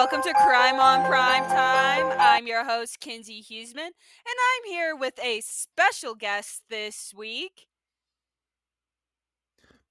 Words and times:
welcome 0.00 0.22
to 0.22 0.32
Crime 0.32 0.80
on 0.80 1.04
Prime 1.04 1.44
Time. 1.44 2.16
I'm 2.18 2.46
your 2.46 2.64
host, 2.64 3.02
Kenzi 3.02 3.46
Huseman, 3.46 3.84
and 3.84 3.94
I'm 4.26 4.64
here 4.66 4.96
with 4.96 5.22
a 5.22 5.42
special 5.42 6.14
guest 6.14 6.62
this 6.70 7.12
week. 7.14 7.66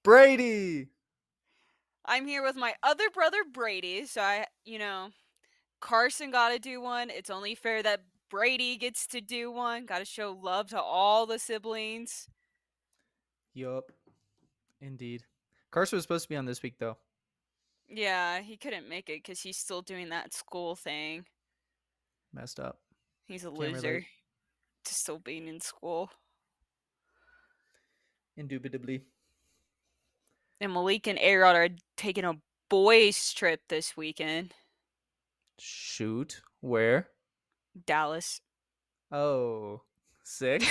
Brady. 0.02 0.88
I'm 2.04 2.26
here 2.26 2.42
with 2.42 2.56
my 2.56 2.74
other 2.82 3.08
brother, 3.08 3.44
Brady. 3.52 4.04
So 4.04 4.20
I, 4.20 4.46
you 4.64 4.80
know, 4.80 5.10
Carson 5.80 6.32
got 6.32 6.48
to 6.48 6.58
do 6.58 6.80
one. 6.80 7.08
It's 7.10 7.30
only 7.30 7.54
fair 7.54 7.80
that 7.80 8.00
Brady 8.32 8.78
gets 8.78 9.06
to 9.06 9.20
do 9.20 9.52
one. 9.52 9.86
Got 9.86 10.00
to 10.00 10.04
show 10.04 10.36
love 10.42 10.70
to 10.70 10.82
all 10.82 11.24
the 11.24 11.38
siblings. 11.38 12.26
Yup. 13.54 13.92
Indeed. 14.80 15.22
Carson 15.70 15.98
was 15.98 16.02
supposed 16.02 16.24
to 16.24 16.30
be 16.30 16.36
on 16.36 16.46
this 16.46 16.64
week, 16.64 16.80
though. 16.80 16.96
Yeah, 17.90 18.40
he 18.40 18.56
couldn't 18.56 18.88
make 18.88 19.08
it 19.08 19.22
because 19.24 19.40
he's 19.40 19.58
still 19.58 19.82
doing 19.82 20.10
that 20.10 20.32
school 20.32 20.76
thing. 20.76 21.24
Messed 22.32 22.60
up. 22.60 22.78
He's 23.26 23.44
a 23.44 23.48
Can't 23.48 23.58
loser 23.58 23.88
relate. 23.88 24.06
to 24.84 24.94
still 24.94 25.18
being 25.18 25.48
in 25.48 25.60
school. 25.60 26.10
Indubitably. 28.36 29.02
And 30.60 30.72
Malik 30.72 31.06
and 31.06 31.18
Arod 31.18 31.54
are 31.54 31.74
taking 31.96 32.24
a 32.24 32.34
boys' 32.68 33.32
trip 33.32 33.62
this 33.68 33.96
weekend. 33.96 34.54
Shoot. 35.58 36.42
Where? 36.60 37.08
Dallas. 37.86 38.40
Oh. 39.10 39.82
Sick. 40.22 40.62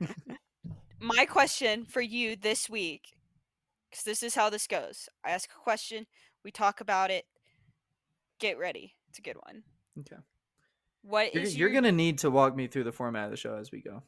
My 1.00 1.26
question 1.26 1.84
for 1.84 2.00
you 2.00 2.34
this 2.36 2.68
week, 2.68 3.02
because 3.88 4.04
this 4.04 4.22
is 4.22 4.34
how 4.34 4.50
this 4.50 4.66
goes. 4.66 5.08
I 5.24 5.30
ask 5.30 5.48
a 5.50 5.62
question, 5.62 6.06
we 6.46 6.52
talk 6.52 6.80
about 6.80 7.10
it. 7.10 7.24
Get 8.38 8.56
ready. 8.56 8.94
It's 9.08 9.18
a 9.18 9.22
good 9.22 9.34
one. 9.44 9.64
okay. 9.98 10.22
What 11.02 11.34
You're, 11.34 11.42
is 11.42 11.56
you're 11.56 11.70
going 11.70 11.82
to 11.84 11.90
need 11.92 12.18
to 12.18 12.30
walk 12.30 12.54
me 12.54 12.68
through 12.68 12.84
the 12.84 12.92
format 12.92 13.24
of 13.24 13.30
the 13.32 13.36
show 13.36 13.56
as 13.56 13.72
we 13.72 13.80
go. 13.80 14.04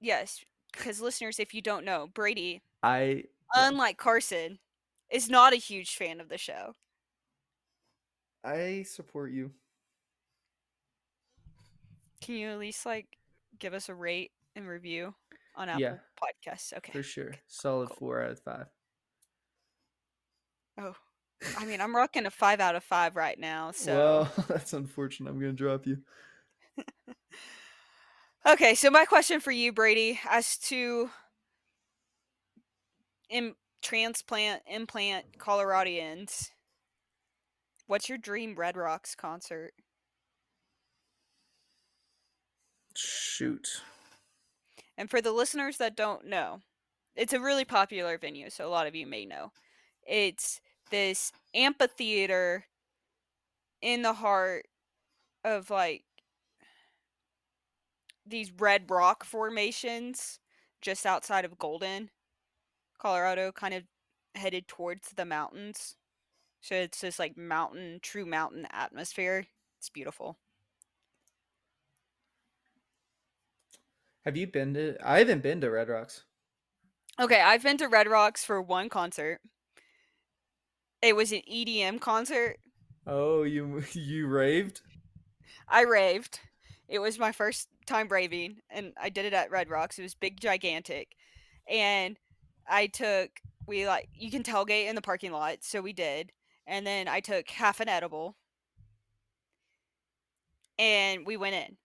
yes? 0.00 0.42
Because 0.72 1.00
listeners, 1.02 1.38
if 1.38 1.52
you 1.52 1.60
don't 1.60 1.84
know, 1.84 2.08
Brady, 2.14 2.62
I. 2.82 3.24
Unlike 3.54 3.98
Carson, 3.98 4.58
is 5.10 5.28
not 5.28 5.52
a 5.52 5.56
huge 5.56 5.96
fan 5.96 6.18
of 6.20 6.28
the 6.30 6.38
show. 6.38 6.72
I 8.44 8.84
support 8.88 9.32
you. 9.32 9.50
Can 12.22 12.36
you 12.36 12.48
at 12.48 12.58
least 12.58 12.86
like 12.86 13.06
give 13.58 13.74
us 13.74 13.88
a 13.90 13.94
rate 13.94 14.30
and 14.56 14.66
review 14.66 15.14
on 15.56 15.68
Apple 15.68 15.80
Yeah. 15.82 15.96
Podcasts? 16.22 16.72
Okay. 16.78 16.92
For 16.92 17.02
sure. 17.02 17.34
Solid 17.48 17.88
cool. 17.88 17.96
four 17.98 18.22
out 18.22 18.30
of 18.30 18.40
five. 18.40 18.66
Oh, 20.78 20.94
I 21.58 21.64
mean, 21.64 21.80
I'm 21.80 21.94
rocking 21.94 22.26
a 22.26 22.30
five 22.30 22.60
out 22.60 22.76
of 22.76 22.84
five 22.84 23.16
right 23.16 23.38
now. 23.38 23.70
So 23.70 23.96
Well, 23.96 24.44
that's 24.48 24.72
unfortunate. 24.72 25.30
I'm 25.30 25.40
going 25.40 25.52
to 25.52 25.56
drop 25.56 25.86
you. 25.86 25.98
Okay, 28.46 28.74
so 28.74 28.88
my 28.88 29.04
question 29.04 29.38
for 29.38 29.50
you, 29.50 29.70
Brady, 29.70 30.18
as 30.28 30.56
to 30.56 31.10
Im- 33.28 33.56
transplant, 33.82 34.62
implant 34.66 35.38
Coloradians, 35.38 36.50
what's 37.86 38.08
your 38.08 38.16
dream 38.16 38.54
Red 38.54 38.78
Rocks 38.78 39.14
concert? 39.14 39.72
Shoot. 42.96 43.82
And 44.96 45.10
for 45.10 45.20
the 45.20 45.32
listeners 45.32 45.76
that 45.76 45.94
don't 45.94 46.26
know, 46.26 46.60
it's 47.14 47.34
a 47.34 47.40
really 47.40 47.66
popular 47.66 48.16
venue, 48.16 48.48
so 48.48 48.66
a 48.66 48.70
lot 48.70 48.86
of 48.86 48.94
you 48.94 49.06
may 49.06 49.26
know. 49.26 49.52
It's 50.06 50.62
this 50.90 51.32
amphitheater 51.54 52.66
in 53.80 54.02
the 54.02 54.14
heart 54.14 54.66
of 55.44 55.70
like 55.70 56.04
these 58.26 58.52
red 58.52 58.90
rock 58.90 59.24
formations 59.24 60.38
just 60.80 61.04
outside 61.04 61.44
of 61.44 61.58
Golden, 61.58 62.10
Colorado, 62.98 63.52
kind 63.52 63.74
of 63.74 63.84
headed 64.34 64.68
towards 64.68 65.10
the 65.10 65.24
mountains. 65.24 65.96
So 66.60 66.74
it's 66.74 67.00
this 67.00 67.18
like 67.18 67.36
mountain, 67.36 68.00
true 68.02 68.26
mountain 68.26 68.66
atmosphere. 68.70 69.46
It's 69.78 69.88
beautiful. 69.88 70.36
Have 74.24 74.36
you 74.36 74.46
been 74.46 74.74
to. 74.74 74.96
I 75.02 75.18
haven't 75.18 75.42
been 75.42 75.60
to 75.62 75.70
Red 75.70 75.88
Rocks. 75.88 76.24
Okay, 77.18 77.40
I've 77.40 77.62
been 77.62 77.78
to 77.78 77.88
Red 77.88 78.06
Rocks 78.06 78.44
for 78.44 78.60
one 78.60 78.88
concert. 78.88 79.40
It 81.02 81.16
was 81.16 81.32
an 81.32 81.42
EDM 81.50 82.00
concert. 82.00 82.58
Oh, 83.06 83.42
you 83.42 83.82
you 83.92 84.26
raved? 84.26 84.82
I 85.68 85.82
raved. 85.82 86.40
It 86.88 86.98
was 86.98 87.18
my 87.18 87.32
first 87.32 87.68
time 87.86 88.08
raving, 88.08 88.56
and 88.70 88.92
I 89.00 89.08
did 89.08 89.24
it 89.24 89.32
at 89.32 89.50
Red 89.50 89.70
Rocks. 89.70 89.98
It 89.98 90.02
was 90.02 90.14
big, 90.14 90.40
gigantic, 90.40 91.08
and 91.68 92.16
I 92.68 92.86
took 92.86 93.30
we 93.66 93.86
like 93.86 94.08
you 94.12 94.30
can 94.30 94.42
tailgate 94.42 94.88
in 94.88 94.96
the 94.96 95.02
parking 95.02 95.32
lot, 95.32 95.58
so 95.62 95.80
we 95.80 95.92
did, 95.92 96.32
and 96.66 96.86
then 96.86 97.08
I 97.08 97.20
took 97.20 97.48
half 97.48 97.80
an 97.80 97.88
edible, 97.88 98.36
and 100.78 101.24
we 101.24 101.36
went 101.36 101.54
in, 101.54 101.76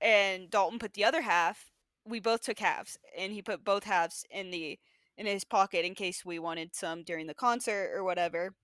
and 0.00 0.50
Dalton 0.50 0.78
put 0.78 0.94
the 0.94 1.04
other 1.04 1.22
half. 1.22 1.70
We 2.04 2.20
both 2.20 2.42
took 2.42 2.58
halves, 2.58 2.98
and 3.16 3.32
he 3.32 3.42
put 3.42 3.64
both 3.64 3.84
halves 3.84 4.24
in 4.30 4.50
the 4.50 4.78
in 5.20 5.26
his 5.26 5.44
pocket 5.44 5.84
in 5.84 5.94
case 5.94 6.24
we 6.24 6.38
wanted 6.38 6.74
some 6.74 7.02
during 7.02 7.26
the 7.26 7.34
concert 7.34 7.92
or 7.94 8.02
whatever. 8.02 8.54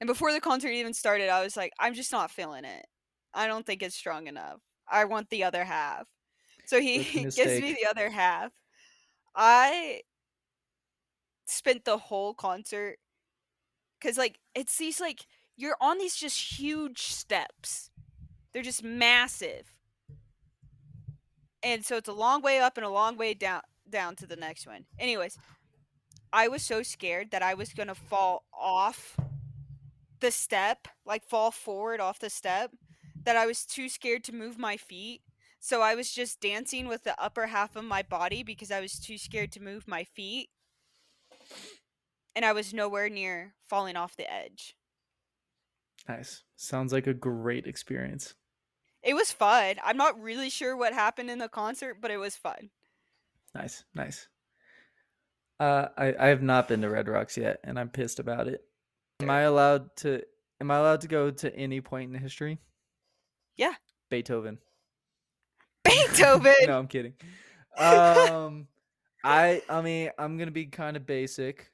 And 0.00 0.08
before 0.08 0.32
the 0.32 0.40
concert 0.40 0.70
even 0.70 0.92
started, 0.92 1.28
I 1.28 1.44
was 1.44 1.56
like, 1.56 1.72
I'm 1.78 1.94
just 1.94 2.10
not 2.10 2.32
feeling 2.32 2.64
it. 2.64 2.84
I 3.32 3.46
don't 3.46 3.64
think 3.64 3.80
it's 3.80 3.94
strong 3.94 4.26
enough. 4.26 4.58
I 4.90 5.04
want 5.04 5.30
the 5.30 5.44
other 5.44 5.62
half. 5.62 6.08
So 6.66 6.80
he 6.80 6.98
gives 7.04 7.36
me 7.36 7.74
the 7.80 7.88
other 7.88 8.10
half. 8.10 8.50
I 9.36 10.00
spent 11.46 11.84
the 11.84 11.96
whole 11.96 12.34
concert 12.34 12.96
because, 14.00 14.18
like, 14.18 14.40
it's 14.56 14.76
these, 14.76 15.00
like, 15.00 15.20
you're 15.56 15.76
on 15.80 15.98
these 15.98 16.16
just 16.16 16.58
huge 16.58 17.02
steps. 17.02 17.88
They're 18.52 18.62
just 18.62 18.82
massive. 18.82 19.76
And 21.62 21.84
so 21.84 21.96
it's 21.96 22.08
a 22.08 22.12
long 22.12 22.42
way 22.42 22.58
up 22.58 22.76
and 22.76 22.84
a 22.84 22.90
long 22.90 23.16
way 23.16 23.32
down 23.34 23.60
down 23.92 24.16
to 24.16 24.26
the 24.26 24.34
next 24.34 24.66
one. 24.66 24.86
Anyways, 24.98 25.38
I 26.32 26.48
was 26.48 26.62
so 26.62 26.82
scared 26.82 27.30
that 27.30 27.42
I 27.42 27.54
was 27.54 27.72
gonna 27.72 27.94
fall 27.94 28.44
off 28.52 29.16
the 30.18 30.32
step, 30.32 30.88
like 31.04 31.24
fall 31.24 31.52
forward 31.52 32.00
off 32.00 32.18
the 32.18 32.30
step, 32.30 32.72
that 33.24 33.36
I 33.36 33.46
was 33.46 33.64
too 33.64 33.88
scared 33.88 34.24
to 34.24 34.34
move 34.34 34.58
my 34.58 34.76
feet. 34.76 35.20
So 35.60 35.80
I 35.80 35.94
was 35.94 36.10
just 36.10 36.40
dancing 36.40 36.88
with 36.88 37.04
the 37.04 37.20
upper 37.22 37.46
half 37.46 37.76
of 37.76 37.84
my 37.84 38.02
body 38.02 38.42
because 38.42 38.72
I 38.72 38.80
was 38.80 38.98
too 38.98 39.16
scared 39.16 39.52
to 39.52 39.62
move 39.62 39.86
my 39.86 40.02
feet. 40.02 40.48
And 42.34 42.44
I 42.44 42.52
was 42.52 42.74
nowhere 42.74 43.08
near 43.08 43.54
falling 43.68 43.94
off 43.94 44.16
the 44.16 44.32
edge. 44.32 44.74
Nice. 46.08 46.42
Sounds 46.56 46.92
like 46.92 47.06
a 47.06 47.14
great 47.14 47.66
experience. 47.66 48.34
It 49.02 49.14
was 49.14 49.32
fun. 49.32 49.76
I'm 49.84 49.96
not 49.96 50.20
really 50.20 50.50
sure 50.50 50.76
what 50.76 50.94
happened 50.94 51.30
in 51.30 51.38
the 51.38 51.48
concert, 51.48 51.98
but 52.00 52.10
it 52.10 52.18
was 52.18 52.36
fun. 52.36 52.70
Nice, 53.54 53.84
nice. 53.94 54.28
Uh, 55.60 55.88
I 55.96 56.14
I 56.18 56.26
have 56.28 56.42
not 56.42 56.68
been 56.68 56.82
to 56.82 56.90
Red 56.90 57.08
Rocks 57.08 57.36
yet, 57.36 57.60
and 57.64 57.78
I'm 57.78 57.88
pissed 57.88 58.18
about 58.18 58.48
it. 58.48 58.64
Am 59.20 59.30
I 59.30 59.42
allowed 59.42 59.94
to? 59.98 60.22
Am 60.60 60.70
I 60.70 60.76
allowed 60.76 61.02
to 61.02 61.08
go 61.08 61.30
to 61.30 61.54
any 61.54 61.80
point 61.80 62.12
in 62.12 62.20
history? 62.20 62.58
Yeah. 63.56 63.74
Beethoven. 64.10 64.58
Beethoven. 65.84 66.54
no, 66.66 66.78
I'm 66.78 66.88
kidding. 66.88 67.14
Um, 67.78 68.66
I 69.24 69.62
I 69.68 69.82
mean 69.82 70.10
I'm 70.18 70.38
gonna 70.38 70.50
be 70.50 70.66
kind 70.66 70.96
of 70.96 71.06
basic, 71.06 71.70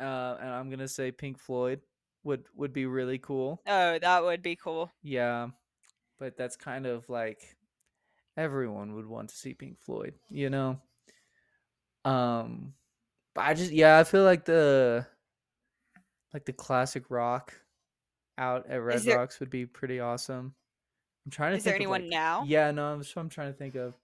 uh, 0.00 0.36
and 0.40 0.48
I'm 0.48 0.70
gonna 0.70 0.88
say 0.88 1.12
Pink 1.12 1.38
Floyd 1.38 1.80
would 2.24 2.44
would 2.54 2.72
be 2.72 2.86
really 2.86 3.18
cool. 3.18 3.60
Oh, 3.66 3.98
that 3.98 4.24
would 4.24 4.42
be 4.42 4.56
cool. 4.56 4.90
Yeah, 5.02 5.48
but 6.18 6.36
that's 6.36 6.56
kind 6.56 6.86
of 6.86 7.08
like 7.08 7.56
everyone 8.36 8.94
would 8.94 9.06
want 9.06 9.28
to 9.30 9.36
see 9.36 9.54
Pink 9.54 9.78
Floyd, 9.80 10.14
you 10.30 10.48
know. 10.48 10.80
Um, 12.04 12.74
but 13.34 13.42
I 13.42 13.54
just 13.54 13.72
yeah, 13.72 13.98
I 13.98 14.04
feel 14.04 14.24
like 14.24 14.44
the 14.44 15.06
like 16.34 16.44
the 16.44 16.52
classic 16.52 17.04
rock 17.10 17.54
out 18.38 18.66
at 18.68 18.76
Red 18.82 19.00
there- 19.02 19.18
Rocks 19.18 19.38
would 19.40 19.50
be 19.50 19.66
pretty 19.66 20.00
awesome. 20.00 20.54
I'm 21.24 21.30
trying 21.30 21.52
to 21.52 21.58
Is 21.58 21.64
there 21.64 21.74
think 21.74 21.82
of, 21.82 21.92
anyone 21.94 22.00
like- 22.02 22.10
now? 22.10 22.44
Yeah, 22.46 22.70
no, 22.72 22.96
that's 22.96 23.14
what 23.14 23.22
I'm 23.22 23.28
trying 23.28 23.52
to 23.52 23.56
think 23.58 23.76
of. 23.76 23.94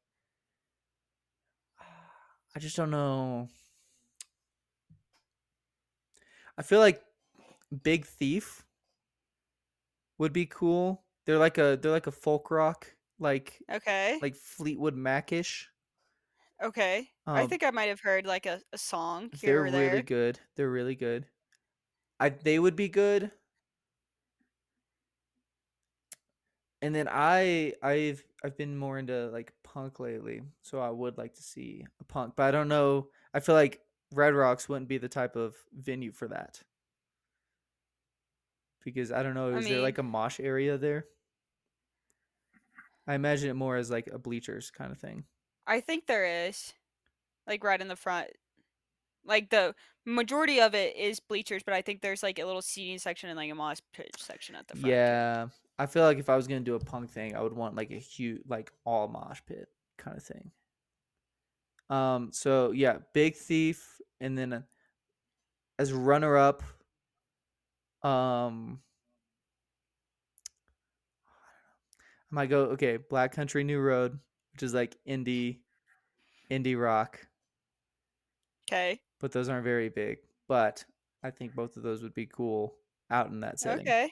I 2.56 2.58
just 2.60 2.76
don't 2.76 2.90
know. 2.90 3.48
I 6.56 6.62
feel 6.62 6.80
like 6.80 7.02
Big 7.82 8.04
Thief 8.04 8.64
would 10.18 10.32
be 10.32 10.46
cool. 10.46 11.02
They're 11.26 11.38
like 11.38 11.58
a 11.58 11.78
they're 11.80 11.92
like 11.92 12.06
a 12.06 12.12
folk 12.12 12.50
rock, 12.50 12.86
like 13.18 13.60
Okay. 13.70 14.18
like 14.22 14.34
Fleetwood 14.36 14.96
Macish. 14.96 15.66
Okay. 16.62 17.10
I 17.34 17.42
Um, 17.42 17.48
think 17.48 17.62
I 17.62 17.70
might 17.70 17.88
have 17.88 18.00
heard 18.00 18.26
like 18.26 18.46
a, 18.46 18.60
a 18.72 18.78
song 18.78 19.30
here 19.32 19.62
They're 19.62 19.64
or 19.64 19.70
there. 19.70 19.90
really 19.90 20.02
good. 20.02 20.40
They're 20.56 20.70
really 20.70 20.94
good. 20.94 21.26
I 22.20 22.30
they 22.30 22.58
would 22.58 22.76
be 22.76 22.88
good. 22.88 23.32
and 26.82 26.94
then 26.94 27.08
I 27.10 27.74
I've 27.82 28.24
I've 28.44 28.56
been 28.56 28.76
more 28.76 28.98
into 28.98 29.28
like 29.30 29.52
punk 29.64 30.00
lately, 30.00 30.42
so 30.62 30.80
I 30.80 30.90
would 30.90 31.18
like 31.18 31.34
to 31.34 31.42
see 31.42 31.84
a 32.00 32.04
punk, 32.04 32.34
but 32.36 32.44
I 32.44 32.50
don't 32.50 32.68
know. 32.68 33.08
I 33.34 33.40
feel 33.40 33.54
like 33.54 33.80
Red 34.14 34.34
Rocks 34.34 34.68
wouldn't 34.68 34.88
be 34.88 34.98
the 34.98 35.08
type 35.08 35.36
of 35.36 35.56
venue 35.72 36.12
for 36.12 36.28
that 36.28 36.62
because 38.84 39.12
I 39.12 39.22
don't 39.22 39.34
know. 39.34 39.52
I 39.52 39.58
Is 39.58 39.68
there 39.68 39.80
like 39.80 39.98
a 39.98 40.02
mosh 40.02 40.40
area 40.40 40.78
there? 40.78 41.06
I 43.08 43.14
imagine 43.14 43.50
it 43.50 43.54
more 43.54 43.76
as 43.76 43.90
like 43.90 44.06
a 44.08 44.18
bleachers 44.18 44.70
kind 44.70 44.92
of 44.92 44.98
thing. 44.98 45.24
I 45.68 45.80
think 45.80 46.06
there 46.06 46.46
is, 46.46 46.72
like 47.46 47.62
right 47.62 47.80
in 47.80 47.88
the 47.88 47.96
front. 47.96 48.28
Like 49.24 49.50
the 49.50 49.74
majority 50.06 50.60
of 50.60 50.74
it 50.74 50.96
is 50.96 51.20
bleachers, 51.20 51.62
but 51.62 51.74
I 51.74 51.82
think 51.82 52.00
there's 52.00 52.22
like 52.22 52.38
a 52.38 52.46
little 52.46 52.62
seating 52.62 52.98
section 52.98 53.28
and 53.28 53.36
like 53.36 53.50
a 53.50 53.54
mosh 53.54 53.78
pit 53.92 54.10
section 54.16 54.54
at 54.54 54.66
the 54.66 54.74
front. 54.74 54.86
Yeah, 54.86 55.48
I 55.78 55.86
feel 55.86 56.04
like 56.04 56.18
if 56.18 56.30
I 56.30 56.36
was 56.36 56.46
gonna 56.48 56.60
do 56.60 56.74
a 56.74 56.80
punk 56.80 57.10
thing, 57.10 57.36
I 57.36 57.42
would 57.42 57.52
want 57.52 57.76
like 57.76 57.90
a 57.90 57.98
huge, 57.98 58.40
like 58.48 58.72
all 58.86 59.06
mosh 59.08 59.40
pit 59.46 59.68
kind 59.98 60.16
of 60.16 60.22
thing. 60.22 60.50
Um. 61.90 62.30
So 62.32 62.72
yeah, 62.72 62.98
Big 63.12 63.36
Thief, 63.36 64.00
and 64.20 64.36
then 64.36 64.52
uh, 64.52 64.62
as 65.78 65.92
runner 65.92 66.36
up, 66.36 66.62
um, 68.02 68.80
I 72.30 72.34
might 72.34 72.50
go 72.50 72.60
okay. 72.72 72.96
Black 72.96 73.32
Country 73.32 73.64
New 73.64 73.80
Road, 73.80 74.18
which 74.58 74.64
is 74.64 74.74
like 74.74 74.96
indie, 75.06 75.58
indie 76.50 76.76
rock, 76.76 77.24
Okay. 78.66 79.00
but 79.20 79.30
those 79.30 79.48
aren't 79.48 79.62
very 79.62 79.88
big. 79.88 80.18
But 80.48 80.84
I 81.22 81.30
think 81.30 81.54
both 81.54 81.76
of 81.76 81.84
those 81.84 82.02
would 82.02 82.12
be 82.12 82.26
cool 82.26 82.74
out 83.08 83.28
in 83.28 83.38
that 83.42 83.60
setting. 83.60 83.86
Okay. 83.86 84.10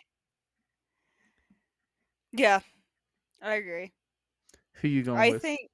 Yeah, 2.30 2.60
I 3.42 3.54
agree. 3.54 3.92
Who 4.74 4.86
you 4.86 5.02
going 5.02 5.18
I 5.18 5.30
with? 5.32 5.42
think. 5.42 5.68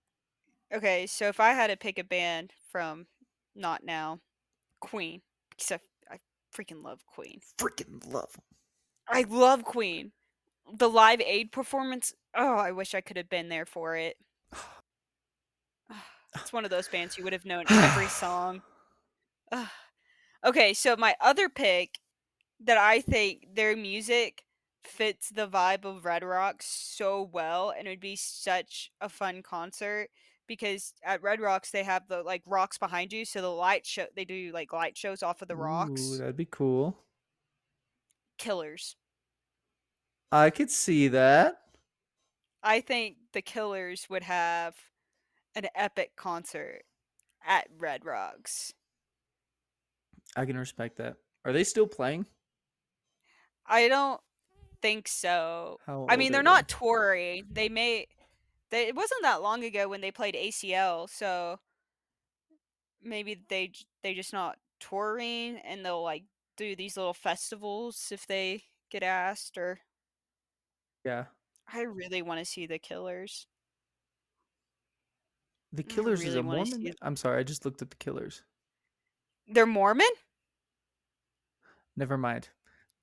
Okay, 0.73 1.07
so 1.07 1.29
if 1.29 1.39
I 1.39 1.51
had 1.53 1.67
to 1.67 1.77
pick 1.77 1.99
a 1.99 2.05
band 2.05 2.55
from 2.71 3.07
not 3.55 3.85
now, 3.85 4.21
Queen, 4.81 5.21
I, 5.71 5.81
I 6.11 6.19
freaking 6.57 6.83
love 6.83 7.05
Queen. 7.05 7.41
Freaking 7.59 8.11
love. 8.11 8.35
I 9.07 9.27
love 9.29 9.65
Queen. 9.65 10.13
The 10.79 10.89
Live 10.89 11.21
Aid 11.21 11.53
performance. 11.53 12.15
Oh, 12.35 12.57
I 12.57 12.73
wish 12.73 12.95
I 12.95 13.03
could 13.03 13.19
have 13.19 13.29
been 13.29 13.51
there 13.51 13.67
for 13.67 13.97
it. 13.97 14.17
It's 16.35 16.53
one 16.53 16.65
of 16.65 16.71
those 16.71 16.89
bands 16.89 17.19
you 17.19 17.25
would 17.25 17.33
have 17.33 17.45
known 17.45 17.65
every 17.69 18.07
song. 18.09 18.63
Ugh. 19.51 19.69
Okay, 20.45 20.75
so 20.75 20.97
my 20.97 21.15
other 21.21 21.49
pick 21.49 21.99
that 22.61 22.79
I 22.79 23.01
think 23.01 23.55
their 23.55 23.77
music 23.77 24.45
fits 24.85 25.31
the 25.31 25.47
vibe 25.47 25.85
of 25.85 26.05
Red 26.05 26.25
Rocks 26.25 26.67
so 26.67 27.23
well 27.23 27.71
and 27.71 27.87
it 27.87 27.91
would 27.91 28.01
be 28.01 28.17
such 28.17 28.91
a 29.01 29.09
fun 29.09 29.43
concert 29.43 30.09
because 30.49 30.95
at 31.05 31.23
Red 31.23 31.41
Rocks 31.41 31.71
they 31.71 31.85
have 31.85 32.09
the 32.09 32.23
like 32.23 32.43
rocks 32.47 32.79
behind 32.79 33.13
you 33.13 33.25
so 33.25 33.41
the 33.41 33.49
light 33.49 33.87
show 33.87 34.07
they 34.17 34.25
do 34.25 34.51
like 34.53 34.73
light 34.73 34.97
shows 34.97 35.23
off 35.23 35.43
of 35.43 35.49
the 35.49 35.57
rocks. 35.57 36.01
Ooh, 36.01 36.19
that'd 36.19 36.37
be 36.37 36.49
cool. 36.51 36.99
Killers. 38.39 38.97
I 40.33 40.51
could 40.51 40.71
see 40.71 41.09
that. 41.09 41.59
I 42.63 42.81
think 42.81 43.17
the 43.33 43.43
Killers 43.43 44.09
would 44.09 44.23
have 44.23 44.75
an 45.55 45.67
epic 45.75 46.13
concert 46.17 46.83
at 47.47 47.67
Red 47.79 48.05
Rocks. 48.05 48.73
I 50.37 50.47
can 50.47 50.57
respect 50.57 50.97
that. 50.97 51.17
Are 51.45 51.53
they 51.53 51.65
still 51.65 51.87
playing? 51.87 52.27
I 53.67 53.89
don't 53.89 54.21
think 54.81 55.09
so. 55.09 55.79
I 55.87 56.17
mean, 56.17 56.33
they're 56.33 56.43
they? 56.43 56.45
not 56.45 56.69
touring. 56.69 57.45
They 57.51 57.69
may. 57.69 58.07
They, 58.71 58.89
it 58.89 58.97
wasn't 58.97 59.23
that 59.23 59.43
long 59.43 59.65
ago 59.65 59.89
when 59.89 60.01
they 60.01 60.11
played 60.11 60.35
ACL, 60.35 61.09
so 61.09 61.59
maybe 63.03 63.43
they 63.49 63.73
they 64.03 64.15
just 64.15 64.33
not 64.33 64.57
touring, 64.81 65.59
and 65.59 65.85
they'll 65.85 66.03
like 66.03 66.25
do 66.57 66.75
these 66.75 66.97
little 66.97 67.15
festivals 67.15 68.09
if 68.11 68.27
they 68.27 68.63
get 68.91 69.03
asked. 69.03 69.59
Or 69.59 69.81
Yeah. 71.05 71.27
I 71.73 71.83
really 71.83 72.23
want 72.23 72.39
to 72.41 72.45
see 72.45 72.67
the 72.67 72.79
Killers. 72.79 73.47
The 75.73 75.83
Killers 75.83 76.23
is 76.23 76.35
a 76.35 76.43
Mormon. 76.43 76.93
I'm 77.01 77.17
sorry, 77.17 77.41
I 77.41 77.43
just 77.43 77.65
looked 77.65 77.81
up 77.83 77.91
the 77.91 77.97
Killers. 77.97 78.43
They're 79.49 79.67
Mormon. 79.67 80.07
Never 81.97 82.17
mind. 82.17 82.49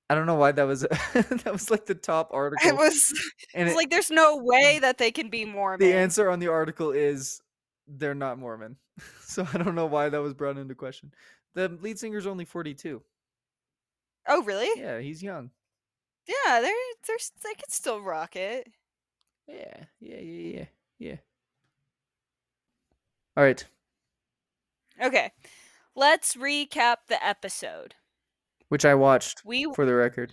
I 0.08 0.14
don't 0.16 0.26
know 0.26 0.34
why 0.34 0.52
that 0.52 0.64
was 0.64 0.80
that 1.12 1.48
was 1.52 1.70
like 1.70 1.86
the 1.86 1.94
top 1.94 2.30
article. 2.32 2.68
It 2.68 2.76
was. 2.76 3.12
and 3.54 3.68
It's 3.68 3.74
it- 3.74 3.76
like 3.76 3.90
there's 3.90 4.10
no 4.10 4.36
way 4.36 4.78
that 4.80 4.98
they 4.98 5.10
can 5.12 5.30
be 5.30 5.44
Mormon. 5.44 5.80
the 5.80 5.94
answer 5.94 6.28
on 6.30 6.38
the 6.40 6.48
article 6.48 6.90
is 6.90 7.40
they're 7.86 8.14
not 8.14 8.38
Mormon. 8.38 8.76
so 9.22 9.46
I 9.52 9.58
don't 9.58 9.74
know 9.74 9.86
why 9.86 10.08
that 10.08 10.20
was 10.22 10.34
brought 10.34 10.58
into 10.58 10.74
question. 10.74 11.12
The 11.54 11.68
lead 11.80 11.98
singer's 11.98 12.26
only 12.26 12.44
42. 12.44 13.02
Oh, 14.28 14.42
really? 14.42 14.68
Yeah, 14.80 14.98
he's 15.00 15.22
young. 15.22 15.50
Yeah, 16.28 16.60
they're 16.60 16.72
they're 17.06 17.16
they 17.42 17.54
can 17.54 17.70
still 17.70 18.00
rock 18.00 18.36
it. 18.36 18.68
Yeah, 19.48 19.84
yeah, 20.00 20.16
yeah, 20.18 20.56
yeah, 20.58 20.64
yeah. 20.98 21.16
All 23.40 23.46
right. 23.46 23.64
Okay, 25.02 25.32
let's 25.96 26.34
recap 26.36 26.96
the 27.08 27.24
episode. 27.26 27.94
Which 28.68 28.84
I 28.84 28.94
watched 28.94 29.46
We, 29.46 29.64
for 29.74 29.86
the 29.86 29.94
record. 29.94 30.32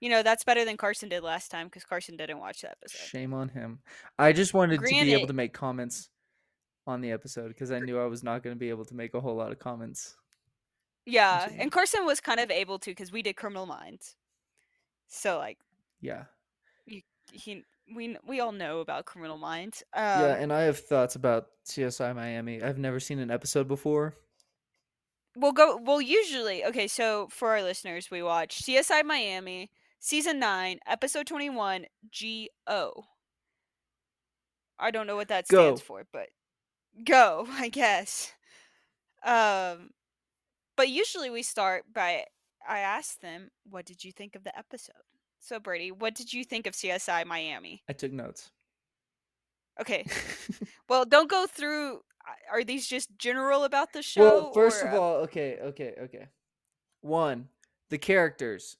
you 0.00 0.10
know, 0.10 0.24
that's 0.24 0.42
better 0.42 0.64
than 0.64 0.76
Carson 0.76 1.08
did 1.08 1.22
last 1.22 1.52
time 1.52 1.68
because 1.68 1.84
Carson 1.84 2.16
didn't 2.16 2.40
watch 2.40 2.62
the 2.62 2.70
episode. 2.72 2.98
Shame 3.06 3.32
on 3.32 3.48
him. 3.50 3.78
I 4.18 4.32
just 4.32 4.54
wanted 4.54 4.80
to 4.80 4.86
be 4.88 5.12
able 5.14 5.28
to 5.28 5.32
make 5.34 5.52
comments 5.52 6.08
on 6.84 7.00
the 7.00 7.12
episode 7.12 7.46
because 7.46 7.70
I 7.70 7.78
knew 7.78 7.96
I 8.00 8.06
was 8.06 8.24
not 8.24 8.42
going 8.42 8.56
to 8.56 8.58
be 8.58 8.70
able 8.70 8.84
to 8.86 8.94
make 8.96 9.14
a 9.14 9.20
whole 9.20 9.36
lot 9.36 9.52
of 9.52 9.60
comments. 9.60 10.16
Yeah, 11.04 11.48
and 11.56 11.70
Carson 11.70 12.04
was 12.04 12.20
kind 12.20 12.40
of 12.40 12.50
able 12.50 12.80
to 12.80 12.90
because 12.90 13.12
we 13.12 13.22
did 13.22 13.36
Criminal 13.36 13.66
Minds. 13.66 14.16
So 15.06 15.38
like 15.38 15.58
Yeah. 16.00 16.24
he 17.30 17.64
we 17.94 18.16
we 18.26 18.40
all 18.40 18.52
know 18.52 18.80
about 18.80 19.04
Criminal 19.06 19.38
Minds. 19.38 19.82
Um, 19.94 20.02
yeah, 20.02 20.34
and 20.36 20.52
I 20.52 20.62
have 20.62 20.78
thoughts 20.78 21.14
about 21.14 21.46
CSI 21.66 22.14
Miami. 22.14 22.62
I've 22.62 22.78
never 22.78 23.00
seen 23.00 23.18
an 23.18 23.30
episode 23.30 23.68
before. 23.68 24.16
we'll 25.36 25.52
go. 25.52 25.76
Well, 25.82 26.00
usually, 26.00 26.64
okay. 26.64 26.88
So 26.88 27.28
for 27.30 27.50
our 27.50 27.62
listeners, 27.62 28.10
we 28.10 28.22
watch 28.22 28.62
CSI 28.62 29.04
Miami 29.04 29.70
season 30.00 30.38
nine, 30.38 30.78
episode 30.86 31.26
twenty 31.26 31.50
one, 31.50 31.86
G 32.10 32.50
O. 32.66 33.04
I 34.78 34.90
don't 34.90 35.06
know 35.06 35.16
what 35.16 35.28
that 35.28 35.48
Go. 35.48 35.62
stands 35.64 35.80
for, 35.80 36.04
but 36.12 36.28
go, 37.04 37.46
I 37.50 37.68
guess. 37.68 38.32
Um, 39.24 39.90
but 40.76 40.88
usually 40.88 41.30
we 41.30 41.42
start 41.42 41.84
by 41.92 42.24
I 42.68 42.80
ask 42.80 43.20
them, 43.20 43.50
"What 43.68 43.86
did 43.86 44.04
you 44.04 44.12
think 44.12 44.34
of 44.36 44.44
the 44.44 44.56
episode?" 44.58 44.94
So 45.46 45.60
Brady, 45.60 45.92
what 45.92 46.16
did 46.16 46.32
you 46.32 46.42
think 46.42 46.66
of 46.66 46.74
CSI 46.74 47.24
Miami? 47.24 47.80
I 47.88 47.92
took 47.92 48.10
notes. 48.10 48.50
Okay, 49.80 50.04
well, 50.88 51.04
don't 51.04 51.30
go 51.30 51.46
through. 51.46 51.98
uh, 51.98 52.52
Are 52.52 52.64
these 52.64 52.84
just 52.88 53.16
general 53.16 53.62
about 53.62 53.92
the 53.92 54.02
show? 54.02 54.22
well, 54.22 54.52
first 54.52 54.82
or, 54.82 54.88
of 54.88 54.94
uh, 54.94 55.00
all, 55.00 55.14
okay, 55.18 55.58
okay, 55.62 55.94
okay. 56.02 56.26
One, 57.00 57.46
the 57.90 57.98
characters. 57.98 58.76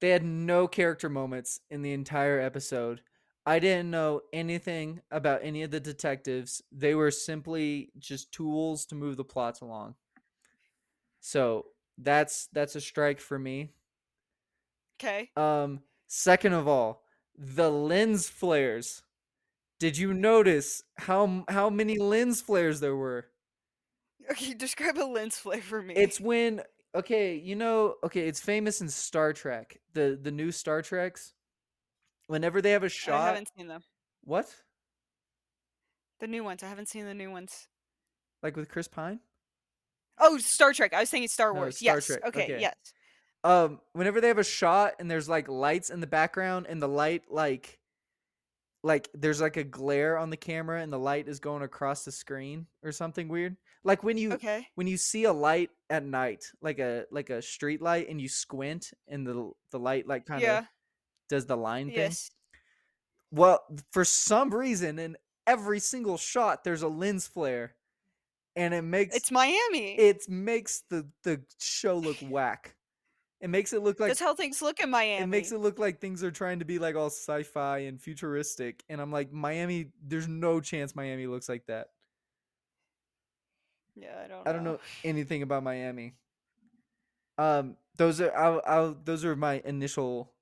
They 0.00 0.08
had 0.08 0.24
no 0.24 0.66
character 0.66 1.10
moments 1.10 1.60
in 1.68 1.82
the 1.82 1.92
entire 1.92 2.40
episode. 2.40 3.02
I 3.44 3.58
didn't 3.58 3.90
know 3.90 4.22
anything 4.32 5.02
about 5.10 5.40
any 5.42 5.62
of 5.62 5.70
the 5.70 5.80
detectives. 5.80 6.62
They 6.72 6.94
were 6.94 7.10
simply 7.10 7.90
just 7.98 8.32
tools 8.32 8.86
to 8.86 8.94
move 8.94 9.18
the 9.18 9.24
plots 9.24 9.60
along. 9.60 9.96
So 11.20 11.66
that's 11.98 12.48
that's 12.54 12.76
a 12.76 12.80
strike 12.80 13.20
for 13.20 13.38
me. 13.38 13.72
okay. 14.98 15.28
Um, 15.36 15.80
second 16.08 16.52
of 16.54 16.66
all, 16.66 17.04
the 17.36 17.70
lens 17.70 18.28
flares. 18.28 19.02
Did 19.78 19.96
you 19.96 20.12
notice 20.12 20.82
how 20.96 21.44
how 21.48 21.70
many 21.70 21.98
lens 21.98 22.40
flares 22.40 22.80
there 22.80 22.96
were? 22.96 23.26
Okay, 24.30 24.52
describe 24.52 24.98
a 24.98 25.04
lens 25.06 25.38
flare 25.38 25.62
for 25.62 25.80
me. 25.80 25.94
It's 25.94 26.20
when 26.20 26.60
okay, 26.94 27.34
you 27.36 27.56
know, 27.56 27.94
okay, 28.04 28.28
it's 28.28 28.40
famous 28.40 28.82
in 28.82 28.88
Star 28.90 29.32
Trek, 29.32 29.80
the 29.94 30.18
the 30.20 30.30
new 30.30 30.50
Star 30.52 30.82
Treks. 30.82 31.32
Whenever 32.26 32.60
they 32.60 32.72
have 32.72 32.82
a 32.82 32.90
shot, 32.90 33.22
I 33.22 33.26
haven't 33.28 33.48
seen 33.56 33.68
them. 33.68 33.80
what? 34.24 34.54
The 36.20 36.26
new 36.26 36.44
ones. 36.44 36.62
I 36.62 36.68
haven't 36.68 36.88
seen 36.88 37.06
the 37.06 37.14
new 37.14 37.30
ones. 37.30 37.68
Like 38.42 38.54
with 38.56 38.68
Chris 38.68 38.86
Pine? 38.88 39.20
Oh, 40.18 40.36
Star 40.36 40.74
Trek. 40.74 40.92
I 40.92 41.00
was 41.00 41.08
thinking 41.10 41.28
Star 41.28 41.54
No, 41.54 41.60
Wars. 41.60 41.78
Star 41.78 41.94
yes. 41.96 42.06
Trek, 42.06 42.20
Okay, 42.26 42.42
okay. 42.44 42.60
Yes. 42.60 42.74
Um, 43.44 43.80
whenever 43.92 44.20
they 44.20 44.28
have 44.28 44.38
a 44.38 44.44
shot 44.44 44.94
and 44.98 45.10
there's 45.10 45.28
like 45.28 45.48
lights 45.48 45.90
in 45.90 46.00
the 46.00 46.06
background 46.06 46.66
and 46.68 46.82
the 46.82 46.88
light 46.88 47.30
like 47.30 47.78
like 48.82 49.08
there's 49.14 49.40
like 49.40 49.56
a 49.56 49.64
glare 49.64 50.16
on 50.18 50.30
the 50.30 50.36
camera 50.36 50.80
and 50.82 50.92
the 50.92 50.98
light 50.98 51.28
is 51.28 51.40
going 51.40 51.62
across 51.62 52.04
the 52.04 52.12
screen 52.12 52.66
or 52.82 52.92
something 52.92 53.28
weird. 53.28 53.56
Like 53.84 54.02
when 54.02 54.16
you 54.16 54.30
Okay. 54.34 54.68
when 54.74 54.86
you 54.86 54.96
see 54.96 55.24
a 55.24 55.32
light 55.32 55.70
at 55.90 56.04
night, 56.04 56.52
like 56.60 56.78
a 56.78 57.04
like 57.10 57.30
a 57.30 57.42
street 57.42 57.82
light, 57.82 58.08
and 58.08 58.20
you 58.20 58.28
squint, 58.28 58.92
and 59.08 59.26
the 59.26 59.50
the 59.70 59.78
light 59.78 60.06
like 60.06 60.26
kind 60.26 60.44
of 60.44 60.60
Yeah. 60.60 60.66
does 61.28 61.46
the 61.46 61.56
line 61.56 61.90
thing. 61.92 62.18
Well, 63.30 63.60
for 63.92 64.04
some 64.04 64.50
reason, 64.54 64.98
in 64.98 65.16
every 65.46 65.80
single 65.80 66.16
shot, 66.16 66.64
there's 66.64 66.82
a 66.82 66.88
lens 66.88 67.26
flare, 67.26 67.76
and 68.56 68.74
it 68.74 68.82
makes 68.82 69.16
It's 69.16 69.30
Miami. 69.30 69.96
it 69.98 70.28
makes 70.28 70.82
the 70.90 71.10
the 71.24 71.44
show 71.60 71.98
look 71.98 72.18
whack. 72.22 72.76
It 73.40 73.50
makes 73.50 73.72
it 73.72 73.82
look 73.82 74.00
like 74.00 74.08
That's 74.08 74.20
how 74.20 74.34
things 74.34 74.60
look 74.60 74.80
in 74.80 74.90
Miami. 74.90 75.22
it 75.22 75.26
makes 75.28 75.52
it 75.52 75.58
look 75.60 75.78
like 75.78 76.00
things 76.00 76.24
are 76.24 76.30
trying 76.32 76.58
to 76.58 76.64
be 76.64 76.78
like 76.80 76.96
all 76.96 77.06
sci-fi 77.06 77.78
and 77.80 78.00
futuristic, 78.00 78.82
and 78.88 79.00
I'm 79.00 79.12
like, 79.12 79.32
Miami. 79.32 79.90
There's 80.04 80.26
no 80.26 80.60
chance 80.60 80.96
Miami 80.96 81.26
looks 81.28 81.48
like 81.48 81.66
that. 81.66 81.90
Yeah, 83.94 84.14
I 84.24 84.28
don't. 84.28 84.48
I 84.48 84.52
don't 84.52 84.64
know 84.64 84.78
anything 85.04 85.42
about 85.42 85.62
Miami. 85.62 86.14
Um, 87.36 87.76
those 87.96 88.20
are 88.20 88.34
I'll, 88.36 88.60
I'll 88.66 88.96
those 89.04 89.24
are 89.24 89.36
my 89.36 89.62
initial 89.64 90.32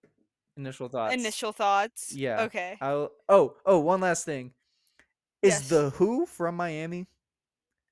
initial 0.56 0.88
thoughts. 0.88 1.14
Initial 1.14 1.52
thoughts. 1.52 2.14
Yeah. 2.14 2.42
Okay. 2.44 2.76
I'll 2.80 3.12
oh 3.28 3.56
oh 3.66 3.78
one 3.80 4.00
last 4.00 4.24
thing. 4.24 4.52
Is 5.42 5.52
Yes. 5.54 5.68
the 5.68 5.90
Who 5.90 6.24
from 6.26 6.56
Miami? 6.56 7.08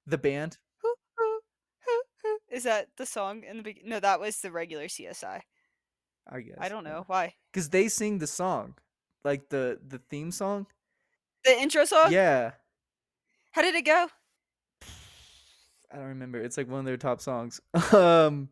The 0.06 0.18
band? 0.18 0.58
Is 2.54 2.62
that 2.62 2.86
the 2.96 3.04
song 3.04 3.42
in 3.42 3.56
the 3.56 3.64
beginning? 3.64 3.90
No, 3.90 3.98
that 3.98 4.20
was 4.20 4.40
the 4.40 4.52
regular 4.52 4.84
CSI. 4.84 5.40
I 6.30 6.40
guess. 6.40 6.56
I 6.60 6.68
don't 6.68 6.84
know 6.84 7.02
why. 7.08 7.34
Because 7.52 7.68
they 7.68 7.88
sing 7.88 8.18
the 8.18 8.28
song, 8.28 8.76
like 9.24 9.48
the 9.48 9.80
the 9.84 9.98
theme 9.98 10.30
song. 10.30 10.68
The 11.44 11.60
intro 11.60 11.84
song. 11.84 12.12
Yeah. 12.12 12.52
How 13.50 13.62
did 13.62 13.74
it 13.74 13.84
go? 13.84 14.06
I 15.92 15.96
don't 15.96 16.06
remember. 16.06 16.40
It's 16.40 16.56
like 16.56 16.68
one 16.68 16.78
of 16.78 16.86
their 16.86 16.96
top 16.96 17.20
songs. 17.20 17.60
um. 17.92 18.50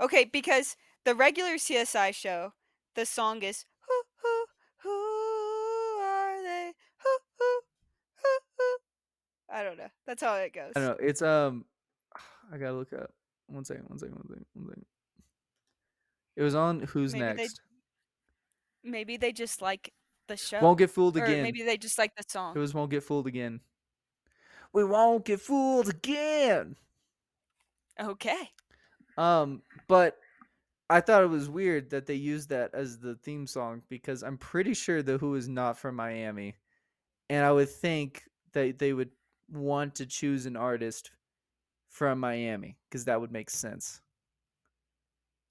Okay, 0.00 0.24
because 0.24 0.76
the 1.04 1.14
regular 1.14 1.54
CSI 1.54 2.12
show, 2.12 2.52
the 2.96 3.06
song 3.06 3.42
is 3.42 3.64
who 3.86 4.02
who 4.22 4.44
who 4.82 6.00
are 6.02 6.42
they? 6.42 6.72
Who 6.98 7.10
who 7.38 7.60
who 8.16 8.38
who. 8.58 9.56
I 9.56 9.62
don't 9.62 9.78
know. 9.78 9.90
That's 10.04 10.22
how 10.24 10.34
it 10.34 10.52
goes. 10.52 10.72
I 10.74 10.80
don't 10.80 10.88
know. 10.88 11.06
It's 11.06 11.22
um. 11.22 11.64
I 12.52 12.58
gotta 12.58 12.74
look 12.74 12.92
up. 12.92 13.10
One 13.48 13.64
second. 13.64 13.84
One 13.88 13.98
second. 13.98 14.16
One 14.16 14.28
second. 14.28 14.46
One 14.54 14.66
second. 14.68 14.86
It 16.36 16.42
was 16.42 16.54
on 16.54 16.80
Who's 16.80 17.12
Maybe 17.12 17.24
they 17.24 17.34
Next. 17.34 17.60
Maybe 18.84 19.16
they 19.16 19.32
just 19.32 19.62
like 19.62 19.92
the 20.28 20.36
show. 20.36 20.60
Won't 20.60 20.78
get 20.78 20.90
fooled 20.90 21.16
or 21.16 21.24
again. 21.24 21.42
maybe 21.42 21.62
they 21.62 21.76
just 21.76 21.98
like 21.98 22.14
the 22.16 22.24
song. 22.28 22.54
It 22.54 22.58
was 22.58 22.74
won't 22.74 22.90
get 22.90 23.02
fooled 23.02 23.26
again. 23.26 23.60
We 24.72 24.84
won't 24.84 25.24
get 25.24 25.40
fooled 25.40 25.88
again. 25.88 26.76
Okay. 27.98 28.50
Um, 29.16 29.62
but 29.88 30.18
I 30.90 31.00
thought 31.00 31.22
it 31.22 31.30
was 31.30 31.48
weird 31.48 31.90
that 31.90 32.06
they 32.06 32.14
used 32.14 32.50
that 32.50 32.70
as 32.74 32.98
the 32.98 33.14
theme 33.16 33.46
song 33.46 33.82
because 33.88 34.22
I'm 34.22 34.36
pretty 34.36 34.74
sure 34.74 35.02
the 35.02 35.18
Who 35.18 35.34
is 35.34 35.48
not 35.48 35.78
from 35.78 35.96
Miami, 35.96 36.54
and 37.30 37.44
I 37.44 37.52
would 37.52 37.70
think 37.70 38.22
that 38.52 38.78
they 38.78 38.92
would 38.92 39.10
want 39.50 39.94
to 39.96 40.06
choose 40.06 40.46
an 40.46 40.56
artist 40.56 41.10
from 41.96 42.20
Miami 42.20 42.76
because 42.90 43.06
that 43.06 43.20
would 43.20 43.32
make 43.32 43.48
sense. 43.48 44.02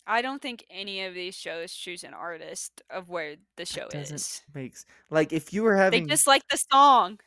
I 0.06 0.22
don't 0.22 0.40
think 0.42 0.64
any 0.70 1.04
of 1.06 1.16
these 1.16 1.34
shows 1.34 1.74
choose 1.74 2.04
an 2.04 2.14
artist 2.14 2.84
of 2.92 3.10
where 3.10 3.38
the 3.58 3.66
show 3.66 3.88
is. 3.92 4.44
makes 4.54 4.86
like 5.10 5.34
if 5.34 5.52
you 5.54 5.64
were 5.64 5.76
having 5.76 6.04
They 6.04 6.14
just 6.14 6.28
like 6.28 6.44
the 6.50 6.58
song. 6.72 7.20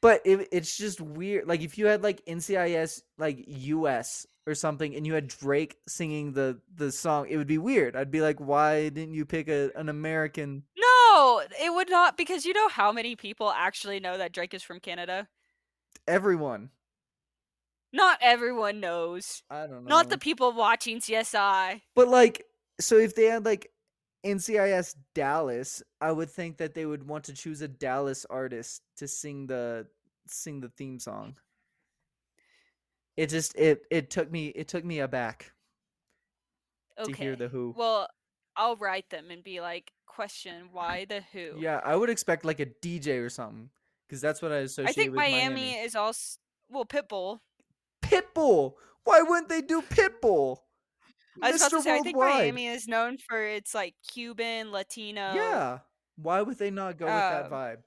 but 0.00 0.20
it, 0.24 0.48
it's 0.52 0.76
just 0.76 1.00
weird. 1.00 1.48
Like 1.48 1.62
if 1.62 1.76
you 1.76 1.86
had 1.86 2.04
like 2.04 2.24
NCIS 2.26 3.02
like 3.18 3.44
US 3.48 4.26
or 4.46 4.54
something, 4.54 4.94
and 4.94 5.04
you 5.04 5.14
had 5.14 5.26
Drake 5.26 5.78
singing 5.88 6.32
the 6.34 6.60
the 6.76 6.92
song, 6.92 7.26
it 7.28 7.36
would 7.36 7.48
be 7.48 7.58
weird. 7.58 7.96
I'd 7.96 8.12
be 8.12 8.20
like, 8.20 8.38
why 8.38 8.90
didn't 8.90 9.14
you 9.14 9.24
pick 9.24 9.48
a, 9.48 9.70
an 9.74 9.88
American? 9.88 10.62
No, 10.78 11.42
it 11.60 11.74
would 11.74 11.90
not 11.90 12.16
because 12.16 12.44
you 12.46 12.52
know 12.52 12.68
how 12.68 12.92
many 12.92 13.16
people 13.16 13.50
actually 13.50 13.98
know 13.98 14.16
that 14.18 14.30
Drake 14.32 14.54
is 14.54 14.62
from 14.62 14.78
Canada? 14.78 15.26
Everyone. 16.06 16.70
Not 17.94 18.18
everyone 18.20 18.80
knows. 18.80 19.44
I 19.48 19.68
don't 19.68 19.84
know. 19.84 19.88
Not 19.88 20.10
the 20.10 20.18
people 20.18 20.52
watching 20.52 20.98
CSI. 20.98 21.80
But 21.94 22.08
like, 22.08 22.44
so 22.80 22.98
if 22.98 23.14
they 23.14 23.26
had 23.26 23.44
like 23.44 23.70
NCIS 24.26 24.96
Dallas, 25.14 25.80
I 26.00 26.10
would 26.10 26.28
think 26.28 26.56
that 26.56 26.74
they 26.74 26.86
would 26.86 27.06
want 27.06 27.22
to 27.26 27.32
choose 27.34 27.60
a 27.62 27.68
Dallas 27.68 28.26
artist 28.28 28.82
to 28.96 29.06
sing 29.06 29.46
the 29.46 29.86
sing 30.26 30.60
the 30.60 30.70
theme 30.70 30.98
song. 30.98 31.36
It 33.16 33.28
just 33.28 33.54
it 33.56 33.82
it 33.92 34.10
took 34.10 34.28
me 34.28 34.48
it 34.48 34.66
took 34.66 34.84
me 34.84 34.98
aback 34.98 35.52
Okay. 36.98 37.12
to 37.12 37.18
hear 37.18 37.36
the 37.36 37.46
Who. 37.48 37.74
Well, 37.76 38.08
I'll 38.56 38.76
write 38.76 39.08
them 39.10 39.30
and 39.30 39.42
be 39.44 39.60
like, 39.60 39.92
question 40.06 40.68
why 40.72 41.04
the 41.08 41.22
Who? 41.32 41.60
Yeah, 41.60 41.80
I 41.84 41.94
would 41.94 42.10
expect 42.10 42.44
like 42.44 42.58
a 42.58 42.66
DJ 42.66 43.24
or 43.24 43.28
something 43.30 43.70
because 44.08 44.20
that's 44.20 44.42
what 44.42 44.50
I 44.50 44.56
associate 44.58 44.90
I 44.90 44.92
think 44.92 45.10
with 45.12 45.18
Miami, 45.18 45.54
Miami. 45.54 45.72
is 45.74 45.94
also 45.94 46.38
well 46.68 46.84
Pitbull. 46.86 47.38
Pitbull. 48.14 48.74
Why 49.04 49.22
wouldn't 49.22 49.48
they 49.48 49.60
do 49.62 49.82
Pitbull? 49.82 50.58
I 51.42 51.50
was 51.50 51.60
about 51.62 51.72
Mr. 51.72 51.76
to 51.78 51.82
say 51.82 51.96
I 51.96 52.00
think 52.00 52.16
Worldwide. 52.16 52.40
Miami 52.42 52.66
is 52.68 52.86
known 52.86 53.18
for 53.18 53.42
its 53.44 53.74
like 53.74 53.94
Cuban, 54.12 54.70
Latino 54.70 55.34
Yeah. 55.34 55.78
Why 56.16 56.42
would 56.42 56.58
they 56.58 56.70
not 56.70 56.96
go 56.96 57.06
with 57.06 57.14
that 57.14 57.46
Um, 57.46 57.50
vibe? 57.50 57.82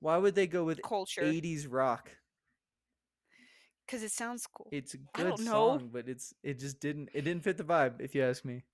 Why 0.00 0.16
would 0.16 0.34
they 0.34 0.46
go 0.46 0.64
with 0.64 0.80
culture 0.82 1.22
80s 1.22 1.66
rock? 1.70 2.10
because 3.86 4.02
it 4.02 4.12
sounds 4.12 4.46
cool. 4.46 4.68
It's 4.72 4.94
a 4.94 4.98
I 5.14 5.18
good 5.22 5.28
don't 5.28 5.40
know. 5.44 5.78
song, 5.78 5.90
but 5.92 6.08
it's 6.08 6.32
it 6.42 6.58
just 6.58 6.80
didn't 6.80 7.10
it 7.12 7.22
didn't 7.22 7.44
fit 7.44 7.58
the 7.58 7.64
vibe, 7.64 8.00
if 8.00 8.14
you 8.14 8.22
ask 8.24 8.44
me. 8.44 8.64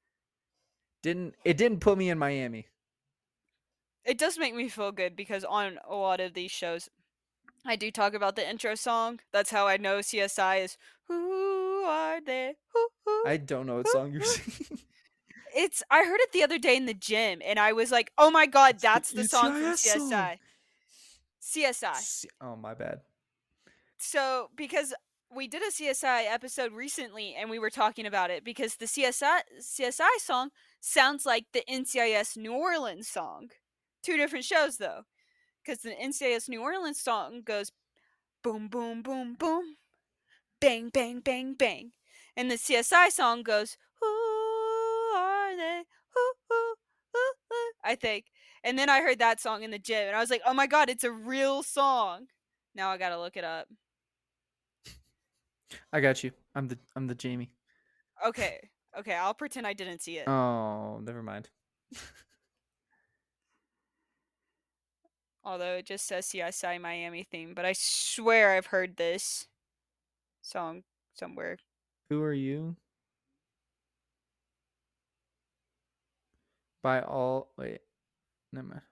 Didn't 1.02 1.34
it 1.44 1.56
didn't 1.56 1.80
put 1.80 1.98
me 1.98 2.10
in 2.10 2.18
Miami. 2.18 2.68
It 4.04 4.18
does 4.18 4.38
make 4.38 4.54
me 4.54 4.68
feel 4.68 4.92
good 4.92 5.16
because 5.16 5.44
on 5.44 5.78
a 5.88 5.94
lot 5.94 6.20
of 6.20 6.32
these 6.34 6.50
shows, 6.52 6.88
I 7.64 7.76
do 7.76 7.90
talk 7.90 8.14
about 8.14 8.36
the 8.36 8.48
intro 8.48 8.74
song. 8.74 9.20
That's 9.32 9.50
how 9.50 9.66
I 9.66 9.76
know 9.76 9.98
CSI 9.98 10.64
is. 10.64 10.78
Who 11.08 11.82
are 11.84 12.20
they? 12.20 12.54
Who, 12.72 12.88
who? 13.04 13.26
I 13.26 13.36
don't 13.36 13.66
know 13.66 13.76
what 13.76 13.88
song 13.88 14.12
you're 14.12 14.22
singing. 14.22 14.78
It's. 15.52 15.82
I 15.90 16.04
heard 16.04 16.20
it 16.20 16.30
the 16.32 16.44
other 16.44 16.58
day 16.60 16.76
in 16.76 16.86
the 16.86 16.94
gym, 16.94 17.42
and 17.44 17.58
I 17.58 17.72
was 17.72 17.90
like, 17.90 18.12
"Oh 18.16 18.30
my 18.30 18.46
god, 18.46 18.74
It's 18.76 18.82
the 18.82 18.88
that's 18.88 19.10
the 19.12 19.24
song 19.24 19.52
from 19.52 19.62
NCIS 19.62 19.98
song. 19.98 20.10
CSI." 20.12 20.38
CSI. 21.42 22.26
Oh 22.40 22.54
my 22.54 22.72
bad. 22.74 23.00
So 23.98 24.50
because 24.56 24.94
we 25.34 25.48
did 25.48 25.62
a 25.62 25.72
CSI 25.72 26.24
episode 26.32 26.72
recently, 26.72 27.34
and 27.34 27.50
we 27.50 27.58
were 27.58 27.68
talking 27.70 28.06
about 28.06 28.30
it 28.30 28.44
because 28.44 28.76
the 28.76 28.86
CSI 28.86 29.40
CSI 29.60 30.18
song 30.18 30.50
sounds 30.80 31.26
like 31.26 31.46
the 31.52 31.64
NCIS 31.68 32.36
New 32.36 32.52
Orleans 32.52 33.08
song. 33.08 33.48
Two 34.04 34.16
different 34.16 34.44
shows 34.44 34.76
though, 34.76 35.02
because 35.64 35.82
the 35.82 35.90
NCIS 35.90 36.48
New 36.48 36.62
Orleans 36.62 37.00
song 37.00 37.42
goes 37.44 37.72
boom 38.42 38.68
boom 38.68 39.02
boom 39.02 39.34
boom, 39.34 39.76
bang 40.60 40.88
bang 40.88 41.20
bang 41.20 41.54
bang, 41.54 41.92
and 42.36 42.50
the 42.50 42.56
CSI 42.56 43.10
song 43.10 43.42
goes 43.42 43.76
who 44.00 44.06
are 45.16 45.56
they? 45.56 45.82
Who, 46.14 46.20
who, 46.48 46.74
who, 47.12 47.32
who," 47.48 47.72
I 47.84 47.94
think. 47.94 48.26
And 48.62 48.78
then 48.78 48.88
I 48.90 49.00
heard 49.00 49.18
that 49.18 49.40
song 49.40 49.62
in 49.62 49.70
the 49.70 49.78
gym, 49.78 50.08
and 50.08 50.16
I 50.16 50.20
was 50.20 50.30
like, 50.30 50.42
"Oh 50.46 50.54
my 50.54 50.66
god, 50.66 50.90
it's 50.90 51.04
a 51.04 51.12
real 51.12 51.62
song!" 51.62 52.26
Now 52.74 52.90
I 52.90 52.98
gotta 52.98 53.18
look 53.18 53.36
it 53.36 53.44
up. 53.44 53.68
I 55.92 56.00
got 56.00 56.22
you. 56.24 56.32
I'm 56.54 56.68
the 56.68 56.78
I'm 56.96 57.06
the 57.06 57.14
Jamie. 57.14 57.50
Okay, 58.26 58.70
okay, 58.98 59.14
I'll 59.14 59.34
pretend 59.34 59.66
I 59.66 59.72
didn't 59.72 60.02
see 60.02 60.18
it. 60.18 60.28
Oh, 60.28 61.00
never 61.02 61.22
mind. 61.22 61.48
Although 65.50 65.78
it 65.78 65.86
just 65.86 66.06
says 66.06 66.26
CSI 66.26 66.80
Miami 66.80 67.24
theme, 67.24 67.54
but 67.54 67.64
I 67.64 67.72
swear 67.72 68.52
I've 68.52 68.66
heard 68.66 68.96
this 68.96 69.48
song 70.42 70.84
somewhere. 71.12 71.56
Who 72.08 72.22
are 72.22 72.32
you? 72.32 72.76
By 76.84 77.00
all 77.00 77.50
wait. 77.58 77.80
Never 78.52 78.68
mind. 78.68 78.82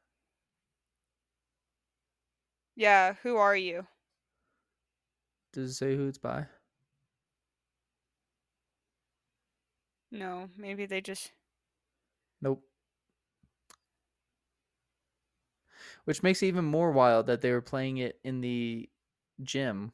Yeah, 2.75 3.15
who 3.23 3.37
are 3.37 3.57
you? 3.57 3.87
Does 5.53 5.71
it 5.71 5.75
say 5.75 5.95
who 5.95 6.09
it's 6.09 6.19
by? 6.19 6.47
No, 10.11 10.49
maybe 10.57 10.87
they 10.87 11.03
just. 11.03 11.31
Nope. 12.43 12.68
Which 16.09 16.23
makes 16.23 16.43
it 16.43 16.47
even 16.47 16.65
more 16.65 16.91
wild 16.91 17.27
that 17.27 17.43
they 17.43 17.53
were 17.53 17.61
playing 17.61 17.99
it 17.99 18.19
in 18.25 18.41
the 18.41 18.89
gym. 19.43 19.93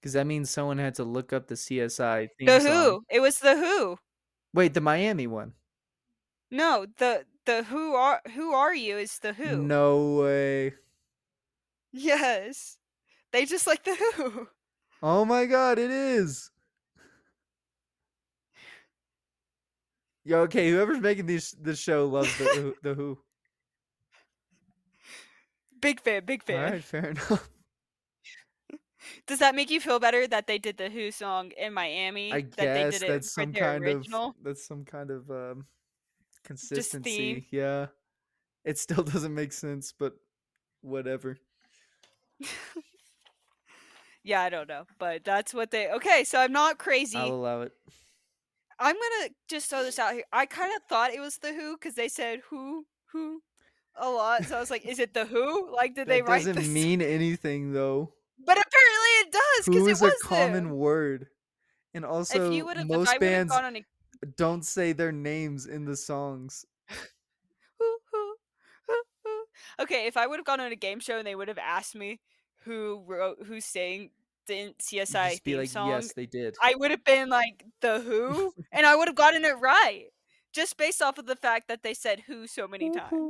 Because 0.00 0.14
that 0.14 0.26
means 0.26 0.50
someone 0.50 0.78
had 0.78 0.96
to 0.96 1.04
look 1.04 1.32
up 1.32 1.46
the 1.46 1.54
CSI 1.54 2.28
theme 2.36 2.46
The 2.46 2.58
song. 2.58 2.72
Who. 2.72 3.04
It 3.08 3.20
was 3.20 3.38
the 3.38 3.54
Who. 3.54 3.98
Wait, 4.52 4.74
the 4.74 4.80
Miami 4.80 5.28
one. 5.28 5.52
No, 6.50 6.86
the 6.98 7.24
the 7.44 7.62
Who 7.62 7.94
are 7.94 8.20
Who 8.34 8.52
are 8.52 8.74
you 8.74 8.98
is 8.98 9.20
the 9.20 9.32
Who. 9.32 9.62
No 9.62 10.16
way. 10.16 10.74
Yes, 11.92 12.76
they 13.30 13.44
just 13.44 13.68
like 13.68 13.84
the 13.84 13.94
Who. 14.16 14.48
Oh 15.04 15.24
my 15.24 15.46
god, 15.46 15.78
it 15.78 15.92
is. 15.92 16.50
Yo, 20.24 20.38
okay, 20.40 20.68
whoever's 20.68 20.98
making 20.98 21.26
this 21.26 21.52
this 21.52 21.78
show 21.78 22.06
loves 22.06 22.36
the 22.38 22.74
the 22.82 22.94
Who. 22.94 23.16
Big 25.80 26.00
fan, 26.00 26.24
big 26.24 26.42
fan. 26.42 26.72
right, 26.72 26.84
fair 26.84 27.06
enough. 27.10 27.48
Does 29.26 29.38
that 29.38 29.54
make 29.54 29.70
you 29.70 29.80
feel 29.80 29.98
better 30.00 30.26
that 30.26 30.46
they 30.46 30.58
did 30.58 30.78
the 30.78 30.90
Who 30.90 31.10
song 31.10 31.52
in 31.56 31.72
Miami? 31.72 32.32
I 32.32 32.40
that 32.42 32.56
they 32.56 32.64
guess 32.64 32.98
did 33.00 33.08
that's 33.08 33.32
for 33.32 33.40
some 33.42 33.52
kind 33.52 33.84
original? 33.84 34.28
of 34.30 34.34
that's 34.42 34.66
some 34.66 34.84
kind 34.84 35.10
of 35.10 35.30
um, 35.30 35.66
consistency. 36.44 37.46
Yeah, 37.50 37.86
it 38.64 38.78
still 38.78 39.04
doesn't 39.12 39.34
make 39.34 39.52
sense, 39.52 39.92
but 39.92 40.14
whatever. 40.82 41.36
Yeah, 44.26 44.42
I 44.42 44.48
don't 44.48 44.68
know, 44.68 44.86
but 44.98 45.22
that's 45.22 45.54
what 45.54 45.70
they. 45.70 45.88
Okay, 45.88 46.24
so 46.24 46.40
I'm 46.40 46.50
not 46.50 46.78
crazy. 46.78 47.16
I'll 47.16 47.28
allow 47.32 47.60
it. 47.60 47.72
I'm 48.80 48.96
gonna 48.96 49.30
just 49.48 49.70
throw 49.70 49.84
this 49.84 50.00
out 50.00 50.14
here. 50.14 50.24
I 50.32 50.46
kind 50.46 50.74
of 50.74 50.82
thought 50.88 51.12
it 51.12 51.20
was 51.20 51.38
the 51.38 51.52
Who 51.54 51.76
because 51.76 51.94
they 51.94 52.08
said 52.08 52.40
Who 52.50 52.86
Who 53.12 53.40
a 53.98 54.08
lot, 54.08 54.44
so 54.44 54.56
I 54.56 54.60
was 54.60 54.70
like, 54.70 54.84
is 54.84 54.98
it 54.98 55.14
the 55.14 55.24
Who? 55.26 55.74
Like, 55.74 55.94
did 55.94 56.08
they 56.08 56.20
That 56.20 56.28
write 56.28 56.38
doesn't 56.38 56.56
this? 56.56 56.68
mean 56.68 57.02
anything 57.02 57.72
though. 57.72 58.12
But 58.44 58.58
apparently 58.58 59.08
it 59.20 59.32
does 59.32 59.64
because 59.66 59.86
it 59.86 60.04
was 60.04 60.22
a 60.22 60.24
common 60.24 60.76
word, 60.76 61.28
and 61.94 62.04
also 62.04 62.48
if 62.48 62.52
you 62.52 62.64
would 62.66 62.76
if 62.76 62.86
most 62.86 63.18
bands 63.18 63.52
gone 63.52 63.64
on 63.64 63.76
a 63.76 63.84
don't 64.36 64.64
say 64.64 64.92
their 64.92 65.12
names 65.12 65.66
in 65.66 65.84
the 65.84 65.96
songs. 65.96 66.64
Okay, 69.78 70.06
if 70.06 70.16
I 70.16 70.26
would 70.26 70.38
have 70.38 70.46
gone 70.46 70.60
on 70.60 70.72
a 70.72 70.76
game 70.76 71.00
show 71.00 71.18
and 71.18 71.26
they 71.26 71.34
would 71.34 71.48
have 71.48 71.58
asked 71.58 71.94
me 71.94 72.20
who 72.64 73.02
wrote 73.06 73.38
who 73.46 73.60
sang 73.60 74.10
the 74.46 74.74
CSI 74.80 75.42
be 75.42 75.52
theme 75.52 75.58
like, 75.58 75.68
song, 75.68 75.88
yes, 75.88 76.12
they 76.12 76.26
did. 76.26 76.54
I 76.62 76.74
would 76.76 76.90
have 76.90 77.04
been 77.04 77.28
like 77.28 77.64
the 77.80 78.00
Who, 78.00 78.54
and 78.72 78.86
I 78.86 78.96
would 78.96 79.08
have 79.08 79.14
gotten 79.16 79.44
it 79.44 79.58
right 79.58 80.06
just 80.52 80.76
based 80.76 81.02
off 81.02 81.18
of 81.18 81.26
the 81.26 81.36
fact 81.36 81.68
that 81.68 81.82
they 81.82 81.94
said 81.94 82.20
Who 82.26 82.46
so 82.46 82.66
many 82.66 82.90
times. 82.90 83.10
Who 83.10 83.28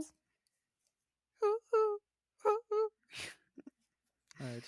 Who 1.41 1.49
Who 1.51 1.59
Who. 1.73 1.99
All 4.41 4.47
right. 4.47 4.63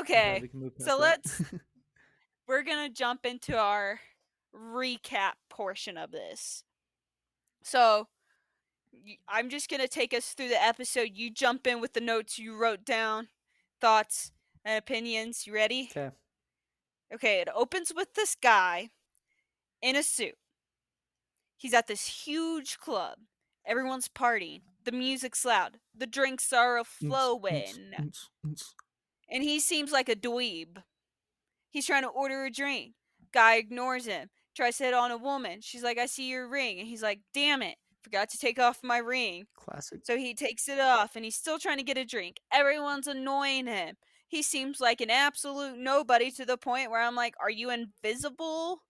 Okay, 0.00 0.40
so 0.78 0.98
let's- 0.98 1.42
we're 2.46 2.62
gonna 2.62 2.88
jump 2.88 3.26
into 3.26 3.56
our 3.58 4.00
recap 4.54 5.32
portion 5.50 5.96
of 5.96 6.10
this. 6.10 6.64
So 7.62 8.08
I'm 9.28 9.50
just 9.50 9.68
gonna 9.70 9.88
take 9.88 10.14
us 10.14 10.32
through 10.34 10.48
the 10.48 10.62
episode. 10.62 11.10
You 11.14 11.30
jump 11.30 11.66
in 11.66 11.80
with 11.80 11.92
the 11.92 12.00
notes 12.00 12.38
you 12.38 12.56
wrote 12.56 12.84
down, 12.84 13.28
thoughts 13.80 14.32
and 14.64 14.78
opinions. 14.78 15.46
You 15.46 15.54
ready? 15.54 15.88
Okay. 15.96 16.10
Okay, 17.14 17.40
it 17.40 17.48
opens 17.54 17.92
with 17.94 18.14
this 18.14 18.34
guy 18.34 18.90
in 19.82 19.96
a 19.96 20.02
suit. 20.02 20.36
He's 21.56 21.74
at 21.74 21.86
this 21.86 22.06
huge 22.26 22.78
club. 22.78 23.18
Everyone's 23.64 24.08
partying. 24.08 24.60
The 24.88 24.96
music's 24.96 25.44
loud. 25.44 25.80
The 25.94 26.06
drinks 26.06 26.50
are 26.50 26.78
a 26.78 26.84
flowing. 26.84 27.92
And 29.30 29.42
he 29.42 29.60
seems 29.60 29.92
like 29.92 30.08
a 30.08 30.16
dweeb. 30.16 30.78
He's 31.68 31.84
trying 31.84 32.04
to 32.04 32.08
order 32.08 32.46
a 32.46 32.50
drink. 32.50 32.94
Guy 33.30 33.56
ignores 33.56 34.06
him. 34.06 34.30
Tries 34.56 34.78
to 34.78 34.84
hit 34.84 34.94
on 34.94 35.10
a 35.10 35.18
woman. 35.18 35.60
She's 35.60 35.82
like, 35.82 35.98
I 35.98 36.06
see 36.06 36.30
your 36.30 36.48
ring. 36.48 36.78
And 36.78 36.88
he's 36.88 37.02
like, 37.02 37.20
damn 37.34 37.60
it. 37.60 37.74
Forgot 38.02 38.30
to 38.30 38.38
take 38.38 38.58
off 38.58 38.78
my 38.82 38.96
ring. 38.96 39.44
Classic. 39.54 40.00
So 40.04 40.16
he 40.16 40.32
takes 40.32 40.70
it 40.70 40.80
off 40.80 41.16
and 41.16 41.24
he's 41.26 41.36
still 41.36 41.58
trying 41.58 41.76
to 41.76 41.84
get 41.84 41.98
a 41.98 42.06
drink. 42.06 42.38
Everyone's 42.50 43.06
annoying 43.06 43.66
him. 43.66 43.96
He 44.26 44.42
seems 44.42 44.80
like 44.80 45.02
an 45.02 45.10
absolute 45.10 45.76
nobody 45.76 46.30
to 46.30 46.46
the 46.46 46.56
point 46.56 46.90
where 46.90 47.02
I'm 47.02 47.14
like, 47.14 47.34
Are 47.42 47.50
you 47.50 47.68
invisible? 47.68 48.84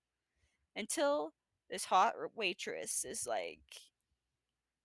Until 0.76 1.32
this 1.68 1.86
hot 1.86 2.12
waitress 2.36 3.04
is 3.04 3.26
like, 3.26 3.58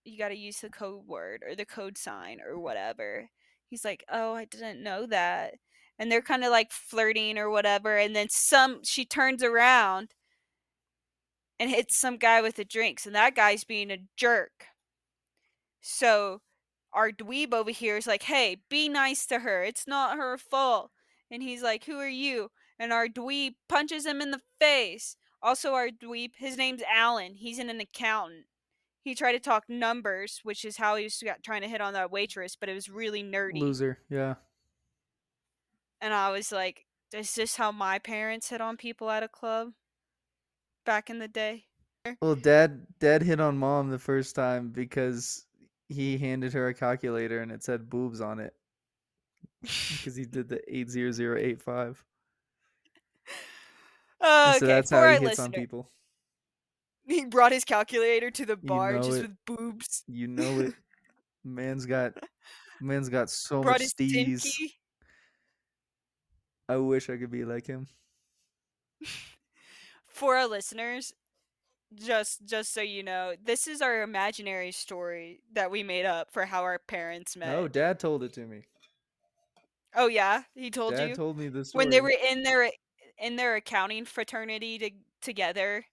You 0.04 0.18
got 0.18 0.28
to 0.28 0.36
use 0.36 0.60
the 0.60 0.70
code 0.70 1.06
word 1.06 1.42
or 1.46 1.54
the 1.54 1.64
code 1.64 1.96
sign 1.96 2.40
or 2.46 2.58
whatever. 2.58 3.30
He's 3.68 3.84
like, 3.84 4.04
Oh, 4.10 4.34
I 4.34 4.44
didn't 4.44 4.82
know 4.82 5.06
that. 5.06 5.54
And 5.98 6.10
they're 6.10 6.22
kind 6.22 6.44
of 6.44 6.50
like 6.50 6.72
flirting 6.72 7.38
or 7.38 7.50
whatever. 7.50 7.96
And 7.96 8.14
then 8.14 8.28
some, 8.30 8.80
she 8.84 9.04
turns 9.04 9.42
around 9.42 10.10
and 11.58 11.70
hits 11.70 11.98
some 11.98 12.16
guy 12.16 12.40
with 12.40 12.56
the 12.56 12.64
drinks. 12.64 13.06
And 13.06 13.14
that 13.14 13.36
guy's 13.36 13.64
being 13.64 13.90
a 13.90 14.04
jerk. 14.16 14.66
So 15.80 16.40
our 16.92 17.10
dweeb 17.10 17.52
over 17.52 17.70
here 17.70 17.96
is 17.96 18.06
like, 18.06 18.24
hey, 18.24 18.58
be 18.70 18.88
nice 18.88 19.26
to 19.26 19.40
her. 19.40 19.62
It's 19.64 19.86
not 19.86 20.16
her 20.16 20.38
fault. 20.38 20.90
And 21.30 21.42
he's 21.42 21.62
like, 21.62 21.84
who 21.84 21.98
are 21.98 22.08
you? 22.08 22.50
And 22.78 22.92
our 22.92 23.08
dweeb 23.08 23.54
punches 23.68 24.06
him 24.06 24.20
in 24.20 24.30
the 24.30 24.40
face. 24.60 25.16
Also, 25.42 25.74
our 25.74 25.88
dweeb, 25.88 26.30
his 26.36 26.56
name's 26.56 26.82
Alan. 26.82 27.34
He's 27.34 27.58
an, 27.58 27.68
an 27.68 27.80
accountant. 27.80 28.46
He 29.04 29.14
tried 29.14 29.32
to 29.32 29.38
talk 29.38 29.64
numbers, 29.68 30.40
which 30.44 30.64
is 30.64 30.78
how 30.78 30.96
he 30.96 31.04
was 31.04 31.22
trying 31.42 31.60
to 31.60 31.68
hit 31.68 31.82
on 31.82 31.92
that 31.92 32.10
waitress, 32.10 32.56
but 32.58 32.70
it 32.70 32.74
was 32.74 32.88
really 32.88 33.22
nerdy. 33.22 33.60
Loser. 33.60 33.98
Yeah. 34.08 34.36
And 36.00 36.14
I 36.14 36.30
was 36.30 36.50
like, 36.50 36.86
is 37.12 37.34
this 37.34 37.56
how 37.56 37.70
my 37.70 37.98
parents 37.98 38.48
hit 38.48 38.62
on 38.62 38.78
people 38.78 39.10
at 39.10 39.22
a 39.22 39.28
club 39.28 39.72
back 40.86 41.10
in 41.10 41.18
the 41.18 41.28
day? 41.28 41.66
Well, 42.22 42.34
dad 42.34 42.86
dad 42.98 43.22
hit 43.22 43.40
on 43.40 43.58
mom 43.58 43.90
the 43.90 43.98
first 43.98 44.34
time 44.34 44.70
because 44.70 45.46
he 45.88 46.16
handed 46.16 46.54
her 46.54 46.68
a 46.68 46.74
calculator 46.74 47.40
and 47.40 47.52
it 47.52 47.62
said 47.62 47.88
boobs 47.88 48.20
on 48.22 48.40
it 48.40 48.54
because 49.62 50.16
he 50.16 50.24
did 50.24 50.48
the 50.48 50.60
eight 50.66 50.88
zero 50.88 51.12
zero 51.12 51.38
eight 51.38 51.60
five. 51.62 52.02
Okay, 54.22 54.58
so 54.58 54.66
that's 54.66 54.90
how 54.90 55.06
he 55.06 55.18
hits 55.18 55.38
on 55.38 55.52
people. 55.52 55.90
He 57.06 57.24
brought 57.26 57.52
his 57.52 57.64
calculator 57.64 58.30
to 58.30 58.46
the 58.46 58.58
You 58.60 58.66
bar 58.68 58.94
know 58.94 59.02
just 59.02 59.18
it. 59.18 59.22
with 59.22 59.36
boobs. 59.44 60.04
You 60.06 60.26
know 60.28 60.60
it. 60.60 60.74
Man's 61.44 61.86
got 61.86 62.12
man's 62.80 63.08
got 63.08 63.30
so 63.30 63.62
brought 63.62 63.80
much 63.80 63.88
steez. 63.88 64.46
I 66.68 66.76
wish 66.76 67.10
I 67.10 67.16
could 67.16 67.30
be 67.30 67.44
like 67.44 67.66
him. 67.66 67.86
For 70.08 70.36
our 70.36 70.46
listeners, 70.46 71.12
just 71.94 72.46
just 72.46 72.72
so 72.72 72.80
you 72.80 73.02
know, 73.02 73.34
this 73.42 73.66
is 73.66 73.82
our 73.82 74.02
imaginary 74.02 74.72
story 74.72 75.40
that 75.52 75.70
we 75.70 75.82
made 75.82 76.06
up 76.06 76.32
for 76.32 76.46
how 76.46 76.62
our 76.62 76.78
parents 76.78 77.36
met. 77.36 77.48
No, 77.48 77.68
dad 77.68 77.98
told 77.98 78.22
it 78.22 78.32
to 78.34 78.46
me. 78.46 78.62
Oh 79.94 80.06
yeah, 80.06 80.42
he 80.54 80.70
told 80.70 80.94
dad 80.94 81.10
you 81.10 81.14
told 81.14 81.36
me 81.38 81.48
this 81.48 81.74
when 81.74 81.90
they 81.90 82.00
were 82.00 82.14
in 82.30 82.42
their 82.42 82.70
in 83.18 83.36
their 83.36 83.56
accounting 83.56 84.04
fraternity 84.04 84.78
to, 84.78 84.90
together, 85.20 85.84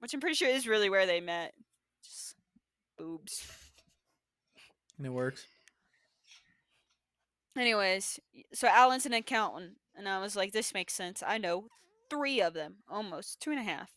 which 0.00 0.14
I'm 0.14 0.20
pretty 0.20 0.34
sure 0.36 0.48
is 0.48 0.68
really 0.68 0.90
where 0.90 1.06
they 1.06 1.20
met. 1.20 1.54
Just 2.02 2.36
boobs. 2.96 3.46
and 4.98 5.06
it 5.06 5.10
works. 5.10 5.46
Anyways, 7.56 8.20
so 8.52 8.68
Alan's 8.68 9.06
an 9.06 9.14
accountant, 9.14 9.78
and 9.96 10.08
I 10.08 10.20
was 10.20 10.36
like, 10.36 10.52
this 10.52 10.74
makes 10.74 10.92
sense. 10.92 11.22
I 11.26 11.38
know 11.38 11.68
three 12.10 12.40
of 12.40 12.52
them, 12.52 12.76
almost 12.88 13.40
two 13.40 13.50
and 13.50 13.58
a 13.58 13.62
half. 13.62 13.90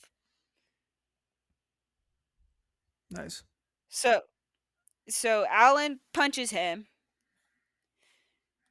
Nice. 3.12 3.44
So, 3.90 4.22
so 5.10 5.46
Alan 5.50 6.00
punches 6.14 6.52
him, 6.52 6.88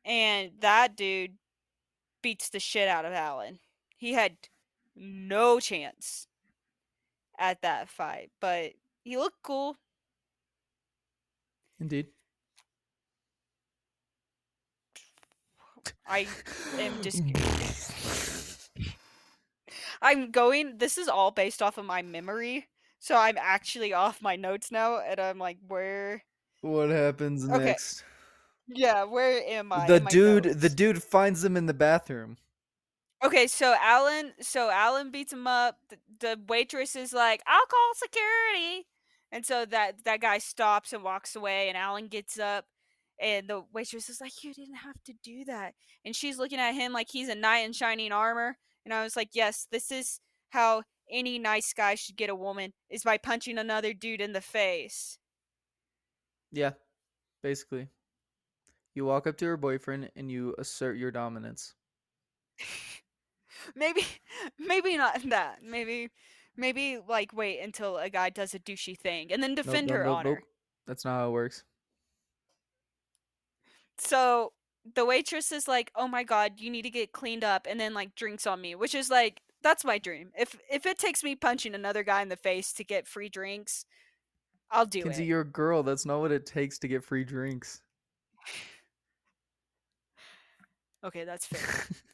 and 0.07 0.53
that 0.61 0.97
dude 0.97 1.35
beats 2.23 2.49
the 2.49 2.61
shit 2.61 2.89
out 2.89 3.05
of 3.05 3.13
Alan. 3.13 3.59
He 3.97 4.15
had 4.15 4.37
no 4.97 5.61
chance 5.61 6.28
at 7.39 7.63
that 7.63 7.89
fight, 7.89 8.31
but 8.41 8.73
he 9.05 9.17
looked 9.17 9.43
cool. 9.43 9.77
Indeed. 11.81 12.09
I 16.07 16.27
am 16.79 16.99
just. 17.03 17.23
I'm 20.01 20.31
going. 20.31 20.79
This 20.79 20.99
is 20.99 21.09
all 21.09 21.31
based 21.31 21.63
off 21.63 21.79
of 21.79 21.85
my 21.85 22.03
memory, 22.03 22.69
so 22.99 23.17
I'm 23.17 23.37
actually 23.39 23.93
off 23.93 24.23
my 24.23 24.37
notes 24.37 24.71
now, 24.71 24.99
and 24.99 25.21
I'm 25.21 25.39
like, 25.39 25.59
where? 25.67 26.23
What 26.61 26.91
happens 26.91 27.49
Okay, 27.49 27.67
next? 27.67 28.05
Yeah, 28.69 29.05
where 29.05 29.43
am 29.47 29.73
I? 29.73 29.87
The 29.87 30.01
dude, 30.01 30.45
the 30.45 30.69
dude 30.69 31.03
finds 31.03 31.43
them 31.43 31.57
in 31.57 31.67
the 31.67 31.75
bathroom. 31.75 32.37
Okay, 33.23 33.49
so 33.49 33.75
Alan, 33.81 34.33
so 34.41 34.71
Alan 34.71 35.11
beats 35.11 35.33
him 35.33 35.47
up. 35.47 35.79
The, 35.89 35.99
the 36.21 36.41
waitress 36.49 36.95
is 36.95 37.13
like, 37.13 37.43
"I'll 37.47 37.67
call 37.67 37.93
security," 37.95 38.87
and 39.33 39.45
so 39.45 39.65
that 39.67 40.05
that 40.05 40.21
guy 40.21 40.39
stops 40.39 40.93
and 40.93 41.03
walks 41.03 41.35
away, 41.35 41.69
and 41.69 41.77
Alan 41.77 42.07
gets 42.09 42.39
up, 42.39 42.67
and 43.21 43.49
the 43.49 43.65
waitress 43.73 44.09
is 44.09 44.21
like, 44.21 44.45
"You 44.45 44.55
didn't 44.55 44.77
have 44.77 45.03
to 45.05 45.15
do 45.23 45.45
that," 45.47 45.75
and 46.05 46.15
she's 46.15 46.39
looking 46.39 46.61
at 46.61 46.75
him 46.75 46.93
like 46.93 47.09
he's 47.11 47.29
a 47.29 47.35
knight 47.35 47.65
in 47.67 47.73
shining 47.73 48.13
armor, 48.13 48.57
and 48.85 48.95
I 48.95 49.03
was 49.03 49.17
like, 49.17 49.31
"Yes, 49.33 49.67
this 49.71 49.91
is 49.91 50.21
how 50.51 50.85
any 51.11 51.39
nice 51.41 51.73
guy 51.73 51.97
should 51.97 52.17
get 52.17 52.31
a 52.31 52.35
woman 52.37 52.73
is 52.89 53.03
by 53.05 53.19
punching 53.19 53.59
another 53.59 53.93
dude 53.95 54.21
in 54.21 54.33
the 54.33 54.41
face." 54.41 55.19
Yeah, 56.53 56.73
basically. 57.43 57.89
You 58.95 59.07
walk 59.07 59.27
up 59.27 59.39
to 59.39 59.47
her 59.47 59.57
boyfriend 59.57 60.11
and 60.15 60.31
you 60.31 60.55
assert 60.59 60.99
your 60.99 61.11
dominance. 61.11 61.75
maybe, 63.75 64.03
maybe 64.59 64.97
not 64.97 65.23
that. 65.31 65.59
Maybe, 65.63 66.11
maybe 66.57 66.99
like 67.09 67.33
wait 67.35 67.61
until 67.61 67.99
a 67.99 68.11
guy 68.11 68.31
does 68.31 68.55
a 68.55 68.59
douchey 68.59 68.97
thing 68.99 69.33
and 69.33 69.43
then 69.43 69.55
defend 69.55 69.89
nope, 69.89 69.97
her 69.99 70.05
nope, 70.05 70.17
honor. 70.17 70.35
nope. 70.37 70.45
That's 70.87 71.05
not 71.05 71.19
how 71.21 71.29
it 71.29 71.33
works. 71.33 71.65
so 73.99 74.53
the 74.95 75.05
waitress 75.05 75.53
is 75.53 75.69
like, 75.69 75.91
"Oh 75.95 76.09
my 76.09 76.25
god, 76.25 76.61
you 76.61 76.71
need 76.71 76.83
to 76.83 76.91
get 76.91 77.13
cleaned 77.13 77.45
up," 77.45 77.67
and 77.69 77.79
then 77.81 77.95
like 77.95 78.15
drinks 78.15 78.47
on 78.47 78.61
me, 78.61 78.75
which 78.75 78.95
is 78.95 79.11
like 79.11 79.43
that's 79.63 79.85
my 79.85 79.99
dream. 79.99 80.31
If 80.39 80.59
if 80.71 80.87
it 80.87 80.99
takes 80.99 81.23
me 81.25 81.35
punching 81.37 81.75
another 81.75 82.03
guy 82.05 82.23
in 82.23 82.29
the 82.29 82.37
face 82.37 82.73
to 82.75 82.85
get 82.85 83.07
free 83.07 83.29
drinks, 83.29 83.85
I'll 84.71 84.87
do 84.87 85.05
Kenzi, 85.05 85.21
it. 85.21 85.25
you're 85.27 85.43
a 85.43 85.45
girl. 85.45 85.83
That's 85.83 86.07
not 86.07 86.21
what 86.21 86.33
it 86.33 86.47
takes 86.47 86.79
to 86.81 86.89
get 86.89 87.05
free 87.05 87.25
drinks. 87.25 87.83
Okay, 91.05 91.25
that's 91.25 91.47
fair. 91.47 91.87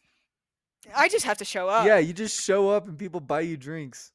I 0.94 1.08
just 1.08 1.24
have 1.24 1.38
to 1.38 1.44
show 1.44 1.68
up. 1.68 1.86
yeah, 1.86 1.98
you 1.98 2.12
just 2.12 2.42
show 2.42 2.70
up 2.70 2.88
and 2.88 2.98
people 2.98 3.20
buy 3.20 3.40
you 3.40 3.56
drinks. 3.56 4.12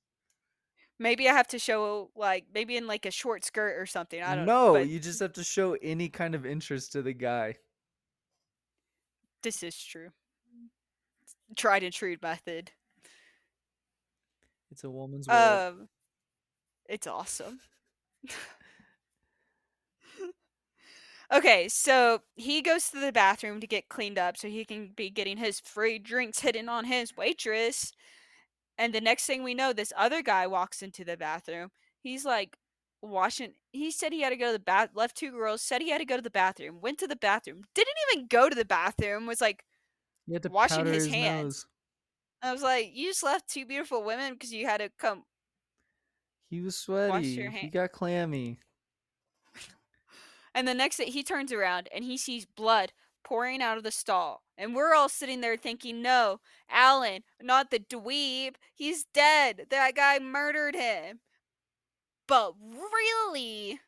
Maybe 0.99 1.29
I 1.29 1.33
have 1.33 1.47
to 1.49 1.59
show 1.59 2.11
like 2.15 2.45
maybe 2.53 2.75
in 2.75 2.85
like 2.85 3.05
a 3.05 3.11
short 3.11 3.45
skirt 3.45 3.79
or 3.79 3.85
something. 3.85 4.21
I 4.21 4.35
don't 4.35 4.45
no, 4.45 4.67
know. 4.67 4.73
But 4.73 4.89
you 4.89 4.99
just 4.99 5.19
have 5.21 5.33
to 5.33 5.43
show 5.43 5.77
any 5.81 6.09
kind 6.09 6.35
of 6.35 6.45
interest 6.45 6.91
to 6.93 7.01
the 7.01 7.13
guy. 7.13 7.55
this 9.41 9.63
is 9.63 9.81
true. 9.81 10.09
Tried 11.55 11.83
and 11.83 11.93
true 11.93 12.17
method. 12.21 12.71
It's 14.71 14.83
a 14.83 14.89
woman's 14.89 15.27
world. 15.27 15.73
Um, 15.73 15.87
it's 16.87 17.07
awesome. 17.07 17.59
okay, 21.33 21.67
so 21.69 22.21
he 22.35 22.61
goes 22.61 22.89
to 22.89 22.99
the 22.99 23.11
bathroom 23.11 23.59
to 23.59 23.67
get 23.67 23.89
cleaned 23.89 24.17
up 24.17 24.37
so 24.37 24.47
he 24.47 24.65
can 24.65 24.91
be 24.95 25.09
getting 25.09 25.37
his 25.37 25.59
free 25.59 25.99
drinks 25.99 26.39
hidden 26.39 26.69
on 26.69 26.85
his 26.85 27.15
waitress. 27.15 27.91
And 28.77 28.93
the 28.93 29.01
next 29.01 29.25
thing 29.25 29.43
we 29.43 29.53
know, 29.53 29.73
this 29.73 29.93
other 29.97 30.21
guy 30.21 30.47
walks 30.47 30.81
into 30.81 31.03
the 31.03 31.17
bathroom. 31.17 31.69
He's 32.01 32.23
like 32.23 32.55
washing. 33.01 33.53
He 33.71 33.91
said 33.91 34.13
he 34.13 34.21
had 34.21 34.29
to 34.29 34.37
go 34.37 34.47
to 34.47 34.53
the 34.53 34.59
bath. 34.59 34.91
Left 34.93 35.17
two 35.17 35.31
girls. 35.31 35.61
Said 35.61 35.81
he 35.81 35.89
had 35.89 35.99
to 35.99 36.05
go 36.05 36.15
to 36.15 36.21
the 36.21 36.29
bathroom. 36.29 36.79
Went 36.81 36.97
to 36.99 37.07
the 37.07 37.15
bathroom. 37.15 37.63
Didn't 37.75 37.95
even 38.11 38.27
go 38.27 38.49
to 38.49 38.55
the 38.55 38.65
bathroom. 38.65 39.25
Was 39.25 39.41
like 39.41 39.65
you 40.27 40.33
had 40.35 40.43
to 40.43 40.49
washing 40.49 40.85
his 40.85 41.05
his 41.05 41.13
hands. 41.13 41.43
nose. 41.43 41.65
I 42.41 42.53
was 42.53 42.61
like, 42.61 42.91
you 42.93 43.09
just 43.09 43.23
left 43.23 43.49
two 43.49 43.65
beautiful 43.65 44.03
women 44.03 44.33
because 44.33 44.53
you 44.53 44.65
had 44.65 44.79
to 44.79 44.89
come. 44.97 45.23
He 46.49 46.61
was 46.61 46.77
sweaty. 46.77 47.27
your 47.27 47.51
He 47.51 47.67
got 47.67 47.91
clammy. 47.91 48.59
And 50.59 50.67
the 50.67 50.73
next 50.73 50.97
thing 50.97 51.07
he 51.07 51.23
turns 51.23 51.53
around 51.53 51.87
and 51.95 52.03
he 52.03 52.17
sees 52.17 52.45
blood 52.45 52.91
pouring 53.23 53.61
out 53.61 53.77
of 53.77 53.85
the 53.85 53.91
stall. 53.91 54.43
And 54.57 54.75
we're 54.75 54.93
all 54.93 55.07
sitting 55.07 55.39
there 55.39 55.55
thinking, 55.55 56.01
no, 56.01 56.41
Alan, 56.69 57.23
not 57.41 57.71
the 57.71 57.79
dweeb. 57.79 58.55
He's 58.75 59.05
dead. 59.05 59.67
That 59.69 59.95
guy 59.95 60.19
murdered 60.19 60.75
him. 60.75 61.21
But 62.27 62.55
really, 62.61 63.79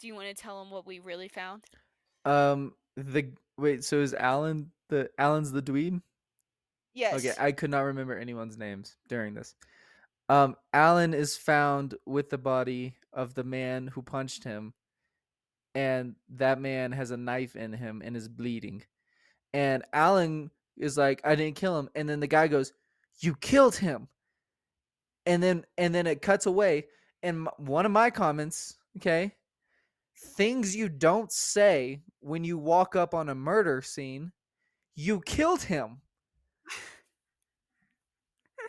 do 0.00 0.06
you 0.06 0.14
want 0.14 0.28
to 0.28 0.34
tell 0.34 0.60
him 0.60 0.70
what 0.70 0.86
we 0.86 0.98
really 0.98 1.28
found? 1.28 1.64
Um, 2.26 2.74
the 2.98 3.30
wait. 3.56 3.84
So 3.84 4.00
is 4.00 4.12
Alan 4.12 4.70
the 4.90 5.08
Alan's 5.16 5.50
the 5.50 5.62
dweeb? 5.62 6.02
Yes. 6.92 7.14
Okay, 7.14 7.32
I 7.40 7.52
could 7.52 7.70
not 7.70 7.80
remember 7.80 8.18
anyone's 8.18 8.58
names 8.58 8.96
during 9.08 9.32
this. 9.32 9.54
Um, 10.28 10.56
Alan 10.74 11.14
is 11.14 11.38
found 11.38 11.94
with 12.04 12.28
the 12.28 12.36
body 12.36 12.96
of 13.14 13.32
the 13.32 13.44
man 13.44 13.86
who 13.86 14.02
punched 14.02 14.44
him, 14.44 14.74
and 15.74 16.14
that 16.30 16.60
man 16.60 16.92
has 16.92 17.10
a 17.10 17.16
knife 17.16 17.56
in 17.56 17.72
him 17.72 18.02
and 18.04 18.16
is 18.16 18.28
bleeding. 18.28 18.84
And 19.52 19.84
Alan 19.92 20.50
is 20.76 20.96
like, 20.96 21.20
"I 21.24 21.34
didn't 21.34 21.56
kill 21.56 21.78
him," 21.78 21.90
and 21.94 22.08
then 22.08 22.20
the 22.20 22.26
guy 22.26 22.48
goes, 22.48 22.72
"You 23.18 23.34
killed 23.36 23.76
him." 23.76 24.08
And 25.26 25.42
then 25.42 25.64
and 25.78 25.94
then 25.94 26.06
it 26.06 26.22
cuts 26.22 26.46
away, 26.46 26.88
and 27.22 27.48
one 27.56 27.86
of 27.86 27.92
my 27.92 28.10
comments, 28.10 28.78
okay, 28.96 29.36
things 30.16 30.74
you 30.74 30.88
don't 30.88 31.32
say 31.32 32.02
when 32.20 32.44
you 32.44 32.58
walk 32.58 32.96
up 32.96 33.14
on 33.14 33.28
a 33.28 33.34
murder 33.34 33.82
scene, 33.82 34.32
you 34.94 35.20
killed 35.20 35.62
him. 35.62 36.00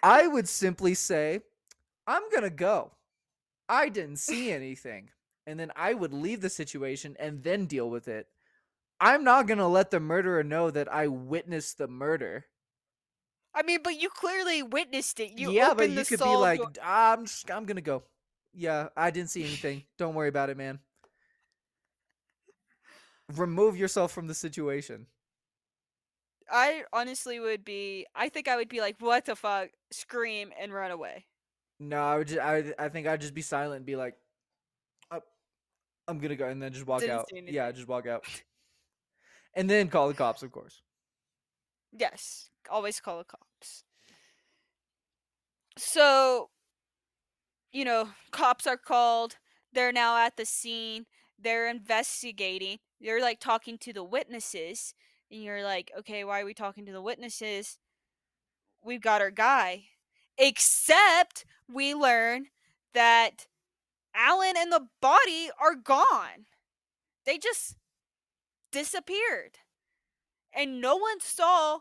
I 0.03 0.27
would 0.27 0.49
simply 0.49 0.95
say, 0.95 1.41
I'm 2.05 2.23
to 2.43 2.49
go. 2.49 2.91
I 3.69 3.87
didn't 3.89 4.17
see 4.17 4.51
anything. 4.51 5.09
And 5.45 5.59
then 5.59 5.71
I 5.75 5.93
would 5.93 6.13
leave 6.13 6.41
the 6.41 6.49
situation 6.49 7.15
and 7.19 7.43
then 7.43 7.65
deal 7.65 7.89
with 7.89 8.07
it. 8.07 8.27
I'm 8.99 9.23
not 9.23 9.47
going 9.47 9.57
to 9.57 9.67
let 9.67 9.91
the 9.91 9.99
murderer 9.99 10.43
know 10.43 10.71
that 10.71 10.91
I 10.91 11.07
witnessed 11.07 11.77
the 11.77 11.87
murder. 11.87 12.45
I 13.53 13.61
mean, 13.63 13.79
but 13.83 13.99
you 14.01 14.09
clearly 14.09 14.63
witnessed 14.63 15.19
it. 15.19 15.37
You 15.37 15.51
yeah, 15.51 15.73
but 15.73 15.89
you 15.89 15.95
the 15.95 16.05
could 16.05 16.19
be 16.19 16.35
like, 16.35 16.59
door- 16.59 16.71
"Ah, 16.81 17.13
I'm 17.13 17.25
just, 17.25 17.51
I'm 17.51 17.65
going 17.65 17.75
to 17.75 17.81
go. 17.81 18.03
Yeah, 18.53 18.89
I 18.95 19.11
didn't 19.11 19.29
see 19.29 19.43
anything. 19.43 19.83
Don't 19.97 20.15
worry 20.15 20.29
about 20.29 20.49
it, 20.49 20.57
man. 20.57 20.79
Remove 23.35 23.77
yourself 23.77 24.11
from 24.11 24.27
the 24.27 24.33
situation. 24.33 25.07
I 26.51 26.83
honestly 26.91 27.39
would 27.39 27.63
be. 27.63 28.05
I 28.15 28.29
think 28.29 28.47
I 28.47 28.55
would 28.55 28.69
be 28.69 28.79
like, 28.81 28.97
"What 28.99 29.25
the 29.25 29.35
fuck?" 29.35 29.69
Scream 29.91 30.51
and 30.59 30.73
run 30.73 30.91
away. 30.91 31.25
No, 31.79 32.01
I 32.01 32.17
would 32.17 32.27
just, 32.27 32.39
I, 32.39 32.73
I 32.77 32.89
think 32.89 33.07
I'd 33.07 33.21
just 33.21 33.33
be 33.33 33.41
silent 33.41 33.77
and 33.77 33.85
be 33.85 33.95
like, 33.95 34.13
"Uh, 34.13 34.17
I'm 36.07 36.19
gonna 36.19 36.35
go, 36.35 36.47
and 36.47 36.61
then 36.61 36.73
just 36.73 36.85
walk 36.85 37.01
Didn't 37.01 37.19
out. 37.19 37.29
Yeah, 37.31 37.71
just 37.71 37.87
walk 37.87 38.07
out, 38.07 38.25
and 39.53 39.69
then 39.69 39.87
call 39.87 40.07
the 40.07 40.13
cops, 40.13 40.43
of 40.43 40.51
course. 40.51 40.81
Yes, 41.91 42.49
always 42.69 42.99
call 42.99 43.19
the 43.19 43.25
cops. 43.25 43.83
So, 45.77 46.49
you 47.71 47.85
know, 47.85 48.09
cops 48.31 48.67
are 48.67 48.77
called. 48.77 49.37
They're 49.71 49.91
now 49.91 50.17
at 50.17 50.37
the 50.37 50.45
scene. 50.45 51.05
They're 51.39 51.67
investigating. 51.67 52.79
They're 53.01 53.21
like 53.21 53.39
talking 53.39 53.77
to 53.79 53.93
the 53.93 54.03
witnesses. 54.03 54.93
And 55.31 55.41
you're 55.41 55.63
like, 55.63 55.91
okay, 55.99 56.23
why 56.23 56.41
are 56.41 56.45
we 56.45 56.53
talking 56.53 56.85
to 56.85 56.91
the 56.91 57.01
witnesses? 57.01 57.79
We've 58.83 59.01
got 59.01 59.21
our 59.21 59.31
guy. 59.31 59.85
Except 60.37 61.45
we 61.71 61.95
learn 61.95 62.47
that 62.93 63.47
Alan 64.15 64.53
and 64.57 64.71
the 64.71 64.87
body 65.01 65.49
are 65.61 65.75
gone. 65.75 66.45
They 67.25 67.37
just 67.37 67.75
disappeared. 68.71 69.59
And 70.53 70.81
no 70.81 70.95
one 70.95 71.19
saw 71.19 71.79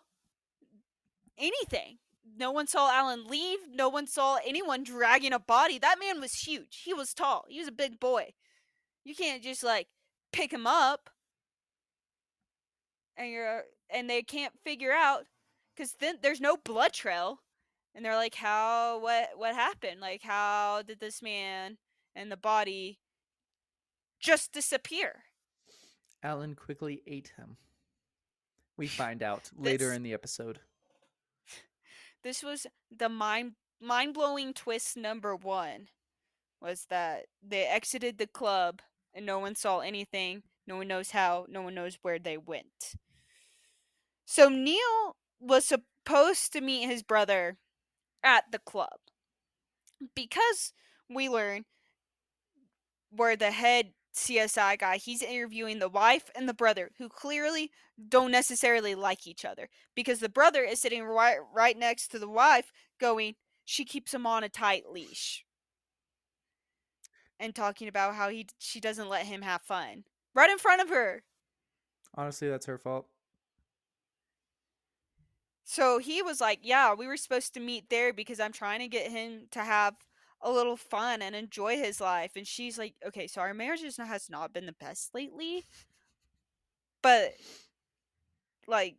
anything. 1.38 1.98
No 2.36 2.50
one 2.50 2.66
saw 2.66 2.90
Alan 2.90 3.26
leave. 3.26 3.58
No 3.70 3.88
one 3.88 4.06
saw 4.06 4.38
anyone 4.46 4.84
dragging 4.84 5.32
a 5.32 5.38
body. 5.38 5.78
That 5.78 5.98
man 5.98 6.20
was 6.20 6.32
huge. 6.32 6.82
He 6.84 6.94
was 6.94 7.12
tall. 7.12 7.44
He 7.48 7.58
was 7.58 7.68
a 7.68 7.72
big 7.72 8.00
boy. 8.00 8.32
You 9.04 9.14
can't 9.14 9.42
just 9.42 9.62
like 9.62 9.88
pick 10.32 10.52
him 10.52 10.66
up 10.66 11.10
and 13.16 13.30
you're 13.30 13.58
uh, 13.58 13.62
and 13.90 14.08
they 14.08 14.22
can't 14.22 14.54
figure 14.64 14.92
out 14.92 15.26
cuz 15.76 15.94
then 16.00 16.18
there's 16.22 16.40
no 16.40 16.56
blood 16.56 16.92
trail. 16.92 17.42
And 17.94 18.04
they're 18.04 18.16
like 18.16 18.36
how 18.36 18.98
what 18.98 19.36
what 19.36 19.54
happened? 19.54 20.00
Like 20.00 20.22
how 20.22 20.82
did 20.82 21.00
this 21.00 21.20
man 21.20 21.78
and 22.14 22.31
the 22.31 22.37
body 22.37 22.98
just 24.20 24.53
disappear? 24.53 25.25
Alan 26.22 26.55
quickly 26.55 27.03
ate 27.07 27.33
him. 27.37 27.57
We 28.77 28.87
find 28.87 29.22
out 29.22 29.51
later 29.57 29.92
in 29.92 30.03
the 30.03 30.12
episode. 30.12 30.61
this 32.22 32.42
was 32.42 32.66
the 32.96 33.09
mind 33.09 33.53
mind 33.81 34.14
blowing 34.14 34.55
twist 34.55 34.96
number 34.96 35.35
one 35.35 35.88
was 36.61 36.87
that 36.88 37.27
they 37.42 37.66
exited 37.66 38.18
the 38.18 38.27
club 38.27 38.81
and 39.12 39.27
no 39.27 39.38
one 39.38 39.55
saw 39.55 39.81
anything. 39.81 40.42
No 40.66 40.77
one 40.77 40.88
knows 40.88 41.11
how. 41.11 41.46
No 41.48 41.62
one 41.62 41.75
knows 41.75 41.98
where 42.03 42.18
they 42.18 42.38
went. 42.38 42.94
So 44.25 44.48
Neil 44.48 45.16
was 45.40 45.64
supposed 45.64 46.53
to 46.53 46.61
meet 46.61 46.87
his 46.87 47.03
brother 47.03 47.59
at 48.22 48.44
the 48.53 48.61
club 48.61 49.01
because 50.14 50.72
we 51.11 51.29
learn 51.29 51.64
where 53.14 53.37
the 53.37 53.51
head 53.51 53.92
CSI 54.14 54.79
guy 54.79 54.96
he's 54.98 55.22
interviewing 55.22 55.79
the 55.79 55.88
wife 55.88 56.31
and 56.35 56.46
the 56.48 56.53
brother 56.55 56.90
who 56.98 57.09
clearly 57.09 57.70
don't 58.09 58.31
necessarily 58.31 58.94
like 58.94 59.27
each 59.27 59.44
other 59.44 59.68
because 59.94 60.18
the 60.20 60.29
brother 60.29 60.62
is 60.62 60.81
sitting 60.81 61.03
right 61.05 61.38
right 61.55 61.79
next 61.79 62.09
to 62.09 62.18
the 62.18 62.29
wife 62.29 62.72
going 63.01 63.35
she 63.64 63.85
keeps 63.87 64.12
him 64.12 64.27
on 64.27 64.44
a 64.44 64.48
tight 64.51 64.85
leash 64.90 65.46
and 67.40 67.55
talking 67.55 67.88
about 67.88 68.14
how 68.14 68.29
he 68.29 68.46
she 68.59 68.81
doesn't 68.81 69.09
let 69.09 69.25
him 69.25 69.40
have 69.40 69.62
fun 69.62 70.05
right 70.35 70.51
in 70.51 70.59
front 70.59 70.83
of 70.83 70.88
her 70.90 71.22
Honestly, 72.14 72.51
that's 72.51 72.66
her 72.66 72.77
fault. 72.77 73.07
so 75.64 75.98
he 75.98 76.20
was 76.22 76.40
like 76.40 76.59
yeah 76.62 76.92
we 76.92 77.07
were 77.07 77.16
supposed 77.16 77.55
to 77.55 77.61
meet 77.61 77.88
there 77.88 78.12
because 78.12 78.40
i'm 78.40 78.53
trying 78.53 78.81
to 78.81 78.88
get 78.88 79.11
him 79.11 79.46
to 79.51 79.61
have 79.61 79.94
a 80.42 80.50
little 80.50 80.76
fun 80.76 81.22
and 81.22 81.35
enjoy 81.35 81.76
his 81.76 82.00
life 82.00 82.33
and 82.37 82.46
she's 82.46 82.76
like 82.78 82.94
okay 83.07 83.26
so 83.26 83.40
our 83.40 83.55
marriage 83.55 83.83
has 83.83 84.28
not 84.31 84.52
been 84.52 84.66
the 84.66 84.74
best 84.81 85.14
lately 85.14 85.64
but 87.02 87.33
like 88.66 88.96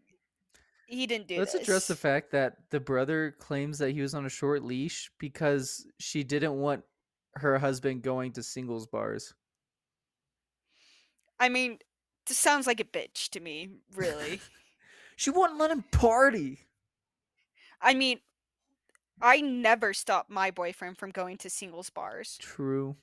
he 0.87 1.07
didn't 1.07 1.27
do 1.27 1.39
Let's 1.39 1.53
this. 1.53 1.63
address 1.63 1.87
the 1.87 1.95
fact 1.95 2.31
that 2.31 2.57
the 2.69 2.79
brother 2.79 3.35
claims 3.39 3.79
that 3.79 3.91
he 3.91 4.01
was 4.01 4.13
on 4.13 4.25
a 4.25 4.29
short 4.29 4.63
leash 4.63 5.09
because 5.17 5.85
she 5.97 6.23
didn't 6.23 6.59
want 6.59 6.83
her 7.35 7.57
husband 7.57 8.03
going 8.03 8.33
to 8.33 8.43
singles 8.43 8.85
bars. 8.85 9.33
I 11.39 11.49
mean, 11.49 11.79
this 12.27 12.37
sounds 12.37 12.67
like 12.67 12.79
a 12.79 12.85
bitch 12.85 13.29
to 13.29 13.39
me, 13.39 13.69
really. 13.95 14.39
she 15.15 15.29
wouldn't 15.29 15.59
let 15.59 15.71
him 15.71 15.83
party. 15.91 16.59
I 17.81 17.93
mean, 17.95 18.19
I 19.23 19.39
never 19.39 19.93
stop 19.93 20.29
my 20.29 20.51
boyfriend 20.51 20.97
from 20.97 21.11
going 21.11 21.37
to 21.37 21.49
singles 21.49 21.89
bars. 21.89 22.37
True. 22.41 22.97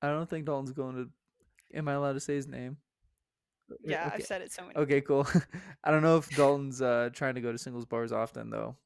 I 0.00 0.08
don't 0.08 0.30
think 0.30 0.46
Dalton's 0.46 0.72
going 0.72 0.94
to. 0.94 1.08
Am 1.76 1.88
I 1.88 1.94
allowed 1.94 2.12
to 2.12 2.20
say 2.20 2.36
his 2.36 2.46
name? 2.46 2.76
Yeah, 3.82 4.06
okay. 4.06 4.16
I've 4.16 4.22
said 4.22 4.42
it 4.42 4.52
so 4.52 4.62
many. 4.62 4.76
Okay, 4.76 5.00
cool. 5.00 5.26
I 5.84 5.90
don't 5.90 6.02
know 6.02 6.18
if 6.18 6.28
Dalton's 6.30 6.80
uh, 6.80 7.10
trying 7.12 7.34
to 7.34 7.40
go 7.40 7.50
to 7.50 7.58
singles 7.58 7.84
bars 7.84 8.12
often 8.12 8.48
though. 8.48 8.76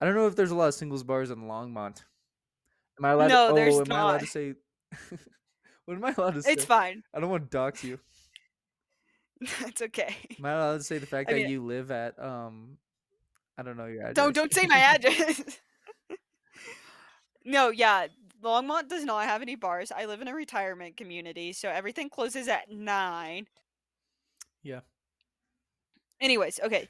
I 0.00 0.06
don't 0.06 0.14
know 0.14 0.26
if 0.26 0.36
there's 0.36 0.52
a 0.52 0.54
lot 0.54 0.68
of 0.68 0.74
singles 0.74 1.02
bars 1.02 1.30
in 1.30 1.38
Longmont. 1.38 2.04
Am 2.98 3.04
I 3.04 3.10
allowed? 3.10 3.28
No, 3.28 3.48
to, 3.48 3.54
there's 3.54 3.74
oh, 3.74 3.80
am 3.80 3.86
not. 3.88 3.98
I 3.98 4.02
allowed 4.02 4.20
to 4.20 4.26
say? 4.26 4.54
what 5.86 5.94
am 5.94 6.04
I 6.04 6.14
allowed 6.16 6.34
to 6.34 6.42
say? 6.42 6.52
It's 6.52 6.64
fine. 6.64 7.02
I 7.12 7.20
don't 7.20 7.30
want 7.30 7.50
to 7.50 7.56
dox 7.56 7.82
you. 7.82 7.98
That's 9.60 9.82
okay. 9.82 10.14
Am 10.38 10.44
I 10.44 10.52
allowed 10.52 10.76
to 10.76 10.84
say 10.84 10.98
the 10.98 11.06
fact 11.06 11.30
I 11.30 11.34
that 11.34 11.48
you 11.48 11.64
live 11.64 11.90
at 11.90 12.22
um? 12.22 12.76
I 13.60 13.62
don't 13.62 13.76
know 13.76 13.84
your 13.84 14.00
address. 14.00 14.14
Don't 14.14 14.34
don't 14.34 14.54
say 14.54 14.66
my 14.66 14.78
address. 14.78 15.42
no, 17.44 17.68
yeah, 17.68 18.06
Longmont 18.42 18.88
does 18.88 19.04
not 19.04 19.26
have 19.26 19.42
any 19.42 19.54
bars. 19.54 19.92
I 19.94 20.06
live 20.06 20.22
in 20.22 20.28
a 20.28 20.34
retirement 20.34 20.96
community, 20.96 21.52
so 21.52 21.68
everything 21.68 22.08
closes 22.08 22.48
at 22.48 22.70
nine. 22.70 23.46
Yeah. 24.62 24.80
Anyways, 26.22 26.58
okay. 26.64 26.88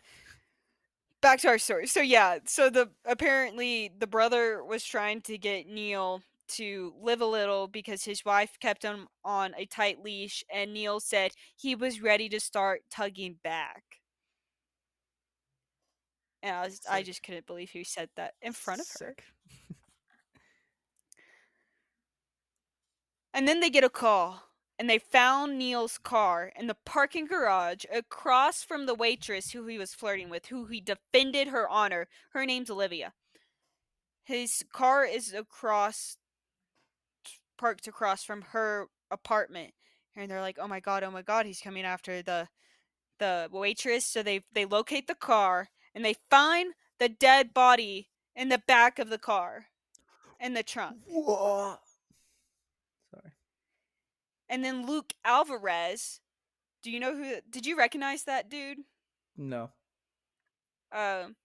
Back 1.20 1.40
to 1.40 1.48
our 1.48 1.59
story. 1.59 1.88
So 1.88 2.00
yeah, 2.00 2.38
so 2.46 2.70
the 2.70 2.90
apparently 3.04 3.90
the 3.98 4.06
brother 4.06 4.64
was 4.64 4.85
trying 4.85 5.22
to 5.22 5.37
get 5.38 5.66
Neil 5.66 6.22
to 6.50 6.94
live 7.02 7.20
a 7.20 7.26
little 7.26 7.66
because 7.66 8.04
his 8.04 8.24
wife 8.24 8.59
kept 8.61 8.85
him 8.85 9.09
on 9.24 9.54
a 9.56 9.66
tight 9.66 10.02
leash 10.02 10.44
and 10.52 10.72
Neil 10.72 11.00
said 11.00 11.33
he 11.56 11.74
was 11.74 12.00
ready 12.00 12.28
to 12.28 12.38
start 12.40 12.83
tugging 12.90 13.37
back. 13.42 13.99
And 16.42 16.57
I 16.57 16.64
was 16.64 16.81
I 16.88 17.03
just 17.03 17.22
couldn't 17.22 17.46
believe 17.46 17.70
he 17.70 17.85
said 17.85 18.09
that 18.16 18.35
in 18.40 18.53
front 18.53 18.81
of 18.81 18.87
her. 18.98 19.14
Sick. 19.16 19.24
And 23.33 23.46
then 23.46 23.61
they 23.61 23.70
get 23.70 23.85
a 23.85 23.90
call 23.90 24.42
and 24.79 24.88
they 24.88 24.98
found 24.98 25.59
Neil's 25.59 25.98
car 25.98 26.53
in 26.57 26.66
the 26.66 26.76
parking 26.87 27.26
garage 27.26 27.85
across 27.92 28.62
from 28.62 28.87
the 28.87 28.94
waitress 28.94 29.50
who 29.50 29.66
he 29.66 29.79
was 29.79 29.94
flirting 29.94 30.31
with, 30.31 30.46
who 30.46 30.66
he 30.66 30.81
defended 30.81 31.48
her 31.48 31.68
honor. 31.68 32.09
Her 32.31 32.46
name's 32.46 32.70
Olivia. 32.70 33.12
His 34.24 34.64
car 34.72 35.05
is 35.05 35.35
across, 35.35 36.16
parked 37.59 37.87
across 37.87 38.24
from 38.24 38.42
her 38.53 38.87
apartment. 39.11 39.74
And 40.16 40.31
they're 40.31 40.40
like, 40.40 40.59
oh 40.59 40.68
my 40.68 40.81
god, 40.81 41.03
oh 41.03 41.11
my 41.11 41.22
god, 41.22 41.46
he's 41.46 41.61
coming 41.61 41.85
after 41.85 42.22
the 42.22 42.48
the 43.18 43.48
waitress. 43.53 44.07
So 44.07 44.22
they 44.22 44.40
they 44.55 44.64
locate 44.64 45.07
the 45.07 45.14
car 45.14 45.68
and 45.94 46.05
they 46.05 46.14
find 46.31 46.74
the 46.98 47.09
dead 47.09 47.53
body 47.55 48.09
in 48.37 48.48
the 48.48 48.62
back 48.66 48.98
of 48.98 49.11
the 49.11 49.18
car 49.18 49.66
in 50.38 50.55
the 50.55 50.62
trunk. 50.62 50.98
Whoa. 51.07 51.76
Sorry. 53.12 53.33
And 54.48 54.64
then 54.64 54.87
Luke 54.87 55.12
Alvarez. 55.24 56.20
Do 56.83 56.90
you 56.90 56.98
know 57.00 57.14
who? 57.14 57.35
Did 57.50 57.66
you 57.66 57.76
recognize 57.76 58.24
that 58.24 58.48
dude? 58.48 58.79
No. 59.37 59.70
Um, 60.92 61.37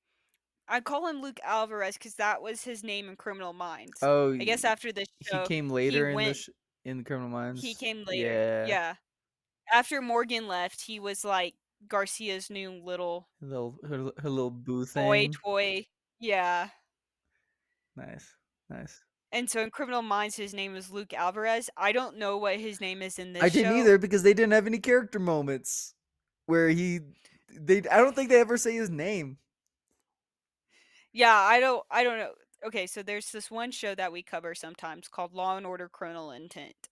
I 0.68 0.80
call 0.80 1.08
him 1.08 1.22
Luke 1.22 1.40
Alvarez 1.44 1.98
because 1.98 2.16
that 2.16 2.42
was 2.42 2.64
his 2.64 2.84
name 2.84 3.10
in 3.10 3.16
Criminal 3.16 3.54
Minds. 3.54 4.00
Oh, 4.02 4.34
I 4.34 4.38
guess 4.38 4.64
after 4.64 4.92
this 4.92 5.08
show, 5.22 5.42
he 5.42 5.48
came 5.48 5.70
later 5.70 6.10
in 6.10 6.18
the 6.18 6.34
sh- 6.34 6.50
in 6.86 7.04
Criminal 7.04 7.30
Minds. 7.30 7.62
he 7.62 7.76
came 7.76 8.04
later. 8.06 8.28
Yeah. 8.28 8.66
Yeah. 8.68 8.94
After 9.74 10.02
Morgan 10.02 10.48
left, 10.48 10.82
he 10.82 11.00
was 11.00 11.26
like 11.26 11.54
Garcia's 11.88 12.50
new 12.50 12.72
little 12.72 13.28
little 13.42 13.78
her, 13.88 14.12
her 14.18 14.30
little 14.30 14.52
boo 14.52 14.86
thing. 14.86 15.06
boy 15.06 15.30
toy. 15.44 15.86
Yeah. 16.20 16.70
Nice. 17.96 18.36
Nice. 18.70 19.02
And 19.32 19.50
so 19.50 19.62
in 19.62 19.70
Criminal 19.70 20.02
Minds, 20.02 20.36
his 20.36 20.54
name 20.54 20.76
is 20.76 20.92
Luke 20.92 21.14
Alvarez. 21.14 21.70
I 21.76 21.92
don't 21.92 22.18
know 22.18 22.38
what 22.38 22.58
his 22.58 22.80
name 22.80 23.02
is 23.02 23.20
in 23.20 23.34
this. 23.34 23.44
I 23.44 23.50
didn't 23.50 23.74
show. 23.74 23.80
either 23.80 23.98
because 23.98 24.24
they 24.24 24.34
didn't 24.34 24.54
have 24.54 24.68
any 24.68 24.80
character 24.80 25.20
moments 25.20 25.94
where 26.46 26.70
he 26.70 27.02
they 27.60 27.78
I 27.92 27.98
don't 27.98 28.16
think 28.16 28.30
they 28.30 28.40
ever 28.40 28.58
say 28.58 28.74
his 28.76 28.90
name. 28.90 29.38
Yeah, 31.12 31.36
I 31.36 31.60
don't 31.60 31.84
I 31.92 32.04
don't 32.04 32.18
know. 32.18 32.32
Okay, 32.66 32.88
so 32.88 33.04
there's 33.04 33.32
this 33.32 33.52
one 33.52 33.72
show 33.72 33.94
that 33.96 34.12
we 34.12 34.24
cover 34.24 34.56
sometimes 34.56 35.08
called 35.08 35.34
Law 35.34 35.58
and 35.58 35.66
Order 35.66 35.90
Criminal 35.90 36.32
Intent. 36.32 36.90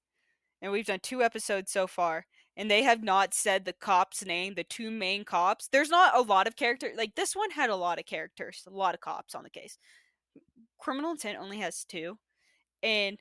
And 0.62 0.71
we've 0.71 0.86
done 0.86 0.99
two 1.01 1.23
episodes 1.23 1.71
so 1.71 1.88
far 1.88 2.25
and 2.56 2.70
they 2.70 2.84
have 2.84 3.04
not 3.04 3.34
said 3.34 3.66
the 3.66 3.74
cop's 3.74 4.26
name, 4.26 4.54
the 4.54 4.63
two 4.63 4.92
main 4.92 5.24
cops. 5.26 5.68
There's 5.72 5.89
not 5.89 6.16
a 6.18 6.22
lot 6.22 6.48
of 6.48 6.56
character 6.56 6.92
like 6.96 7.16
this 7.16 7.36
one 7.36 7.52
had 7.52 7.70
a 7.70 7.76
lot 7.76 8.00
of 8.00 8.06
characters, 8.06 8.63
a 8.68 8.70
lot 8.70 8.94
of 8.94 9.02
cops 9.02 9.36
on 9.36 9.44
the 9.44 9.50
case. 9.50 9.78
Criminal 10.80 11.12
Intent 11.12 11.39
only 11.39 11.60
has 11.60 11.84
two. 11.84 12.18
And 12.82 13.18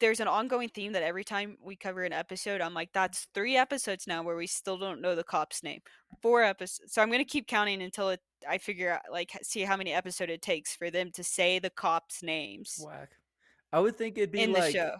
there's 0.00 0.20
an 0.20 0.26
ongoing 0.26 0.68
theme 0.68 0.92
that 0.92 1.04
every 1.04 1.22
time 1.24 1.56
we 1.62 1.76
cover 1.76 2.02
an 2.02 2.12
episode, 2.12 2.60
I'm 2.60 2.74
like, 2.74 2.90
that's 2.92 3.28
three 3.34 3.56
episodes 3.56 4.06
now 4.06 4.22
where 4.22 4.36
we 4.36 4.48
still 4.48 4.76
don't 4.76 5.00
know 5.00 5.14
the 5.14 5.22
cop's 5.22 5.62
name. 5.62 5.80
Four 6.22 6.42
episodes. 6.42 6.92
So 6.92 7.00
I'm 7.00 7.10
gonna 7.10 7.24
keep 7.24 7.46
counting 7.46 7.82
until 7.82 8.10
it, 8.10 8.20
I 8.48 8.58
figure 8.58 8.92
out, 8.92 9.02
like, 9.10 9.30
see 9.42 9.62
how 9.62 9.76
many 9.76 9.92
episode 9.92 10.28
it 10.28 10.42
takes 10.42 10.74
for 10.74 10.90
them 10.90 11.12
to 11.12 11.22
say 11.22 11.58
the 11.60 11.70
cops' 11.70 12.22
names 12.22 12.80
Whack. 12.84 13.10
I 13.72 13.80
would 13.80 13.96
think 13.96 14.18
it'd 14.18 14.32
be 14.32 14.42
in 14.42 14.52
the 14.52 14.58
like 14.58 14.72
show. 14.74 14.96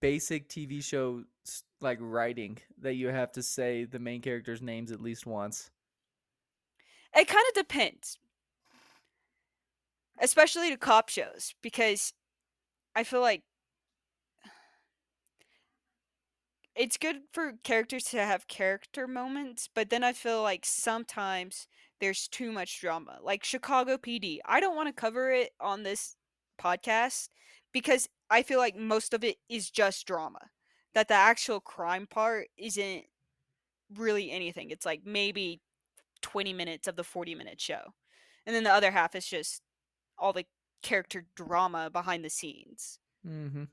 basic 0.00 0.48
TV 0.48 0.82
show 0.82 1.24
like 1.86 1.98
writing 2.00 2.58
that 2.82 2.94
you 2.94 3.08
have 3.08 3.32
to 3.32 3.42
say 3.42 3.84
the 3.84 3.98
main 3.98 4.20
character's 4.20 4.60
names 4.60 4.92
at 4.92 5.00
least 5.00 5.24
once. 5.24 5.70
It 7.16 7.28
kind 7.28 7.44
of 7.48 7.54
depends, 7.54 8.18
especially 10.20 10.68
to 10.68 10.76
cop 10.76 11.08
shows, 11.08 11.54
because 11.62 12.12
I 12.94 13.04
feel 13.04 13.22
like 13.22 13.42
it's 16.74 16.98
good 16.98 17.20
for 17.32 17.54
characters 17.64 18.04
to 18.04 18.18
have 18.18 18.48
character 18.48 19.06
moments, 19.06 19.70
but 19.74 19.88
then 19.88 20.04
I 20.04 20.12
feel 20.12 20.42
like 20.42 20.66
sometimes 20.66 21.68
there's 22.00 22.28
too 22.28 22.52
much 22.52 22.80
drama. 22.80 23.18
Like 23.22 23.44
Chicago 23.44 23.96
PD, 23.96 24.40
I 24.44 24.60
don't 24.60 24.76
want 24.76 24.88
to 24.88 24.92
cover 24.92 25.30
it 25.30 25.52
on 25.58 25.84
this 25.84 26.16
podcast 26.60 27.28
because 27.72 28.08
I 28.28 28.42
feel 28.42 28.58
like 28.58 28.76
most 28.76 29.14
of 29.14 29.24
it 29.24 29.36
is 29.48 29.70
just 29.70 30.06
drama. 30.06 30.50
That 30.96 31.08
the 31.08 31.14
actual 31.14 31.60
crime 31.60 32.06
part 32.06 32.48
isn't 32.56 33.04
really 33.94 34.30
anything. 34.30 34.70
It's 34.70 34.86
like 34.86 35.02
maybe 35.04 35.60
20 36.22 36.54
minutes 36.54 36.88
of 36.88 36.96
the 36.96 37.04
40 37.04 37.34
minute 37.34 37.60
show. 37.60 37.92
And 38.46 38.56
then 38.56 38.64
the 38.64 38.72
other 38.72 38.90
half 38.90 39.14
is 39.14 39.26
just 39.26 39.60
all 40.16 40.32
the 40.32 40.46
character 40.82 41.26
drama 41.34 41.90
behind 41.90 42.24
the 42.24 42.30
scenes. 42.30 42.98
Mm-hmm. 43.28 43.64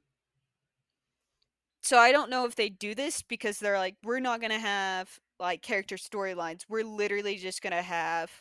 So 1.81 1.97
I 1.97 2.12
don't 2.12 2.29
know 2.29 2.45
if 2.45 2.55
they 2.55 2.67
do 2.67 2.93
this 2.93 3.21
because 3.21 3.57
they're 3.57 3.77
like, 3.77 3.95
we're 4.03 4.19
not 4.19 4.41
gonna 4.41 4.59
have 4.59 5.17
like 5.39 5.62
character 5.62 5.95
storylines. 5.95 6.65
We're 6.67 6.83
literally 6.83 7.38
just 7.38 7.62
gonna 7.62 7.81
have 7.81 8.31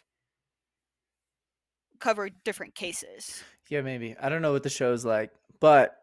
cover 2.01 2.31
different 2.45 2.75
cases. 2.75 3.45
Yeah, 3.69 3.83
maybe. 3.83 4.17
I 4.21 4.29
don't 4.29 4.43
know 4.43 4.51
what 4.51 4.65
the 4.65 4.71
show's 4.71 5.05
like, 5.05 5.31
but 5.61 5.99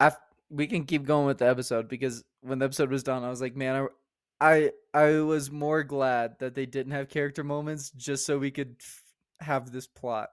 I 0.00 0.10
we 0.50 0.66
can 0.66 0.84
keep 0.84 1.04
going 1.04 1.26
with 1.26 1.38
the 1.38 1.48
episode 1.48 1.88
because 1.88 2.22
when 2.42 2.58
the 2.58 2.66
episode 2.66 2.90
was 2.90 3.02
done, 3.02 3.24
I 3.24 3.30
was 3.30 3.40
like, 3.40 3.56
man, 3.56 3.76
I 3.76 3.86
I, 4.40 4.70
I 4.92 5.20
was 5.20 5.50
more 5.50 5.82
glad 5.84 6.38
that 6.40 6.54
they 6.54 6.66
didn't 6.66 6.92
have 6.92 7.08
character 7.08 7.44
moments 7.44 7.90
just 7.90 8.26
so 8.26 8.38
we 8.38 8.50
could 8.50 8.76
f- 8.80 9.02
have 9.40 9.70
this 9.70 9.86
plot. 9.86 10.30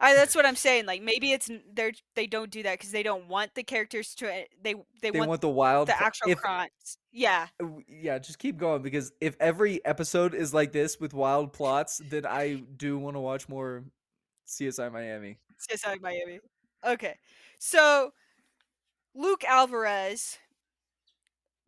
I 0.00 0.14
that's 0.14 0.34
what 0.34 0.44
I'm 0.44 0.56
saying. 0.56 0.86
Like 0.86 1.02
maybe 1.02 1.32
it's 1.32 1.50
they're 1.72 1.92
they 2.16 2.26
don't 2.26 2.50
do 2.50 2.62
that 2.64 2.78
because 2.78 2.90
they 2.90 3.02
don't 3.02 3.28
want 3.28 3.54
the 3.54 3.62
characters 3.62 4.14
to 4.16 4.32
eh, 4.32 4.44
they 4.62 4.74
they, 5.02 5.10
They 5.10 5.18
want, 5.18 5.28
want, 5.28 5.40
the 5.40 5.48
wild 5.48 5.88
the 5.88 6.00
actual 6.00 6.32
if, 6.32 6.38
crimes. 6.38 6.98
Yeah, 7.12 7.46
yeah, 7.88 8.18
just 8.18 8.38
keep 8.38 8.58
going 8.58 8.82
because 8.82 9.12
if 9.20 9.36
every 9.38 9.84
episode 9.84 10.34
is 10.34 10.52
like 10.52 10.72
this 10.72 10.98
with 10.98 11.14
wild 11.14 11.52
plots, 11.52 12.00
then 12.08 12.26
I 12.26 12.62
do 12.76 12.98
want 12.98 13.16
to 13.16 13.20
watch 13.20 13.48
more 13.48 13.84
CSI 14.46 14.92
Miami. 14.92 15.38
CSI 15.70 16.00
Miami. 16.00 16.40
Okay, 16.84 17.16
so 17.58 18.12
Luke 19.14 19.44
Alvarez 19.44 20.38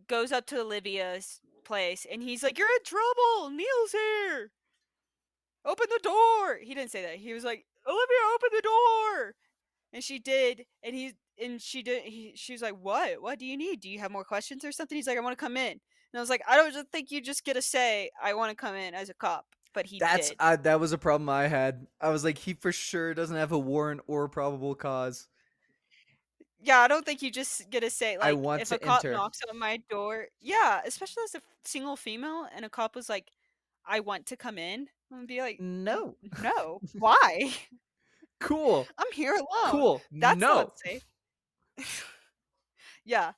goes 0.07 0.33
up 0.33 0.47
to 0.47 0.61
Olivia's 0.61 1.41
place 1.65 2.07
and 2.11 2.23
he's 2.23 2.43
like, 2.43 2.59
"You're 2.59 2.69
in 2.69 2.85
trouble. 2.85 3.51
Neil's 3.51 3.93
here. 3.93 4.51
Open 5.65 5.87
the 5.89 6.01
door." 6.03 6.59
He 6.63 6.75
didn't 6.75 6.91
say 6.91 7.03
that. 7.03 7.17
He 7.17 7.33
was 7.33 7.45
like, 7.45 7.65
"Olivia, 7.87 8.35
open 8.35 8.49
the 8.53 8.63
door." 8.63 9.35
And 9.93 10.05
she 10.05 10.19
did, 10.19 10.67
and 10.83 10.95
he 10.95 11.15
and 11.43 11.61
she 11.61 11.83
did. 11.83 12.03
He, 12.05 12.33
she 12.37 12.53
was 12.53 12.63
like, 12.63 12.77
"What? 12.81 13.23
What 13.23 13.39
do 13.39 13.47
you 13.47 13.57
need? 13.57 13.81
Do 13.81 13.89
you 13.89 13.99
have 14.01 14.11
more 14.11 14.25
questions 14.25 14.65
or 14.65 14.73
something?" 14.73 14.97
He's 14.97 15.07
like, 15.07 15.19
"I 15.19 15.21
want 15.21 15.37
to 15.37 15.45
come 15.45 15.57
in." 15.57 15.73
And 15.73 16.19
I 16.19 16.21
was 16.21 16.31
like, 16.31 16.43
"I 16.49 16.57
don't 16.57 16.73
just 16.73 16.89
think 16.91 17.11
you 17.11 17.21
just 17.21 17.45
get 17.45 17.55
to 17.55 17.63
say 17.63 18.11
I 18.23 18.35
want 18.35 18.51
to 18.51 18.57
come 18.57 18.75
in 18.75 18.95
as 18.95 19.09
a 19.11 19.15
cop." 19.15 19.47
But 19.73 19.87
he 19.87 19.99
That's 19.99 20.31
did. 20.31 20.37
I, 20.41 20.57
that 20.57 20.81
was 20.81 20.93
a 20.93 20.99
problem 20.99 21.29
I 21.29 21.47
had. 21.47 21.87
I 22.01 22.11
was 22.11 22.25
like, 22.25 22.39
he 22.39 22.55
for 22.55 22.73
sure 22.73 23.15
doesn't 23.15 23.37
have 23.37 23.53
a 23.53 23.59
warrant 23.59 24.01
or 24.09 24.29
probable 24.29 24.75
cause. 24.75 25.29
Yeah, 26.63 26.81
I 26.81 26.89
don't 26.89 27.05
think 27.07 27.23
you 27.23 27.31
just 27.31 27.71
get 27.71 27.81
to 27.81 27.91
say 27.91 28.19
like 28.19 28.27
I 28.27 28.33
want 28.35 28.63
if 28.63 28.69
to 28.69 28.75
a 28.77 28.79
cop 28.79 29.05
enter. 29.05 29.13
knocks 29.13 29.41
on 29.49 29.59
my 29.59 29.79
door. 29.89 30.27
Yeah, 30.41 30.81
especially 30.85 31.23
as 31.25 31.35
a 31.35 31.43
single 31.65 31.97
female, 31.97 32.47
and 32.55 32.65
a 32.65 32.69
cop 32.69 32.95
was 32.95 33.09
like, 33.09 33.31
"I 33.87 34.01
want 34.01 34.27
to 34.27 34.37
come 34.37 34.59
in." 34.59 34.89
I'm 35.11 35.19
gonna 35.19 35.27
be 35.27 35.41
like, 35.41 35.59
No. 35.61 36.17
"No, 36.43 36.81
why? 36.99 37.53
Cool. 38.41 38.87
I'm 38.99 39.11
here 39.13 39.35
alone. 39.35 39.71
Cool. 39.71 40.03
That's 40.13 40.39
no. 40.39 40.55
not 40.55 40.79
safe." 40.79 41.05
yeah, 43.05 43.33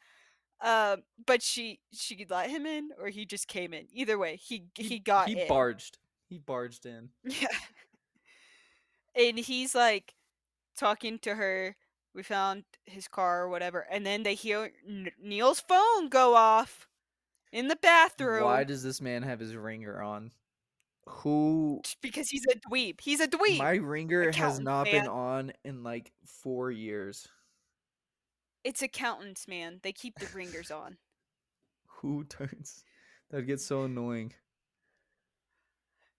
um, 0.61 1.03
but 1.27 1.43
she 1.43 1.81
she 1.93 2.27
let 2.29 2.51
him 2.51 2.67
in, 2.67 2.91
or 2.99 3.09
he 3.09 3.25
just 3.25 3.47
came 3.49 3.73
in. 3.73 3.87
Either 3.93 4.19
way, 4.19 4.37
he 4.37 4.65
he, 4.77 4.99
got 4.99 5.29
he 5.29 5.41
in. 5.41 5.49
barged. 5.49 5.99
He 6.29 6.39
barged 6.39 6.87
in. 6.87 7.11
Yeah. 7.25 7.49
And 9.15 9.39
he's 9.39 9.75
like 9.75 10.15
talking 10.77 11.19
to 11.21 11.35
her. 11.35 11.77
We 12.15 12.23
found 12.23 12.65
his 12.85 13.09
car 13.09 13.43
or 13.43 13.49
whatever. 13.49 13.87
And 13.91 14.05
then 14.05 14.23
they 14.23 14.35
hear 14.35 14.73
N- 14.87 15.11
Neil's 15.23 15.61
phone 15.61 16.09
go 16.09 16.35
off 16.35 16.89
in 17.53 17.69
the 17.69 17.77
bathroom. 17.77 18.45
Why 18.45 18.65
does 18.65 18.83
this 18.83 19.01
man 19.01 19.23
have 19.23 19.41
his 19.41 19.55
ringer 19.55 20.03
on? 20.03 20.33
Who 21.09 21.83
because 22.01 22.29
he's 22.29 22.47
a 22.51 22.59
dweeb. 22.71 23.01
He's 23.01 23.21
a 23.21 23.27
dweeb. 23.27 23.59
my 23.59 23.75
ringer 23.75 24.31
has 24.31 24.61
not 24.61 24.85
been 24.85 25.09
on 25.09 25.53
in 25.65 25.83
like 25.83 26.13
four 26.25 26.71
years. 26.71 27.27
It's 28.63 28.83
accountants, 28.83 29.49
man. 29.49 29.81
They 29.83 29.93
keep 29.93 30.19
the 30.19 30.29
ringers 30.35 30.71
on. 30.71 30.99
Who 31.87 32.25
turns? 32.25 32.85
That 33.31 33.43
gets 33.43 33.65
so 33.67 33.83
annoying. 33.85 34.35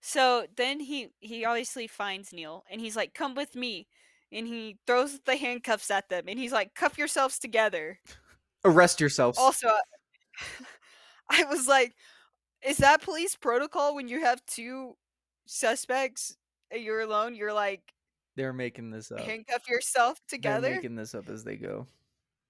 So 0.00 0.46
then 0.56 0.80
he 0.80 1.08
he 1.20 1.46
obviously 1.46 1.86
finds 1.86 2.32
Neil 2.32 2.64
and 2.70 2.80
he's 2.80 2.96
like, 2.96 3.14
"Come 3.14 3.34
with 3.34 3.54
me." 3.56 3.88
And 4.32 4.46
he 4.46 4.78
throws 4.86 5.20
the 5.24 5.36
handcuffs 5.36 5.90
at 5.90 6.08
them 6.08 6.24
and 6.28 6.38
he's 6.38 6.52
like, 6.52 6.74
"Cuff 6.74 6.98
yourselves 6.98 7.38
together." 7.38 8.00
Arrest 8.64 9.00
yourselves. 9.00 9.38
Also, 9.38 9.70
I 11.30 11.44
was 11.44 11.68
like, 11.68 11.94
is 12.66 12.78
that 12.78 13.02
police 13.02 13.36
protocol 13.36 13.94
when 13.94 14.08
you 14.08 14.20
have 14.20 14.44
two 14.46 14.96
suspects 15.46 16.36
and 16.70 16.82
you're 16.82 17.00
alone? 17.00 17.34
You're 17.34 17.52
like, 17.52 17.82
They're 18.36 18.52
making 18.52 18.90
this 18.90 19.12
up. 19.12 19.20
handcuff 19.20 19.68
yourself 19.68 20.18
together 20.28 20.68
They're 20.68 20.76
making 20.76 20.96
this 20.96 21.14
up 21.14 21.28
as 21.28 21.44
they 21.44 21.56
go. 21.56 21.86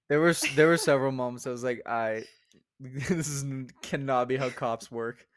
There 0.07 0.19
were 0.21 0.33
there 0.55 0.67
were 0.67 0.77
several 0.77 1.11
moments 1.11 1.45
I 1.47 1.51
was 1.51 1.63
like, 1.63 1.81
I 1.85 2.23
this 2.79 3.27
is 3.27 3.45
cannot 3.81 4.27
be 4.27 4.37
how 4.37 4.49
cops 4.49 4.89
work. 4.91 5.27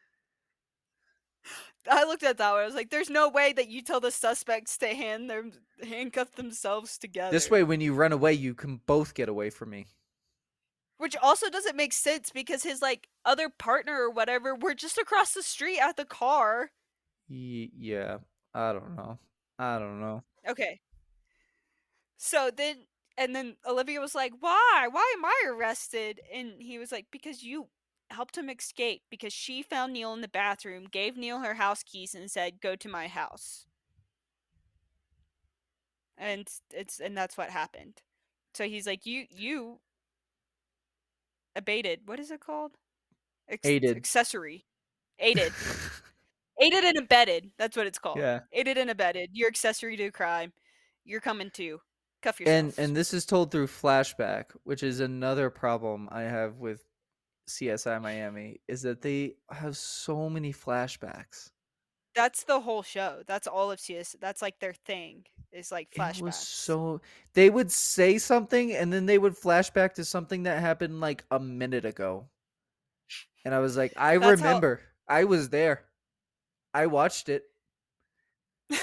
I 1.90 2.04
looked 2.04 2.22
at 2.22 2.38
that 2.38 2.52
one. 2.52 2.62
I 2.62 2.66
was 2.66 2.74
like, 2.74 2.90
there's 2.90 3.10
no 3.10 3.28
way 3.28 3.52
that 3.52 3.68
you 3.68 3.82
tell 3.82 4.00
the 4.00 4.10
suspects 4.10 4.76
to 4.78 4.88
hand 4.88 5.30
them 5.30 5.52
handcuff 5.82 6.32
themselves 6.32 6.98
together. 6.98 7.30
This 7.30 7.50
way, 7.50 7.62
when 7.62 7.80
you 7.80 7.94
run 7.94 8.12
away, 8.12 8.32
you 8.32 8.54
can 8.54 8.80
both 8.86 9.14
get 9.14 9.28
away 9.28 9.50
from 9.50 9.70
me. 9.70 9.86
Which 10.98 11.16
also 11.16 11.48
doesn't 11.48 11.76
make 11.76 11.92
sense 11.92 12.30
because 12.30 12.64
his 12.64 12.82
like 12.82 13.08
other 13.24 13.48
partner 13.48 13.94
or 14.00 14.10
whatever 14.10 14.54
were 14.54 14.74
just 14.74 14.98
across 14.98 15.32
the 15.32 15.42
street 15.42 15.78
at 15.78 15.96
the 15.96 16.04
car. 16.04 16.70
Ye- 17.28 17.72
yeah, 17.76 18.18
I 18.52 18.72
don't 18.72 18.96
know. 18.96 19.18
I 19.58 19.78
don't 19.78 20.00
know. 20.00 20.24
Okay. 20.48 20.80
So 22.16 22.50
then, 22.54 22.86
and 23.16 23.34
then 23.34 23.56
Olivia 23.66 24.00
was 24.00 24.14
like, 24.14 24.32
"Why? 24.40 24.88
Why 24.90 25.14
am 25.16 25.24
I 25.24 25.42
arrested?" 25.46 26.20
And 26.34 26.60
he 26.60 26.78
was 26.78 26.90
like, 26.90 27.06
"Because 27.12 27.44
you 27.44 27.68
helped 28.10 28.36
him 28.38 28.48
escape. 28.50 29.02
Because 29.10 29.32
she 29.32 29.62
found 29.62 29.92
Neil 29.92 30.12
in 30.14 30.20
the 30.20 30.28
bathroom, 30.28 30.86
gave 30.90 31.16
Neil 31.16 31.40
her 31.40 31.54
house 31.54 31.82
keys, 31.82 32.14
and 32.14 32.30
said, 32.30 32.60
"Go 32.60 32.76
to 32.76 32.88
my 32.88 33.08
house." 33.08 33.66
And 36.16 36.48
it's 36.72 37.00
and 37.00 37.16
that's 37.16 37.36
what 37.36 37.50
happened. 37.50 38.02
So 38.54 38.64
he's 38.64 38.86
like, 38.86 39.06
"You 39.06 39.26
you 39.30 39.78
abated. 41.54 42.00
What 42.06 42.18
is 42.20 42.30
it 42.30 42.40
called? 42.40 42.72
Ex- 43.48 43.66
Aided. 43.66 43.96
accessory, 43.96 44.66
aided, 45.18 45.52
aided 46.60 46.84
and 46.84 46.98
abetted. 46.98 47.50
That's 47.56 47.76
what 47.76 47.86
it's 47.86 47.98
called. 47.98 48.18
yeah, 48.18 48.40
Aided 48.52 48.76
and 48.76 48.90
abetted. 48.90 49.30
You're 49.32 49.48
accessory 49.48 49.96
to 49.96 50.04
a 50.06 50.10
crime. 50.10 50.52
You're 51.04 51.20
coming 51.22 51.50
to 51.54 51.80
cuff 52.20 52.40
yourself. 52.40 52.58
and 52.58 52.74
and 52.78 52.96
this 52.96 53.14
is 53.14 53.24
told 53.24 53.50
through 53.50 53.68
flashback, 53.68 54.46
which 54.64 54.82
is 54.82 55.00
another 55.00 55.48
problem 55.50 56.08
I 56.12 56.22
have 56.22 56.56
with 56.56 56.84
CSI 57.48 58.00
Miami 58.00 58.60
is 58.68 58.82
that 58.82 59.02
they 59.02 59.34
have 59.50 59.76
so 59.76 60.28
many 60.30 60.52
flashbacks. 60.52 61.50
that's 62.14 62.44
the 62.44 62.60
whole 62.60 62.82
show. 62.82 63.22
That's 63.26 63.46
all 63.46 63.70
of 63.70 63.78
CS. 63.80 64.16
That's 64.20 64.42
like 64.42 64.58
their 64.60 64.74
thing. 64.74 65.24
Is 65.52 65.72
like 65.72 65.88
It 65.96 65.98
was 65.98 66.18
flashbacks. 66.20 66.34
so 66.34 67.00
they 67.34 67.48
would 67.48 67.72
say 67.72 68.18
something 68.18 68.72
and 68.72 68.92
then 68.92 69.06
they 69.06 69.18
would 69.18 69.34
flashback 69.34 69.94
to 69.94 70.04
something 70.04 70.42
that 70.42 70.60
happened 70.60 71.00
like 71.00 71.24
a 71.30 71.38
minute 71.40 71.84
ago. 71.86 72.28
And 73.44 73.54
I 73.54 73.60
was 73.60 73.76
like, 73.76 73.92
I 73.96 74.18
That's 74.18 74.40
how- 74.40 74.46
remember. 74.48 74.80
I 75.08 75.24
was 75.24 75.48
there. 75.48 75.84
I 76.74 76.86
watched 76.86 77.28
it. 77.30 77.44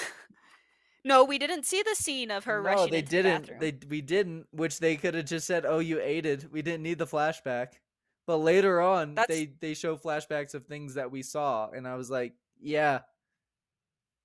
no, 1.04 1.24
we 1.24 1.38
didn't 1.38 1.66
see 1.66 1.84
the 1.84 1.94
scene 1.96 2.32
of 2.32 2.46
her 2.46 2.62
no, 2.64 2.70
rushing 2.70 2.92
they 2.92 3.00
into 3.00 3.12
didn't. 3.12 3.46
the 3.60 3.72
they 3.72 3.78
we 3.88 4.02
didn't, 4.02 4.48
which 4.52 4.80
they 4.80 4.96
could 4.96 5.14
have 5.14 5.26
just 5.26 5.46
said, 5.46 5.66
"Oh, 5.68 5.78
you 5.80 6.00
aided." 6.02 6.52
We 6.52 6.62
didn't 6.64 6.82
need 6.84 6.98
the 6.98 7.06
flashback. 7.06 7.74
But 8.28 8.38
later 8.38 8.82
on, 8.82 9.16
That's- 9.16 9.38
they 9.38 9.46
they 9.60 9.74
show 9.74 9.98
flashbacks 9.98 10.54
of 10.56 10.66
things 10.66 10.96
that 10.96 11.12
we 11.12 11.22
saw, 11.22 11.70
and 11.70 11.88
I 11.88 11.96
was 11.96 12.10
like, 12.10 12.34
"Yeah, 12.60 13.02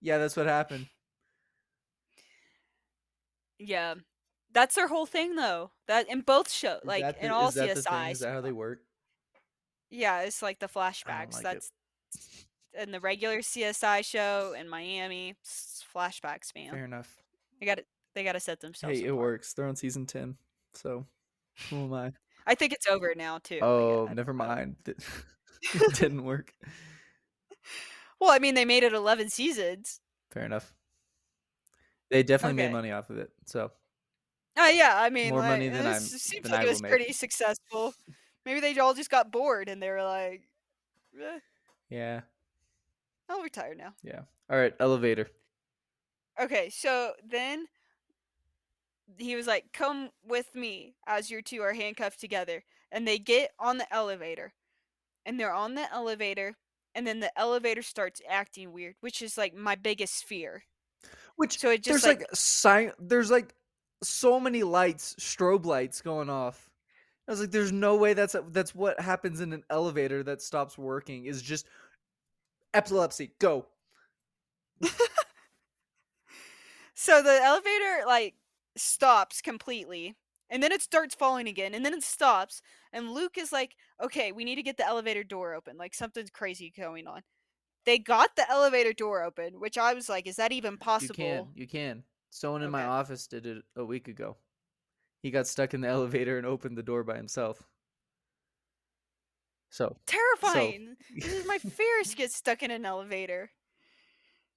yeah, 0.00 0.18
that's 0.18 0.36
what 0.36 0.46
happened." 0.46 0.88
yeah, 3.58 3.94
that's 4.52 4.74
their 4.74 4.88
whole 4.88 5.06
thing 5.06 5.36
though. 5.36 5.70
That 5.86 6.08
in 6.08 6.22
both 6.22 6.50
show, 6.50 6.76
Is 6.78 6.84
like 6.84 7.18
the- 7.18 7.24
in 7.26 7.30
all 7.30 7.48
is 7.48 7.54
thing? 7.54 7.68
Is 7.68 8.20
that 8.20 8.32
how 8.32 8.40
they 8.40 8.50
uh 8.50 8.54
work? 8.54 8.80
Yeah, 9.90 10.20
it's 10.22 10.40
like 10.42 10.60
the 10.60 10.68
flashbacks. 10.68 11.34
like 11.34 11.40
it. 11.40 11.42
that's 11.42 11.72
in 12.72 12.92
the 12.92 13.00
regular 13.00 13.38
CSI 13.38 14.02
show 14.04 14.54
in 14.58 14.68
Miami. 14.68 15.34
Flashbacks, 15.44 16.54
man. 16.54 16.70
Fair 16.70 16.84
enough. 16.84 17.16
They 17.58 17.66
got 17.66 17.78
to 17.78 17.84
They 18.14 18.24
got 18.24 18.32
to 18.32 18.40
set 18.40 18.60
themselves. 18.60 18.98
Hey, 18.98 19.04
it 19.04 19.12
works. 19.12 19.52
They're 19.52 19.66
on 19.66 19.76
season 19.76 20.06
ten, 20.06 20.36
so 20.72 21.06
who 21.68 21.84
am 21.84 21.92
I? 21.92 22.12
I 22.46 22.54
think 22.54 22.72
it's 22.72 22.86
over 22.86 23.14
now 23.16 23.38
too. 23.38 23.58
Oh, 23.62 24.06
I- 24.08 24.14
never 24.14 24.32
mind. 24.32 24.76
it 24.86 25.02
didn't 25.94 26.24
work. 26.24 26.54
Well, 28.20 28.30
I 28.30 28.38
mean, 28.38 28.54
they 28.54 28.64
made 28.64 28.82
it 28.82 28.92
eleven 28.92 29.28
seasons. 29.28 30.00
Fair 30.30 30.44
enough. 30.44 30.72
They 32.10 32.22
definitely 32.22 32.62
made 32.62 32.72
money 32.72 32.90
off 32.90 33.08
of 33.10 33.18
it. 33.18 33.30
So 33.46 33.70
Oh 34.56 34.68
yeah, 34.68 34.94
I 34.96 35.10
mean, 35.10 35.30
More 35.30 35.40
like, 35.40 35.50
money 35.50 35.68
than 35.68 35.86
it 35.86 35.90
I'm- 35.90 36.00
seems 36.00 36.42
than 36.42 36.52
like 36.52 36.60
I 36.62 36.64
it 36.64 36.68
was 36.68 36.82
make. 36.82 36.90
pretty 36.90 37.12
successful. 37.12 37.94
Maybe 38.44 38.60
they 38.60 38.76
all 38.78 38.94
just 38.94 39.10
got 39.10 39.30
bored 39.30 39.68
and 39.68 39.82
they 39.82 39.90
were 39.90 40.02
like, 40.02 40.42
eh, 41.20 41.38
yeah, 41.88 42.22
"I'll 43.28 43.42
retire 43.42 43.74
now." 43.74 43.94
yeah. 44.02 44.22
All 44.50 44.56
right, 44.58 44.74
elevator. 44.80 45.28
Okay, 46.40 46.68
so 46.70 47.12
then 47.24 47.66
he 49.18 49.36
was 49.36 49.46
like, 49.46 49.72
"Come 49.72 50.10
with 50.24 50.54
me 50.54 50.94
as 51.06 51.30
your 51.30 51.42
two 51.42 51.62
are 51.62 51.74
handcuffed 51.74 52.20
together." 52.20 52.64
And 52.92 53.06
they 53.06 53.18
get 53.18 53.52
on 53.58 53.78
the 53.78 53.92
elevator. 53.92 54.52
And 55.26 55.38
they're 55.38 55.52
on 55.52 55.74
the 55.74 55.92
elevator 55.92 56.56
and 56.94 57.06
then 57.06 57.20
the 57.20 57.38
elevator 57.38 57.82
starts 57.82 58.20
acting 58.28 58.72
weird, 58.72 58.96
which 59.00 59.22
is 59.22 59.38
like 59.38 59.54
my 59.54 59.74
biggest 59.74 60.24
fear. 60.24 60.64
Which 61.36 61.58
So 61.58 61.70
it 61.70 61.82
just 61.82 62.02
there's 62.02 62.04
like, 62.04 62.20
like, 62.20 62.34
sign. 62.34 62.92
There's 62.98 63.30
like 63.30 63.54
so 64.02 64.40
many 64.40 64.62
lights, 64.62 65.14
strobe 65.18 65.64
lights 65.64 66.02
going 66.02 66.28
off. 66.28 66.68
I 67.28 67.30
was 67.30 67.40
like, 67.40 67.50
"There's 67.50 67.72
no 67.72 67.96
way 67.96 68.12
that's 68.12 68.34
that's 68.50 68.74
what 68.74 69.00
happens 69.00 69.40
in 69.40 69.52
an 69.52 69.62
elevator 69.70 70.22
that 70.24 70.42
stops 70.42 70.76
working. 70.76 71.26
Is 71.26 71.40
just 71.40 71.66
epilepsy. 72.74 73.32
Go. 73.38 73.66
So 77.00 77.22
the 77.22 77.42
elevator 77.42 78.04
like 78.06 78.34
stops 78.76 79.40
completely 79.40 80.16
and 80.48 80.62
then 80.62 80.72
it 80.72 80.82
starts 80.82 81.14
falling 81.14 81.48
again 81.48 81.74
and 81.74 81.84
then 81.84 81.94
it 81.94 82.02
stops 82.02 82.62
and 82.92 83.12
Luke 83.12 83.38
is 83.38 83.52
like, 83.52 83.76
"Okay, 84.02 84.32
we 84.32 84.44
need 84.44 84.56
to 84.56 84.62
get 84.62 84.76
the 84.76 84.86
elevator 84.86 85.24
door 85.24 85.54
open. 85.54 85.76
Like 85.76 85.94
something's 85.94 86.30
crazy 86.30 86.72
going 86.76 87.06
on." 87.06 87.22
They 87.86 87.98
got 87.98 88.36
the 88.36 88.48
elevator 88.50 88.92
door 88.92 89.22
open, 89.22 89.60
which 89.60 89.78
I 89.78 89.94
was 89.94 90.08
like, 90.08 90.26
"Is 90.26 90.36
that 90.36 90.52
even 90.52 90.76
possible?" 90.76 91.14
You 91.18 91.24
can. 91.24 91.48
You 91.54 91.68
can. 91.68 92.04
Someone 92.30 92.62
in 92.62 92.70
my 92.70 92.84
office 92.84 93.26
did 93.26 93.46
it 93.46 93.64
a 93.76 93.84
week 93.84 94.08
ago. 94.08 94.36
He 95.22 95.30
got 95.30 95.46
stuck 95.46 95.74
in 95.74 95.80
the 95.80 95.88
elevator 95.96 96.38
and 96.38 96.46
opened 96.46 96.76
the 96.76 96.82
door 96.82 97.04
by 97.04 97.16
himself. 97.16 97.62
So 99.70 99.96
Terrifying. 100.06 100.96
this 101.16 101.32
is 101.32 101.46
my 101.46 101.58
fears 101.58 102.14
get 102.14 102.32
stuck 102.32 102.62
in 102.62 102.70
an 102.70 102.84
elevator. 102.84 103.50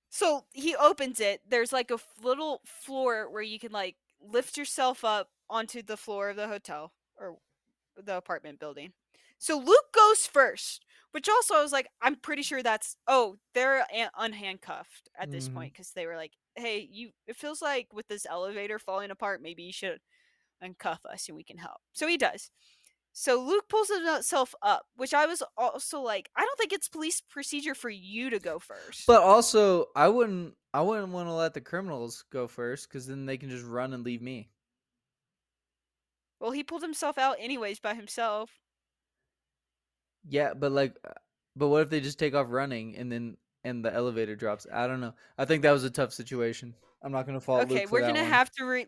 So 0.10 0.46
he 0.52 0.76
opens 0.76 1.20
it. 1.20 1.42
There's 1.48 1.74
like 1.74 1.92
a 1.92 1.96
f- 1.96 2.08
little 2.22 2.62
floor 2.66 3.30
where 3.30 3.42
you 3.42 3.60
can 3.60 3.72
like 3.72 3.96
lift 4.24 4.58
yourself 4.58 5.04
up 5.04 5.30
onto 5.50 5.82
the 5.84 5.98
floor 5.98 6.30
of 6.30 6.38
the 6.38 6.48
hotel 6.48 6.94
or 7.18 7.38
the 7.98 8.18
apartment 8.18 8.60
building. 8.60 8.94
So 9.40 9.58
Luke 9.58 9.92
goes 9.94 10.26
first, 10.26 10.86
which 11.12 11.30
also 11.30 11.56
I 11.56 11.62
was 11.62 11.72
like, 11.74 11.88
I'm 12.02 12.16
pretty 12.16 12.44
sure 12.44 12.64
that's 12.64 12.96
oh 13.08 13.38
they're 13.54 13.86
a- 13.94 14.10
unhandcuffed 14.20 15.10
at 15.20 15.32
this 15.32 15.50
Mhm. 15.50 15.50
point 15.50 15.74
because 15.74 15.92
they 15.92 16.06
were 16.08 16.16
like, 16.16 16.34
hey, 16.56 16.88
you. 16.90 17.12
It 17.28 17.36
feels 17.38 17.62
like 17.62 17.94
with 17.94 18.08
this 18.08 18.26
elevator 18.26 18.80
falling 18.80 19.12
apart, 19.12 19.42
maybe 19.42 19.64
you 19.64 19.74
should 19.74 20.00
and 20.62 20.78
cuff 20.78 21.02
us 21.06 21.28
and 21.30 21.36
we 21.36 21.44
can 21.44 21.58
help. 21.58 21.82
So 21.94 22.08
he 22.08 22.18
does. 22.18 22.52
So 23.16 23.40
Luke 23.40 23.70
pulls 23.70 23.90
himself 23.90 24.56
up, 24.64 24.88
which 24.96 25.14
I 25.14 25.28
was 25.28 25.44
also 25.56 26.02
like, 26.02 26.30
I 26.36 26.42
don't 26.42 26.58
think 26.58 26.74
it's 26.74 26.90
police 26.90 27.22
procedure 27.22 27.76
for 27.76 27.90
you 27.90 28.32
to 28.32 28.40
go 28.40 28.58
first. 28.58 29.06
But 29.06 29.22
also, 29.22 29.86
I 29.96 30.08
wouldn't 30.08 30.56
I 30.74 30.82
wouldn't 30.82 31.10
want 31.10 31.30
to 31.30 31.34
let 31.34 31.54
the 31.54 31.62
criminals 31.62 32.26
go 32.32 32.48
first 32.48 32.90
because 32.90 33.06
then 33.06 33.28
they 33.28 33.38
can 33.38 33.50
just 33.50 33.66
run 33.66 33.94
and 33.94 34.04
leave 34.04 34.22
me. 34.22 34.50
well, 36.40 36.52
he 36.52 36.64
pulled 36.64 36.82
himself 36.82 37.18
out 37.18 37.38
anyways 37.40 37.80
by 37.80 37.94
himself. 37.94 38.52
Yeah, 40.28 40.54
but 40.56 40.72
like, 40.72 40.98
uh, 41.08 41.14
but 41.56 41.68
what 41.68 41.84
if 41.84 41.90
they 41.90 42.02
just 42.02 42.20
take 42.20 42.34
off 42.34 42.48
running 42.50 42.98
and 42.98 43.12
then 43.12 43.38
and 43.64 43.86
the 43.86 43.94
elevator 43.94 44.36
drops? 44.36 44.66
I 44.74 44.88
don't 44.88 45.02
know. 45.02 45.14
I 45.38 45.46
think 45.46 45.62
that 45.62 45.72
was 45.72 45.84
a 45.84 45.90
tough 45.92 46.14
situation. 46.14 46.74
I'm 47.04 47.12
not 47.12 47.28
gonna 47.28 47.40
fall. 47.42 47.62
okay, 47.62 47.86
we're 47.86 48.02
gonna 48.02 48.22
one. 48.22 48.32
have 48.32 48.52
to 48.54 48.66
read. 48.66 48.88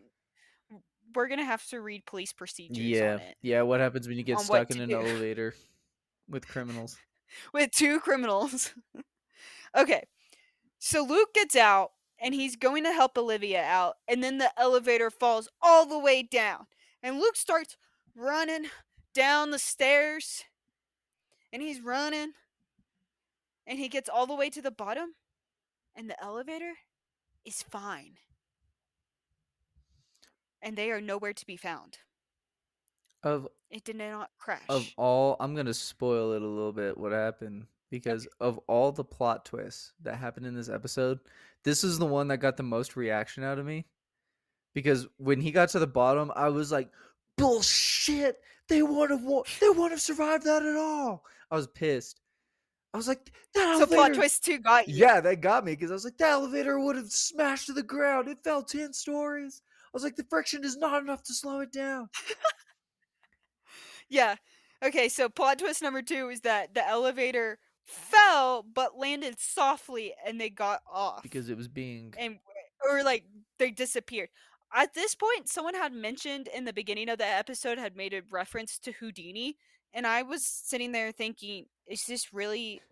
We're 1.14 1.28
gonna 1.28 1.44
have 1.44 1.66
to 1.68 1.80
read 1.80 2.04
police 2.06 2.32
procedures 2.32 2.78
Yeah, 2.78 3.14
on 3.14 3.20
it 3.20 3.36
yeah. 3.42 3.62
What 3.62 3.80
happens 3.80 4.08
when 4.08 4.16
you 4.16 4.24
get 4.24 4.38
On 4.38 4.44
stuck 4.44 4.70
in 4.70 4.80
an 4.80 4.88
do. 4.88 4.96
elevator 4.96 5.54
with 6.28 6.46
criminals? 6.46 6.96
with 7.52 7.70
two 7.70 8.00
criminals. 8.00 8.74
okay, 9.76 10.04
so 10.78 11.02
Luke 11.04 11.34
gets 11.34 11.56
out 11.56 11.90
and 12.18 12.34
he's 12.34 12.56
going 12.56 12.84
to 12.84 12.92
help 12.92 13.18
Olivia 13.18 13.62
out, 13.62 13.96
and 14.08 14.24
then 14.24 14.38
the 14.38 14.50
elevator 14.58 15.10
falls 15.10 15.48
all 15.60 15.84
the 15.86 15.98
way 15.98 16.22
down, 16.22 16.66
and 17.02 17.18
Luke 17.18 17.36
starts 17.36 17.76
running 18.14 18.66
down 19.14 19.50
the 19.50 19.58
stairs, 19.58 20.44
and 21.52 21.60
he's 21.60 21.80
running, 21.82 22.32
and 23.66 23.78
he 23.78 23.88
gets 23.88 24.08
all 24.08 24.26
the 24.26 24.34
way 24.34 24.48
to 24.48 24.62
the 24.62 24.70
bottom, 24.70 25.14
and 25.94 26.08
the 26.08 26.22
elevator 26.22 26.72
is 27.44 27.62
fine. 27.62 28.16
And 30.66 30.76
they 30.76 30.90
are 30.90 31.00
nowhere 31.00 31.32
to 31.32 31.46
be 31.46 31.56
found. 31.56 31.98
Of 33.22 33.46
It 33.70 33.84
did 33.84 33.94
not 33.94 34.30
crash. 34.36 34.64
of 34.68 34.84
all, 34.96 35.36
I'm 35.38 35.54
gonna 35.54 35.72
spoil 35.72 36.32
it 36.32 36.42
a 36.42 36.46
little 36.46 36.72
bit. 36.72 36.98
What 36.98 37.12
happened? 37.12 37.66
Because 37.88 38.26
of 38.40 38.58
all 38.66 38.90
the 38.90 39.04
plot 39.04 39.44
twists 39.44 39.92
that 40.02 40.16
happened 40.16 40.44
in 40.44 40.56
this 40.56 40.68
episode, 40.68 41.20
this 41.62 41.84
is 41.84 42.00
the 42.00 42.06
one 42.06 42.26
that 42.28 42.38
got 42.38 42.56
the 42.56 42.64
most 42.64 42.96
reaction 42.96 43.44
out 43.44 43.60
of 43.60 43.64
me. 43.64 43.86
Because 44.74 45.06
when 45.18 45.40
he 45.40 45.52
got 45.52 45.68
to 45.68 45.78
the 45.78 45.86
bottom, 45.86 46.32
I 46.34 46.48
was 46.48 46.72
like, 46.72 46.90
"Bullshit! 47.36 48.42
They 48.66 48.82
would 48.82 49.10
have, 49.10 49.24
they 49.60 49.68
would 49.68 49.92
have 49.92 50.00
survived 50.00 50.44
that 50.46 50.64
at 50.64 50.76
all." 50.76 51.24
I 51.48 51.54
was 51.54 51.68
pissed. 51.68 52.20
I 52.92 52.96
was 52.96 53.06
like, 53.06 53.30
"That 53.54 53.78
so 53.78 53.86
plot 53.86 54.14
twist 54.14 54.44
two 54.44 54.58
got 54.58 54.88
you. 54.88 54.96
Yeah, 54.96 55.20
that 55.20 55.40
got 55.40 55.64
me 55.64 55.76
because 55.76 55.92
I 55.92 55.94
was 55.94 56.04
like, 56.04 56.18
"That 56.18 56.30
elevator 56.32 56.80
would 56.80 56.96
have 56.96 57.12
smashed 57.12 57.66
to 57.66 57.72
the 57.72 57.84
ground. 57.84 58.26
It 58.26 58.40
fell 58.40 58.64
ten 58.64 58.92
stories." 58.92 59.62
I 59.96 59.98
was 59.98 60.04
like, 60.04 60.16
"The 60.16 60.26
friction 60.28 60.62
is 60.62 60.76
not 60.76 61.02
enough 61.02 61.22
to 61.24 61.34
slow 61.34 61.60
it 61.60 61.72
down." 61.72 62.10
Yeah. 64.08 64.36
Okay, 64.84 65.08
so 65.08 65.28
plot 65.28 65.58
twist 65.58 65.82
number 65.82 66.02
two 66.02 66.28
is 66.28 66.42
that 66.42 66.74
the 66.74 66.86
elevator 66.86 67.58
fell 67.84 68.62
but 68.62 68.98
landed 68.98 69.40
softly 69.40 70.12
and 70.24 70.40
they 70.40 70.50
got 70.50 70.80
off. 70.92 71.22
Because 71.22 71.48
it 71.48 71.56
was 71.56 71.66
being 71.66 72.14
and 72.18 72.38
or 72.88 73.02
like 73.02 73.24
they 73.58 73.70
disappeared. 73.70 74.28
At 74.74 74.94
this 74.94 75.14
point, 75.14 75.48
someone 75.48 75.74
had 75.74 75.92
mentioned 75.92 76.48
in 76.54 76.64
the 76.64 76.72
beginning 76.72 77.08
of 77.08 77.18
the 77.18 77.26
episode 77.26 77.78
had 77.78 77.96
made 77.96 78.12
a 78.12 78.22
reference 78.30 78.78
to 78.80 78.92
Houdini, 78.92 79.56
and 79.94 80.06
I 80.06 80.22
was 80.22 80.44
sitting 80.44 80.92
there 80.92 81.10
thinking, 81.12 81.66
is 81.86 82.04
this 82.04 82.34
really 82.34 82.82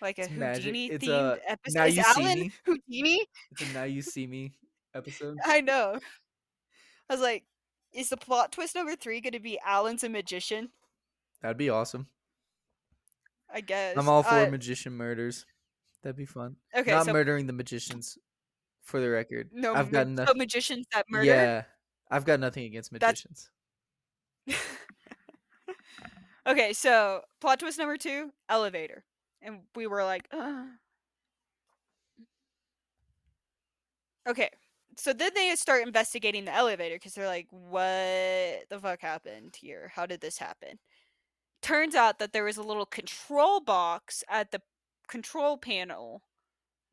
like 0.00 0.18
a 0.18 0.22
It's 0.22 0.30
magic. 0.32 0.64
Houdini 0.64 0.86
It's 0.86 1.04
themed 1.06 1.38
a 1.38 1.50
episode? 1.50 1.78
Now 1.78 1.84
Is 1.86 1.96
You 1.96 2.02
See 2.02 2.22
Alan 2.22 2.40
Me. 2.40 2.52
Houdini? 2.64 3.26
It's 3.52 3.62
a 3.62 3.72
now 3.74 3.84
you 3.84 4.02
see 4.02 4.26
me 4.26 4.52
episode. 4.94 5.38
I 5.44 5.60
know. 5.60 5.98
I 7.08 7.14
was 7.14 7.20
like, 7.22 7.44
is 7.92 8.08
the 8.08 8.16
plot 8.16 8.52
twist 8.52 8.74
number 8.74 8.96
three 8.96 9.20
going 9.20 9.32
to 9.34 9.40
be 9.40 9.58
Alan's 9.64 10.02
a 10.04 10.08
magician? 10.08 10.70
That'd 11.42 11.56
be 11.58 11.70
awesome. 11.70 12.08
I 13.52 13.60
guess. 13.60 13.96
I'm 13.96 14.08
all 14.08 14.22
for 14.22 14.30
Uh, 14.34 14.50
magician 14.50 14.94
murders. 14.94 15.46
That'd 16.02 16.16
be 16.16 16.24
fun. 16.26 16.56
okay, 16.74 16.90
Not 16.90 17.06
so 17.06 17.12
murdering 17.12 17.46
the 17.46 17.52
magicians, 17.52 18.18
for 18.82 19.00
the 19.00 19.08
record. 19.10 19.50
no, 19.52 19.74
I've 19.74 19.90
got 19.90 20.06
so 20.06 20.10
nothing. 20.12 20.38
magicians 20.38 20.86
that 20.92 21.06
murder. 21.08 21.24
Yeah, 21.26 21.62
I've 22.10 22.24
got 22.24 22.40
nothing 22.40 22.64
against 22.64 22.90
magicians. 22.92 23.48
okay, 26.46 26.72
so 26.72 27.22
plot 27.40 27.60
twist 27.60 27.78
number 27.78 27.96
two, 27.96 28.32
elevator. 28.48 29.04
And 29.40 29.60
we 29.74 29.86
were 29.86 30.04
like, 30.04 30.26
Ugh. 30.32 30.66
okay. 34.28 34.50
So 34.96 35.12
then 35.12 35.32
they 35.34 35.54
start 35.56 35.86
investigating 35.86 36.44
the 36.44 36.54
elevator 36.54 36.96
because 36.96 37.14
they're 37.14 37.26
like, 37.26 37.48
what 37.50 38.68
the 38.68 38.78
fuck 38.80 39.00
happened 39.00 39.56
here? 39.56 39.92
How 39.94 40.06
did 40.06 40.20
this 40.20 40.38
happen? 40.38 40.78
Turns 41.62 41.94
out 41.94 42.18
that 42.18 42.32
there 42.32 42.44
was 42.44 42.56
a 42.56 42.62
little 42.62 42.86
control 42.86 43.60
box 43.60 44.22
at 44.28 44.50
the 44.50 44.60
control 45.08 45.56
panel 45.56 46.22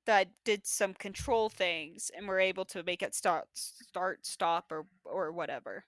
that 0.06 0.30
did 0.46 0.66
some 0.66 0.94
control 0.94 1.50
things 1.50 2.12
and 2.16 2.28
were 2.28 2.40
able 2.40 2.66
to 2.66 2.84
make 2.84 3.02
it 3.04 3.14
start, 3.14 3.48
start, 3.54 4.26
stop, 4.26 4.72
or 4.72 4.86
or 5.06 5.32
whatever. 5.32 5.86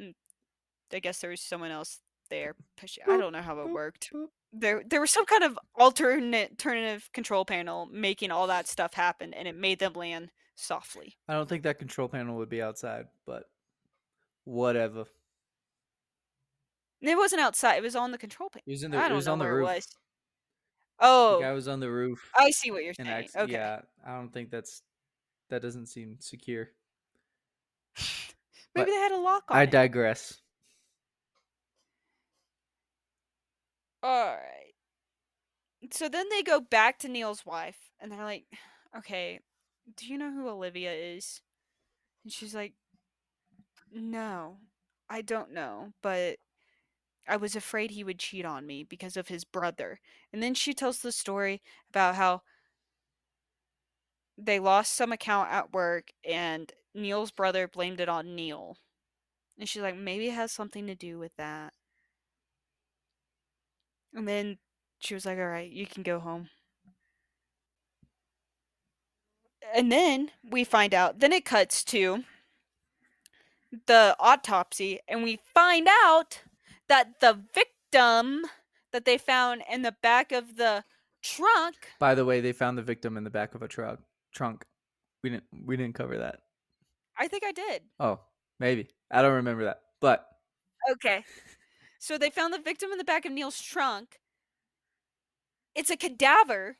Mm, 0.00 0.14
I 0.92 0.98
guess 1.00 1.20
there 1.20 1.30
was 1.30 1.40
someone 1.40 1.70
else 1.70 2.00
there 2.30 2.54
pushing. 2.76 3.04
I 3.08 3.16
don't 3.16 3.32
know 3.32 3.42
how 3.42 3.60
it 3.60 3.70
worked. 3.70 4.10
There, 4.52 4.82
there 4.86 5.00
was 5.00 5.10
some 5.10 5.26
kind 5.26 5.44
of 5.44 5.58
alternate, 5.74 6.52
alternative 6.52 7.10
control 7.12 7.44
panel 7.44 7.86
making 7.92 8.30
all 8.30 8.46
that 8.46 8.66
stuff 8.66 8.94
happen, 8.94 9.34
and 9.34 9.46
it 9.46 9.54
made 9.56 9.78
them 9.78 9.92
land 9.92 10.30
softly. 10.54 11.16
I 11.28 11.34
don't 11.34 11.48
think 11.48 11.62
that 11.64 11.78
control 11.78 12.08
panel 12.08 12.36
would 12.38 12.48
be 12.48 12.62
outside, 12.62 13.06
but 13.26 13.44
whatever. 14.44 15.04
It 17.00 17.16
wasn't 17.16 17.42
outside; 17.42 17.76
it 17.76 17.82
was 17.82 17.94
on 17.94 18.10
the 18.10 18.18
control 18.18 18.48
panel. 18.50 18.64
It 18.66 18.70
was 18.72 18.82
in 18.82 18.90
the. 18.90 18.98
I 18.98 19.08
don't 19.08 19.16
was 19.16 19.26
know 19.26 19.32
on 19.34 19.38
the 19.38 19.46
roof. 19.46 19.68
it 19.68 19.74
was. 19.76 19.86
The 19.86 19.96
Oh, 21.00 21.38
guy 21.40 21.52
was 21.52 21.68
on 21.68 21.78
the 21.78 21.90
roof. 21.90 22.18
I 22.34 22.50
see 22.50 22.72
what 22.72 22.82
you're 22.82 22.94
saying. 22.94 23.08
acc- 23.08 23.36
okay. 23.36 23.52
yeah, 23.52 23.82
I 24.04 24.16
don't 24.16 24.30
think 24.32 24.50
that's 24.50 24.82
that 25.50 25.62
doesn't 25.62 25.86
seem 25.86 26.16
secure. 26.20 26.70
Maybe 27.98 28.06
but 28.74 28.86
they 28.86 28.92
had 28.92 29.12
a 29.12 29.18
lock 29.18 29.44
on 29.48 29.56
I 29.58 29.62
it. 29.62 29.70
digress. 29.70 30.38
All 34.02 34.10
right. 34.36 34.74
So 35.92 36.08
then 36.08 36.26
they 36.30 36.42
go 36.42 36.60
back 36.60 36.98
to 37.00 37.08
Neil's 37.08 37.46
wife 37.46 37.90
and 38.00 38.10
they're 38.10 38.24
like, 38.24 38.44
okay, 38.96 39.40
do 39.96 40.06
you 40.06 40.18
know 40.18 40.30
who 40.32 40.48
Olivia 40.48 40.92
is? 40.92 41.40
And 42.24 42.32
she's 42.32 42.54
like, 42.54 42.74
no, 43.92 44.58
I 45.08 45.22
don't 45.22 45.52
know, 45.52 45.92
but 46.02 46.38
I 47.28 47.36
was 47.36 47.56
afraid 47.56 47.92
he 47.92 48.04
would 48.04 48.18
cheat 48.18 48.44
on 48.44 48.66
me 48.66 48.84
because 48.84 49.16
of 49.16 49.28
his 49.28 49.44
brother. 49.44 50.00
And 50.32 50.42
then 50.42 50.54
she 50.54 50.74
tells 50.74 51.00
the 51.00 51.12
story 51.12 51.62
about 51.90 52.16
how 52.16 52.42
they 54.36 54.58
lost 54.58 54.94
some 54.94 55.12
account 55.12 55.50
at 55.50 55.72
work 55.72 56.12
and 56.24 56.72
Neil's 56.94 57.30
brother 57.30 57.68
blamed 57.68 58.00
it 58.00 58.08
on 58.08 58.34
Neil. 58.34 58.78
And 59.58 59.68
she's 59.68 59.82
like, 59.82 59.96
maybe 59.96 60.28
it 60.28 60.34
has 60.34 60.52
something 60.52 60.86
to 60.86 60.94
do 60.96 61.18
with 61.18 61.36
that. 61.36 61.74
And 64.14 64.26
then 64.26 64.58
she 64.98 65.14
was 65.14 65.26
like, 65.26 65.38
all 65.38 65.46
right, 65.46 65.70
you 65.70 65.86
can 65.86 66.02
go 66.02 66.18
home. 66.18 66.48
And 69.74 69.92
then 69.92 70.30
we 70.48 70.64
find 70.64 70.94
out, 70.94 71.20
then 71.20 71.32
it 71.32 71.44
cuts 71.44 71.84
to 71.84 72.24
the 73.86 74.16
autopsy, 74.18 74.98
and 75.08 75.22
we 75.22 75.38
find 75.54 75.88
out 76.04 76.40
that 76.88 77.20
the 77.20 77.38
victim 77.54 78.46
that 78.92 79.04
they 79.04 79.18
found 79.18 79.62
in 79.70 79.82
the 79.82 79.94
back 80.02 80.32
of 80.32 80.56
the 80.56 80.84
trunk 81.22 81.74
By 81.98 82.14
the 82.14 82.24
way, 82.24 82.40
they 82.40 82.52
found 82.52 82.78
the 82.78 82.82
victim 82.82 83.16
in 83.16 83.24
the 83.24 83.30
back 83.30 83.54
of 83.54 83.62
a 83.62 83.68
truck 83.68 84.00
trunk. 84.34 84.64
We 85.22 85.30
didn't 85.30 85.44
we 85.64 85.76
didn't 85.76 85.94
cover 85.94 86.18
that. 86.18 86.40
I 87.18 87.28
think 87.28 87.44
I 87.44 87.52
did. 87.52 87.82
Oh, 87.98 88.20
maybe. 88.60 88.88
I 89.10 89.22
don't 89.22 89.34
remember 89.34 89.64
that. 89.64 89.80
But 90.00 90.26
Okay. 90.92 91.24
So 91.98 92.16
they 92.16 92.30
found 92.30 92.54
the 92.54 92.60
victim 92.60 92.92
in 92.92 92.98
the 92.98 93.04
back 93.04 93.26
of 93.26 93.32
Neil's 93.32 93.60
trunk. 93.60 94.20
It's 95.74 95.90
a 95.90 95.96
cadaver, 95.96 96.76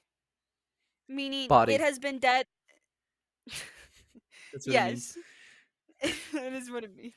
meaning 1.09 1.49
Body. 1.49 1.75
it 1.75 1.81
has 1.81 1.99
been 1.99 2.19
dead. 2.19 2.47
that's 4.53 4.67
what 4.67 4.75
it 4.75 4.87
means. 4.89 5.17
yes. 6.03 6.15
that 6.33 6.53
is 6.53 6.71
what 6.71 6.85
it 6.85 6.97
means, 6.97 7.15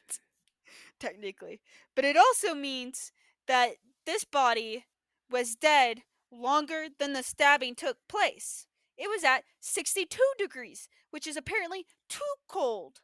technically. 0.99 1.61
But 1.95 2.05
it 2.05 2.17
also 2.17 2.55
means 2.55 3.11
that 3.47 3.71
this 4.05 4.25
body 4.25 4.85
was 5.29 5.55
dead 5.55 6.01
longer 6.31 6.87
than 6.97 7.13
the 7.13 7.23
stabbing 7.23 7.75
took 7.75 7.97
place. 8.09 8.65
It 8.97 9.07
was 9.07 9.23
at 9.23 9.43
62 9.61 10.19
degrees, 10.37 10.87
which 11.11 11.27
is 11.27 11.37
apparently 11.37 11.85
too 12.09 12.19
cold 12.47 13.01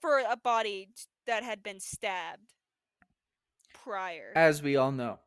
for 0.00 0.18
a 0.18 0.36
body 0.36 0.88
that 1.26 1.42
had 1.42 1.62
been 1.62 1.80
stabbed 1.80 2.54
prior, 3.84 4.32
As 4.34 4.62
we 4.62 4.76
all 4.76 4.92
know. 4.92 5.18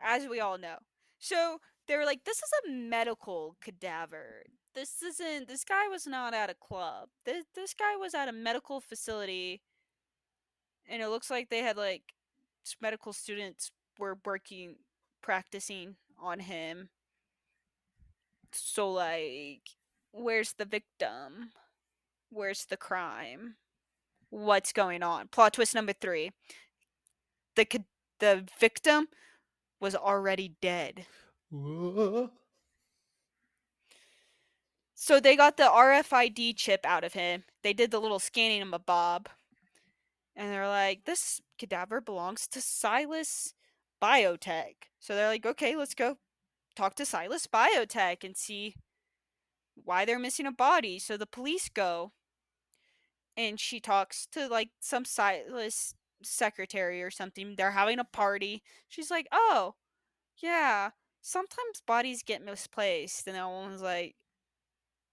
as 0.00 0.26
we 0.28 0.40
all 0.40 0.58
know. 0.58 0.78
So 1.18 1.60
they 1.86 1.96
were 1.96 2.04
like, 2.04 2.24
"This 2.24 2.38
is 2.38 2.50
a 2.66 2.70
medical 2.70 3.56
cadaver. 3.60 4.44
This 4.74 5.02
isn't. 5.02 5.48
This 5.48 5.64
guy 5.64 5.88
was 5.88 6.06
not 6.06 6.34
at 6.34 6.50
a 6.50 6.54
club. 6.54 7.08
This 7.24 7.44
this 7.54 7.74
guy 7.74 7.96
was 7.96 8.14
at 8.14 8.28
a 8.28 8.32
medical 8.32 8.80
facility, 8.80 9.62
and 10.86 11.02
it 11.02 11.08
looks 11.08 11.30
like 11.30 11.48
they 11.48 11.60
had 11.60 11.76
like 11.76 12.14
medical 12.80 13.12
students 13.12 13.70
were 13.98 14.18
working, 14.24 14.76
practicing 15.22 15.96
on 16.18 16.40
him. 16.40 16.90
So 18.52 18.90
like, 18.90 19.70
where's 20.12 20.52
the 20.54 20.64
victim? 20.64 21.50
Where's 22.30 22.64
the 22.66 22.76
crime? 22.76 23.56
What's 24.30 24.72
going 24.72 25.02
on? 25.02 25.28
Plot 25.28 25.54
twist 25.54 25.74
number 25.74 25.92
three: 25.94 26.30
the 27.58 27.84
the 28.20 28.46
victim 28.58 29.08
was 29.80 29.94
already 29.94 30.56
dead. 30.62 31.06
So 34.94 35.20
they 35.20 35.36
got 35.36 35.56
the 35.56 35.64
RFID 35.64 36.56
chip 36.56 36.80
out 36.84 37.04
of 37.04 37.12
him. 37.12 37.44
They 37.62 37.72
did 37.72 37.90
the 37.90 38.00
little 38.00 38.18
scanning 38.18 38.62
of 38.62 38.72
a 38.72 38.78
bob. 38.78 39.28
And 40.34 40.52
they're 40.52 40.68
like, 40.68 41.04
this 41.04 41.40
cadaver 41.58 42.00
belongs 42.00 42.46
to 42.48 42.60
Silas 42.60 43.54
Biotech. 44.02 44.74
So 45.00 45.14
they're 45.14 45.28
like, 45.28 45.46
okay, 45.46 45.76
let's 45.76 45.94
go 45.94 46.18
talk 46.76 46.94
to 46.96 47.06
Silas 47.06 47.46
Biotech 47.46 48.24
and 48.24 48.36
see 48.36 48.74
why 49.74 50.04
they're 50.04 50.18
missing 50.18 50.46
a 50.46 50.52
body. 50.52 50.98
So 50.98 51.16
the 51.16 51.26
police 51.26 51.68
go 51.68 52.12
and 53.36 53.58
she 53.60 53.78
talks 53.80 54.26
to 54.32 54.48
like 54.48 54.70
some 54.80 55.04
Silas 55.04 55.94
secretary 56.22 57.02
or 57.02 57.10
something. 57.10 57.54
They're 57.56 57.72
having 57.72 57.98
a 57.98 58.04
party. 58.04 58.62
She's 58.88 59.10
like, 59.10 59.26
oh, 59.32 59.74
yeah, 60.42 60.90
sometimes 61.20 61.82
bodies 61.86 62.22
get 62.22 62.44
misplaced. 62.44 63.26
And 63.26 63.36
that 63.36 63.48
woman's 63.48 63.82
like, 63.82 64.16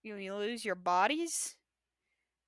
you, 0.03 0.15
you 0.15 0.35
lose 0.35 0.63
your 0.63 0.75
bodies? 0.75 1.55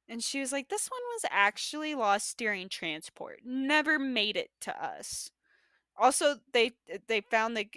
And 0.09 0.23
she 0.23 0.39
was 0.39 0.51
like, 0.51 0.69
this 0.69 0.87
one 0.87 1.01
was 1.15 1.25
actually 1.31 1.93
lost 1.95 2.37
during 2.37 2.69
transport. 2.69 3.39
Never 3.43 3.99
made 3.99 4.37
it 4.37 4.51
to 4.61 4.83
us. 4.83 5.31
Also, 5.97 6.35
they 6.53 6.71
they 7.07 7.21
found 7.21 7.57
the 7.57 7.67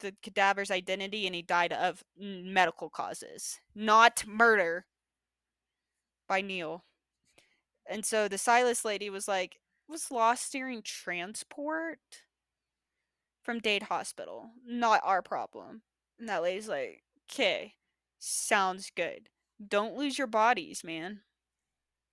the 0.00 0.14
cadaver's 0.22 0.70
identity 0.70 1.26
and 1.26 1.34
he 1.34 1.42
died 1.42 1.72
of 1.72 2.02
medical 2.18 2.88
causes, 2.90 3.60
not 3.74 4.24
murder 4.26 4.86
by 6.28 6.40
Neil. 6.40 6.84
And 7.88 8.04
so 8.04 8.28
the 8.28 8.38
Silas 8.38 8.84
lady 8.84 9.10
was 9.10 9.28
like, 9.28 9.58
was 9.88 10.10
lost 10.10 10.52
during 10.52 10.82
transport 10.82 11.98
from 13.42 13.58
Dade 13.60 13.84
Hospital. 13.84 14.50
Not 14.66 15.00
our 15.04 15.22
problem. 15.22 15.82
And 16.18 16.28
that 16.28 16.42
lady's 16.42 16.68
like, 16.68 17.02
okay, 17.30 17.74
sounds 18.18 18.90
good. 18.94 19.28
Don't 19.66 19.96
lose 19.96 20.18
your 20.18 20.26
bodies, 20.26 20.82
man. 20.84 21.20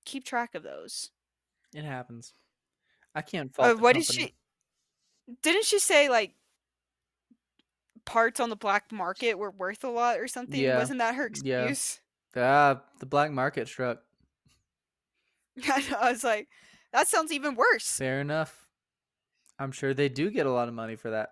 Keep 0.05 0.25
track 0.25 0.55
of 0.55 0.63
those. 0.63 1.11
It 1.73 1.85
happens. 1.85 2.33
I 3.15 3.21
can't 3.21 3.53
fault. 3.53 3.71
Uh, 3.71 3.75
what 3.79 3.93
did 3.95 4.05
she? 4.05 4.33
Didn't 5.41 5.65
she 5.65 5.79
say 5.79 6.09
like 6.09 6.35
parts 8.05 8.39
on 8.39 8.49
the 8.49 8.55
black 8.55 8.91
market 8.91 9.37
were 9.37 9.51
worth 9.51 9.83
a 9.83 9.89
lot 9.89 10.19
or 10.19 10.27
something? 10.27 10.59
Yeah. 10.59 10.77
Wasn't 10.77 10.99
that 10.99 11.15
her 11.15 11.29
Yeah. 11.41 11.63
excuse? 11.63 11.99
Ah, 12.35 12.81
the 12.99 13.05
black 13.05 13.31
market 13.31 13.67
struck. 13.67 13.99
I 15.67 16.11
was 16.11 16.23
like, 16.23 16.47
that 16.93 17.07
sounds 17.07 17.31
even 17.31 17.55
worse. 17.55 17.97
Fair 17.97 18.21
enough. 18.21 18.67
I'm 19.59 19.71
sure 19.71 19.93
they 19.93 20.09
do 20.09 20.31
get 20.31 20.45
a 20.45 20.51
lot 20.51 20.67
of 20.67 20.73
money 20.73 20.95
for 20.95 21.09
that. 21.09 21.31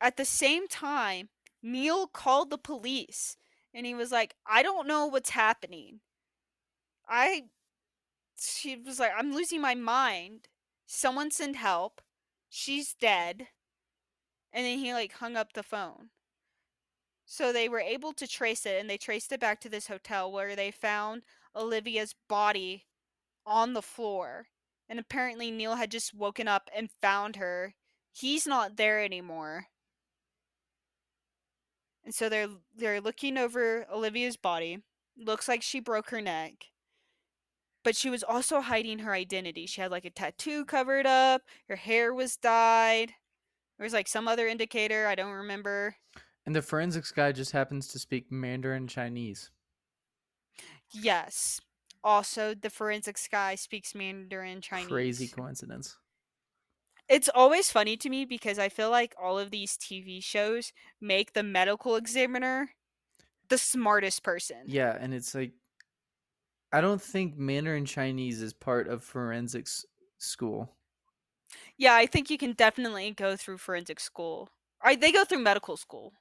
At 0.00 0.16
the 0.16 0.24
same 0.24 0.66
time, 0.66 1.28
Neil 1.62 2.06
called 2.06 2.50
the 2.50 2.58
police 2.58 3.36
and 3.74 3.86
he 3.86 3.94
was 3.94 4.10
like, 4.10 4.34
I 4.46 4.62
don't 4.62 4.86
know 4.86 5.06
what's 5.06 5.30
happening. 5.30 6.00
I. 7.08 7.44
She 8.38 8.76
was 8.76 8.98
like, 8.98 9.12
I'm 9.16 9.32
losing 9.32 9.60
my 9.60 9.74
mind. 9.74 10.48
Someone 10.86 11.30
send 11.30 11.56
help. 11.56 12.00
She's 12.48 12.94
dead. 12.94 13.48
And 14.52 14.66
then 14.66 14.78
he 14.78 14.92
like 14.92 15.14
hung 15.14 15.36
up 15.36 15.52
the 15.52 15.62
phone. 15.62 16.10
So 17.24 17.52
they 17.52 17.68
were 17.68 17.80
able 17.80 18.12
to 18.14 18.26
trace 18.26 18.66
it 18.66 18.80
and 18.80 18.90
they 18.90 18.98
traced 18.98 19.32
it 19.32 19.40
back 19.40 19.60
to 19.60 19.68
this 19.68 19.86
hotel 19.86 20.30
where 20.30 20.54
they 20.56 20.70
found 20.70 21.22
Olivia's 21.56 22.14
body 22.28 22.86
on 23.46 23.72
the 23.72 23.82
floor. 23.82 24.46
And 24.88 24.98
apparently 24.98 25.50
Neil 25.50 25.76
had 25.76 25.90
just 25.90 26.14
woken 26.14 26.48
up 26.48 26.68
and 26.76 26.90
found 27.00 27.36
her. 27.36 27.74
He's 28.12 28.46
not 28.46 28.76
there 28.76 29.02
anymore. 29.02 29.66
And 32.04 32.14
so 32.14 32.28
they're 32.28 32.48
they're 32.76 33.00
looking 33.00 33.38
over 33.38 33.86
Olivia's 33.92 34.36
body. 34.36 34.78
Looks 35.16 35.48
like 35.48 35.62
she 35.62 35.80
broke 35.80 36.10
her 36.10 36.20
neck. 36.20 36.52
But 37.84 37.96
she 37.96 38.10
was 38.10 38.22
also 38.22 38.60
hiding 38.60 39.00
her 39.00 39.12
identity. 39.12 39.66
She 39.66 39.80
had 39.80 39.90
like 39.90 40.04
a 40.04 40.10
tattoo 40.10 40.64
covered 40.64 41.06
up. 41.06 41.42
Her 41.68 41.76
hair 41.76 42.12
was 42.14 42.36
dyed. 42.36 43.12
There 43.78 43.84
was 43.84 43.92
like 43.92 44.08
some 44.08 44.28
other 44.28 44.46
indicator, 44.46 45.06
I 45.06 45.14
don't 45.14 45.32
remember. 45.32 45.96
And 46.44 46.54
the 46.54 46.62
forensics 46.62 47.12
guy 47.12 47.32
just 47.32 47.52
happens 47.52 47.88
to 47.88 47.98
speak 47.98 48.30
Mandarin 48.30 48.86
Chinese. 48.86 49.50
Yes. 50.92 51.60
Also, 52.04 52.54
the 52.54 52.70
forensics 52.70 53.28
guy 53.28 53.54
speaks 53.54 53.94
Mandarin 53.94 54.60
Chinese. 54.60 54.88
Crazy 54.88 55.28
coincidence. 55.28 55.96
It's 57.08 57.28
always 57.28 57.70
funny 57.70 57.96
to 57.98 58.08
me 58.08 58.24
because 58.24 58.58
I 58.58 58.68
feel 58.68 58.90
like 58.90 59.14
all 59.20 59.38
of 59.38 59.50
these 59.50 59.76
TV 59.76 60.20
shows 60.20 60.72
make 61.00 61.32
the 61.32 61.42
medical 61.42 61.96
examiner 61.96 62.70
the 63.48 63.58
smartest 63.58 64.22
person. 64.22 64.64
Yeah, 64.66 64.96
and 64.98 65.12
it's 65.12 65.34
like 65.34 65.52
I 66.72 66.80
don't 66.80 67.02
think 67.02 67.36
Mandarin 67.36 67.84
Chinese 67.84 68.40
is 68.40 68.54
part 68.54 68.88
of 68.88 69.04
forensics 69.04 69.84
school. 70.18 70.76
Yeah, 71.76 71.94
I 71.94 72.06
think 72.06 72.30
you 72.30 72.38
can 72.38 72.52
definitely 72.52 73.10
go 73.10 73.36
through 73.36 73.58
forensic 73.58 74.00
school. 74.00 74.48
Or 74.84 74.96
they 74.96 75.12
go 75.12 75.24
through 75.24 75.40
medical 75.40 75.76
school, 75.76 76.14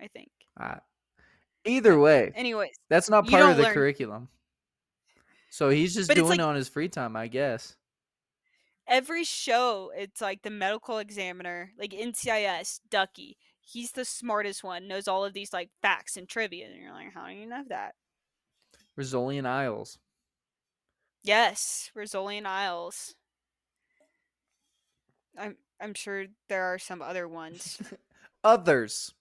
I 0.00 0.06
think. 0.06 0.30
Uh, 0.58 0.76
either 1.66 1.98
way, 1.98 2.32
Anyways, 2.34 2.74
that's 2.88 3.10
not 3.10 3.26
part 3.28 3.50
of 3.50 3.56
the 3.56 3.64
learn- 3.64 3.74
curriculum. 3.74 4.28
So 5.50 5.68
he's 5.70 5.94
just 5.94 6.08
But 6.08 6.16
doing 6.16 6.34
it 6.34 6.40
on 6.40 6.54
his 6.54 6.68
free 6.68 6.88
time, 6.88 7.16
I 7.16 7.28
guess. 7.28 7.76
every 8.86 9.24
show 9.24 9.90
it's 9.96 10.20
like 10.20 10.42
the 10.42 10.50
medical 10.50 10.98
examiner, 10.98 11.72
like 11.78 11.90
NCIS, 11.92 12.80
Ducky. 12.90 13.36
He's 13.60 13.90
the 13.92 14.04
smartest 14.04 14.62
one, 14.62 14.86
knows 14.86 15.08
all 15.08 15.24
of 15.24 15.32
these 15.32 15.52
like 15.52 15.70
facts 15.82 16.16
and 16.16 16.28
trivia, 16.28 16.66
and 16.66 16.76
you're 16.80 16.92
like, 16.92 17.12
how 17.14 17.26
do 17.26 17.32
you 17.32 17.46
know 17.46 17.64
that? 17.68 17.94
Rizzoli 18.98 19.44
& 19.44 19.46
Isles. 19.46 19.98
Yes, 21.24 21.90
Rizzoli 21.96 22.44
& 22.44 22.46
Isles. 22.46 23.14
I'm 25.38 25.56
I'm 25.80 25.94
sure 25.94 26.26
there 26.48 26.64
are 26.64 26.78
some 26.78 27.02
other 27.02 27.26
ones. 27.28 27.80
Others. 28.44 29.12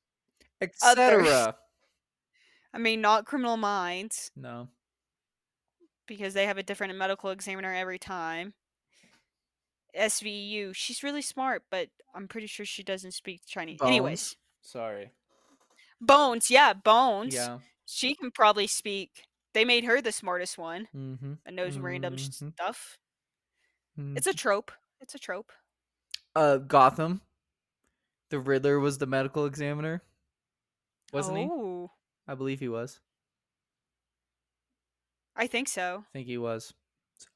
Etc. 0.62 1.56
I 2.76 2.78
mean, 2.78 3.00
not 3.02 3.26
Criminal 3.26 3.56
Minds 3.58 4.32
No. 4.36 4.68
because 6.08 6.34
they 6.34 6.46
have 6.46 6.58
a 6.58 6.64
different 6.64 6.96
medical 6.98 7.30
examiner 7.30 7.74
every 7.74 7.98
time. 7.98 8.54
SVU, 9.98 10.76
she's 10.76 11.04
really 11.04 11.22
smart, 11.22 11.64
but 11.72 11.88
I'm 12.14 12.28
pretty 12.28 12.48
sure 12.48 12.66
she 12.66 12.84
doesn't 12.84 13.14
speak 13.14 13.42
Chinese. 13.48 13.80
Anyways, 13.82 14.36
Sorry. 14.62 15.12
Bones, 16.02 16.52
yeah, 16.52 16.74
Bones. 16.74 17.34
Yeah. 17.34 17.60
She 17.86 18.14
can 18.16 18.30
probably 18.32 18.68
speak. 18.68 19.24
They 19.54 19.64
made 19.64 19.86
her 19.86 20.02
the 20.02 20.12
smartest 20.12 20.58
one 20.58 20.88
Mm-hmm. 20.94 21.34
that 21.46 21.54
knows 21.54 21.78
random 21.78 22.16
Mhm. 22.18 22.54
stuff. 22.54 22.98
mm 23.98 24.18
It's 24.18 24.28
a 24.28 24.34
trope. 24.34 24.74
It's 25.00 25.16
a 25.16 25.20
trope. 25.20 25.52
uh 26.36 26.58
Gotham. 26.58 27.22
The 28.32 28.40
Riddler 28.40 28.80
was 28.82 28.98
the 28.98 29.06
medical 29.06 29.46
examiner. 29.46 30.02
Wasn't 31.14 31.38
he? 31.38 31.48
oh, 31.50 31.92
I 32.28 32.36
believe 32.36 32.60
he 32.60 32.68
was. 32.70 33.00
I 35.36 35.48
think 35.48 35.68
so. 35.70 36.06
I 36.14 36.18
think 36.20 36.28
he 36.28 36.38
was. 36.38 36.74
So, 37.14 37.28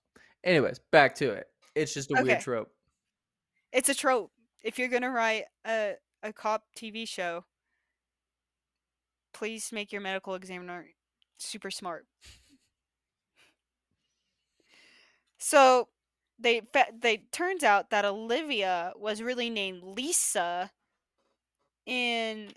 anyways, 0.44 0.80
back 0.92 1.16
to 1.16 1.32
it. 1.32 1.48
It's 1.76 1.94
just 1.94 2.12
a 2.12 2.16
Okay. 2.18 2.24
weird 2.24 2.40
trope. 2.40 2.72
It's 3.72 3.90
a 3.90 3.96
trope. 3.96 4.32
If 4.62 4.78
you're 4.78 4.88
gonna 4.90 5.10
write 5.10 5.46
a 5.66 5.96
a 6.22 6.34
cop 6.34 6.66
TV 6.76 7.06
show, 7.06 7.46
please 9.34 9.72
make 9.72 9.92
your 9.92 10.02
medical 10.02 10.36
examiner 10.36 10.88
super 11.38 11.72
smart. 11.72 12.06
So 15.40 15.90
they 16.38 16.62
they 16.94 17.18
turns 17.32 17.64
out 17.64 17.90
that 17.90 18.06
Olivia 18.06 18.94
was 18.96 19.22
really 19.22 19.50
named 19.50 19.84
Lisa 19.84 20.72
and 21.88 22.54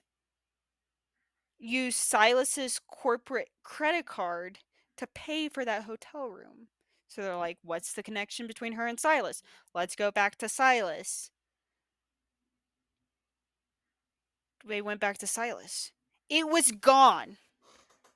used 1.63 1.99
Silas's 1.99 2.81
corporate 2.87 3.51
credit 3.63 4.07
card 4.07 4.59
to 4.97 5.07
pay 5.07 5.49
for 5.49 5.65
that 5.65 5.85
hotel 5.85 6.29
room. 6.29 6.69
So 7.09 7.23
they're 7.23 7.37
like, 7.37 7.59
what's 7.63 7.93
the 7.93 8.03
connection 8.03 8.47
between 8.47 8.73
her 8.73 8.87
and 8.87 8.99
Silas? 8.99 9.43
Let's 9.75 9.97
go 9.97 10.11
back 10.11 10.37
to 10.37 10.49
Silas. 10.49 11.31
they 14.65 14.83
went 14.83 15.01
back 15.01 15.19
to 15.19 15.27
Silas. 15.27 15.93
It 16.29 16.49
was 16.49 16.71
gone. 16.73 17.37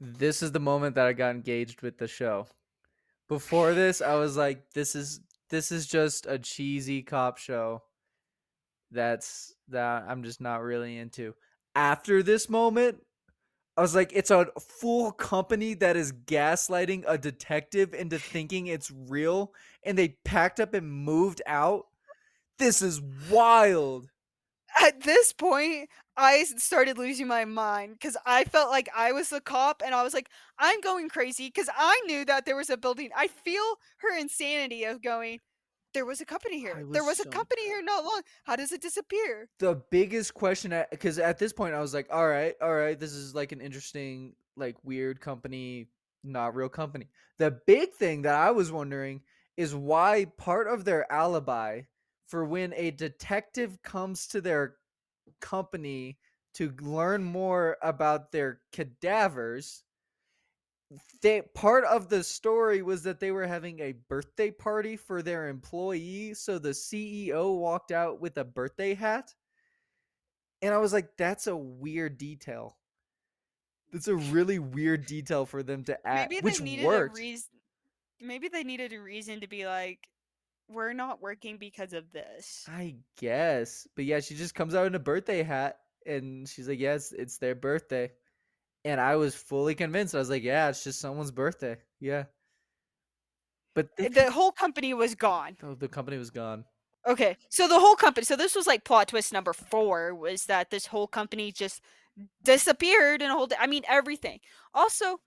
This 0.01 0.43
is 0.43 0.53
the 0.53 0.61
moment 0.61 0.95
that 0.95 1.07
I 1.07 1.13
got 1.13 1.35
engaged 1.35 1.83
with 1.83 1.99
the 1.99 2.09
show. 2.09 2.47
Before 3.29 3.75
this, 3.75 4.01
I 4.01 4.15
was 4.15 4.37
like, 4.37 4.73
this 4.73 4.95
is 4.95 5.21
this 5.49 5.73
is 5.73 5.87
just 5.87 6.27
a 6.27 6.39
cheesy 6.39 7.03
cop 7.03 7.39
show. 7.39 7.83
That's 8.91 9.55
that 9.69 10.05
I'm 10.09 10.23
just 10.23 10.41
not 10.41 10.63
really 10.63 10.99
into. 10.99 11.35
After 11.75 12.23
this 12.23 12.49
moment, 12.49 13.03
I 13.77 13.83
was 13.83 13.95
like, 13.95 14.11
it's 14.15 14.31
a 14.31 14.47
full 14.59 15.13
company 15.13 15.75
that 15.75 15.97
is 15.97 16.13
gaslighting 16.13 17.05
a 17.07 17.19
detective 17.19 17.93
into 17.93 18.19
thinking 18.19 18.69
it's 18.69 18.91
real, 18.91 19.53
and 19.85 19.99
they 19.99 20.17
packed 20.25 20.61
up 20.61 20.73
and 20.73 20.91
moved 20.91 21.43
out. 21.47 21.85
This 22.59 22.81
is 22.81 23.03
wild. 23.31 24.09
At 24.81 25.03
this 25.03 25.33
point, 25.33 25.91
I 26.17 26.45
started 26.45 26.97
losing 26.97 27.27
my 27.27 27.45
mind 27.45 27.93
because 27.93 28.17
I 28.25 28.45
felt 28.45 28.71
like 28.71 28.89
I 28.97 29.13
was 29.13 29.29
the 29.29 29.41
cop 29.41 29.83
and 29.85 29.95
I 29.95 30.03
was 30.03 30.15
like, 30.15 30.31
I'm 30.59 30.81
going 30.81 31.09
crazy 31.11 31.49
because 31.49 31.69
I 31.75 32.01
knew 32.07 32.25
that 32.25 32.47
there 32.47 32.57
was 32.57 32.71
a 32.71 32.77
building. 32.79 33.11
I 33.15 33.29
feel 33.29 33.63
her 33.99 34.19
insanity 34.19 34.85
of 34.85 35.03
going, 35.03 35.41
there 35.97 36.05
was 36.05 36.21
a 36.21 36.27
company 36.27 36.59
here. 36.61 36.77
was 36.85 36.93
There 36.93 37.05
was 37.05 37.17
so- 37.17 37.25
a 37.29 37.33
company 37.33 37.65
here 37.65 37.83
not 37.83 38.05
long. 38.05 38.23
How 38.45 38.55
does 38.55 38.71
it 38.71 38.83
disappear? 38.83 39.49
the 39.59 39.77
biggest 39.91 40.35
question 40.35 40.75
because 40.91 41.19
at 41.19 41.39
this 41.39 41.55
point 41.55 41.75
I 41.75 41.81
was 41.81 41.95
like, 41.95 42.09
all 42.11 42.29
right, 42.29 42.55
all 42.61 42.75
right, 42.75 42.99
this 43.01 43.13
is 43.15 43.35
like 43.35 43.53
an 43.53 43.63
interesting, 43.63 44.37
like 44.57 44.77
weird 44.85 45.21
company, 45.23 45.89
not 46.23 46.55
real 46.55 46.69
company. 46.69 47.09
The 47.39 47.59
big 47.67 47.93
thing 47.95 48.23
that 48.23 48.35
I 48.35 48.51
was 48.51 48.71
wondering 48.71 49.23
is 49.57 49.75
why 49.75 50.27
part 50.37 50.67
of 50.69 50.85
their 50.85 51.11
alibi 51.11 51.83
for 52.27 52.45
when 52.45 52.75
a 52.75 52.91
detective 52.91 53.81
comes 53.83 54.27
to 54.29 54.43
their 54.43 54.77
company 55.41 56.19
to 56.55 56.75
learn 56.83 57.25
more 57.25 57.79
about 57.83 58.33
their 58.33 58.61
cadavers 58.73 59.83
they 61.21 61.43
part 61.55 61.85
of 61.85 62.09
the 62.09 62.23
story 62.23 62.83
was 62.83 63.03
that 63.03 63.19
they 63.19 63.31
were 63.31 63.47
having 63.47 63.81
a 63.81 63.93
birthday 64.09 64.51
party 64.51 64.97
for 64.97 65.23
their 65.23 65.49
employee 65.49 66.33
so 66.35 66.59
the 66.59 66.71
ceo 66.71 67.59
walked 67.59 67.91
out 67.91 68.21
with 68.21 68.37
a 68.39 68.45
birthday 68.45 68.95
hat 68.95 69.35
and 70.63 70.73
i 70.73 70.79
was 70.79 70.93
like 70.93 71.17
that's 71.17 71.47
a 71.47 71.57
weird 71.57 72.17
detail 72.19 72.77
that's 73.93 74.09
a 74.09 74.17
really 74.17 74.59
weird 74.59 75.07
detail 75.07 75.47
for 75.47 75.63
them 75.63 75.85
to 75.85 76.07
add 76.07 76.29
Maybe 76.29 76.43
which 76.43 76.59
they 76.59 76.65
needed 76.65 76.87
worked 76.87 77.19
a 77.19 77.21
reason. 77.21 77.49
Maybe 78.21 78.49
they 78.49 78.65
needed 78.65 78.93
a 78.93 79.01
reason 79.01 79.41
to 79.41 79.47
be 79.47 79.67
like, 79.67 80.09
we're 80.69 80.95
not 80.95 81.21
working 81.21 81.59
because 81.59 81.93
of 81.93 82.11
this. 82.13 82.65
i 82.69 82.97
guess 83.19 83.87
but 83.95 84.05
yeah 84.05 84.21
she 84.21 84.35
just 84.35 84.55
comes 84.55 84.75
out 84.75 84.87
in 84.87 84.95
a 84.95 85.01
birthday 85.01 85.43
hat 85.43 85.79
and 86.05 86.49
she's 86.49 86.69
like 86.69 86.81
yes 86.81 87.13
it's 87.13 87.39
their 87.39 87.55
birthday 87.55 88.11
and 88.87 89.01
i 89.01 89.17
was 89.17 89.35
fully 89.35 89.75
convinced 89.75 90.15
i 90.15 90.19
was 90.19 90.31
like 90.31 90.43
yeah 90.43 90.69
it's 90.69 90.85
just 90.85 91.01
someone's 91.01 91.31
birthday 91.31 91.77
yeah 92.01 92.25
but 93.75 93.89
eh, 93.99 94.09
they, 94.09 94.25
The 94.25 94.31
whole 94.31 94.53
company 94.53 94.95
was 94.95 95.15
gone. 95.15 95.57
oh, 95.63 95.75
the 95.75 95.89
company 95.89 96.17
was 96.17 96.31
gone 96.31 96.65
Okay, 97.07 97.37
so 97.51 97.69
the 97.69 97.79
whole 97.79 97.95
company. 97.95 98.25
So 98.25 98.35
this 98.35 98.57
was 98.57 98.67
like 98.67 98.85
plot 98.85 99.09
twist 99.09 99.33
number 99.33 99.53
four 99.53 100.13
was 100.13 100.47
that 100.47 100.71
this 100.71 100.87
whole 100.87 101.07
company 101.07 101.53
just 101.53 101.81
disappeared 102.43 103.23
and 103.23 103.31
a 103.31 103.35
whole. 103.37 103.49
I 103.61 103.69
mean 103.69 103.85
everything. 103.89 104.41
Also, 104.75 105.21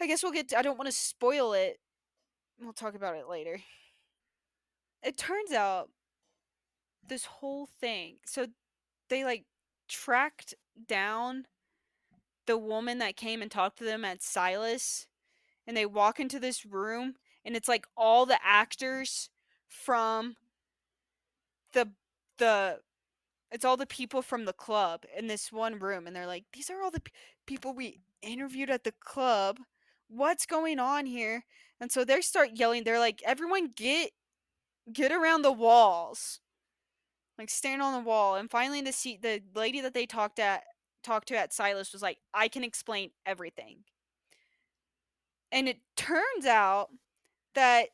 I 0.00 0.08
guess 0.08 0.24
we'll 0.24 0.32
get. 0.32 0.48
To, 0.48 0.58
I 0.58 0.62
don't 0.62 0.76
want 0.76 0.90
to 0.90 0.96
spoil 0.96 1.52
it. 1.52 1.78
We'll 2.60 2.72
talk 2.72 2.96
about 2.96 3.14
it 3.14 3.28
later. 3.28 3.60
It 5.04 5.16
turns 5.16 5.52
out 5.52 5.90
this 7.06 7.26
whole 7.26 7.68
thing. 7.80 8.16
So 8.26 8.46
they 9.08 9.24
like 9.24 9.44
tracked 9.88 10.54
down 10.88 11.44
the 12.46 12.58
woman 12.58 12.98
that 12.98 13.16
came 13.16 13.42
and 13.42 13.50
talked 13.50 13.78
to 13.78 13.84
them 13.84 14.04
at 14.04 14.22
Silas, 14.22 15.06
and 15.66 15.76
they 15.76 15.86
walk 15.86 16.18
into 16.18 16.40
this 16.40 16.66
room, 16.66 17.14
and 17.44 17.56
it's 17.56 17.68
like 17.68 17.86
all 17.96 18.26
the 18.26 18.38
actors 18.44 19.30
from 19.68 20.36
the 21.72 21.88
the 22.38 22.80
it's 23.50 23.64
all 23.64 23.76
the 23.76 23.86
people 23.86 24.22
from 24.22 24.44
the 24.44 24.52
club 24.52 25.04
in 25.16 25.26
this 25.26 25.52
one 25.52 25.78
room 25.78 26.06
and 26.06 26.14
they're 26.16 26.26
like 26.26 26.44
these 26.52 26.70
are 26.70 26.82
all 26.82 26.90
the 26.90 27.00
p- 27.00 27.12
people 27.46 27.74
we 27.74 28.00
interviewed 28.22 28.70
at 28.70 28.84
the 28.84 28.92
club. 29.00 29.58
What's 30.08 30.46
going 30.46 30.78
on 30.78 31.06
here? 31.06 31.44
And 31.80 31.90
so 31.90 32.04
they 32.04 32.20
start 32.20 32.50
yelling 32.54 32.84
they're 32.84 32.98
like 32.98 33.22
everyone 33.24 33.70
get 33.74 34.10
get 34.92 35.12
around 35.12 35.42
the 35.42 35.52
walls. 35.52 36.40
Like 37.38 37.50
stand 37.50 37.82
on 37.82 37.94
the 37.94 38.08
wall. 38.08 38.36
And 38.36 38.50
finally 38.50 38.82
the 38.82 38.92
seat 38.92 39.22
the 39.22 39.42
lady 39.54 39.80
that 39.80 39.94
they 39.94 40.06
talked 40.06 40.38
at 40.38 40.64
talked 41.02 41.28
to 41.28 41.36
at 41.36 41.52
silas 41.52 41.92
was 41.92 42.02
like 42.02 42.18
i 42.34 42.48
can 42.48 42.64
explain 42.64 43.10
everything. 43.26 43.78
And 45.52 45.68
it 45.68 45.78
turns 45.96 46.46
out 46.46 46.88
that 47.54 47.88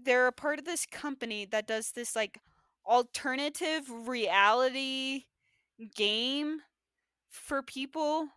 they're 0.00 0.28
a 0.28 0.32
part 0.32 0.60
of 0.60 0.64
this 0.64 0.86
company 0.86 1.44
that 1.46 1.66
does 1.66 1.90
this 1.90 2.14
like 2.14 2.38
alternative 2.86 3.82
reality 4.06 5.24
game 5.94 6.60
for 7.28 7.62
people 7.62 8.28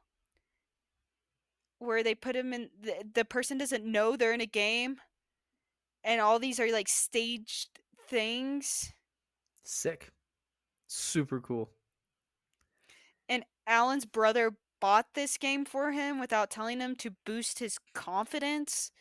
where 1.78 2.04
they 2.04 2.16
put 2.16 2.34
them 2.34 2.52
in 2.54 2.70
the, 2.82 2.96
the 3.14 3.26
person 3.26 3.58
doesn't 3.58 3.86
know 3.86 4.16
they're 4.16 4.34
in 4.34 4.42
a 4.42 4.48
game 4.48 4.98
and 6.04 6.20
all 6.20 6.40
these 6.40 6.60
are 6.60 6.72
like 6.72 6.88
staged 6.88 7.80
things. 8.08 8.92
Sick. 9.64 10.12
Super 10.88 11.40
cool 11.40 11.75
Alan's 13.68 14.06
brother 14.06 14.52
bought 14.80 15.08
this 15.16 15.38
game 15.38 15.66
for 15.66 15.92
him 15.92 16.20
without 16.20 16.52
telling 16.52 16.80
him 16.80 16.96
to 16.98 17.12
boost 17.26 17.60
his 17.60 17.78
confidence 17.94 18.92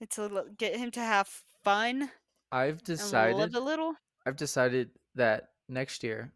and 0.00 0.10
to 0.10 0.46
get 0.56 0.76
him 0.76 0.90
to 0.90 1.00
have 1.00 1.28
fun 1.62 2.10
i've 2.50 2.82
decided 2.82 3.54
a 3.54 3.60
little 3.60 3.94
I've 4.26 4.36
decided 4.36 4.90
that 5.14 5.50
next 5.68 6.02
year 6.02 6.32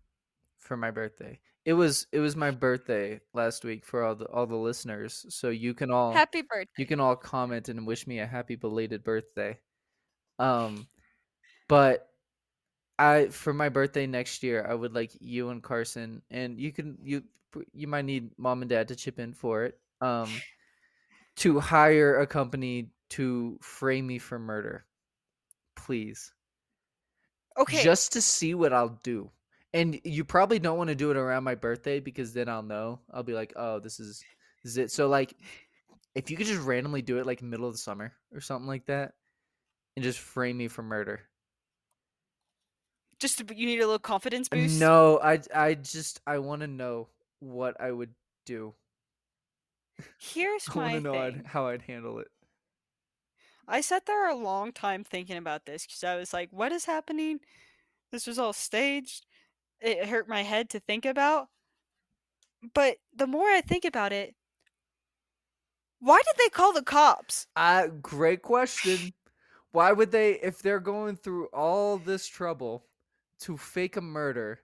for 0.58 0.76
my 0.76 0.90
birthday. 0.90 1.38
It 1.64 1.72
was 1.72 2.06
it 2.12 2.20
was 2.20 2.36
my 2.36 2.50
birthday 2.50 3.20
last 3.34 3.64
week 3.64 3.84
for 3.84 4.02
all 4.02 4.14
the 4.14 4.26
all 4.26 4.46
the 4.46 4.56
listeners. 4.56 5.26
So 5.28 5.50
you 5.50 5.74
can 5.74 5.90
all 5.90 6.12
happy 6.12 6.42
birthday 6.42 6.70
you 6.78 6.86
can 6.86 7.00
all 7.00 7.16
comment 7.16 7.68
and 7.68 7.86
wish 7.86 8.06
me 8.06 8.20
a 8.20 8.26
happy 8.26 8.56
belated 8.56 9.04
birthday. 9.04 9.58
Um 10.38 10.86
but 11.68 12.07
I 12.98 13.28
for 13.28 13.52
my 13.52 13.68
birthday 13.68 14.06
next 14.06 14.42
year, 14.42 14.66
I 14.68 14.74
would 14.74 14.94
like 14.94 15.12
you 15.20 15.50
and 15.50 15.62
Carson 15.62 16.22
and 16.30 16.58
you 16.58 16.72
can 16.72 16.98
you 17.02 17.22
you 17.72 17.86
might 17.86 18.04
need 18.04 18.30
mom 18.36 18.62
and 18.62 18.68
dad 18.68 18.88
to 18.88 18.96
chip 18.96 19.18
in 19.18 19.32
for 19.32 19.64
it. 19.64 19.78
Um 20.00 20.28
to 21.36 21.60
hire 21.60 22.18
a 22.18 22.26
company 22.26 22.90
to 23.10 23.58
frame 23.62 24.06
me 24.06 24.18
for 24.18 24.38
murder. 24.38 24.84
Please 25.76 26.32
okay 27.58 27.82
just 27.82 28.12
to 28.12 28.20
see 28.20 28.54
what 28.54 28.72
I'll 28.72 28.98
do. 29.02 29.30
And 29.74 30.00
you 30.04 30.24
probably 30.24 30.58
don't 30.58 30.78
want 30.78 30.88
to 30.88 30.94
do 30.94 31.10
it 31.10 31.16
around 31.16 31.44
my 31.44 31.54
birthday 31.54 32.00
because 32.00 32.32
then 32.32 32.48
I'll 32.48 32.62
know. 32.62 33.00
I'll 33.12 33.22
be 33.22 33.34
like, 33.34 33.52
oh, 33.54 33.80
this 33.80 34.00
is 34.00 34.24
this 34.62 34.72
is 34.72 34.78
it. 34.78 34.90
So 34.90 35.08
like, 35.08 35.34
if 36.14 36.30
you 36.30 36.36
could 36.36 36.46
just 36.46 36.62
randomly 36.62 37.02
do 37.02 37.18
it 37.18 37.26
like 37.26 37.42
middle 37.42 37.66
of 37.66 37.74
the 37.74 37.78
summer 37.78 38.12
or 38.32 38.40
something 38.40 38.66
like 38.66 38.86
that, 38.86 39.12
and 39.94 40.02
just 40.02 40.18
frame 40.18 40.56
me 40.56 40.68
for 40.68 40.82
murder. 40.82 41.20
Just 43.18 43.38
to, 43.38 43.54
you 43.54 43.66
need 43.66 43.80
a 43.80 43.86
little 43.86 43.98
confidence 43.98 44.48
boost 44.48 44.78
No, 44.80 45.18
I 45.22 45.40
I 45.54 45.74
just 45.74 46.20
I 46.26 46.38
want 46.38 46.62
to 46.62 46.66
know 46.66 47.08
what 47.40 47.80
I 47.80 47.90
would 47.90 48.14
do. 48.46 48.74
here's 50.18 50.68
I 50.68 50.74
want 50.74 50.86
my 50.88 50.94
to 50.94 51.00
know 51.00 51.12
thing 51.12 51.22
I'd, 51.22 51.46
how 51.46 51.66
I'd 51.66 51.82
handle 51.82 52.18
it. 52.18 52.28
I 53.66 53.82
sat 53.82 54.06
there 54.06 54.28
a 54.28 54.34
long 54.34 54.72
time 54.72 55.04
thinking 55.04 55.36
about 55.36 55.66
this 55.66 55.84
because 55.86 56.02
I 56.02 56.16
was 56.16 56.32
like, 56.32 56.48
what 56.50 56.72
is 56.72 56.86
happening? 56.86 57.40
This 58.10 58.26
was 58.26 58.38
all 58.38 58.54
staged. 58.54 59.26
It 59.80 60.06
hurt 60.06 60.28
my 60.28 60.42
head 60.42 60.70
to 60.70 60.80
think 60.80 61.04
about. 61.04 61.48
But 62.74 62.96
the 63.14 63.26
more 63.26 63.46
I 63.46 63.60
think 63.60 63.84
about 63.84 64.12
it, 64.12 64.34
why 66.00 66.18
did 66.24 66.34
they 66.38 66.48
call 66.48 66.72
the 66.72 66.82
cops? 66.82 67.46
Uh, 67.56 67.88
great 68.00 68.42
question. 68.42 69.12
Why 69.70 69.92
would 69.92 70.10
they, 70.10 70.32
if 70.40 70.60
they're 70.60 70.80
going 70.80 71.16
through 71.16 71.48
all 71.52 71.98
this 71.98 72.26
trouble 72.26 72.87
to 73.40 73.56
fake 73.56 73.96
a 73.96 74.00
murder, 74.00 74.62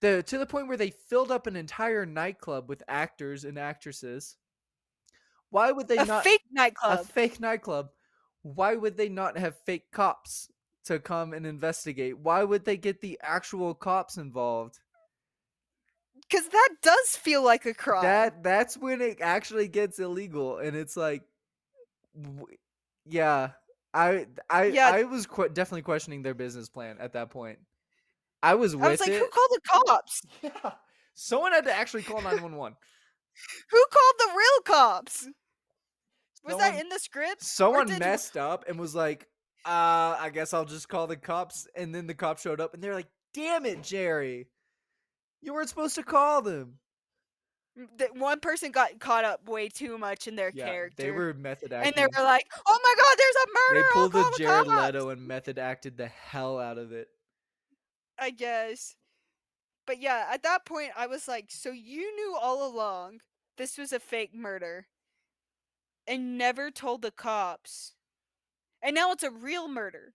the 0.00 0.22
to 0.24 0.38
the 0.38 0.46
point 0.46 0.68
where 0.68 0.76
they 0.76 0.90
filled 0.90 1.30
up 1.32 1.46
an 1.46 1.56
entire 1.56 2.06
nightclub 2.06 2.68
with 2.68 2.82
actors 2.88 3.44
and 3.44 3.58
actresses? 3.58 4.36
Why 5.50 5.72
would 5.72 5.88
they 5.88 5.98
A 5.98 6.04
not 6.04 6.24
fake 6.24 6.42
nightclub? 6.50 7.00
a 7.00 7.04
fake 7.04 7.40
nightclub? 7.40 7.90
Why 8.42 8.76
would 8.76 8.96
they 8.96 9.08
not 9.08 9.38
have 9.38 9.58
fake 9.64 9.90
cops 9.90 10.50
to 10.84 10.98
come 11.00 11.32
and 11.32 11.46
investigate? 11.46 12.18
Why 12.18 12.44
would 12.44 12.64
they 12.64 12.76
get 12.76 13.00
the 13.00 13.18
actual 13.22 13.74
cops 13.74 14.18
involved? 14.18 14.80
Because 16.20 16.48
that 16.48 16.70
does 16.82 17.16
feel 17.16 17.42
like 17.42 17.64
a 17.66 17.74
crime. 17.74 18.02
That 18.02 18.42
that's 18.42 18.76
when 18.76 19.00
it 19.00 19.20
actually 19.20 19.68
gets 19.68 19.98
illegal, 19.98 20.58
and 20.58 20.76
it's 20.76 20.96
like, 20.96 21.22
w- 22.20 22.56
yeah, 23.06 23.52
I 23.94 24.26
I 24.50 24.74
Yeah. 24.74 24.88
I 24.88 25.04
was 25.04 25.26
que- 25.26 25.48
definitely 25.50 25.82
questioning 25.82 26.22
their 26.22 26.34
business 26.34 26.68
plan 26.68 26.98
at 26.98 27.12
that 27.14 27.30
point. 27.30 27.60
I 28.44 28.54
was 28.54 28.76
with 28.76 28.84
I 28.84 28.90
was 28.90 29.00
like, 29.00 29.10
it. 29.10 29.18
who 29.18 29.28
called 29.28 29.50
the 29.50 29.60
cops? 29.68 30.22
yeah, 30.42 30.72
Someone 31.14 31.52
had 31.52 31.64
to 31.64 31.72
actually 31.74 32.02
call 32.02 32.20
911. 32.22 32.76
Who 33.70 33.84
called 33.90 34.14
the 34.18 34.36
real 34.36 34.62
cops? 34.64 35.28
Was 36.44 36.58
that 36.58 36.78
in 36.80 36.88
the 36.88 36.98
script? 36.98 37.42
Someone 37.42 37.86
did- 37.86 38.00
messed 38.00 38.36
up 38.36 38.64
and 38.68 38.78
was 38.78 38.94
like, 38.94 39.28
uh, 39.64 40.16
I 40.20 40.30
guess 40.32 40.52
I'll 40.52 40.66
just 40.66 40.88
call 40.88 41.06
the 41.06 41.16
cops. 41.16 41.66
And 41.74 41.94
then 41.94 42.06
the 42.06 42.14
cops 42.14 42.42
showed 42.42 42.60
up 42.60 42.74
and 42.74 42.82
they're 42.82 42.94
like, 42.94 43.08
damn 43.32 43.64
it, 43.64 43.82
Jerry. 43.82 44.46
You 45.40 45.54
weren't 45.54 45.68
supposed 45.68 45.94
to 45.96 46.02
call 46.02 46.42
them. 46.42 46.74
That 47.98 48.14
one 48.16 48.38
person 48.40 48.70
got 48.70 49.00
caught 49.00 49.24
up 49.24 49.48
way 49.48 49.68
too 49.68 49.98
much 49.98 50.28
in 50.28 50.36
their 50.36 50.52
Yeah, 50.54 50.66
character. 50.66 51.02
they 51.02 51.10
were 51.10 51.34
method 51.34 51.72
and 51.72 51.92
they 51.96 52.02
were 52.06 52.22
like, 52.24 52.46
"Oh 52.68 52.78
my 52.84 52.94
God, 52.96 53.16
there's 53.18 53.34
a 53.34 53.48
murder. 53.74 53.82
They 53.82 53.92
pulled 53.92 54.14
I'll 54.16 54.30
the 54.30 54.36
Jared 54.38 54.66
cops!" 54.68 54.94
Leto 54.94 55.08
and 55.08 55.26
method 55.26 55.58
acted 55.58 55.96
the 55.96 56.06
hell 56.06 56.60
out 56.60 56.78
of 56.78 56.92
it. 56.92 57.08
I 58.18 58.30
guess. 58.30 58.96
But 59.86 60.00
yeah, 60.00 60.26
at 60.30 60.42
that 60.42 60.64
point, 60.64 60.92
I 60.96 61.06
was 61.06 61.28
like, 61.28 61.46
"So 61.50 61.70
you 61.70 62.14
knew 62.16 62.36
all 62.40 62.66
along 62.66 63.20
this 63.56 63.78
was 63.78 63.92
a 63.92 64.00
fake 64.00 64.34
murder, 64.34 64.86
and 66.06 66.38
never 66.38 66.70
told 66.70 67.02
the 67.02 67.10
cops, 67.10 67.94
and 68.82 68.94
now 68.94 69.12
it's 69.12 69.22
a 69.22 69.30
real 69.30 69.68
murder." 69.68 70.14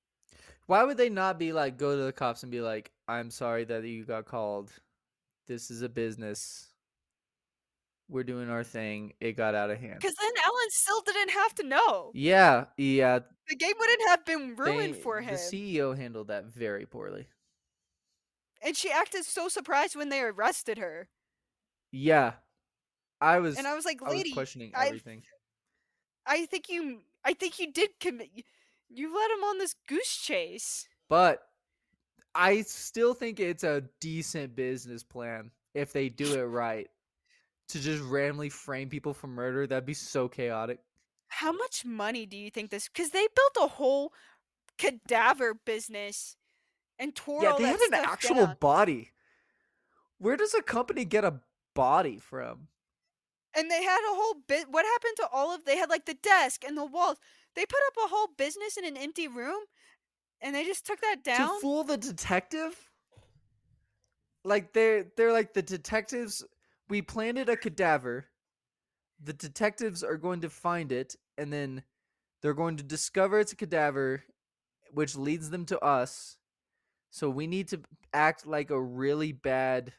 Why 0.69 0.83
would 0.83 0.97
they 0.97 1.09
not 1.09 1.39
be 1.39 1.51
like, 1.51 1.79
go 1.79 1.97
to 1.97 2.03
the 2.03 2.11
cops 2.11 2.43
and 2.43 2.51
be 2.51 2.61
like, 2.61 2.91
I'm 3.07 3.31
sorry 3.31 3.63
that 3.63 3.83
you 3.85 4.05
got 4.05 4.25
called. 4.25 4.71
This 5.47 5.71
is 5.71 5.81
a 5.81 5.89
business. 5.89 6.67
We're 8.07 8.23
doing 8.23 8.51
our 8.51 8.63
thing. 8.63 9.13
It 9.19 9.35
got 9.35 9.55
out 9.55 9.71
of 9.71 9.79
hand. 9.79 9.95
Because 9.99 10.13
then 10.13 10.31
Ellen 10.45 10.69
still 10.69 11.01
didn't 11.01 11.31
have 11.31 11.55
to 11.55 11.63
know. 11.63 12.11
Yeah, 12.13 12.65
yeah. 12.77 13.17
The 13.47 13.55
game 13.55 13.73
wouldn't 13.79 14.09
have 14.09 14.25
been 14.25 14.55
ruined 14.55 14.93
they- 14.93 14.99
for 14.99 15.19
him. 15.21 15.31
The 15.31 15.39
CEO 15.39 15.97
handled 15.97 16.27
that 16.27 16.45
very 16.45 16.85
poorly. 16.85 17.27
And 18.61 18.75
she 18.75 18.91
acted 18.91 19.25
so 19.25 19.47
surprised 19.47 19.95
when 19.95 20.09
they 20.09 20.21
arrested 20.21 20.77
her. 20.77 21.09
Yeah. 21.91 22.33
I 23.21 23.39
was 23.39 23.57
And 23.57 23.67
I 23.67 23.75
was 23.75 23.85
like, 23.85 24.01
I 24.01 24.05
was 24.05 24.13
"Lady, 24.15 24.31
questioning 24.31 24.71
I- 24.75 24.87
everything. 24.87 25.23
I 26.25 26.45
think 26.45 26.69
you, 26.69 27.01
I 27.25 27.33
think 27.33 27.59
you 27.59 27.71
did 27.71 27.89
commit. 27.99 28.29
You 28.89 29.13
let 29.15 29.31
him 29.31 29.43
on 29.43 29.57
this 29.57 29.75
goose 29.87 30.15
chase." 30.15 30.87
But 31.09 31.41
I 32.35 32.61
still 32.61 33.13
think 33.13 33.39
it's 33.39 33.63
a 33.63 33.83
decent 33.99 34.55
business 34.55 35.03
plan 35.03 35.51
if 35.73 35.91
they 35.91 36.09
do 36.09 36.39
it 36.39 36.43
right. 36.43 36.87
To 37.69 37.79
just 37.79 38.03
randomly 38.03 38.49
frame 38.49 38.89
people 38.89 39.13
for 39.13 39.27
murder, 39.27 39.67
that'd 39.67 39.85
be 39.85 39.93
so 39.93 40.27
chaotic. 40.27 40.79
How 41.27 41.51
much 41.51 41.85
money 41.85 42.25
do 42.25 42.35
you 42.37 42.49
think 42.49 42.71
this? 42.71 42.87
Because 42.87 43.11
they 43.11 43.27
built 43.35 43.69
a 43.71 43.73
whole 43.75 44.13
cadaver 44.77 45.53
business 45.53 46.35
and 46.99 47.15
tore 47.15 47.41
yeah, 47.41 47.55
they 47.57 47.65
had 47.65 47.79
an 47.79 47.93
actual 47.93 48.45
down. 48.45 48.57
body. 48.59 49.11
Where 50.17 50.35
does 50.35 50.53
a 50.53 50.61
company 50.61 51.05
get 51.05 51.23
a 51.23 51.39
body 51.73 52.17
from? 52.17 52.67
And 53.55 53.71
they 53.71 53.83
had 53.83 53.99
a 53.99 54.15
whole 54.15 54.35
bit. 54.47 54.67
What 54.69 54.85
happened 54.85 55.15
to 55.17 55.27
all 55.31 55.55
of? 55.55 55.65
They 55.65 55.77
had 55.77 55.89
like 55.89 56.05
the 56.05 56.13
desk 56.13 56.63
and 56.65 56.77
the 56.77 56.85
walls. 56.85 57.17
They 57.55 57.65
put 57.65 57.79
up 57.87 58.05
a 58.05 58.09
whole 58.09 58.27
business 58.37 58.77
in 58.77 58.85
an 58.85 58.97
empty 58.97 59.27
room, 59.27 59.61
and 60.41 60.53
they 60.53 60.63
just 60.63 60.85
took 60.85 61.01
that 61.01 61.23
down. 61.23 61.55
To 61.55 61.61
fool 61.61 61.83
the 61.83 61.97
detective? 61.97 62.89
Like 64.43 64.73
they're 64.73 65.05
they're 65.17 65.33
like 65.33 65.53
the 65.53 65.61
detectives 65.61 66.43
we 66.89 67.01
planted 67.01 67.49
a 67.49 67.57
cadaver. 67.57 68.25
The 69.23 69.33
detectives 69.33 70.03
are 70.03 70.17
going 70.17 70.41
to 70.41 70.49
find 70.49 70.91
it 70.91 71.15
and 71.37 71.51
then 71.51 71.83
they're 72.41 72.53
going 72.53 72.77
to 72.77 72.83
discover 72.83 73.39
it's 73.39 73.51
a 73.51 73.55
cadaver 73.55 74.23
which 74.93 75.15
leads 75.15 75.49
them 75.49 75.65
to 75.65 75.79
us. 75.79 76.37
So 77.11 77.29
we 77.29 77.47
need 77.47 77.69
to 77.69 77.81
act 78.13 78.45
like 78.45 78.69
a 78.69 78.81
really 78.81 79.31
bad 79.31 79.93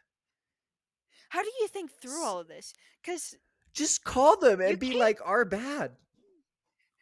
How 1.30 1.42
do 1.42 1.50
you 1.60 1.68
think 1.68 1.90
through 1.92 2.24
all 2.24 2.38
of 2.38 2.48
this? 2.48 2.72
Because 3.02 3.34
just 3.72 4.04
call 4.04 4.36
them 4.36 4.60
and 4.60 4.78
be 4.78 4.98
like 4.98 5.20
"Are 5.24 5.44
bad. 5.44 5.92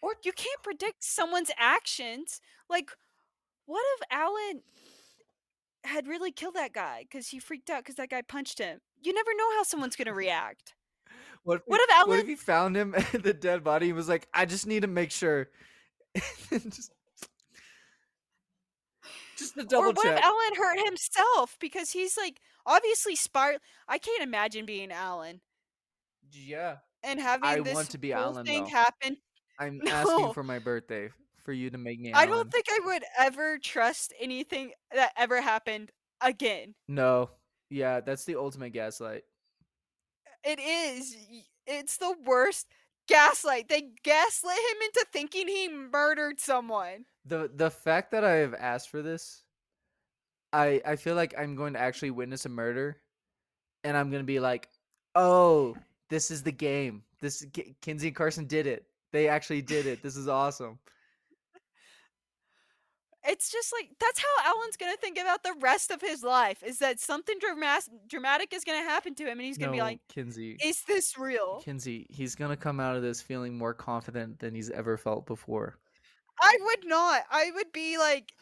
or 0.02 0.14
you 0.24 0.32
can't 0.32 0.62
predict 0.62 1.02
someone's 1.02 1.50
actions. 1.58 2.40
Like, 2.68 2.90
what 3.66 3.82
if 3.96 4.06
Alan 4.10 4.62
had 5.84 6.06
really 6.06 6.30
killed 6.32 6.54
that 6.54 6.72
guy 6.74 7.04
because 7.08 7.28
he 7.28 7.38
freaked 7.38 7.70
out 7.70 7.82
because 7.84 7.94
that 7.96 8.10
guy 8.10 8.22
punched 8.22 8.58
him? 8.58 8.80
You 9.02 9.14
never 9.14 9.30
know 9.34 9.56
how 9.56 9.62
someone's 9.62 9.96
gonna 9.96 10.12
react. 10.14 10.74
What 11.44 11.56
if, 11.56 11.62
What 11.66 11.80
he- 11.80 11.94
if 12.02 12.06
what 12.08 12.20
if 12.20 12.26
he 12.26 12.36
found 12.36 12.76
him 12.76 12.90
the 13.12 13.32
dead 13.34 13.64
body 13.64 13.86
and 13.88 13.96
was 13.96 14.08
like, 14.08 14.28
I 14.34 14.44
just 14.44 14.66
need 14.66 14.82
to 14.82 14.88
make 14.88 15.10
sure. 15.10 15.48
And 16.50 16.72
just, 16.72 16.92
just 19.38 19.54
to 19.54 19.64
double 19.64 19.90
or 19.90 19.92
what 19.92 20.04
check. 20.04 20.18
if 20.18 20.24
Alan 20.24 20.54
hurt 20.56 20.84
himself 20.84 21.56
because 21.60 21.90
he's 21.90 22.16
like 22.16 22.40
obviously 22.66 23.16
spir? 23.16 23.58
I 23.88 23.98
can't 23.98 24.22
imagine 24.22 24.66
being 24.66 24.92
Alan 24.92 25.40
yeah. 26.32 26.76
and 27.02 27.20
having 27.20 27.48
I 27.48 27.60
this 27.60 27.74
want 27.74 27.90
to 27.90 27.98
be 27.98 28.12
Alan, 28.12 28.44
thing 28.44 28.64
though. 28.64 28.70
happen. 28.70 29.16
I'm 29.58 29.78
No. 29.82 29.90
asking 29.92 30.32
for 30.34 30.42
my 30.42 30.58
birthday 30.58 31.10
for 31.44 31.52
you 31.52 31.70
to 31.70 31.78
make 31.78 32.00
me 32.00 32.12
I 32.12 32.26
don't 32.26 32.50
think 32.50 32.66
I 32.70 32.80
would 32.84 33.04
ever 33.18 33.58
trust 33.58 34.12
anything 34.20 34.72
that 34.94 35.12
ever 35.16 35.40
happened 35.40 35.90
again. 36.20 36.74
No. 36.86 37.30
Yeah, 37.70 38.00
that's 38.00 38.24
the 38.24 38.36
ultimate 38.36 38.70
gaslight. 38.70 39.22
It 40.44 40.58
is. 40.60 41.16
It's 41.66 41.96
the 41.98 42.14
worst 42.24 42.66
gaslight. 43.08 43.68
They 43.68 43.90
gaslit 44.04 44.52
him 44.56 44.82
into 44.84 45.06
thinking 45.12 45.48
he 45.48 45.68
murdered 45.68 46.40
someone. 46.40 47.04
The 47.28 47.50
the 47.54 47.70
fact 47.70 48.10
that 48.12 48.24
I 48.24 48.36
have 48.36 48.54
asked 48.54 48.88
for 48.88 49.02
this, 49.02 49.42
I 50.52 50.80
I 50.84 50.96
feel 50.96 51.14
like 51.14 51.34
I'm 51.38 51.54
going 51.56 51.74
to 51.74 51.78
actually 51.78 52.10
witness 52.10 52.46
a 52.46 52.48
murder, 52.48 52.96
and 53.84 53.96
I'm 53.96 54.10
gonna 54.10 54.24
be 54.24 54.40
like, 54.40 54.68
oh, 55.14 55.76
this 56.08 56.30
is 56.30 56.42
the 56.42 56.52
game. 56.52 57.02
This 57.20 57.44
K- 57.52 57.74
Kenzi 57.82 58.06
and 58.06 58.16
Carson 58.16 58.46
did 58.46 58.66
it. 58.66 58.86
They 59.12 59.28
actually 59.28 59.62
did 59.62 59.86
it. 59.86 60.02
This 60.02 60.16
is 60.16 60.28
awesome. 60.28 60.78
It's 63.26 63.50
just 63.52 63.74
like 63.74 63.90
that's 64.00 64.20
how 64.20 64.54
Alan's 64.54 64.78
gonna 64.78 64.96
think 64.96 65.18
about 65.18 65.42
the 65.42 65.54
rest 65.60 65.90
of 65.90 66.00
his 66.00 66.22
life. 66.22 66.62
Is 66.62 66.78
that 66.78 66.98
something 66.98 67.36
dramas- 67.40 67.90
dramatic 68.06 68.54
is 68.54 68.64
gonna 68.64 68.78
happen 68.84 69.14
to 69.16 69.24
him, 69.24 69.32
and 69.32 69.42
he's 69.42 69.58
gonna 69.58 69.72
be 69.72 69.82
like, 69.82 70.00
Kenzi. 70.08 70.56
"Is 70.64 70.82
this 70.84 71.18
real?" 71.18 71.62
Kenzi, 71.62 72.06
he's 72.10 72.34
gonna 72.34 72.56
come 72.56 72.80
out 72.80 72.96
of 72.96 73.02
this 73.02 73.20
feeling 73.20 73.58
more 73.58 73.74
confident 73.74 74.38
than 74.38 74.54
he's 74.54 74.70
ever 74.70 74.96
felt 74.96 75.26
before. 75.26 75.76
I 76.40 76.56
would 76.60 76.86
not. 76.86 77.22
I 77.30 77.50
would 77.54 77.72
be 77.72 77.98
like, 77.98 78.32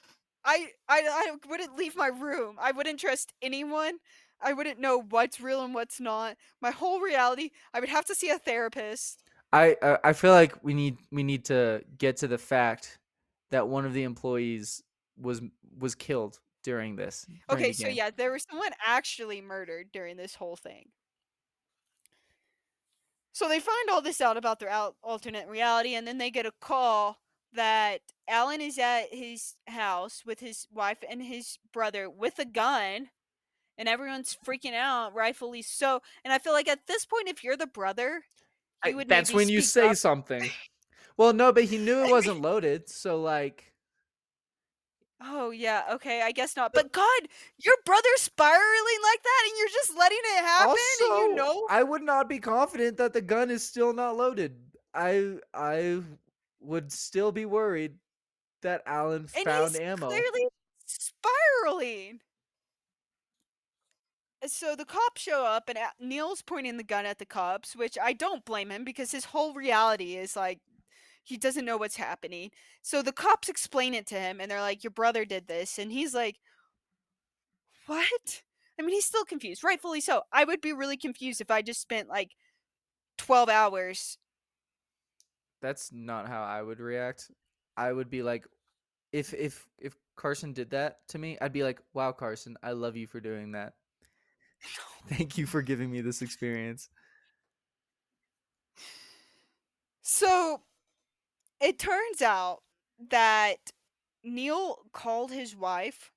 I, 0.45 0.69
I, 0.89 1.03
I 1.07 1.49
wouldn't 1.49 1.77
leave 1.77 1.97
my 1.97 2.09
room. 2.09 2.57
I 2.61 2.73
wouldn't 2.73 3.01
trust 3.01 3.33
anyone. 3.43 3.99
I 4.41 4.53
wouldn't 4.53 4.79
know 4.79 5.03
what's 5.03 5.41
real 5.41 5.65
and 5.65 5.75
what's 5.75 5.99
not. 5.99 6.37
My 6.61 6.71
whole 6.71 7.01
reality. 7.01 7.51
I 7.73 7.81
would 7.81 7.89
have 7.89 8.05
to 8.07 8.15
see 8.15 8.31
a 8.31 8.39
therapist. 8.39 9.23
I 9.53 9.77
I 9.83 9.99
I 10.05 10.13
feel 10.13 10.33
like 10.33 10.63
we 10.63 10.75
need 10.75 10.99
we 11.11 11.23
need 11.23 11.47
to 11.47 11.83
get 11.99 12.19
to 12.19 12.29
the 12.29 12.39
fact 12.39 12.99
that 13.51 13.69
one 13.69 13.87
of 13.87 13.95
the 13.95 14.03
employees 14.03 14.83
was 15.17 15.41
was 15.79 15.95
killed 15.95 16.39
during 16.63 16.97
this. 16.97 17.27
Mm, 17.31 17.41
during 17.49 17.65
Okay, 17.65 17.73
so 17.73 17.89
yeah, 17.89 18.11
there 18.15 18.33
was 18.33 18.45
someone 18.51 18.73
actually 18.85 19.41
murdered 19.41 19.89
during 19.93 20.17
this 20.17 20.35
whole 20.35 20.57
thing. 20.57 20.91
So 23.33 23.49
they 23.49 23.61
find 23.61 23.91
all 23.91 24.01
this 24.01 24.21
out 24.21 24.37
about 24.37 24.61
their 24.61 24.71
al- 24.71 24.97
alternate 25.03 25.47
reality, 25.49 25.95
and 25.95 26.07
then 26.07 26.19
they 26.19 26.31
get 26.31 26.47
a 26.47 26.53
call 26.61 27.19
that 27.57 28.01
Alan 28.29 28.61
is 28.61 28.79
at 28.79 29.13
his 29.13 29.57
house 29.67 30.23
with 30.25 30.41
his 30.41 30.67
wife 30.73 30.99
and 31.09 31.23
his 31.23 31.59
brother 31.73 32.09
with 32.09 32.39
a 32.39 32.45
gun, 32.45 33.09
and 33.77 33.89
everyone's 33.89 34.37
mm. 34.37 34.47
freaking 34.47 34.75
out, 34.75 35.15
rightfully 35.15 35.63
so. 35.63 36.01
And 36.25 36.33
I 36.33 36.39
feel 36.39 36.53
like 36.53 36.69
at 36.69 36.87
this 36.87 37.05
point, 37.05 37.29
if 37.29 37.43
you're 37.43 37.57
the 37.57 37.67
brother, 37.67 38.23
you 38.85 38.97
would 38.97 39.09
that's 39.09 39.31
maybe 39.31 39.37
when 39.37 39.49
you 39.49 39.61
say 39.61 39.91
up. 39.91 39.97
something. 39.97 40.51
Well, 41.17 41.33
no, 41.33 41.53
but 41.53 41.65
he 41.65 41.79
knew 41.79 42.05
it 42.05 42.11
wasn't 42.13 42.41
loaded, 42.41 42.89
so 42.89 43.21
like 43.21 43.73
Oh 45.21 45.51
yeah, 45.51 45.85
okay, 45.93 46.21
I 46.23 46.31
guess 46.31 46.57
not. 46.57 46.73
But 46.75 46.93
God, 46.93 47.21
your 47.59 47.77
brother's 47.87 48.21
spiraling 48.21 49.01
like 49.03 49.23
that, 49.23 49.43
and 49.47 49.59
you're 49.59 49.69
just 49.69 49.97
letting 49.97 50.19
it 50.19 50.45
happen, 50.45 50.77
and 51.01 51.19
you 51.19 51.35
know 51.35 51.67
I 51.71 51.83
would 51.83 52.03
not 52.03 52.29
be 52.29 52.39
confident 52.39 52.99
that 52.99 53.15
the 53.15 53.23
gun 53.23 53.51
is 53.51 53.67
still 53.67 53.95
not 53.95 54.17
loaded. 54.17 54.57
I 54.95 55.39
I 55.55 56.03
would 56.67 56.93
still 56.93 57.33
be 57.33 57.47
worried 57.47 57.95
that 58.63 58.83
Alan 58.87 59.29
and 59.35 59.45
found 59.45 59.71
he's 59.71 59.81
ammo. 59.81 60.09
clearly 60.09 60.49
spiraling. 60.85 62.21
So 64.47 64.77
the 64.77 64.85
cops 64.85 65.23
show 65.23 65.45
up, 65.45 65.69
and 65.69 65.79
Neil's 65.99 66.43
pointing 66.43 66.77
the 66.77 66.85
gun 66.85 67.07
at 67.07 67.19
the 67.19 67.27
cops, 67.27 67.75
which 67.75 67.97
I 68.01 68.13
don't 68.13 68.45
blame 68.45 68.71
him 68.71 68.85
because 68.85 69.11
his 69.11 69.27
whole 69.27 69.55
reality 69.55 70.17
is 70.17 70.37
like 70.37 70.61
he 71.25 71.37
doesn't 71.37 71.65
know 71.65 71.77
what's 71.77 71.97
happening. 71.97 72.51
So 72.83 73.03
the 73.03 73.13
cops 73.13 73.49
explain 73.49 73.95
it 73.95 74.07
to 74.09 74.15
him, 74.17 74.41
and 74.41 74.51
they're 74.51 74.61
like, 74.61 74.85
"Your 74.85 74.93
brother 74.93 75.25
did 75.25 75.49
this," 75.49 75.79
and 75.79 75.91
he's 75.91 76.15
like, 76.15 76.39
"What?" 77.87 78.43
I 78.79 78.83
mean, 78.83 78.95
he's 78.95 79.07
still 79.07 79.25
confused, 79.25 79.65
rightfully 79.65 80.01
so. 80.01 80.23
I 80.33 80.45
would 80.45 80.61
be 80.61 80.73
really 80.73 80.97
confused 80.99 81.41
if 81.41 81.51
I 81.51 81.63
just 81.63 81.81
spent 81.81 82.09
like 82.09 82.33
twelve 83.17 83.49
hours. 83.49 84.19
That's 85.67 85.91
not 85.93 86.29
how 86.29 86.45
I 86.45 86.63
would 86.63 86.79
react. 86.79 87.29
I 87.77 87.93
would 87.93 88.09
be 88.09 88.23
like 88.23 88.47
if 89.11 89.35
if 89.35 89.67
if 89.81 89.97
Carson 90.15 90.53
did 90.53 90.71
that 90.71 90.99
to 91.09 91.19
me, 91.19 91.37
I'd 91.41 91.53
be 91.53 91.65
like, 91.65 91.81
"Wow, 91.93 92.13
Carson, 92.13 92.57
I 92.63 92.71
love 92.71 92.97
you 92.97 93.09
for 93.09 93.19
doing 93.19 93.51
that." 93.51 93.73
Thank 95.09 95.37
you 95.37 95.45
for 95.45 95.63
giving 95.63 95.91
me 95.91 96.03
this 96.03 96.23
experience. 96.23 96.89
So 100.03 100.61
it 101.61 101.81
turns 101.81 102.23
out 102.23 102.63
that 103.11 103.73
Neil 104.23 104.85
called 104.93 105.33
his 105.33 105.57
wife 105.57 106.13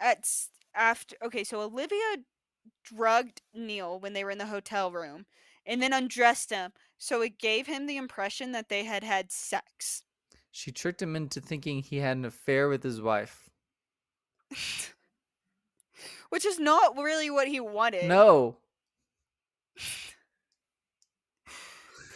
at 0.00 0.28
after 0.74 1.14
okay, 1.22 1.44
so 1.44 1.60
Olivia 1.60 2.16
drugged 2.82 3.42
Neil 3.54 4.00
when 4.00 4.12
they 4.12 4.24
were 4.24 4.32
in 4.32 4.38
the 4.38 4.46
hotel 4.46 4.90
room 4.90 5.26
and 5.68 5.80
then 5.80 5.92
undressed 5.92 6.50
him. 6.50 6.72
So 6.96 7.20
it 7.22 7.38
gave 7.38 7.68
him 7.68 7.86
the 7.86 7.98
impression 7.98 8.50
that 8.52 8.68
they 8.68 8.82
had 8.82 9.04
had 9.04 9.30
sex. 9.30 10.02
She 10.50 10.72
tricked 10.72 11.00
him 11.00 11.14
into 11.14 11.40
thinking 11.40 11.82
he 11.82 11.98
had 11.98 12.16
an 12.16 12.24
affair 12.24 12.68
with 12.68 12.82
his 12.82 13.00
wife. 13.00 13.48
Which 16.30 16.44
is 16.44 16.58
not 16.58 16.96
really 16.96 17.30
what 17.30 17.46
he 17.46 17.60
wanted. 17.60 18.08
No. 18.08 18.56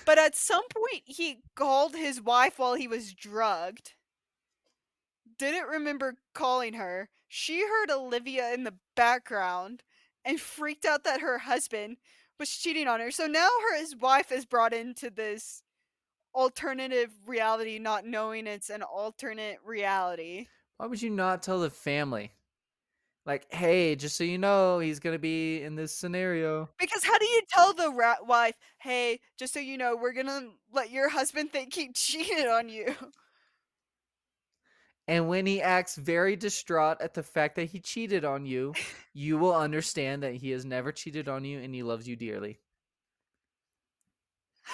But 0.04 0.18
at 0.18 0.34
some 0.34 0.64
point, 0.68 1.02
he 1.04 1.38
called 1.54 1.94
his 1.94 2.20
wife 2.20 2.58
while 2.58 2.74
he 2.74 2.88
was 2.88 3.14
drugged. 3.14 3.94
Didn't 5.38 5.68
remember 5.68 6.16
calling 6.34 6.74
her. 6.74 7.08
She 7.28 7.60
heard 7.60 7.88
Olivia 7.88 8.52
in 8.52 8.64
the 8.64 8.74
background 8.96 9.84
and 10.24 10.40
freaked 10.40 10.84
out 10.84 11.04
that 11.04 11.20
her 11.20 11.38
husband 11.38 11.98
was 12.38 12.50
cheating 12.50 12.88
on 12.88 13.00
her. 13.00 13.10
So 13.10 13.26
now 13.26 13.48
her 13.70 13.78
his 13.78 13.96
wife 13.96 14.32
is 14.32 14.44
brought 14.44 14.72
into 14.72 15.10
this 15.10 15.62
alternative 16.34 17.10
reality, 17.26 17.78
not 17.78 18.06
knowing 18.06 18.46
it's 18.46 18.70
an 18.70 18.82
alternate 18.82 19.58
reality. 19.64 20.46
Why 20.78 20.86
would 20.86 21.02
you 21.02 21.10
not 21.10 21.42
tell 21.42 21.60
the 21.60 21.70
family? 21.70 22.32
Like, 23.24 23.46
hey, 23.52 23.94
just 23.94 24.16
so 24.16 24.24
you 24.24 24.38
know, 24.38 24.80
he's 24.80 24.98
gonna 24.98 25.18
be 25.18 25.62
in 25.62 25.76
this 25.76 25.94
scenario. 25.94 26.68
Because 26.80 27.04
how 27.04 27.18
do 27.18 27.26
you 27.26 27.42
tell 27.48 27.72
the 27.72 27.90
ra- 27.90 28.16
wife, 28.26 28.56
hey, 28.78 29.20
just 29.38 29.54
so 29.54 29.60
you 29.60 29.78
know, 29.78 29.94
we're 29.94 30.12
gonna 30.12 30.48
let 30.72 30.90
your 30.90 31.08
husband 31.08 31.52
think 31.52 31.72
he 31.72 31.92
cheated 31.94 32.48
on 32.48 32.68
you? 32.68 32.94
And 35.08 35.28
when 35.28 35.46
he 35.46 35.60
acts 35.60 35.96
very 35.96 36.36
distraught 36.36 37.00
at 37.00 37.14
the 37.14 37.22
fact 37.22 37.56
that 37.56 37.66
he 37.66 37.80
cheated 37.80 38.24
on 38.24 38.46
you, 38.46 38.74
you 39.12 39.36
will 39.38 39.54
understand 39.54 40.22
that 40.22 40.34
he 40.34 40.50
has 40.50 40.64
never 40.64 40.92
cheated 40.92 41.28
on 41.28 41.44
you 41.44 41.58
and 41.60 41.74
he 41.74 41.82
loves 41.82 42.06
you 42.08 42.16
dearly. 42.16 42.60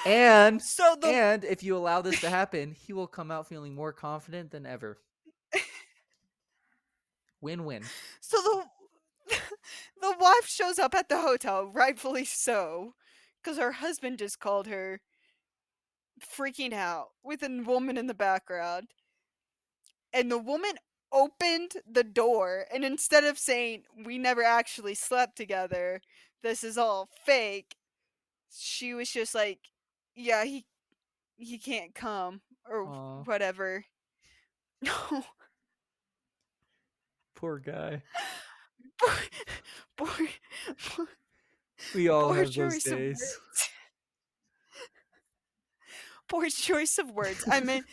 And 0.05 0.63
So 0.63 0.97
the 1.01 1.09
and 1.09 1.45
if 1.45 1.63
you 1.63 1.77
allow 1.77 2.03
this 2.03 2.21
to 2.21 2.31
happen, 2.31 2.73
he 2.73 2.93
will 2.93 3.07
come 3.07 3.31
out 3.31 3.49
feeling 3.49 3.75
more 3.75 3.93
confident 3.93 4.51
than 4.51 4.67
ever. 4.67 4.99
Win-win. 7.41 7.85
So 8.21 8.37
the 9.29 9.37
the 10.01 10.15
wife 10.19 10.47
shows 10.47 10.79
up 10.79 10.95
at 10.95 11.09
the 11.09 11.21
hotel, 11.21 11.67
rightfully 11.67 12.25
so, 12.25 12.95
because 13.43 13.59
her 13.59 13.73
husband 13.73 14.19
just 14.19 14.41
called 14.41 14.67
her, 14.67 15.01
freaking 16.21 16.73
out 16.73 17.09
with 17.23 17.43
a 17.43 17.63
woman 17.65 17.97
in 17.97 18.07
the 18.07 18.15
background, 18.15 18.89
and 20.13 20.31
the 20.31 20.39
woman 20.39 20.73
opened 21.13 21.73
the 21.91 22.05
door, 22.05 22.67
and 22.73 22.85
instead 22.85 23.25
of 23.25 23.39
saying 23.39 23.83
we 24.05 24.19
never 24.19 24.43
actually 24.43 24.95
slept 24.95 25.37
together, 25.37 26.01
this 26.43 26.63
is 26.63 26.79
all 26.79 27.09
fake, 27.25 27.77
she 28.51 28.95
was 28.95 29.11
just 29.11 29.35
like, 29.35 29.59
yeah, 30.15 30.45
he 30.45 30.65
he 31.37 31.59
can't 31.59 31.95
come 31.95 32.41
or 32.69 32.85
Aw. 32.85 33.23
whatever. 33.25 33.85
No. 34.81 35.25
Poor 37.35 37.59
guy. 37.59 38.03
Poor, 38.99 39.15
poor, 39.97 40.29
poor, 40.87 41.07
We 41.95 42.09
all 42.09 42.29
poor 42.29 42.37
have 42.37 42.55
those 42.55 42.83
days. 42.83 43.39
Poor 46.29 46.49
choice 46.51 46.99
of 46.99 47.11
words. 47.11 47.45
I 47.51 47.61
mean, 47.61 47.85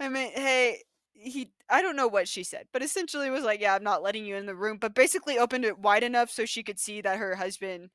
I 0.00 0.08
mean, 0.08 0.32
hey, 0.32 0.82
he. 1.12 1.52
I 1.68 1.82
don't 1.82 1.96
know 1.96 2.08
what 2.08 2.28
she 2.28 2.44
said, 2.44 2.68
but 2.72 2.82
essentially 2.82 3.30
was 3.30 3.44
like, 3.44 3.60
"Yeah, 3.60 3.74
I'm 3.74 3.84
not 3.84 4.02
letting 4.02 4.24
you 4.26 4.36
in 4.36 4.46
the 4.46 4.54
room," 4.56 4.78
but 4.78 4.94
basically 4.94 5.38
opened 5.38 5.64
it 5.64 5.78
wide 5.78 6.02
enough 6.02 6.30
so 6.30 6.44
she 6.44 6.62
could 6.62 6.78
see 6.78 7.00
that 7.00 7.18
her 7.18 7.36
husband 7.36 7.90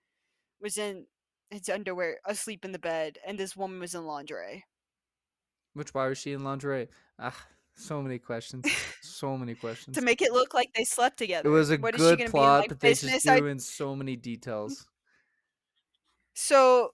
was 0.62 0.78
in 0.78 1.08
his 1.50 1.70
underwear, 1.70 2.20
asleep 2.26 2.66
in 2.66 2.72
the 2.72 2.80
bed, 2.80 3.18
and 3.26 3.38
this 3.38 3.56
woman 3.56 3.80
was 3.80 3.96
in 3.96 4.06
lingerie. 4.06 4.66
Which 5.74 5.94
why 5.94 6.08
was 6.08 6.18
she 6.18 6.34
in 6.34 6.44
lingerie? 6.44 6.90
Ah, 7.18 7.48
so 7.76 8.02
many 8.02 8.20
questions. 8.20 8.66
So 9.02 9.38
many 9.38 9.56
questions. 9.56 9.98
To 9.98 10.04
make 10.04 10.22
it 10.22 10.32
look 10.32 10.54
like 10.54 10.72
they 10.74 10.86
slept 10.86 11.18
together. 11.18 11.50
It 11.50 11.52
was 11.52 11.72
a 11.72 11.78
What 11.78 11.98
good 11.98 12.26
plot, 12.28 12.66
but 12.70 12.80
they 12.80 12.94
just 12.94 13.28
I 13.28 13.38
in 13.38 13.60
so 13.60 13.96
many 13.96 14.16
details. 14.16 14.88
So 16.34 16.94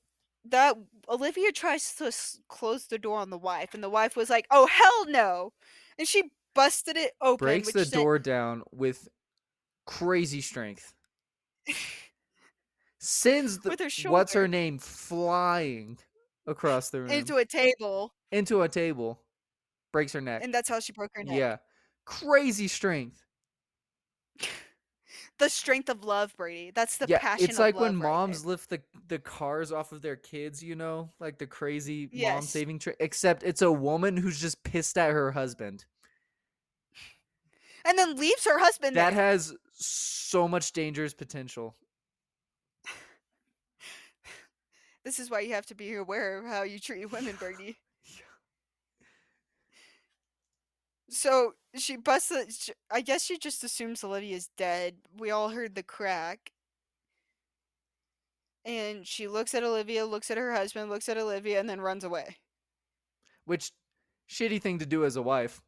that 0.52 0.78
Olivia 1.10 1.52
tries 1.52 1.96
to 1.96 2.06
s- 2.08 2.40
close 2.48 2.88
the 2.88 2.98
door 3.00 3.20
on 3.20 3.30
the 3.30 3.38
wife, 3.38 3.74
and 3.74 3.84
the 3.84 3.90
wife 3.90 4.16
was 4.16 4.30
like, 4.30 4.48
"Oh 4.52 4.68
hell 4.68 5.06
no!" 5.08 5.54
and 5.98 6.08
she 6.08 6.32
busted 6.54 6.98
it 6.98 7.14
open. 7.22 7.46
Breaks 7.46 7.72
the 7.72 7.86
sent- 7.86 7.94
door 7.94 8.20
down 8.20 8.64
with 8.72 9.08
crazy 9.86 10.42
strength. 10.42 10.94
Sends 13.00 13.60
the 13.60 13.70
With 13.70 13.80
her 13.80 14.10
what's 14.10 14.34
her 14.34 14.48
name 14.48 14.80
flying 14.80 16.00
across 16.48 16.90
the 16.90 17.02
room 17.02 17.12
into 17.12 17.36
a 17.38 17.46
table, 17.46 18.14
into 18.32 18.62
a 18.62 18.70
table. 18.70 19.22
Breaks 19.92 20.14
her 20.14 20.22
neck. 20.22 20.44
and 20.44 20.54
that's 20.54 20.68
how 20.70 20.80
she 20.80 20.92
broke 20.94 21.12
her 21.16 21.24
neck. 21.24 21.38
Yeah. 21.38 21.58
Crazy 22.06 22.68
strength. 22.68 23.26
The 25.38 25.50
strength 25.50 25.90
of 25.90 26.04
love, 26.06 26.34
Brady. 26.38 26.72
That's 26.74 26.98
the 26.98 27.08
yeah, 27.10 27.20
passion. 27.20 27.50
it's 27.50 27.60
like 27.60 27.78
when 27.78 28.00
right 28.00 28.10
moms 28.10 28.44
there. 28.44 28.52
lift 28.52 28.70
the 28.70 28.82
the 29.10 29.20
cars 29.20 29.72
off 29.72 29.92
of 29.92 30.02
their 30.02 30.16
kids, 30.16 30.64
you 30.64 30.76
know, 30.76 31.10
like 31.20 31.38
the 31.38 31.46
crazy 31.48 32.10
mom 32.14 32.42
saving 32.42 32.80
trick. 32.80 32.96
Except 33.02 33.44
it's 33.44 33.62
a 33.62 33.72
woman 33.72 34.16
who's 34.16 34.40
just 34.40 34.64
pissed 34.64 34.98
at 34.98 35.12
her 35.12 35.32
husband. 35.32 35.84
and 37.84 37.98
then 38.00 38.16
leaves 38.16 38.46
her 38.46 38.60
husband 38.60 38.96
That 38.96 39.14
there. 39.14 39.24
has 39.26 39.54
so 39.74 40.48
much 40.48 40.72
dangerous 40.72 41.14
potential. 41.14 41.76
This 45.04 45.20
is 45.20 45.30
why 45.30 45.42
you 45.42 45.54
have 45.54 45.68
to 45.68 45.76
be 45.76 45.94
aware 45.94 46.40
of 46.40 46.46
how 46.46 46.64
you 46.64 46.80
treat 46.80 47.12
women, 47.12 47.36
Brady. 47.36 47.78
So 51.16 51.54
she 51.76 51.96
busts. 51.96 52.30
The, 52.30 52.46
sh- 52.52 52.70
I 52.92 53.02
guess 53.02 53.24
she 53.24 53.38
just 53.38 53.64
assumes 53.64 54.04
Olivia's 54.04 54.50
dead. 54.58 54.96
We 55.18 55.32
all 55.32 55.50
heard 55.50 55.74
the 55.76 55.84
crack. 55.84 56.52
And 58.66 59.06
she 59.08 59.28
looks 59.28 59.54
at 59.54 59.64
Olivia, 59.64 60.06
looks 60.06 60.30
at 60.32 60.38
her 60.38 60.52
husband, 60.54 60.90
looks 60.90 61.08
at 61.08 61.18
Olivia, 61.18 61.60
and 61.60 61.70
then 61.70 61.80
runs 61.80 62.04
away. 62.04 62.38
Which 63.46 63.72
shitty 64.30 64.62
thing 64.62 64.80
to 64.80 64.86
do 64.86 65.06
as 65.06 65.16
a 65.16 65.22
wife. 65.22 65.62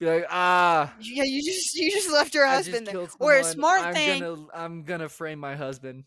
Be 0.00 0.06
like, 0.06 0.26
ah, 0.28 0.92
Yeah, 1.00 1.22
you 1.22 1.40
just 1.42 1.72
you 1.74 1.90
just 1.90 2.10
left 2.12 2.34
your 2.34 2.44
I 2.46 2.56
just 2.58 2.70
husband 2.70 2.88
there. 2.88 3.06
Or 3.20 3.36
a 3.36 3.44
smart 3.44 3.80
I'm 3.82 3.94
thing, 3.94 4.20
Gonna, 4.20 4.46
I'm 4.52 4.82
gonna 4.82 5.08
frame 5.08 5.38
my 5.38 5.54
husband. 5.54 6.04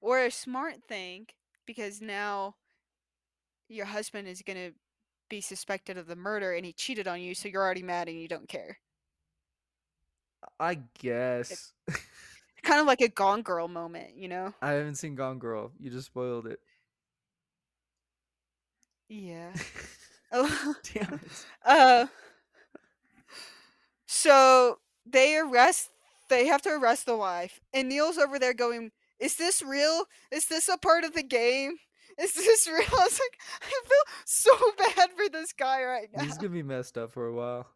or 0.00 0.20
a 0.20 0.30
smart 0.30 0.76
thing, 0.88 1.26
because 1.66 2.00
now 2.00 2.54
your 3.68 3.86
husband 3.86 4.28
is 4.28 4.42
gonna 4.42 4.70
be 5.28 5.40
suspected 5.40 5.98
of 5.98 6.06
the 6.06 6.16
murder, 6.16 6.52
and 6.54 6.64
he 6.64 6.72
cheated 6.72 7.08
on 7.08 7.20
you, 7.20 7.34
so 7.34 7.48
you're 7.48 7.62
already 7.62 7.82
mad 7.82 8.08
and 8.08 8.20
you 8.20 8.28
don't 8.28 8.48
care. 8.48 8.78
I 10.58 10.80
guess. 10.98 11.72
Kind 12.62 12.80
of 12.80 12.86
like 12.86 13.00
a 13.00 13.08
Gone 13.08 13.42
Girl 13.42 13.68
moment, 13.68 14.16
you 14.16 14.28
know? 14.28 14.54
I 14.60 14.72
haven't 14.72 14.96
seen 14.96 15.14
Gone 15.14 15.38
Girl. 15.38 15.72
You 15.78 15.90
just 15.90 16.06
spoiled 16.06 16.46
it. 16.46 16.60
Yeah. 19.08 19.52
Oh. 20.30 20.74
Damn 20.92 21.14
it. 21.24 21.46
Uh, 21.64 22.06
so 24.06 24.78
they 25.06 25.36
arrest. 25.38 25.88
They 26.28 26.46
have 26.48 26.60
to 26.62 26.68
arrest 26.68 27.06
the 27.06 27.16
wife, 27.16 27.60
and 27.72 27.88
Neil's 27.88 28.18
over 28.18 28.38
there 28.38 28.52
going, 28.52 28.90
"Is 29.18 29.36
this 29.36 29.62
real? 29.62 30.04
Is 30.30 30.44
this 30.44 30.68
a 30.68 30.76
part 30.76 31.04
of 31.04 31.14
the 31.14 31.22
game? 31.22 31.78
Is 32.20 32.34
this 32.34 32.66
real?" 32.66 32.76
I 32.98 33.04
was 33.04 33.20
like, 33.20 33.38
I 33.62 33.80
feel 33.86 34.14
so 34.24 34.52
bad 34.78 35.10
for 35.16 35.28
this 35.30 35.52
guy 35.52 35.84
right 35.84 36.08
now. 36.14 36.24
He's 36.24 36.36
gonna 36.36 36.50
be 36.50 36.62
messed 36.62 36.98
up 36.98 37.12
for 37.12 37.26
a 37.26 37.34
while. 37.34 37.66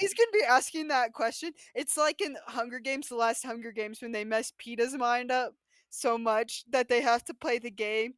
He's 0.00 0.14
gonna 0.14 0.30
be 0.32 0.44
asking 0.44 0.88
that 0.88 1.12
question. 1.12 1.52
It's 1.74 1.96
like 1.96 2.20
in 2.20 2.36
Hunger 2.46 2.80
Games, 2.80 3.08
the 3.08 3.16
last 3.16 3.44
Hunger 3.44 3.72
Games, 3.72 4.02
when 4.02 4.12
they 4.12 4.24
mess 4.24 4.52
Peeta's 4.58 4.94
mind 4.96 5.30
up 5.30 5.54
so 5.90 6.18
much 6.18 6.64
that 6.70 6.88
they 6.88 7.00
have 7.00 7.24
to 7.26 7.34
play 7.34 7.58
the 7.58 7.70
game, 7.70 8.14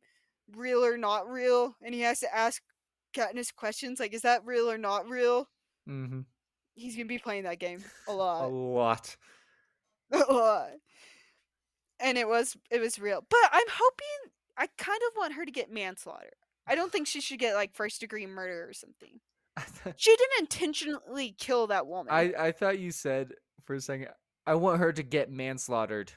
real 0.55 0.85
or 0.85 0.97
not 0.97 1.31
real, 1.31 1.77
and 1.85 1.95
he 1.95 2.01
has 2.01 2.21
to 2.21 2.35
ask 2.35 2.63
Katniss 3.15 3.55
questions 3.55 4.01
like, 4.01 4.15
"Is 4.15 4.23
that 4.23 4.45
real 4.45 4.71
or 4.71 4.79
not 4.79 5.09
real?" 5.09 5.49
Mm-hmm. 5.89 6.21
He's 6.75 6.97
gonna 6.97 7.07
be 7.07 7.19
playing 7.19 7.45
that 7.45 7.59
game 7.59 7.83
a 8.09 8.13
lot. 8.13 8.45
A 8.45 8.49
lot, 8.49 9.17
lot. 10.11 10.27
a 10.29 10.33
lot. 10.33 10.71
And 12.01 12.19
it 12.19 12.29
was 12.29 12.57
it 12.71 12.81
was 12.81 12.99
real, 12.99 13.25
but 13.29 13.39
I'm 13.53 13.69
hoping. 13.69 14.33
I 14.57 14.69
kind 14.79 15.01
of 15.11 15.17
want 15.17 15.35
her 15.35 15.45
to 15.45 15.51
get 15.51 15.71
manslaughter. 15.71 16.31
I 16.67 16.75
don't 16.75 16.91
think 16.91 17.07
she 17.07 17.21
should 17.21 17.39
get 17.39 17.55
like 17.55 17.75
first 17.75 18.01
degree 18.01 18.27
murder 18.27 18.67
or 18.69 18.73
something. 18.73 19.21
She 19.97 20.11
didn't 20.15 20.41
intentionally 20.41 21.35
kill 21.39 21.69
that 21.69 21.87
woman. 21.87 22.13
I 22.13 22.33
I 22.39 22.53
thought 22.53 22.79
you 22.79 22.91
said 22.91 23.33
for 23.65 23.75
a 23.75 23.81
second. 23.81 24.09
I 24.47 24.55
want 24.55 24.81
her 24.81 24.93
to 24.93 25.03
get 25.03 25.31
manslaughtered. 25.31 26.13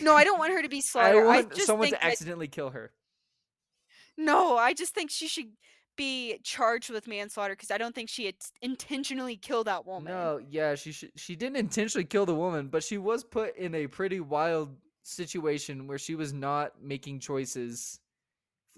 No, 0.00 0.14
I 0.14 0.24
don't 0.24 0.38
want 0.38 0.52
her 0.52 0.60
to 0.62 0.68
be 0.68 0.76
I 0.78 0.80
slaughtered. 0.80 1.22
I, 1.22 1.26
want 1.26 1.54
just 1.54 1.66
someone 1.66 1.88
to 1.88 1.92
that- 1.92 2.04
accidentally 2.04 2.48
kill 2.48 2.70
her. 2.70 2.92
no, 4.18 4.56
I 4.56 4.74
just 4.74 4.94
think 4.94 5.10
she 5.10 5.28
should 5.28 5.52
be 5.96 6.38
charged 6.42 6.90
with 6.90 7.06
manslaughter 7.06 7.54
because 7.54 7.70
I 7.70 7.78
don't 7.78 7.94
think 7.94 8.08
she 8.08 8.26
had 8.26 8.34
intentionally 8.60 9.36
killed 9.36 9.66
that 9.66 9.86
woman. 9.86 10.12
No, 10.12 10.40
yeah, 10.48 10.74
she 10.74 10.92
should, 10.92 11.12
she 11.16 11.36
didn't 11.36 11.56
intentionally 11.56 12.04
kill 12.04 12.26
the 12.26 12.34
woman, 12.34 12.68
but 12.68 12.82
she 12.82 12.98
was 12.98 13.24
put 13.24 13.56
in 13.56 13.74
a 13.74 13.86
pretty 13.86 14.20
wild 14.20 14.76
situation 15.02 15.86
where 15.86 15.98
she 15.98 16.14
was 16.14 16.32
not 16.32 16.80
making 16.82 17.20
choices. 17.20 18.00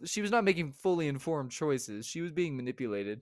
She 0.05 0.21
was 0.23 0.31
not 0.31 0.45
making 0.45 0.73
fully 0.73 1.07
informed 1.09 1.51
choices. 1.51 2.07
She 2.07 2.21
was 2.21 2.33
being 2.33 2.57
manipulated. 2.57 3.21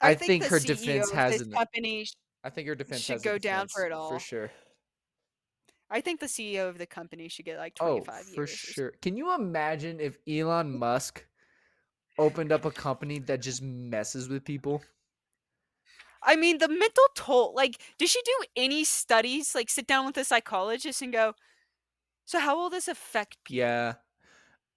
I 0.00 0.14
think 0.14 0.44
the 0.44 0.48
her 0.50 0.58
CEO 0.60 0.66
defense 0.66 1.10
has 1.10 1.40
an- 1.40 1.52
company. 1.52 2.06
I 2.44 2.50
think 2.50 2.68
her 2.68 2.74
defense 2.76 3.00
Should 3.02 3.22
go 3.22 3.36
down 3.36 3.66
for 3.68 3.84
it 3.84 3.90
all. 3.92 4.10
for 4.10 4.20
sure. 4.20 4.50
I 5.90 6.00
think 6.00 6.20
the 6.20 6.26
CEO 6.26 6.68
of 6.68 6.78
the 6.78 6.86
company 6.86 7.28
should 7.28 7.46
get 7.46 7.58
like 7.58 7.76
Oh, 7.80 7.98
25 8.00 8.24
for 8.24 8.28
years. 8.30 8.38
or 8.38 8.42
s- 8.44 8.50
sure. 8.50 8.90
Can 9.02 9.16
you 9.16 9.34
imagine 9.34 9.98
if 10.00 10.18
Elon 10.28 10.78
Musk 10.78 11.26
opened 12.18 12.52
up 12.52 12.64
a 12.64 12.70
company 12.70 13.18
that 13.20 13.42
just 13.42 13.62
messes 13.62 14.28
with 14.28 14.44
people? 14.44 14.82
I 16.22 16.36
mean, 16.36 16.58
the 16.58 16.68
mental 16.68 17.04
toll. 17.14 17.54
Like, 17.54 17.80
did 17.98 18.08
she 18.08 18.20
do 18.24 18.44
any 18.56 18.84
studies? 18.84 19.54
Like, 19.54 19.70
sit 19.70 19.86
down 19.86 20.06
with 20.06 20.16
a 20.16 20.24
psychologist 20.24 21.02
and 21.02 21.12
go, 21.12 21.34
"So, 22.26 22.40
how 22.40 22.56
will 22.56 22.70
this 22.70 22.88
affect 22.88 23.38
people?" 23.44 23.58
Yeah. 23.58 23.94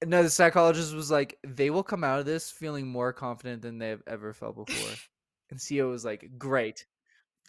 No, 0.06 0.24
the 0.24 0.30
psychologist 0.30 0.94
was 0.96 1.12
like, 1.12 1.38
they 1.46 1.70
will 1.70 1.84
come 1.84 2.04
out 2.04 2.20
of 2.20 2.26
this 2.26 2.50
feeling 2.50 2.88
more 2.88 3.14
confident 3.14 3.62
than 3.62 3.78
they've 3.78 4.02
ever 4.08 4.34
felt 4.34 4.56
before. 4.56 4.94
and 5.52 5.60
CEO 5.60 5.89
was 5.92 6.04
like, 6.04 6.32
great, 6.38 6.86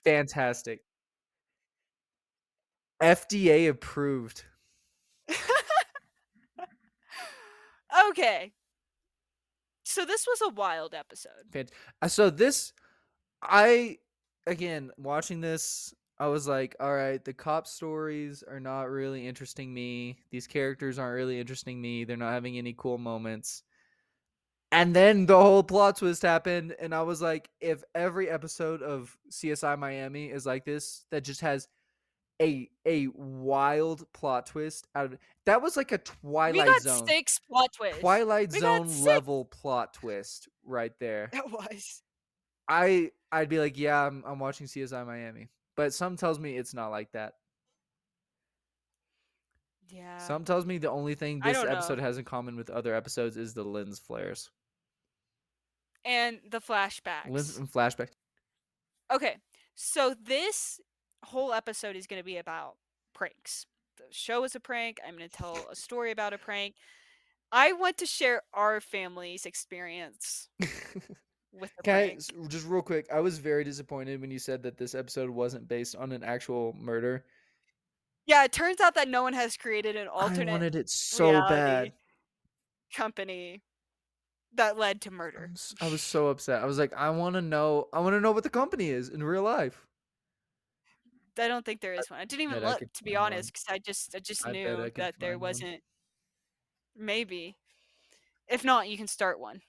fantastic. 0.05 0.81
FDA 3.03 3.69
approved. 3.69 4.45
okay. 8.11 8.53
So 9.85 10.05
this 10.05 10.27
was 10.27 10.41
a 10.43 10.55
wild 10.55 10.95
episode. 10.95 11.71
Uh, 12.01 12.09
So 12.09 12.31
this, 12.31 12.73
I 13.43 13.99
again 14.47 14.91
watching 14.97 15.41
this, 15.41 15.93
I 16.19 16.29
was 16.29 16.47
like, 16.47 16.77
all 16.79 16.95
right, 16.95 17.23
the 17.25 17.33
cop 17.33 17.67
stories 17.67 18.43
are 18.49 18.61
not 18.61 18.91
really 18.91 19.27
interesting 19.27 19.75
me. 19.75 20.19
These 20.31 20.47
characters 20.47 20.99
aren't 20.99 21.17
really 21.17 21.41
interesting 21.41 21.81
me. 21.81 22.05
They're 22.05 22.17
not 22.17 22.33
having 22.33 22.59
any 22.59 22.75
cool 22.77 22.99
moments. 22.99 23.63
And 24.71 24.97
then 24.97 25.27
the 25.27 25.37
whole 25.37 25.63
plot 25.63 25.99
twist 25.99 26.23
happened, 26.23 26.75
and 26.81 26.95
I 26.95 27.03
was 27.03 27.21
like, 27.21 27.51
if 27.61 27.83
every 27.95 28.31
episode 28.31 28.81
of 28.81 29.15
CSI 29.31 29.79
Miami 29.79 30.31
is 30.31 30.47
like 30.47 30.65
this, 30.65 31.05
that 31.11 31.25
just 31.25 31.43
has 31.43 31.69
a 32.41 32.71
a 32.87 33.09
wild 33.15 34.11
plot 34.15 34.47
twist 34.47 34.87
out 34.95 35.05
of 35.07 35.13
it. 35.15 35.21
That 35.45 35.61
was 35.61 35.77
like 35.77 35.93
a 35.93 36.01
we 36.23 36.31
Twilight 36.31 36.67
got 36.67 36.83
Zone. 36.83 37.07
six 37.07 37.39
plot 37.39 37.69
twists. 37.77 38.01
Twilight 38.01 38.53
We 38.53 38.61
got 38.61 38.79
Zone 38.79 38.89
six- 38.89 39.01
level 39.03 39.45
plot 39.45 39.93
twist 39.95 40.49
right 40.65 40.93
there. 41.01 41.29
That 41.33 41.51
was. 41.51 42.03
I 42.69 43.11
I'd 43.31 43.49
be 43.49 43.59
like, 43.59 43.79
yeah, 43.79 44.07
I'm 44.07 44.23
I'm 44.27 44.39
watching 44.39 44.67
CSI 44.67 45.07
Miami, 45.07 45.49
but 45.77 45.93
some 45.93 46.17
tells 46.17 46.39
me 46.39 46.57
it's 46.57 46.75
not 46.75 46.89
like 46.89 47.13
that. 47.13 47.35
Yeah. 49.89 50.19
Some 50.19 50.45
tells 50.45 50.65
me 50.65 50.79
the 50.79 50.91
only 50.91 51.15
thing 51.15 51.41
this 51.41 51.55
don't 51.55 51.67
know. 51.67 51.73
episode 51.73 51.99
has 51.99 52.17
in 52.17 52.25
common 52.25 52.57
with 52.57 52.71
other 52.71 52.95
episodes 52.95 53.37
is 53.37 53.53
the 53.53 53.65
lens 53.65 53.99
flares, 53.99 54.51
and 56.05 56.41
the 56.51 56.61
flashbacks. 56.61 57.29
lens 57.29 57.59
and 57.59 57.71
flashback. 57.71 58.09
Okay, 59.13 59.37
so 59.75 60.15
this 60.23 60.81
whole 61.25 61.53
episode 61.53 61.97
is 61.97 62.07
going 62.07 62.21
to 62.21 62.25
be 62.25 62.39
about 62.39 62.77
pranks. 63.15 63.67
The 63.99 64.05
show 64.11 64.45
is 64.45 64.55
a 64.55 64.61
prank. 64.61 64.99
I'm 65.07 65.17
going 65.17 65.29
to 65.29 65.37
tell 65.37 65.67
a 65.71 65.77
story 65.77 66.11
about 66.11 66.33
a 66.33 66.39
prank. 66.39 66.75
I 67.51 67.73
want 67.73 67.99
to 67.99 68.07
share 68.07 68.43
our 68.55 68.81
family's 68.81 69.45
experience 69.45 70.49
with 71.53 71.75
the 71.77 71.83
Okay, 71.83 72.09
prank. 72.09 72.19
s- 72.19 72.31
just 72.49 72.67
real 72.67 72.83
quick, 72.83 73.07
I 73.13 73.21
was 73.21 73.39
very 73.39 73.65
disappointed 73.65 74.21
when 74.21 74.31
you 74.31 74.39
said 74.39 74.63
that 74.65 74.77
this 74.79 74.95
episode 74.95 75.31
wasn't 75.31 75.69
based 75.69 75.97
on 75.97 76.13
an 76.13 76.23
actual 76.25 76.73
murder. 76.75 77.27
Yeah, 78.27 78.45
it 78.45 78.53
turns 78.53 78.81
out 78.81 78.95
that 78.95 79.09
no 79.09 79.23
one 79.23 79.33
has 79.33 79.57
created 79.57 79.97
an 79.97 80.09
alternate. 80.09 80.49
I 80.49 80.53
wanted 80.53 80.75
it 80.77 80.89
so 80.89 81.33
bad. 81.33 81.93
company 82.95 83.63
that 84.55 84.77
led 84.77 85.01
to 85.03 85.11
murder. 85.11 85.51
I 85.81 85.89
was 85.89 86.03
so 86.03 86.29
upset. 86.29 86.63
I 86.63 86.67
was 86.67 86.79
like, 86.79 86.93
I 86.95 87.11
want 87.11 87.35
to 87.35 87.43
know. 87.43 87.89
I 87.93 88.01
want 88.01 88.15
to 88.15 88.21
know 88.21 88.33
what 88.33 88.45
the 88.45 88.51
company 88.51 88.89
is 88.91 89.09
in 89.09 89.23
real 89.23 89.43
life. 89.43 89.87
I 91.39 91.49
don't 91.49 91.65
think 91.65 91.81
there 91.81 91.95
is 91.95 92.11
one. 92.11 92.21
I 92.21 92.25
didn't 92.27 92.43
even 92.43 92.63
I 92.63 92.69
look, 92.69 92.81
to 92.93 93.05
be 93.05 93.17
honest, 93.17 93.53
because 93.53 93.65
I 93.69 93.79
just 93.79 94.15
I 94.15 94.19
just 94.19 94.47
I 94.47 94.53
bet 94.53 94.57
I 94.57 94.75
knew 94.77 94.91
that 94.97 95.15
there 95.19 95.39
one. 95.39 95.41
wasn't. 95.49 95.83
Maybe. 96.97 97.57
If 98.49 98.65
not, 98.65 98.89
you 98.89 98.97
can 98.97 99.07
start 99.09 99.41
one. 99.41 99.63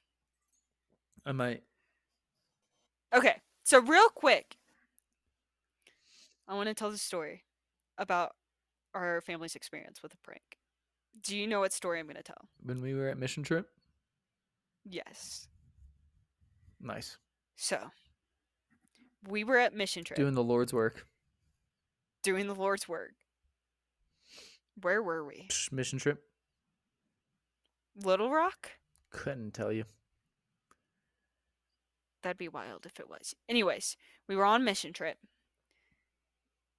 I 1.26 1.32
might. 1.32 1.64
Okay, 3.14 3.36
so 3.64 3.80
real 3.80 4.10
quick, 4.10 4.58
I 6.48 6.56
want 6.56 6.68
to 6.68 6.74
tell 6.74 6.90
the 6.92 6.98
story 6.98 7.44
about 7.98 8.32
our 8.94 9.22
family's 9.22 9.56
experience 9.56 10.02
with 10.02 10.14
a 10.14 10.18
prank. 10.18 10.58
Do 11.22 11.38
you 11.38 11.46
know 11.48 11.60
what 11.60 11.72
story 11.74 12.00
I'm 12.00 12.06
going 12.08 12.16
to 12.18 12.24
tell? 12.24 12.50
When 12.64 12.82
we 12.82 12.94
were 12.96 13.08
at 13.10 13.18
mission 13.18 13.44
trip, 13.44 13.70
Yes. 14.86 15.48
nice, 16.82 17.18
So, 17.56 17.78
we 19.30 19.44
were 19.46 19.58
at 19.58 19.74
mission 19.74 20.04
trip 20.04 20.18
doing 20.18 20.34
the 20.34 20.44
Lord's 20.44 20.74
work. 20.74 21.06
doing 22.24 22.48
the 22.48 22.56
Lord's 22.56 22.88
work. 22.90 23.14
Where 24.82 25.02
were 25.04 25.24
we? 25.24 25.48
Mission 25.72 26.00
trip. 26.00 26.24
Little 27.96 28.32
Rock? 28.32 28.72
Couldn't 29.12 29.54
tell 29.54 29.72
you. 29.72 29.86
That'd 32.24 32.38
be 32.38 32.48
wild 32.48 32.86
if 32.86 33.00
it 33.00 33.10
was. 33.10 33.36
Anyways, 33.48 33.98
we 34.28 34.36
were 34.36 34.46
on 34.46 34.64
mission 34.64 34.94
trip. 34.94 35.18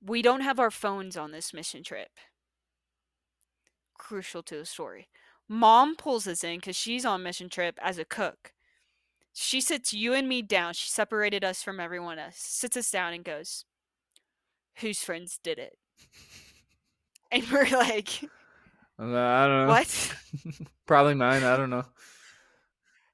We 0.05 0.23
don't 0.23 0.41
have 0.41 0.59
our 0.59 0.71
phones 0.71 1.17
on 1.17 1.33
this 1.33 1.55
mission 1.55 1.83
trip. 1.83 2.09
Crucial 3.97 4.43
to 4.45 4.57
the 4.57 4.67
story. 4.67 5.09
Mom 5.49 5.95
pulls 5.97 6.27
us 6.27 6.43
in 6.43 6.57
because 6.57 6.77
she's 6.77 7.05
on 7.05 7.23
mission 7.23 7.49
trip 7.49 7.79
as 7.83 7.99
a 7.99 8.05
cook. 8.05 8.53
She 9.35 9.61
sits 9.61 9.93
you 9.93 10.15
and 10.15 10.29
me 10.29 10.43
down. 10.43 10.73
She 10.73 10.89
separated 10.89 11.45
us 11.45 11.63
from 11.63 11.81
everyone 11.81 12.19
else. 12.19 12.37
Sits 12.37 12.77
us 12.77 12.91
down 12.91 13.13
and 13.13 13.25
goes, 13.25 13.65
"Whose 14.77 15.01
friends 15.03 15.39
did 15.43 15.59
it?" 15.59 15.79
And 17.33 17.43
we're 17.51 17.69
like, 17.69 18.23
I 18.97 19.03
don't 19.03 19.11
know. 19.13 19.67
"What?" 19.67 20.15
Probably 20.87 21.15
mine. 21.15 21.43
I 21.43 21.57
don't 21.57 21.71
know. 21.71 21.85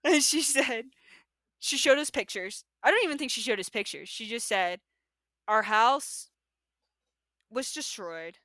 And 0.04 0.22
she 0.22 0.42
said, 0.42 0.86
she 1.60 1.76
showed 1.76 1.98
us 1.98 2.10
pictures. 2.10 2.64
I 2.82 2.90
don't 2.90 3.04
even 3.04 3.18
think 3.18 3.30
she 3.30 3.42
showed 3.42 3.60
us 3.60 3.68
pictures. 3.68 4.08
She 4.08 4.26
just 4.26 4.48
said, 4.48 4.80
our 5.46 5.62
house 5.62 6.30
was 7.50 7.70
destroyed. 7.72 8.38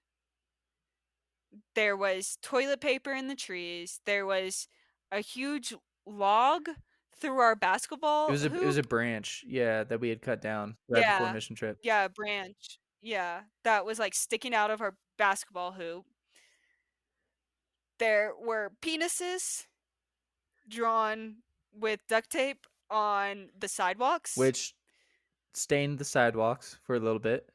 There 1.73 1.95
was 1.95 2.37
toilet 2.41 2.81
paper 2.81 3.13
in 3.13 3.27
the 3.27 3.35
trees. 3.35 4.01
There 4.05 4.25
was 4.25 4.67
a 5.11 5.21
huge 5.21 5.73
log 6.05 6.67
through 7.17 7.39
our 7.39 7.55
basketball. 7.55 8.27
It 8.27 8.31
was 8.31 8.45
a 8.45 8.53
it 8.53 8.65
was 8.65 8.77
a 8.77 8.83
branch, 8.83 9.45
yeah, 9.47 9.85
that 9.85 10.01
we 10.01 10.09
had 10.09 10.21
cut 10.21 10.41
down 10.41 10.75
right 10.89 11.17
before 11.17 11.33
mission 11.33 11.55
trip. 11.55 11.77
yeah, 11.81 12.03
a 12.05 12.09
branch. 12.09 12.79
Yeah, 13.01 13.41
that 13.63 13.85
was 13.85 13.99
like 13.99 14.13
sticking 14.13 14.53
out 14.53 14.71
of 14.71 14.81
our 14.81 14.97
basketball 15.17 15.71
hoop. 15.71 16.03
There 17.99 18.33
were 18.37 18.73
penises 18.81 19.67
drawn 20.67 21.37
with 21.73 22.01
duct 22.09 22.29
tape 22.29 22.65
on 22.89 23.49
the 23.57 23.67
sidewalks. 23.67 24.37
Which 24.37 24.73
stained 25.53 25.99
the 25.99 26.05
sidewalks 26.05 26.77
for 26.83 26.95
a 26.95 26.99
little 26.99 27.19
bit. 27.19 27.49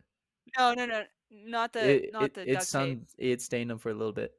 No, 0.59 0.74
no, 0.74 0.87
no, 0.87 1.03
not 1.31 1.72
the 1.72 2.05
it 2.05 2.12
not 2.12 2.24
it, 2.24 2.35
the 2.35 2.51
it 2.51 2.62
sun 2.62 3.07
it 3.18 3.41
stained 3.41 3.70
them 3.70 3.78
for 3.78 3.91
a 3.91 3.95
little 3.95 4.12
bit 4.12 4.33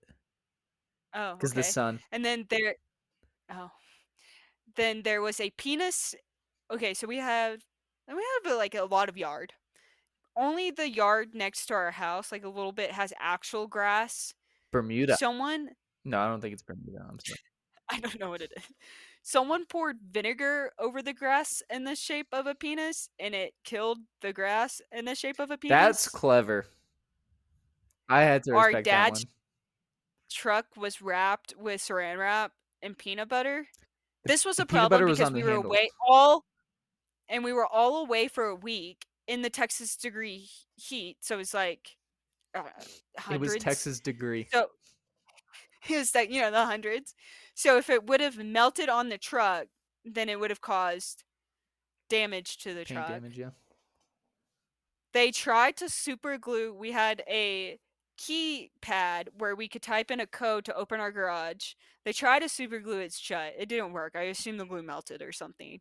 Oh, 1.14 1.36
because 1.36 1.52
okay. 1.52 1.60
the 1.60 1.64
sun. 1.64 2.00
And 2.12 2.24
then 2.24 2.46
there, 2.50 2.76
oh, 3.52 3.72
then 4.76 5.02
there 5.04 5.22
was 5.22 5.40
a 5.40 5.50
penis. 5.52 6.16
Okay, 6.72 6.94
so 6.94 7.08
we 7.08 7.18
have, 7.18 7.60
and 8.08 8.16
we 8.16 8.24
have 8.46 8.54
uh, 8.54 8.58
like 8.58 8.76
a 8.76 8.84
lot 8.84 9.10
of 9.10 9.18
yard. 9.18 9.54
Only 10.38 10.72
the 10.72 10.90
yard 10.90 11.36
next 11.36 11.66
to 11.66 11.74
our 11.74 11.92
house, 11.92 12.32
like 12.32 12.46
a 12.46 12.50
little 12.50 12.72
bit, 12.72 12.92
has 12.92 13.12
actual 13.20 13.68
grass. 13.68 14.34
Bermuda. 14.72 15.18
Someone, 15.18 15.70
no, 16.06 16.20
I 16.20 16.28
don't 16.30 16.40
think 16.40 16.54
it's 16.54 16.64
Bermuda. 16.64 17.06
I'm 17.10 17.20
sorry. 17.20 17.40
I 17.92 18.00
don't 18.00 18.20
know 18.20 18.30
what 18.30 18.42
it 18.42 18.54
is. 18.56 18.64
Someone 19.24 19.66
poured 19.66 19.98
vinegar 20.12 20.72
over 20.80 21.02
the 21.02 21.14
grass 21.14 21.62
in 21.70 21.84
the 21.84 21.96
shape 21.96 22.28
of 22.32 22.48
a 22.48 22.56
penis, 22.56 23.10
and 23.20 23.36
it 23.36 23.54
killed 23.64 24.00
the 24.22 24.34
grass 24.34 24.82
in 24.92 25.06
the 25.06 25.16
shape 25.16 25.40
of 25.40 25.52
a 25.52 25.58
penis. 25.58 25.76
That's 25.76 26.10
clever. 26.10 26.66
I 28.10 28.24
had 28.24 28.44
to 28.44 28.56
Our 28.56 28.82
dad's 28.82 29.26
truck 30.30 30.66
was 30.76 31.02
wrapped 31.02 31.54
with 31.58 31.82
saran 31.82 32.18
wrap 32.18 32.52
and 32.82 32.98
peanut 32.98 33.30
butter. 33.30 33.68
This 34.26 34.44
was 34.44 34.60
a 34.60 34.66
problem 34.66 35.06
was 35.06 35.20
because 35.20 35.32
we 35.34 35.44
were 35.44 35.52
away 35.52 35.90
all 36.08 36.46
and 37.30 37.44
we 37.44 37.54
were 37.54 37.66
all 37.66 38.04
away 38.04 38.28
for 38.28 38.46
a 38.46 38.56
week 38.56 39.06
in 39.28 39.42
the 39.42 39.50
Texas 39.50 39.96
degree 39.96 40.50
heat, 40.76 41.18
so 41.22 41.40
it's 41.40 41.54
like 41.54 41.96
uh, 42.54 42.64
It 43.32 43.40
was. 43.40 43.56
Texas 43.56 44.00
degree. 44.00 44.48
So 44.52 44.68
it 45.90 46.12
that 46.12 46.30
you 46.30 46.42
know 46.42 46.52
the 46.52 46.66
hundreds. 46.66 47.16
So 47.54 47.78
if 47.78 47.90
it 47.90 48.08
would 48.08 48.22
have 48.22 48.38
melted 48.38 48.90
on 48.90 49.10
the 49.10 49.18
truck, 49.18 49.68
then 50.06 50.30
it 50.30 50.40
would 50.40 50.50
have 50.50 50.62
caused 50.62 51.24
damage 52.10 52.58
to 52.58 52.70
the 52.70 52.86
Paint 52.86 52.88
truck. 52.88 53.08
damage, 53.08 53.38
yeah. 53.38 53.50
They 55.14 55.32
tried 55.32 55.78
to 55.78 55.90
super 55.90 56.38
glue. 56.38 56.74
We 56.74 56.92
had 56.92 57.24
a 57.28 57.80
keypad 58.20 59.28
where 59.38 59.56
we 59.56 59.68
could 59.68 59.82
type 59.82 60.12
in 60.12 60.20
a 60.20 60.28
code 60.28 60.66
to 60.66 60.76
open 60.76 61.00
our 61.00 61.12
garage. 61.12 61.74
They 62.06 62.14
tried 62.14 62.40
to 62.40 62.50
super 62.50 62.80
glue 62.80 63.00
it 63.00 63.14
shut. 63.14 63.54
It 63.58 63.68
didn't 63.68 63.94
work. 63.94 64.16
I 64.16 64.24
assume 64.24 64.58
the 64.58 64.66
glue 64.66 64.84
melted 64.84 65.22
or 65.22 65.32
something. 65.32 65.80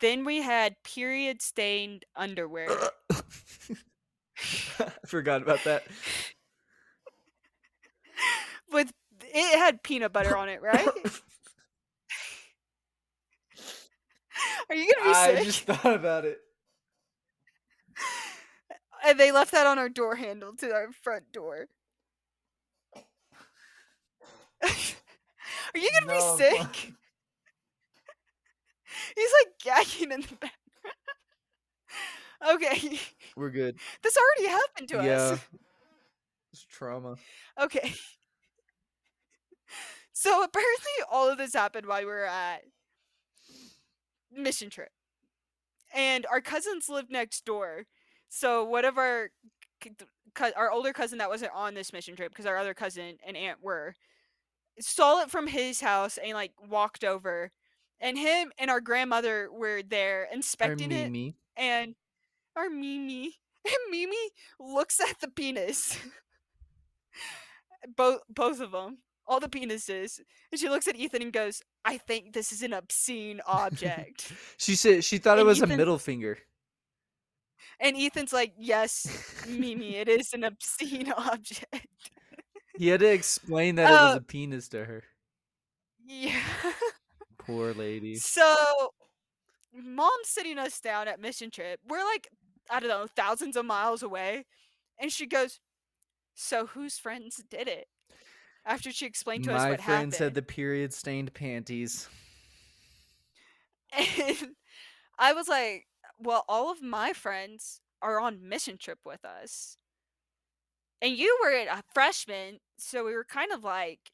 Then 0.00 0.24
we 0.24 0.42
had 0.42 0.76
period 0.82 1.42
stained 1.42 2.04
underwear. 2.16 2.68
I 3.10 4.90
forgot 5.06 5.42
about 5.42 5.64
that. 5.64 5.84
With 8.72 8.92
it 9.22 9.58
had 9.58 9.82
peanut 9.82 10.12
butter 10.12 10.36
on 10.36 10.48
it, 10.48 10.62
right? 10.62 10.86
Are 14.68 14.74
you 14.74 14.92
gonna 14.94 15.08
be 15.08 15.14
I 15.14 15.26
sick? 15.26 15.38
I 15.38 15.44
just 15.44 15.62
thought 15.64 15.94
about 15.94 16.24
it. 16.24 16.38
And 19.04 19.18
they 19.18 19.32
left 19.32 19.52
that 19.52 19.66
on 19.66 19.78
our 19.78 19.88
door 19.88 20.16
handle 20.16 20.54
to 20.56 20.72
our 20.72 20.92
front 20.92 21.32
door. 21.32 21.66
Are 24.62 25.78
you 25.78 25.90
gonna 26.00 26.06
No, 26.06 26.36
be 26.36 26.44
sick? 26.44 26.92
He's 29.16 29.30
like 29.44 29.58
gagging 29.62 30.12
in 30.12 30.20
the 30.22 30.34
back. 30.36 30.52
okay, 32.54 32.98
We're 33.36 33.50
good. 33.50 33.76
this 34.02 34.16
already 34.16 34.50
happened 34.52 34.88
to 34.88 34.96
yeah. 34.96 35.16
us. 35.16 35.40
It's 36.52 36.64
trauma. 36.64 37.16
Okay. 37.60 37.92
So 40.12 40.44
apparently 40.44 40.92
all 41.10 41.30
of 41.30 41.38
this 41.38 41.54
happened 41.54 41.86
while 41.86 42.00
we 42.00 42.04
were 42.04 42.26
at 42.26 42.60
mission 44.30 44.68
trip. 44.68 44.90
And 45.94 46.26
our 46.26 46.42
cousins 46.42 46.90
lived 46.90 47.10
next 47.10 47.46
door. 47.46 47.86
So 48.28 48.62
one 48.62 48.84
of 48.84 48.98
our 48.98 49.30
our 50.54 50.70
older 50.70 50.92
cousin 50.92 51.16
that 51.18 51.30
wasn't 51.30 51.52
on 51.54 51.72
this 51.72 51.90
mission 51.94 52.16
trip 52.16 52.32
because 52.32 52.44
our 52.44 52.58
other 52.58 52.74
cousin 52.74 53.16
and 53.26 53.34
aunt 53.34 53.62
were 53.62 53.94
saw 54.78 55.22
it 55.22 55.30
from 55.30 55.46
his 55.46 55.80
house 55.80 56.18
and 56.18 56.34
like 56.34 56.52
walked 56.68 57.02
over. 57.02 57.50
And 57.98 58.18
him 58.18 58.52
and 58.58 58.70
our 58.70 58.82
grandmother 58.82 59.48
were 59.50 59.82
there 59.82 60.28
inspecting 60.30 60.92
it 60.92 61.10
Mimi. 61.10 61.34
and 61.56 61.94
our 62.56 62.68
Mimi 62.68 63.38
and 63.64 63.90
Mimi 63.90 64.30
looks 64.58 65.00
at 65.00 65.18
the 65.20 65.28
penis. 65.28 65.98
both 67.96 68.20
both 68.28 68.60
of 68.60 68.72
them, 68.72 68.98
all 69.26 69.40
the 69.40 69.48
penises, 69.48 70.20
and 70.50 70.60
she 70.60 70.68
looks 70.68 70.88
at 70.88 70.96
Ethan 70.96 71.22
and 71.22 71.32
goes, 71.32 71.62
"I 71.84 71.98
think 71.98 72.32
this 72.32 72.52
is 72.52 72.62
an 72.62 72.72
obscene 72.72 73.40
object." 73.46 74.32
She 74.58 74.76
said 74.76 75.04
she 75.04 75.18
thought 75.18 75.38
it 75.38 75.46
was 75.46 75.58
Ethan- 75.58 75.72
a 75.72 75.76
middle 75.76 75.98
finger. 75.98 76.38
and 77.80 77.96
Ethan's 77.96 78.32
like, 78.32 78.52
"Yes, 78.58 79.06
Mimi, 79.48 79.96
it 79.96 80.08
is 80.08 80.32
an 80.32 80.44
obscene 80.44 81.12
object." 81.16 81.86
He 82.76 82.88
had 82.88 83.00
to 83.00 83.12
explain 83.12 83.74
that 83.76 83.88
it 83.90 83.92
was 83.92 84.14
Uh, 84.16 84.18
a 84.18 84.20
penis 84.22 84.68
to 84.70 84.84
her. 84.84 85.02
yeah. 86.04 86.40
Poor 87.38 87.72
lady. 87.84 88.14
So, 88.16 88.54
mom's 89.74 90.28
sitting 90.28 90.58
us 90.58 90.80
down 90.80 91.08
at 91.08 91.20
mission 91.20 91.50
trip. 91.50 91.80
We're 91.86 92.04
like, 92.04 92.28
I 92.70 92.80
don't 92.80 92.88
know, 92.88 93.06
thousands 93.14 93.56
of 93.56 93.64
miles 93.66 94.02
away. 94.02 94.46
And 94.98 95.12
she 95.12 95.26
goes, 95.26 95.60
So 96.34 96.66
whose 96.66 96.98
friends 96.98 97.42
did 97.48 97.68
it? 97.68 97.88
After 98.64 98.92
she 98.92 99.06
explained 99.06 99.44
to 99.44 99.54
us 99.54 99.62
My 99.62 99.70
what 99.70 99.80
friend 99.82 100.12
said 100.12 100.18
happened. 100.24 100.36
the 100.36 100.42
period 100.42 100.92
stained 100.92 101.32
panties. 101.34 102.08
And 103.96 104.54
I 105.18 105.32
was 105.32 105.48
like, 105.48 105.86
Well, 106.18 106.44
all 106.48 106.70
of 106.70 106.82
my 106.82 107.12
friends 107.12 107.80
are 108.02 108.20
on 108.20 108.48
mission 108.48 108.78
trip 108.78 109.00
with 109.04 109.24
us. 109.24 109.76
And 111.02 111.16
you 111.16 111.38
were 111.42 111.50
a 111.50 111.82
freshman, 111.94 112.58
so 112.78 113.04
we 113.04 113.14
were 113.14 113.24
kind 113.24 113.52
of 113.52 113.64
like, 113.64 114.12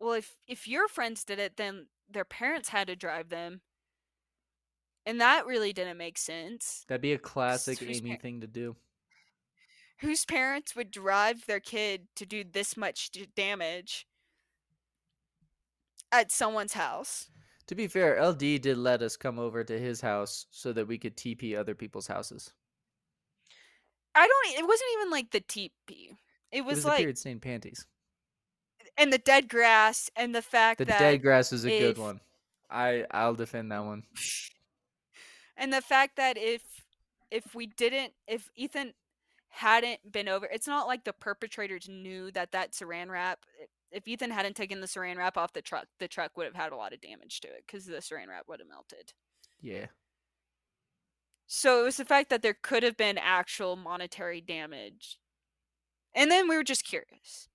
well, 0.00 0.14
if 0.14 0.36
if 0.46 0.66
your 0.66 0.88
friends 0.88 1.24
did 1.24 1.38
it, 1.38 1.56
then 1.56 1.86
their 2.08 2.24
parents 2.24 2.70
had 2.70 2.86
to 2.88 2.96
drive 2.96 3.28
them. 3.28 3.60
And 5.06 5.20
that 5.20 5.46
really 5.46 5.72
didn't 5.72 5.96
make 5.96 6.18
sense. 6.18 6.84
That'd 6.88 7.00
be 7.00 7.12
a 7.12 7.18
classic 7.18 7.80
Amy 7.82 8.16
thing 8.16 8.40
to 8.42 8.46
do. 8.46 8.76
Whose 10.00 10.24
parents 10.24 10.76
would 10.76 10.90
drive 10.90 11.46
their 11.46 11.60
kid 11.60 12.06
to 12.16 12.24
do 12.26 12.44
this 12.44 12.76
much 12.76 13.10
d- 13.10 13.28
damage 13.34 14.06
at 16.12 16.30
someone's 16.30 16.74
house? 16.74 17.30
To 17.66 17.74
be 17.74 17.86
fair, 17.86 18.22
LD 18.24 18.38
did 18.62 18.78
let 18.78 19.02
us 19.02 19.16
come 19.16 19.38
over 19.38 19.62
to 19.64 19.78
his 19.78 20.00
house 20.00 20.46
so 20.50 20.72
that 20.72 20.86
we 20.86 20.98
could 20.98 21.16
TP 21.16 21.56
other 21.58 21.74
people's 21.74 22.06
houses. 22.06 22.52
I 24.14 24.26
don't. 24.26 24.58
It 24.58 24.66
wasn't 24.66 24.90
even 24.98 25.10
like 25.10 25.30
the 25.30 25.40
TP. 25.40 25.70
It 25.88 26.16
It 26.52 26.64
was, 26.64 26.76
was 26.76 26.84
like 26.86 26.98
period 26.98 27.18
stained 27.18 27.42
panties. 27.42 27.86
and 28.96 29.12
the 29.12 29.18
dead 29.18 29.48
grass 29.48 30.08
and 30.16 30.34
the 30.34 30.42
fact 30.42 30.78
that 30.78 30.86
The 30.86 30.92
that 30.92 30.98
dead 30.98 31.22
grass 31.22 31.52
is 31.52 31.64
a 31.64 31.70
if- 31.72 31.96
good 31.96 32.02
one. 32.02 32.20
I 32.70 33.04
I'll 33.10 33.34
defend 33.34 33.70
that 33.72 33.84
one. 33.84 34.04
and 35.56 35.72
the 35.72 35.80
fact 35.82 36.16
that 36.16 36.36
if 36.38 36.62
if 37.30 37.54
we 37.54 37.66
didn't 37.66 38.12
if 38.26 38.48
ethan 38.56 38.92
hadn't 39.50 40.12
been 40.12 40.28
over 40.28 40.46
it's 40.52 40.66
not 40.66 40.86
like 40.86 41.04
the 41.04 41.12
perpetrators 41.12 41.88
knew 41.88 42.30
that 42.30 42.52
that 42.52 42.72
saran 42.72 43.08
wrap 43.08 43.40
eh, 43.60 43.66
if 43.90 44.06
ethan 44.06 44.30
hadn't 44.30 44.54
taken 44.54 44.80
the 44.80 44.86
saran 44.86 45.16
wrap 45.16 45.38
off 45.38 45.52
the 45.52 45.62
truck 45.62 45.86
the 45.98 46.08
truck 46.08 46.36
would 46.36 46.44
have 46.46 46.54
had 46.54 46.72
a 46.72 46.76
lot 46.76 46.92
of 46.92 47.00
damage 47.00 47.40
to 47.40 47.48
it 47.48 47.64
because 47.66 47.86
the 47.86 47.96
saran 47.96 48.28
wrap 48.28 48.44
would 48.48 48.60
have 48.60 48.68
melted. 48.68 49.12
Yeah. 49.60 49.86
so 51.46 51.80
it 51.80 51.84
was 51.84 51.96
the 51.96 52.04
fact 52.04 52.30
that 52.30 52.42
there 52.42 52.56
could 52.60 52.82
have 52.82 52.96
been 52.96 53.18
actual 53.18 53.74
monetary 53.74 54.40
damage. 54.40 55.18
And 56.14 56.30
then 56.30 56.48
we 56.48 56.56
were 56.56 56.64
just 56.64 56.84
curious. 56.84 57.48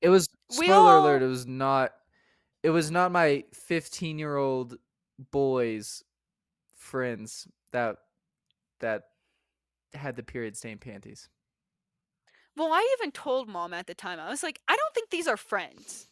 It 0.00 0.10
was 0.10 0.28
spoiler 0.50 0.96
alert, 0.96 1.22
it 1.22 1.26
was 1.26 1.46
not 1.46 1.92
it 2.62 2.70
was 2.70 2.90
not 2.90 3.12
my 3.12 3.44
15-year-old 3.54 4.76
boys 5.30 6.02
friends 6.76 7.46
that 7.72 7.96
that 8.80 9.04
had 9.94 10.16
the 10.16 10.22
period 10.22 10.56
stained 10.56 10.80
panties. 10.80 11.28
well 12.56 12.72
i 12.72 12.96
even 12.98 13.10
told 13.12 13.48
mom 13.48 13.72
at 13.72 13.86
the 13.86 13.94
time 13.94 14.18
i 14.20 14.28
was 14.28 14.42
like 14.42 14.60
i 14.68 14.76
don't 14.76 14.94
think 14.94 15.10
these 15.10 15.28
are 15.28 15.36
friends 15.36 16.08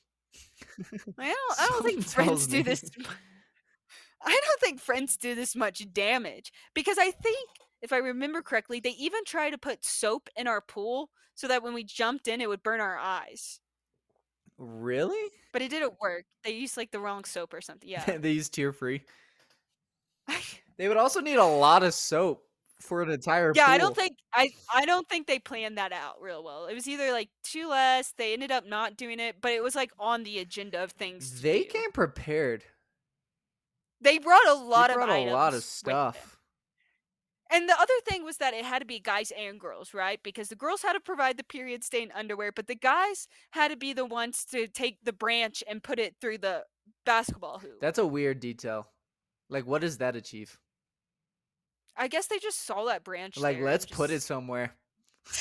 I 1.18 1.26
don't. 1.26 1.60
I 1.60 1.66
don't 1.70 1.84
think 1.84 2.04
friends 2.04 2.28
tells 2.28 2.46
do 2.46 2.62
this. 2.62 2.90
I 4.24 4.30
don't 4.30 4.60
think 4.60 4.80
friends 4.80 5.16
do 5.16 5.34
this 5.34 5.54
much 5.54 5.86
damage 5.92 6.52
because 6.74 6.98
I 6.98 7.10
think, 7.10 7.48
if 7.82 7.92
I 7.92 7.98
remember 7.98 8.42
correctly, 8.42 8.80
they 8.80 8.90
even 8.90 9.24
tried 9.24 9.50
to 9.50 9.58
put 9.58 9.84
soap 9.84 10.28
in 10.36 10.46
our 10.46 10.60
pool 10.60 11.10
so 11.34 11.48
that 11.48 11.62
when 11.62 11.74
we 11.74 11.84
jumped 11.84 12.26
in, 12.28 12.40
it 12.40 12.48
would 12.48 12.62
burn 12.62 12.80
our 12.80 12.96
eyes. 12.96 13.60
Really? 14.58 15.30
But 15.52 15.62
it 15.62 15.68
didn't 15.70 16.00
work. 16.00 16.24
They 16.44 16.52
used 16.52 16.76
like 16.76 16.90
the 16.90 17.00
wrong 17.00 17.24
soap 17.24 17.54
or 17.54 17.60
something. 17.60 17.88
Yeah. 17.88 18.18
they 18.18 18.32
use 18.32 18.48
tear 18.48 18.72
free. 18.72 19.02
They 20.78 20.88
would 20.88 20.96
also 20.96 21.20
need 21.20 21.36
a 21.36 21.44
lot 21.44 21.82
of 21.82 21.94
soap 21.94 22.45
for 22.80 23.02
an 23.02 23.10
entire 23.10 23.52
yeah, 23.54 23.68
I 23.68 23.78
don't 23.78 23.96
think 23.96 24.16
I. 24.32 24.50
I 24.74 24.84
don't 24.84 25.08
think 25.08 25.26
they 25.26 25.38
planned 25.38 25.78
that 25.78 25.92
out 25.92 26.16
real 26.20 26.44
well. 26.44 26.66
It 26.66 26.74
was 26.74 26.86
either 26.86 27.10
like 27.10 27.30
two 27.42 27.68
less. 27.68 28.12
They 28.16 28.32
ended 28.32 28.50
up 28.50 28.66
not 28.66 28.96
doing 28.96 29.18
it, 29.18 29.36
but 29.40 29.52
it 29.52 29.62
was 29.62 29.74
like 29.74 29.90
on 29.98 30.22
the 30.24 30.38
agenda 30.38 30.82
of 30.82 30.92
things. 30.92 31.42
they 31.42 31.64
came 31.64 31.92
prepared. 31.92 32.64
They 34.00 34.18
brought 34.18 34.46
a 34.46 34.54
lot 34.54 34.88
they 34.88 34.94
of 34.94 34.96
brought 34.98 35.08
a 35.10 35.30
lot 35.30 35.54
of 35.54 35.54
items 35.54 35.54
with 35.54 35.92
them. 35.92 36.12
stuff. 36.12 36.32
And 37.50 37.68
the 37.68 37.80
other 37.80 37.94
thing 38.08 38.24
was 38.24 38.38
that 38.38 38.54
it 38.54 38.64
had 38.64 38.80
to 38.80 38.84
be 38.84 38.98
guys 38.98 39.32
and 39.38 39.58
girls, 39.60 39.94
right? 39.94 40.20
Because 40.22 40.48
the 40.48 40.56
girls 40.56 40.82
had 40.82 40.94
to 40.94 41.00
provide 41.00 41.36
the 41.36 41.44
period 41.44 41.84
stain 41.84 42.10
underwear, 42.14 42.50
but 42.50 42.66
the 42.66 42.74
guys 42.74 43.28
had 43.52 43.68
to 43.68 43.76
be 43.76 43.92
the 43.92 44.04
ones 44.04 44.44
to 44.50 44.66
take 44.66 44.98
the 45.04 45.12
branch 45.12 45.62
and 45.68 45.82
put 45.82 45.98
it 45.98 46.16
through 46.20 46.38
the 46.38 46.64
basketball 47.04 47.60
hoop. 47.60 47.80
That's 47.80 47.98
a 47.98 48.06
weird 48.06 48.40
detail. 48.40 48.88
Like, 49.48 49.64
what 49.64 49.80
does 49.80 49.98
that 49.98 50.16
achieve? 50.16 50.58
I 51.96 52.08
guess 52.08 52.26
they 52.26 52.38
just 52.38 52.64
saw 52.66 52.84
that 52.84 53.04
branch. 53.04 53.38
Like, 53.38 53.60
let's 53.60 53.86
put 53.86 54.10
it 54.10 54.22
somewhere. 54.22 54.74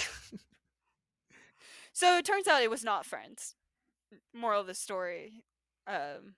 So 1.94 2.18
it 2.18 2.26
turns 2.26 2.46
out 2.46 2.62
it 2.62 2.70
was 2.70 2.84
not 2.84 3.06
friends. 3.06 3.56
Moral 4.34 4.60
of 4.62 4.68
the 4.68 4.74
story, 4.74 5.46
um, 5.88 6.36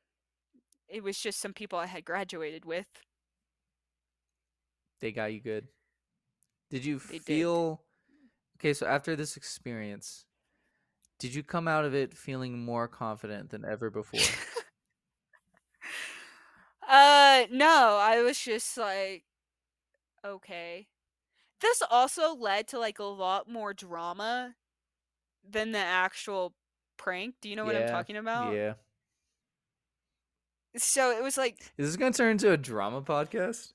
it 0.87 1.03
was 1.03 1.17
just 1.19 1.39
some 1.39 1.51
people 1.53 1.79
I 1.79 1.87
had 1.87 2.05
graduated 2.05 2.63
with. 2.63 2.85
They 4.99 5.11
got 5.11 5.33
you 5.33 5.39
good. 5.39 5.67
Did 6.69 6.85
you 6.85 6.99
They 7.09 7.17
did. 7.17 7.25
feel 7.25 7.81
okay? 8.57 8.73
So 8.73 8.85
after 8.85 9.15
this 9.15 9.35
experience, 9.35 10.25
did 11.19 11.33
you 11.33 11.41
come 11.41 11.67
out 11.67 11.85
of 11.85 11.95
it 11.95 12.13
feeling 12.15 12.63
more 12.63 12.87
confident 12.87 13.49
than 13.49 13.65
ever 13.65 13.89
before? 13.89 14.19
Uh, 16.87 17.45
no, 17.51 17.97
I 18.01 18.21
was 18.21 18.39
just 18.39 18.77
like, 18.77 19.23
okay. 20.27 20.87
This 21.61 21.81
also 21.89 22.35
led 22.35 22.67
to 22.69 22.79
like 22.79 22.99
a 22.99 23.03
lot 23.03 23.49
more 23.49 23.73
drama 23.73 24.55
than 25.49 25.71
the 25.71 25.79
actual 25.79 26.53
prank. 26.97 27.35
Do 27.41 27.49
you 27.49 27.55
know 27.55 27.65
what 27.65 27.75
I'm 27.75 27.87
talking 27.89 28.17
about? 28.17 28.53
Yeah. 28.53 28.73
So 30.77 31.11
it 31.17 31.23
was 31.23 31.37
like, 31.37 31.59
Is 31.77 31.87
this 31.87 31.95
gonna 31.97 32.13
turn 32.13 32.31
into 32.31 32.51
a 32.51 32.57
drama 32.57 33.01
podcast? 33.01 33.73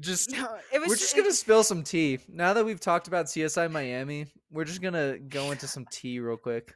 Just 0.00 0.32
no, 0.32 0.56
it 0.72 0.80
was. 0.80 0.88
we're 0.88 0.96
just 0.96 1.14
it- 1.14 1.20
gonna 1.20 1.32
spill 1.32 1.62
some 1.62 1.84
tea. 1.84 2.18
Now 2.28 2.52
that 2.54 2.64
we've 2.64 2.80
talked 2.80 3.06
about 3.06 3.26
CSI 3.26 3.70
Miami, 3.70 4.26
we're 4.50 4.64
just 4.64 4.82
gonna 4.82 5.18
go 5.18 5.52
into 5.52 5.68
some 5.68 5.86
tea 5.90 6.18
real 6.18 6.36
quick. 6.36 6.74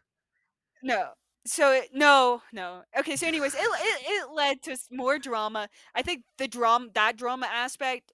No. 0.82 1.08
So 1.44 1.72
it, 1.72 1.88
no, 1.92 2.42
no. 2.52 2.82
Okay. 2.96 3.16
So, 3.16 3.26
anyways, 3.26 3.54
it, 3.54 3.60
it 3.60 4.02
it 4.06 4.30
led 4.32 4.62
to 4.62 4.76
more 4.92 5.18
drama. 5.18 5.68
I 5.94 6.02
think 6.02 6.22
the 6.36 6.46
drama 6.46 6.88
that 6.94 7.16
drama 7.16 7.48
aspect 7.50 8.12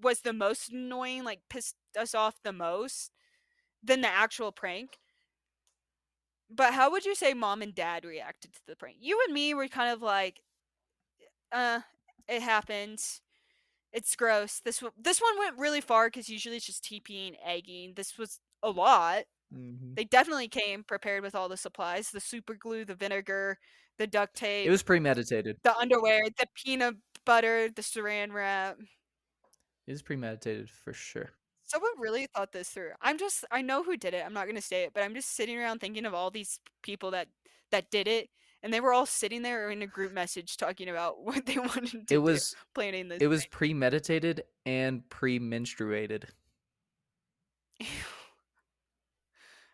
was 0.00 0.20
the 0.22 0.32
most 0.32 0.70
annoying. 0.70 1.24
Like 1.24 1.42
pissed 1.48 1.76
us 1.98 2.14
off 2.14 2.42
the 2.42 2.52
most 2.52 3.12
than 3.82 4.02
the 4.02 4.08
actual 4.08 4.52
prank. 4.52 4.98
But 6.50 6.74
how 6.74 6.90
would 6.90 7.04
you 7.04 7.14
say 7.14 7.34
mom 7.34 7.62
and 7.62 7.74
dad 7.74 8.04
reacted 8.04 8.52
to 8.54 8.60
the 8.66 8.76
prank? 8.76 8.98
You 9.00 9.20
and 9.24 9.34
me 9.34 9.52
were 9.54 9.68
kind 9.68 9.92
of 9.92 10.00
like, 10.02 10.42
uh, 11.52 11.80
it 12.28 12.42
happens. 12.42 13.22
It's 13.92 14.16
gross. 14.16 14.60
This 14.60 14.82
one, 14.82 14.92
this 14.98 15.20
one 15.20 15.38
went 15.38 15.58
really 15.58 15.80
far 15.82 16.08
because 16.08 16.28
usually 16.28 16.56
it's 16.56 16.66
just 16.66 16.84
TPing, 16.84 17.36
egging. 17.44 17.94
This 17.94 18.18
was 18.18 18.40
a 18.62 18.70
lot. 18.70 19.24
Mhm. 19.50 19.96
They 19.96 20.04
definitely 20.04 20.48
came 20.48 20.84
prepared 20.84 21.22
with 21.24 21.34
all 21.36 21.48
the 21.50 21.56
supplies: 21.58 22.10
the 22.12 22.20
super 22.20 22.54
glue, 22.56 22.84
the 22.86 22.94
vinegar, 22.96 23.58
the 23.98 24.06
duct 24.08 24.36
tape, 24.36 24.66
It 24.66 24.70
was 24.70 24.82
premeditated. 24.82 25.58
the 25.64 25.76
underwear, 25.76 26.22
the 26.38 26.46
peanut 26.56 26.96
butter, 27.26 27.70
the 27.70 27.82
saran 27.82 28.32
wrap. 28.32 28.78
It 29.86 29.92
was 29.92 30.02
premeditated 30.02 30.68
for 30.70 30.92
sure. 30.92 31.30
Someone 31.64 31.90
really 31.98 32.26
thought 32.34 32.52
this 32.52 32.68
through. 32.70 32.90
I'm 33.00 33.18
just 33.18 33.44
I 33.50 33.62
know 33.62 33.82
who 33.82 33.96
did 33.96 34.14
it. 34.14 34.24
I'm 34.24 34.32
not 34.32 34.46
gonna 34.46 34.60
say 34.60 34.84
it, 34.84 34.92
but 34.94 35.02
I'm 35.02 35.14
just 35.14 35.34
sitting 35.34 35.58
around 35.58 35.80
thinking 35.80 36.04
of 36.04 36.14
all 36.14 36.30
these 36.30 36.60
people 36.82 37.10
that 37.12 37.28
that 37.72 37.90
did 37.90 38.06
it, 38.06 38.28
and 38.62 38.72
they 38.72 38.80
were 38.80 38.92
all 38.92 39.06
sitting 39.06 39.42
there 39.42 39.70
in 39.70 39.82
a 39.82 39.86
group 39.86 40.12
message 40.12 40.56
talking 40.56 40.88
about 40.88 41.20
what 41.24 41.44
they 41.46 41.58
wanted 41.58 41.90
to 41.90 41.98
It 41.98 42.06
do, 42.06 42.22
was 42.22 42.54
planning 42.74 43.08
this. 43.08 43.20
it 43.20 43.26
was 43.26 43.46
premeditated 43.46 44.44
and 44.64 45.08
pre-menstruated. 45.08 46.24
thing. 47.80 47.88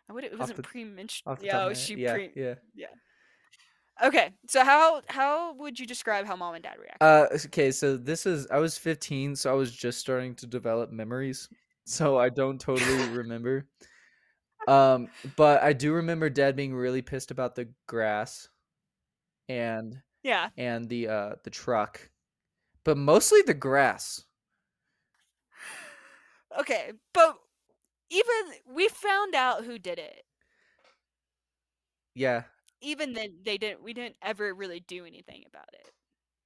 I 0.09 0.13
would 0.13 0.23
it 0.25 0.37
wasn't 0.37 0.63
pre-menstrual. 0.63 1.37
Yeah, 1.41 1.65
oh, 1.65 1.73
she 1.73 1.95
yeah, 1.95 2.13
pre. 2.13 2.31
yeah. 2.35 2.55
Okay, 4.03 4.31
so 4.49 4.65
how 4.65 5.01
how 5.07 5.53
would 5.53 5.79
you 5.79 5.85
describe 5.85 6.25
how 6.25 6.35
mom 6.35 6.55
and 6.55 6.63
dad 6.63 6.75
reacted? 6.77 7.01
Uh, 7.01 7.27
okay, 7.45 7.71
so 7.71 7.95
this 7.95 8.25
is 8.25 8.47
I 8.51 8.57
was 8.57 8.77
15, 8.77 9.37
so 9.37 9.49
I 9.49 9.53
was 9.53 9.71
just 9.71 9.99
starting 9.99 10.35
to 10.35 10.45
develop 10.45 10.91
memories, 10.91 11.47
so 11.85 12.17
I 12.17 12.27
don't 12.27 12.59
totally 12.59 13.09
remember. 13.17 13.65
Um, 14.67 15.07
but 15.37 15.63
I 15.63 15.71
do 15.71 15.93
remember 15.93 16.29
dad 16.29 16.55
being 16.57 16.73
really 16.75 17.01
pissed 17.01 17.31
about 17.31 17.55
the 17.55 17.69
grass 17.87 18.49
and 19.47 20.01
yeah. 20.21 20.49
and 20.57 20.89
the 20.89 21.07
uh 21.07 21.29
the 21.45 21.49
truck, 21.49 22.09
but 22.83 22.97
mostly 22.97 23.41
the 23.41 23.53
grass. 23.53 24.25
Okay, 26.59 26.91
but 27.13 27.37
even 28.09 28.75
we 28.75 28.89
found 28.89 29.33
out 29.33 29.63
who 29.63 29.79
did 29.79 29.97
it. 29.97 30.23
Yeah. 32.15 32.43
Even 32.83 33.13
then, 33.13 33.35
they 33.43 33.57
didn't. 33.57 33.81
We 33.81 33.93
didn't 33.93 34.17
ever 34.21 34.53
really 34.53 34.81
do 34.81 35.05
anything 35.05 35.43
about 35.47 35.69
it. 35.73 35.89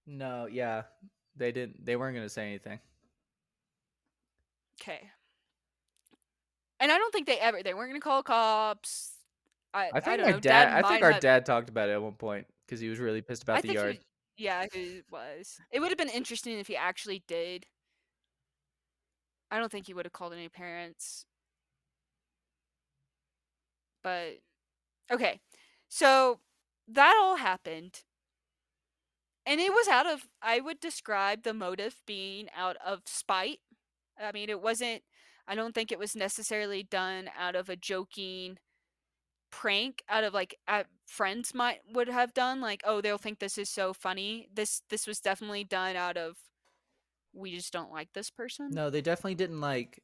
No, 0.06 0.48
yeah. 0.50 0.84
They 1.36 1.52
didn't 1.52 1.86
they 1.86 1.96
weren't 1.96 2.16
going 2.16 2.26
to 2.26 2.34
say 2.34 2.48
anything. 2.48 2.80
Okay. 4.82 5.02
And 6.80 6.92
I 6.92 6.98
don't 6.98 7.12
think 7.12 7.28
they 7.28 7.40
ever. 7.40 7.64
They 7.64 7.74
weren't 7.74 7.90
gonna 7.90 8.00
call 8.00 8.24
cops. 8.24 9.14
I, 9.74 9.90
I 9.94 10.00
think 10.00 10.18
don't 10.18 10.26
my 10.28 10.32
know. 10.34 10.40
dad, 10.40 10.86
I 10.86 10.88
think 10.88 11.04
our 11.04 11.12
have- 11.14 11.22
dad 11.22 11.46
talked 11.46 11.70
about 11.70 11.90
it 11.90 11.94
at 11.94 12.02
one 12.02 12.14
point 12.14 12.48
cuz 12.68 12.80
he 12.80 12.88
was 12.88 13.00
really 13.00 13.22
pissed 13.22 13.44
about 13.44 13.58
I 13.58 13.62
the 13.62 13.74
yard. 13.74 14.00
Yeah, 14.38 14.66
he 14.72 15.02
was. 15.12 15.60
It 15.72 15.80
would 15.80 15.90
have 15.90 15.98
been 15.98 16.10
interesting 16.10 16.60
if 16.60 16.68
he 16.68 16.76
actually 16.76 17.24
did. 17.28 17.66
I 19.50 19.58
don't 19.58 19.72
think 19.72 19.88
he 19.88 19.94
would 19.94 20.06
have 20.06 20.14
called 20.14 20.34
any 20.34 20.50
parents. 20.50 21.26
But 24.04 24.38
okay. 25.12 25.40
So 25.90 26.40
that 26.88 27.18
all 27.20 27.38
happened. 27.38 28.02
And 29.46 29.62
it 29.62 29.72
was 29.72 29.88
out 29.88 30.06
of 30.06 30.28
I 30.42 30.60
would 30.60 30.80
describe 30.80 31.44
the 31.44 31.54
motive 31.54 32.02
being 32.06 32.48
out 32.56 32.76
of 32.86 33.02
spite. 33.06 33.60
I 34.22 34.32
mean, 34.32 34.50
it 34.50 34.62
wasn't 34.62 35.04
I 35.48 35.56
don't 35.56 35.74
think 35.74 35.92
it 35.92 36.00
was 36.00 36.16
necessarily 36.16 36.84
done 36.84 37.30
out 37.38 37.56
of 37.56 37.70
a 37.70 37.76
joking 37.76 38.58
prank 39.50 40.04
out 40.10 40.26
of 40.26 40.34
like 40.34 40.58
friends 41.06 41.54
might 41.56 41.80
would 41.94 42.10
have 42.10 42.34
done 42.34 42.60
like 42.60 42.82
oh 42.86 43.00
they'll 43.00 43.18
think 43.18 43.40
this 43.40 43.58
is 43.58 43.70
so 43.70 43.94
funny 43.94 44.50
this 44.54 44.82
this 44.90 45.08
was 45.08 45.22
definitely 45.22 45.64
done 45.64 45.96
out 45.96 46.18
of 46.18 46.36
we 47.34 47.56
just 47.56 47.72
don't 47.72 47.92
like 47.92 48.12
this 48.14 48.30
person 48.30 48.70
No, 48.72 48.90
they 48.90 49.02
definitely 49.02 49.36
didn't 49.36 49.62
like 49.62 50.04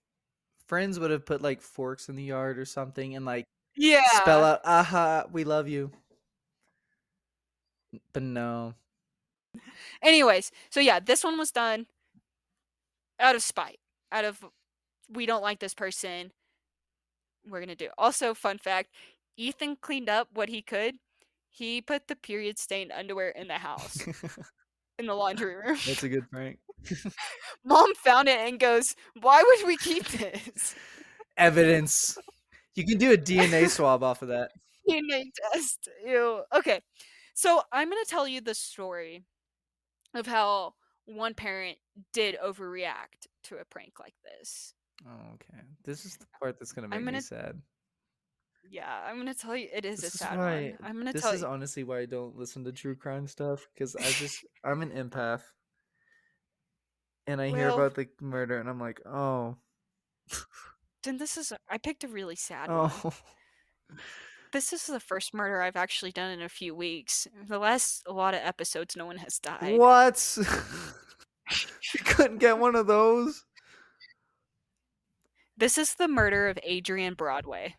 friends 0.66 0.98
would 0.98 1.12
have 1.12 1.26
put 1.26 1.42
like 1.42 1.62
forks 1.62 2.08
in 2.08 2.16
the 2.16 2.24
yard 2.24 2.58
or 2.58 2.66
something 2.66 3.16
and 3.16 3.26
like 3.26 3.44
yeah. 3.76 4.02
spell 4.14 4.44
out 4.44 4.62
aha 4.66 5.26
we 5.32 5.44
love 5.44 5.68
you. 5.68 5.92
But 8.12 8.24
no. 8.24 8.74
Anyways 10.02 10.52
so 10.70 10.80
yeah 10.80 11.00
this 11.00 11.24
one 11.24 11.38
was 11.38 11.52
done 11.52 11.88
out 13.20 13.36
of 13.36 13.44
spite 13.44 13.80
out 14.12 14.26
of 14.26 14.44
we 15.10 15.26
don't 15.26 15.44
like 15.44 15.60
this 15.60 15.74
person. 15.74 16.32
We're 17.48 17.60
gonna 17.60 17.76
do. 17.76 17.90
Also 17.98 18.34
fun 18.34 18.58
fact 18.58 18.90
ethan 19.38 19.78
cleaned 19.82 20.10
up 20.10 20.30
what 20.34 20.50
he 20.50 20.62
could. 20.62 20.96
He 21.50 21.82
put 21.82 22.08
the 22.08 22.16
period 22.16 22.58
stained 22.58 22.92
underwear 22.92 23.30
in 23.30 23.48
the 23.48 23.60
house 23.60 23.98
in 25.00 25.06
the 25.06 25.14
laundry 25.14 25.56
room. 25.56 25.78
That's 25.86 26.04
a 26.04 26.10
good 26.10 26.30
prank 26.32 26.60
mom 27.66 27.94
found 27.96 28.28
it 28.28 28.40
and 28.40 28.60
goes 28.60 28.96
why 29.22 29.44
would 29.44 29.68
we 29.68 29.78
keep 29.78 30.08
this? 30.08 30.76
Evidence 31.38 32.18
you 32.76 32.86
can 32.86 32.98
do 32.98 33.12
a 33.14 33.18
dna 33.18 33.70
swab 33.70 34.04
off 34.04 34.22
of 34.22 34.30
that 34.30 34.52
DNA 34.90 35.24
test. 35.54 35.88
Ew. 36.06 36.42
Okay. 36.56 36.82
So 37.36 37.62
I'm 37.72 37.90
gonna 37.90 38.02
tell 38.08 38.28
you 38.28 38.42
the 38.42 38.54
story 38.56 39.24
of 40.14 40.26
how 40.28 40.74
one 41.06 41.34
parent 41.34 41.78
did 42.14 42.38
overreact 42.44 43.28
to 43.46 43.58
a 43.58 43.66
prank 43.66 43.94
like 44.00 44.16
this. 44.24 44.74
oh, 45.08 45.34
okay 45.36 45.62
this 45.84 46.06
is 46.06 46.16
the 46.18 46.26
part 46.40 46.58
that's 46.60 46.72
gonna 46.72 46.88
make 46.88 46.98
I'm 46.98 47.06
me 47.06 47.12
gonna- 47.12 47.22
sad 47.22 47.62
Yeah, 48.70 49.02
I'm 49.06 49.18
gonna 49.18 49.34
tell 49.34 49.56
you 49.58 49.68
it 49.74 49.84
is 49.86 50.02
this 50.02 50.04
a 50.04 50.08
is 50.16 50.20
sad 50.20 50.38
why 50.38 50.76
one. 50.80 50.90
I'm 50.90 50.98
gonna 50.98 51.14
this 51.14 51.22
tell 51.22 51.34
is 51.34 51.42
you. 51.42 51.48
honestly 51.48 51.84
why 51.84 52.00
i 52.00 52.06
don't 52.06 52.36
listen 52.38 52.64
to 52.66 52.72
true 52.72 52.96
crime 52.96 53.28
stuff 53.28 53.66
because 53.74 53.96
i 53.98 54.10
just 54.12 54.46
i'm 54.64 54.82
an 54.82 54.92
empath 54.92 55.42
and 57.28 57.42
i 57.42 57.50
hear 57.50 57.70
about 57.70 57.96
the 57.96 58.08
murder 58.22 58.60
and 58.60 58.70
i'm 58.70 58.80
like 58.80 59.02
oh 59.06 59.58
Then 61.04 61.18
this 61.18 61.38
is 61.38 61.54
I 61.70 61.78
picked 61.78 62.04
a 62.04 62.08
really 62.08 62.36
sad 62.36 62.70
one. 62.70 62.92
oh 63.04 63.14
This 64.54 64.72
is 64.72 64.86
the 64.86 65.00
first 65.00 65.34
murder 65.34 65.64
I've 65.64 65.76
actually 65.76 66.12
done 66.12 66.30
in 66.30 66.44
a 66.44 66.48
few 66.48 66.76
weeks. 66.76 67.28
The 67.48 67.58
last 67.58 68.04
a 68.06 68.14
lot 68.14 68.36
of 68.36 68.42
episodes, 68.44 68.96
no 68.96 69.08
one 69.08 69.18
has 69.18 69.40
died. 69.40 69.80
What? 69.80 70.38
you 70.40 72.00
couldn't 72.06 72.38
get 72.38 72.60
one 72.60 72.76
of 72.76 72.86
those? 72.86 73.46
This 75.58 75.80
is 75.80 75.96
the 75.96 76.08
murder 76.08 76.50
of 76.50 76.60
Adrian 76.62 77.16
Broadway. 77.16 77.76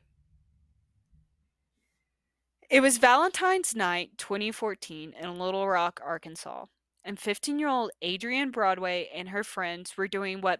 It 2.68 2.80
was 2.80 2.98
Valentine's 2.98 3.76
night 3.76 4.10
2014 4.18 5.14
in 5.20 5.38
Little 5.38 5.68
Rock, 5.68 6.00
Arkansas, 6.04 6.64
and 7.04 7.20
15 7.20 7.60
year 7.60 7.68
old 7.68 7.92
Adrian 8.02 8.50
Broadway 8.50 9.08
and 9.14 9.28
her 9.28 9.44
friends 9.44 9.96
were 9.96 10.08
doing 10.08 10.40
what 10.40 10.58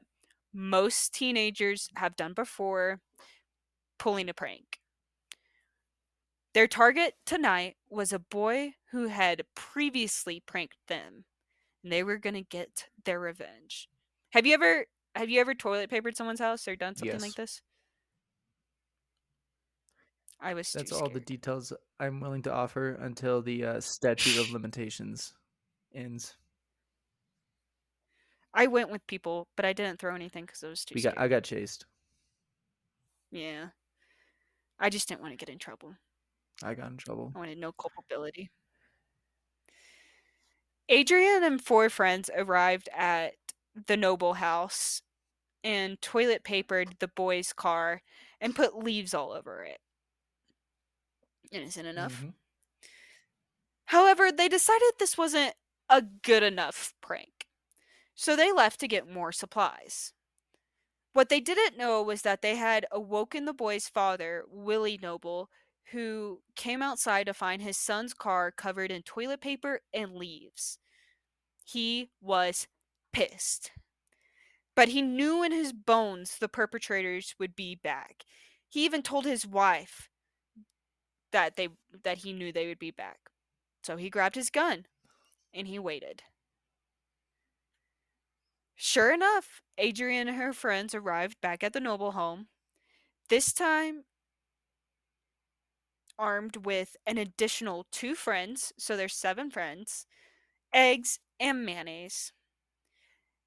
most 0.55 1.15
teenagers 1.15 1.91
have 1.97 2.17
done 2.17 2.35
before 2.35 3.01
pulling 3.99 4.29
a 4.29 4.35
prank. 4.35 4.81
Their 6.55 6.69
target 6.69 7.17
tonight 7.27 7.77
was 7.89 8.13
a 8.13 8.19
boy 8.19 8.75
who 8.93 9.09
had 9.09 9.45
previously 9.55 10.41
pranked 10.41 10.79
them, 10.87 11.27
and 11.83 11.93
they 11.93 12.03
were 12.05 12.19
going 12.19 12.35
to 12.35 12.43
get 12.43 12.89
their 13.05 13.21
revenge. 13.21 13.89
Have 14.33 14.47
you 14.47 14.55
ever 14.55 14.87
have 15.17 15.31
you 15.31 15.41
ever 15.41 15.55
toilet 15.55 15.91
papered 15.91 16.17
someone's 16.17 16.41
house 16.41 16.69
or 16.69 16.77
done 16.77 16.97
something 16.97 17.21
Yes. 17.21 17.23
like 17.23 17.37
this? 17.37 17.63
I 20.41 20.55
was 20.55 20.75
That's 20.75 20.93
all 20.93 21.09
the 21.09 21.21
details 21.21 21.73
I'm 21.99 22.21
willing 22.21 22.43
to 22.43 22.53
offer 22.53 22.91
until 22.97 23.41
the 23.41 23.65
uh, 23.65 23.81
statute 23.81 24.37
of 24.37 24.51
limitations 24.51 25.35
ends. 25.95 26.37
I 28.55 28.69
went 28.69 28.89
with 28.91 29.07
people, 29.07 29.49
but 29.55 29.67
I 29.67 29.75
didn't 29.75 29.99
throw 30.01 30.15
anything 30.15 30.47
because 30.47 30.65
I 30.65 30.69
was 30.69 30.85
too 30.85 30.95
We 30.95 31.01
scared. 31.01 31.15
got 31.17 31.19
I 31.19 31.29
got 31.29 31.45
chased. 31.45 31.87
yeah, 33.31 33.71
I 34.79 34.89
just 34.89 35.09
didn't 35.09 35.21
want 35.21 35.33
to 35.33 35.37
get 35.37 35.49
in 35.49 35.59
trouble. 35.59 35.97
I 36.65 36.75
got 36.75 36.91
in 36.91 36.97
trouble. 36.97 37.35
I 37.35 37.39
wanted 37.39 37.59
no 37.59 37.71
culpability. 37.73 38.51
Adrian 40.89 41.43
and 41.43 41.63
four 41.65 41.91
friends 41.91 42.31
arrived 42.35 42.89
at 42.93 43.35
the 43.75 43.97
Noble 43.97 44.35
house 44.35 45.03
and 45.65 46.01
toilet 46.03 46.45
papered 46.45 46.97
the 47.01 47.09
boy's 47.09 47.53
car 47.53 48.03
and 48.41 48.57
put 48.57 48.77
leaves 48.77 49.15
all 49.15 49.33
over 49.33 49.65
it. 49.65 49.81
Innocent 51.51 51.87
enough. 51.87 52.27
Mhm. 52.27 52.35
However, 53.87 54.31
they 54.33 54.49
decided 54.49 54.93
this 54.99 55.17
wasn't 55.17 55.55
a 55.89 56.03
good 56.03 56.43
enough 56.43 56.93
prank, 57.01 57.44
so 58.15 58.36
they 58.36 58.53
left 58.53 58.81
to 58.81 58.89
get 58.89 59.11
more 59.11 59.32
supplies. 59.32 60.12
What 61.12 61.28
they 61.28 61.41
didn't 61.41 61.78
know 61.78 62.03
was 62.03 62.23
that 62.23 62.43
they 62.43 62.57
had 62.57 62.86
awoken 62.91 63.45
the 63.45 63.53
boy's 63.53 63.89
father, 63.89 64.45
Willie 64.49 64.99
Noble, 65.01 65.49
who 65.93 66.41
came 66.57 66.82
outside 66.82 67.27
to 67.27 67.35
find 67.35 67.62
his 67.62 67.77
son's 67.77 68.15
car 68.15 68.51
covered 68.51 68.91
in 68.91 69.03
toilet 69.03 69.41
paper 69.41 69.81
and 69.93 70.16
leaves. 70.16 70.78
He 71.65 72.11
was 72.20 72.66
pissed. 73.12 73.70
But 74.74 74.89
he 74.89 75.03
knew 75.03 75.45
in 75.45 75.53
his 75.53 75.73
bones 75.73 76.39
the 76.39 76.49
perpetrators 76.49 77.35
would 77.39 77.55
be 77.55 77.77
back. 77.77 78.24
He 78.69 78.85
even 78.85 79.03
told 79.03 79.24
his 79.24 79.47
wife 79.47 80.09
that 81.31 81.57
they 81.57 81.69
that 82.03 82.19
he 82.19 82.32
knew 82.32 82.53
they 82.53 82.66
would 82.66 82.78
be 82.78 82.91
back. 82.91 83.19
So 83.85 83.97
he 83.97 84.11
grabbed 84.11 84.35
his 84.35 84.51
gun 84.51 84.86
and 85.53 85.69
he 85.69 85.78
waited. 85.78 86.23
Sure 88.77 89.13
enough, 89.13 89.63
Adrian 89.79 90.29
and 90.29 90.37
her 90.37 90.53
friends 90.53 90.95
arrived 90.95 91.41
back 91.41 91.63
at 91.63 91.73
the 91.73 91.81
Noble 91.81 92.13
home. 92.13 92.49
This 93.29 93.53
time 93.53 94.05
armed 96.19 96.65
with 96.65 96.97
an 97.07 97.19
additional 97.19 97.87
two 97.91 98.15
friends, 98.15 98.73
so 98.79 98.97
there's 98.97 99.15
seven 99.15 99.51
friends, 99.51 100.07
eggs, 100.73 101.19
and 101.41 101.65
mayonnaise. 101.65 102.33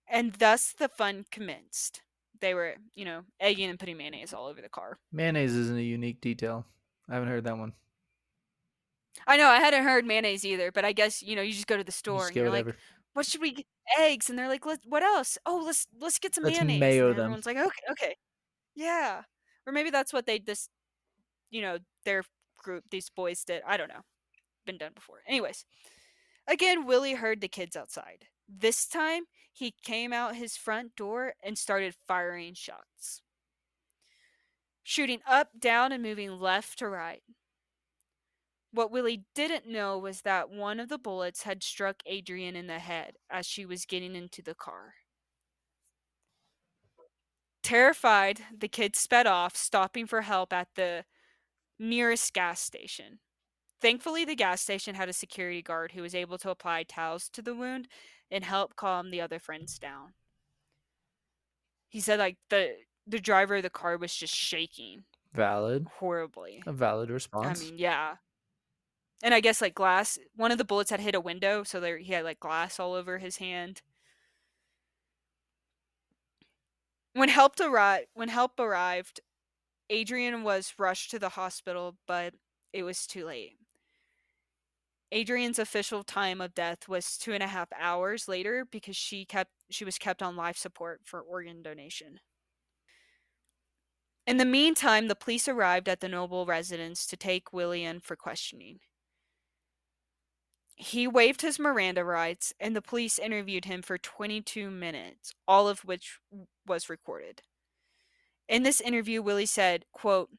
And 0.07 0.33
thus 0.33 0.73
the 0.73 0.87
fun 0.89 1.25
commenced. 1.31 2.01
They 2.39 2.53
were, 2.53 2.75
you 2.95 3.05
know, 3.05 3.23
egging 3.39 3.69
and 3.69 3.79
putting 3.79 3.97
mayonnaise 3.97 4.33
all 4.33 4.45
over 4.45 4.61
the 4.61 4.69
car. 4.69 4.99
Mayonnaise 5.11 5.55
isn't 5.55 5.77
a 5.77 5.81
unique 5.81 6.21
detail. 6.21 6.65
I 7.09 7.15
haven't 7.15 7.29
heard 7.29 7.43
that 7.45 7.57
one. 7.57 7.73
I 9.25 9.37
know 9.37 9.47
I 9.47 9.59
hadn't 9.59 9.83
heard 9.83 10.05
mayonnaise 10.05 10.45
either, 10.45 10.71
but 10.71 10.85
I 10.85 10.91
guess 10.93 11.23
you 11.23 11.35
know 11.35 11.41
you 11.41 11.51
just 11.51 11.67
go 11.67 11.77
to 11.77 11.83
the 11.83 11.91
store 11.91 12.19
just 12.19 12.29
and 12.29 12.35
you're 12.37 12.49
whatever. 12.49 12.69
like, 12.71 12.79
"What 13.17 13.27
should 13.27 13.41
we 13.41 13.53
get?" 13.53 13.65
Eggs, 13.99 14.29
and 14.29 14.37
they're 14.39 14.47
like, 14.49 14.65
Let, 14.65 14.81
"What 14.85 15.03
else? 15.03 15.37
Oh, 15.45 15.57
let's 15.65 15.87
let's 15.99 16.19
get 16.19 16.35
some 16.35 16.45
Let's 16.45 16.57
mayonnaise." 16.57 16.79
mayo 16.79 17.11
and 17.11 17.19
them. 17.19 17.25
everyone's 17.25 17.45
like, 17.47 17.57
"Okay, 17.57 17.83
okay, 17.91 18.15
yeah." 18.75 19.23
Or 19.67 19.73
maybe 19.73 19.89
that's 19.91 20.13
what 20.13 20.25
they 20.27 20.39
just, 20.39 20.69
you 21.51 21.61
know, 21.61 21.79
their 22.05 22.23
group, 22.57 22.85
these 22.91 23.09
boys 23.09 23.43
did. 23.45 23.63
I 23.67 23.77
don't 23.77 23.89
know. 23.89 24.03
Been 24.65 24.77
done 24.77 24.93
before. 24.95 25.23
Anyways, 25.27 25.65
again, 26.47 26.85
Willie 26.85 27.15
heard 27.15 27.41
the 27.41 27.47
kids 27.49 27.75
outside. 27.75 28.27
This 28.49 28.87
time, 28.87 29.25
he 29.53 29.73
came 29.83 30.13
out 30.13 30.35
his 30.35 30.57
front 30.57 30.95
door 30.95 31.35
and 31.43 31.57
started 31.57 31.95
firing 32.07 32.53
shots, 32.55 33.21
shooting 34.83 35.21
up, 35.27 35.49
down, 35.59 35.91
and 35.91 36.01
moving 36.03 36.39
left 36.39 36.79
to 36.79 36.89
right. 36.89 37.23
What 38.71 38.91
Willie 38.91 39.23
didn't 39.33 39.67
know 39.67 39.97
was 39.97 40.21
that 40.21 40.49
one 40.49 40.79
of 40.79 40.89
the 40.89 40.97
bullets 40.97 41.43
had 41.43 41.63
struck 41.63 41.97
Adrian 42.05 42.55
in 42.55 42.67
the 42.67 42.79
head 42.79 43.13
as 43.29 43.45
she 43.45 43.65
was 43.65 43.85
getting 43.85 44.15
into 44.15 44.41
the 44.41 44.55
car. 44.55 44.95
Terrified, 47.63 48.41
the 48.57 48.67
kid 48.67 48.95
sped 48.95 49.27
off, 49.27 49.55
stopping 49.55 50.05
for 50.05 50.21
help 50.21 50.53
at 50.53 50.69
the 50.75 51.05
nearest 51.79 52.33
gas 52.33 52.61
station. 52.61 53.19
Thankfully, 53.79 54.25
the 54.25 54.35
gas 54.35 54.61
station 54.61 54.95
had 54.95 55.09
a 55.09 55.13
security 55.13 55.61
guard 55.61 55.91
who 55.91 56.01
was 56.01 56.15
able 56.15 56.37
to 56.39 56.49
apply 56.49 56.83
towels 56.83 57.29
to 57.29 57.41
the 57.41 57.53
wound 57.55 57.87
and 58.31 58.43
help 58.43 58.75
calm 58.75 59.11
the 59.11 59.21
other 59.21 59.39
friends 59.39 59.77
down. 59.77 60.13
He 61.89 61.99
said 61.99 62.19
like 62.19 62.37
the 62.49 62.75
the 63.05 63.19
driver 63.19 63.55
of 63.55 63.63
the 63.63 63.69
car 63.69 63.97
was 63.97 64.13
just 64.13 64.35
shaking 64.35 65.03
Valid. 65.33 65.87
horribly. 65.99 66.63
A 66.65 66.73
valid 66.73 67.09
response. 67.09 67.61
I 67.61 67.65
mean, 67.65 67.77
yeah. 67.77 68.15
And 69.23 69.33
I 69.33 69.39
guess 69.39 69.61
like 69.61 69.73
glass, 69.75 70.19
one 70.35 70.51
of 70.51 70.57
the 70.57 70.65
bullets 70.65 70.91
had 70.91 70.99
hit 70.99 71.15
a 71.15 71.19
window, 71.19 71.63
so 71.63 71.79
there 71.79 71.97
he 71.97 72.13
had 72.13 72.23
like 72.23 72.39
glass 72.39 72.79
all 72.79 72.93
over 72.93 73.17
his 73.17 73.37
hand. 73.37 73.81
When 77.13 77.29
help 77.29 77.59
arrived, 77.59 78.07
when 78.13 78.29
help 78.29 78.59
arrived, 78.59 79.21
Adrian 79.89 80.43
was 80.43 80.73
rushed 80.77 81.11
to 81.11 81.19
the 81.19 81.29
hospital, 81.29 81.97
but 82.07 82.35
it 82.73 82.83
was 82.83 83.07
too 83.07 83.25
late. 83.25 83.57
Adrian's 85.11 85.57
official 85.59 86.03
time 86.03 86.41
of 86.41 86.53
death 86.53 86.87
was 86.87 87.17
two 87.17 87.33
and 87.33 87.41
a 87.41 87.47
half 87.47 87.69
hours 87.79 88.27
later 88.27 88.65
because 88.69 88.95
she 88.95 89.25
kept 89.25 89.51
she 89.69 89.85
was 89.85 89.97
kept 89.97 90.21
on 90.21 90.35
life 90.35 90.57
support 90.57 91.01
for 91.05 91.21
organ 91.21 91.61
donation. 91.61 92.19
In 94.27 94.37
the 94.37 94.45
meantime, 94.45 95.07
the 95.07 95.15
police 95.15 95.47
arrived 95.47 95.87
at 95.87 96.01
the 96.01 96.09
Noble 96.09 96.45
residence 96.45 97.05
to 97.07 97.17
take 97.17 97.53
Willie 97.53 97.85
in 97.85 98.01
for 98.01 98.15
questioning. 98.15 98.79
He 100.79 101.07
waived 101.07 101.41
his 101.41 101.57
Miranda 101.57 102.03
rights, 102.03 102.53
and 102.59 102.75
the 102.75 102.83
police 102.83 103.17
interviewed 103.17 103.65
him 103.65 103.81
for 103.81 103.97
22 103.97 104.69
minutes, 104.69 105.33
all 105.47 105.67
of 105.67 105.79
which 105.79 106.19
was 106.67 106.87
recorded. 106.87 107.41
In 108.47 108.61
this 108.61 108.79
interview, 108.79 109.23
Willie 109.23 109.47
said, 109.47 109.85
quote, 109.91 110.29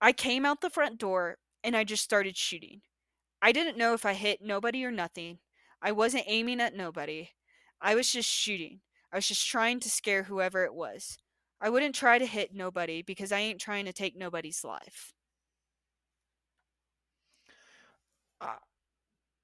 I 0.00 0.12
came 0.12 0.46
out 0.46 0.60
the 0.60 0.70
front 0.70 0.98
door 0.98 1.38
and 1.64 1.76
I 1.76 1.82
just 1.82 2.04
started 2.04 2.36
shooting. 2.36 2.82
I 3.42 3.50
didn't 3.50 3.76
know 3.76 3.92
if 3.92 4.06
I 4.06 4.14
hit 4.14 4.40
nobody 4.40 4.84
or 4.84 4.92
nothing. 4.92 5.38
I 5.82 5.90
wasn't 5.90 6.24
aiming 6.28 6.60
at 6.60 6.76
nobody. 6.76 7.30
I 7.80 7.96
was 7.96 8.10
just 8.10 8.28
shooting. 8.28 8.80
I 9.12 9.16
was 9.16 9.26
just 9.26 9.46
trying 9.46 9.80
to 9.80 9.90
scare 9.90 10.22
whoever 10.22 10.64
it 10.64 10.74
was. 10.74 11.18
I 11.60 11.70
wouldn't 11.70 11.96
try 11.96 12.18
to 12.18 12.26
hit 12.26 12.54
nobody 12.54 13.02
because 13.02 13.32
I 13.32 13.40
ain't 13.40 13.60
trying 13.60 13.84
to 13.86 13.92
take 13.92 14.16
nobody's 14.16 14.64
life. 14.64 15.12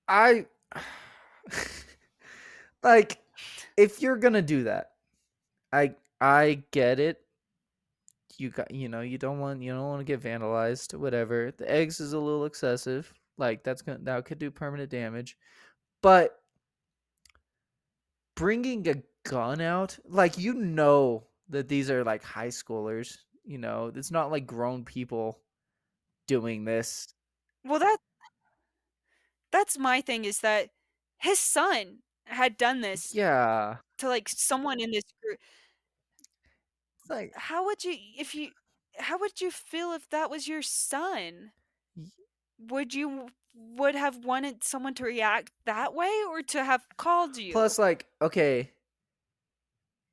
I 0.08 0.46
like 2.82 3.18
if 3.76 4.00
you're 4.02 4.16
gonna 4.16 4.42
do 4.42 4.64
that, 4.64 4.92
I 5.72 5.94
I 6.20 6.62
get 6.70 6.98
it. 6.98 7.20
You 8.38 8.50
got 8.50 8.70
you 8.70 8.88
know 8.88 9.00
you 9.00 9.18
don't 9.18 9.40
want 9.40 9.62
you 9.62 9.72
don't 9.72 9.88
want 9.88 10.00
to 10.00 10.04
get 10.04 10.22
vandalized 10.22 10.94
whatever. 10.94 11.52
The 11.56 11.70
eggs 11.70 12.00
is 12.00 12.12
a 12.12 12.18
little 12.18 12.44
excessive. 12.46 13.12
Like 13.36 13.62
that's 13.62 13.82
gonna 13.82 13.98
that 14.02 14.24
could 14.24 14.38
do 14.38 14.50
permanent 14.50 14.90
damage, 14.90 15.36
but 16.02 16.40
bringing 18.34 18.88
a 18.88 19.02
gun 19.28 19.60
out 19.60 19.98
like 20.06 20.38
you 20.38 20.54
know 20.54 21.24
that 21.48 21.68
these 21.68 21.90
are 21.90 22.04
like 22.04 22.22
high 22.22 22.48
schoolers. 22.48 23.18
You 23.44 23.58
know 23.58 23.92
it's 23.94 24.10
not 24.10 24.30
like 24.30 24.46
grown 24.46 24.84
people 24.84 25.40
doing 26.26 26.64
this. 26.64 27.08
Well, 27.64 27.80
that 27.80 27.98
that's 29.52 29.78
my 29.78 30.00
thing 30.00 30.24
is 30.24 30.40
that 30.40 30.70
his 31.18 31.38
son 31.38 32.00
had 32.26 32.56
done 32.56 32.80
this 32.80 33.12
Yeah, 33.14 33.78
to 33.98 34.08
like 34.08 34.28
someone 34.28 34.80
in 34.80 34.90
this 34.92 35.04
group. 35.22 35.38
it's 37.00 37.10
like 37.10 37.34
How 37.34 37.64
would 37.64 37.84
you 37.84 37.96
if 38.18 38.34
you 38.34 38.50
how 38.98 39.18
would 39.18 39.40
you 39.40 39.50
feel 39.50 39.92
if 39.92 40.08
that 40.10 40.28
was 40.30 40.46
your 40.48 40.62
son? 40.62 41.52
Would 42.58 42.92
you 42.94 43.30
would 43.54 43.94
have 43.94 44.24
wanted 44.24 44.62
someone 44.62 44.94
to 44.94 45.04
react 45.04 45.52
that 45.64 45.94
way 45.94 46.22
or 46.28 46.42
to 46.42 46.62
have 46.64 46.86
called 46.96 47.36
you? 47.36 47.52
Plus, 47.52 47.78
like, 47.78 48.06
okay, 48.22 48.72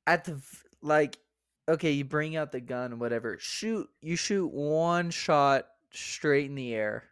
at 0.06 0.24
the 0.24 0.40
like, 0.82 1.18
okay, 1.68 1.90
you 1.92 2.04
bring 2.04 2.36
out 2.36 2.52
the 2.52 2.60
gun 2.60 2.98
whatever. 2.98 3.36
Shoot, 3.38 3.88
you 4.00 4.16
shoot 4.16 4.48
one 4.48 5.10
shot 5.10 5.68
straight 5.92 6.46
in 6.46 6.54
the 6.54 6.74
air. 6.74 7.04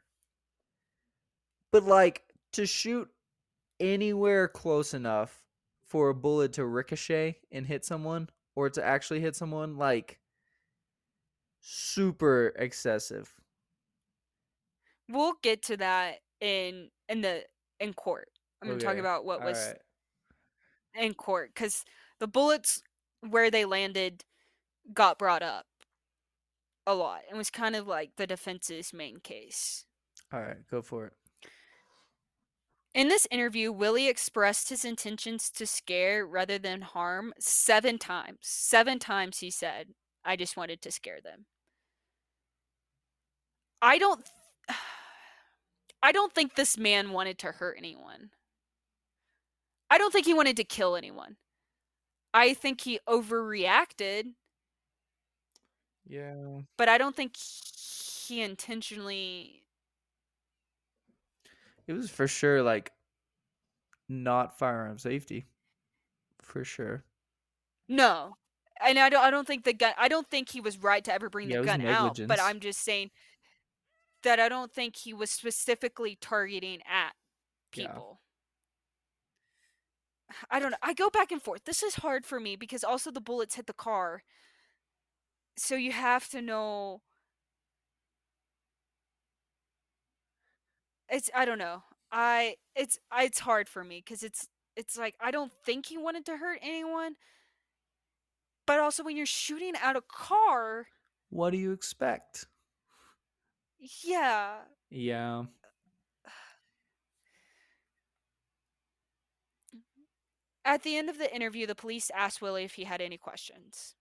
But 1.75 1.83
like 1.83 2.23
to 2.53 2.67
shoot 2.67 3.11
anywhere 3.81 4.47
close 4.47 4.95
enough 4.95 5.43
for 5.85 6.09
a 6.09 6.15
bullet 6.15 6.53
to 6.53 6.65
ricochet 6.65 7.39
and 7.51 7.67
hit 7.67 7.85
someone, 7.85 8.29
or 8.55 8.71
to 8.71 8.85
actually 8.85 9.19
hit 9.19 9.35
someone, 9.35 9.77
like 9.77 10.21
super 11.61 12.53
excessive. 12.57 13.35
we'll 15.09 15.33
get 15.43 15.63
to 15.63 15.77
that 15.79 16.21
in 16.41 16.91
in 17.09 17.23
the 17.23 17.45
in 17.81 17.93
court. 17.93 18.29
I'm 18.63 18.69
going 18.69 18.79
to 18.79 18.87
talk 18.87 18.99
about 18.99 19.25
what 19.25 19.43
was 19.43 19.59
alright. 19.59 19.79
in 20.95 21.15
court 21.15 21.57
cuz 21.57 21.85
the 22.21 22.29
bullets 22.29 22.85
where 23.21 23.51
they 23.51 23.65
landed 23.65 24.25
got 24.93 25.19
brought 25.19 25.43
up 25.43 25.67
a 26.87 26.95
lot 26.95 27.23
and 27.29 27.37
was 27.37 27.51
kind 27.51 27.75
of 27.75 27.89
like 27.89 28.15
the 28.15 28.29
defense's 28.29 28.93
main 28.93 29.19
case. 29.19 29.87
All 30.33 30.41
right, 30.41 30.65
go 30.71 30.81
for 30.81 31.07
it. 31.07 31.13
In 32.95 33.09
this 33.09 33.27
interview, 33.31 33.73
Willie 33.73 34.09
expressed 34.09 34.69
his 34.69 34.85
intentions 34.85 35.51
to 35.51 35.67
scare 35.67 36.25
rather 36.27 36.59
than 36.59 36.83
harm 36.83 37.35
seven 37.41 37.99
times. 37.99 38.39
Seven 38.43 38.99
times 39.01 39.39
he 39.41 39.51
said, 39.51 39.89
I 40.25 40.37
just 40.37 40.57
wanted 40.57 40.81
to 40.83 40.93
scare 40.93 41.21
them. 41.21 41.47
I 43.83 43.99
don't 43.99 44.27
I 46.03 46.13
don't 46.13 46.33
think 46.35 46.55
this 46.55 46.77
man 46.79 47.13
wanted 47.13 47.39
to 47.41 47.53
hurt 47.53 47.77
anyone. 47.79 48.31
I 49.91 49.99
don't 49.99 50.13
think 50.13 50.27
he 50.27 50.35
wanted 50.35 50.57
to 50.59 50.65
kill 50.65 50.97
anyone. 50.97 51.37
I 52.35 52.55
think 52.55 52.81
he 52.83 53.01
overreacted, 53.09 54.35
Yeah. 56.07 56.63
but 56.77 56.89
I 56.89 56.99
don't 56.99 57.17
think 57.17 57.37
he 57.37 58.43
intentionally. 58.43 59.64
It 61.87 61.93
was 61.93 62.11
for 62.11 62.27
sure 62.27 62.63
like 62.63 62.93
not 64.09 64.59
firearm 64.59 64.99
safety. 64.99 65.47
For 66.43 66.65
sure. 66.65 67.05
No, 67.89 68.37
and 68.85 68.99
I 68.99 69.09
don't. 69.09 69.23
I 69.23 69.31
don't 69.31 69.47
think 69.47 69.65
the 69.65 69.73
gun. 69.73 69.93
I 69.99 70.09
don't 70.09 70.29
think 70.31 70.51
he 70.51 70.61
was 70.61 70.79
right 70.79 71.05
to 71.05 71.13
ever 71.13 71.29
bring 71.29 71.51
Yeah, 71.51 71.61
the 71.61 71.67
gun 71.67 71.87
out. 71.87 72.21
But. 72.27 72.41
I'm 72.41 72.61
just 72.61 72.81
saying 72.81 73.11
that 74.23 74.41
I 74.41 74.49
don't 74.49 74.73
think 74.73 74.97
he 74.97 75.13
was 75.13 75.31
specifically 75.31 76.17
targeting 76.21 76.81
at 76.91 77.13
Yeah. 77.75 77.89
people. 77.89 78.21
I 80.51 80.59
don't 80.59 80.71
know. 80.71 80.77
I 80.83 80.95
go 80.95 81.11
back 81.11 81.31
and 81.31 81.43
forth. 81.43 81.65
This 81.65 81.83
is 81.83 81.97
hard 81.97 82.27
for 82.27 82.41
me 82.41 82.57
because 82.57 82.83
also 82.83 83.11
the 83.11 83.21
bullets 83.21 83.55
hit 83.57 83.67
the 83.67 83.73
car. 83.73 84.23
So 85.57 85.77
you 85.77 85.93
have 85.93 86.29
to 86.31 86.43
know 86.43 87.03
it's 91.11 91.31
I 91.35 91.45
don't 91.45 91.59
know. 91.59 91.83
I 92.13 92.57
it's 92.75 92.99
I, 93.11 93.25
it's 93.25 93.41
hard 93.41 93.69
for 93.69 93.85
me 93.85 94.03
cuz 94.03 94.23
it's 94.23 94.49
it's 94.77 94.97
like 94.99 95.15
I 95.21 95.31
don't 95.31 95.53
think 95.65 95.87
he 95.87 95.99
wanted 95.99 96.27
to 96.27 96.37
hurt 96.39 96.59
anyone. 96.63 97.17
But 98.67 98.81
also 98.81 99.03
when 99.05 99.17
you're 99.17 99.27
shooting 99.27 99.75
at 99.77 99.97
a 99.97 100.03
car, 100.03 100.89
What 101.31 101.51
do 101.51 101.59
you 101.59 101.73
expect? 101.73 102.47
yeah. 104.05 104.65
Yeah. 104.91 105.45
At 110.65 110.83
the 110.83 110.97
end 110.97 111.11
of 111.11 111.19
the 111.19 111.33
interview, 111.35 111.67
the 111.67 111.75
police 111.75 112.11
asked 112.11 112.41
Willie 112.41 112.65
if 112.65 112.75
he 112.75 112.85
had 112.85 113.01
any 113.01 113.19
questions. 113.19 113.95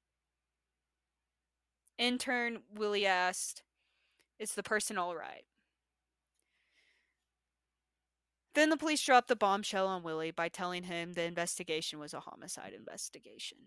In 1.98 2.18
turn, 2.18 2.64
Willie 2.74 3.06
asked, 3.06 3.64
Is 4.40 4.54
the 4.56 4.64
person 4.64 4.98
all 4.98 5.16
right? 5.16 5.46
Then 8.56 8.70
the 8.70 8.78
police 8.78 9.04
dropped 9.04 9.30
the 9.30 9.36
bombshell 9.36 9.88
on 9.88 10.04
Willie 10.04 10.32
by 10.32 10.48
telling 10.48 10.84
him 10.84 11.14
the 11.14 11.24
investigation 11.24 12.00
was 12.00 12.14
a 12.14 12.20
homicide 12.20 12.74
investigation. 12.78 13.58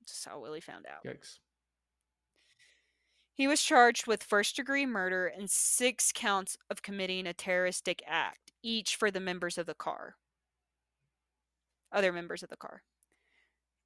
That's 0.00 0.24
how 0.24 0.40
Willie 0.40 0.60
found 0.60 0.86
out. 0.86 1.04
Yikes. 1.04 1.38
He 3.34 3.46
was 3.46 3.62
charged 3.62 4.06
with 4.06 4.22
first 4.22 4.56
degree 4.56 4.86
murder 4.86 5.26
and 5.26 5.48
six 5.48 6.10
counts 6.12 6.56
of 6.68 6.82
committing 6.82 7.26
a 7.26 7.32
terroristic 7.32 8.02
act, 8.06 8.52
each 8.62 8.96
for 8.96 9.10
the 9.10 9.20
members 9.20 9.58
of 9.58 9.66
the 9.66 9.74
car. 9.74 10.16
Other 11.92 12.12
members 12.12 12.42
of 12.42 12.48
the 12.48 12.56
car. 12.56 12.82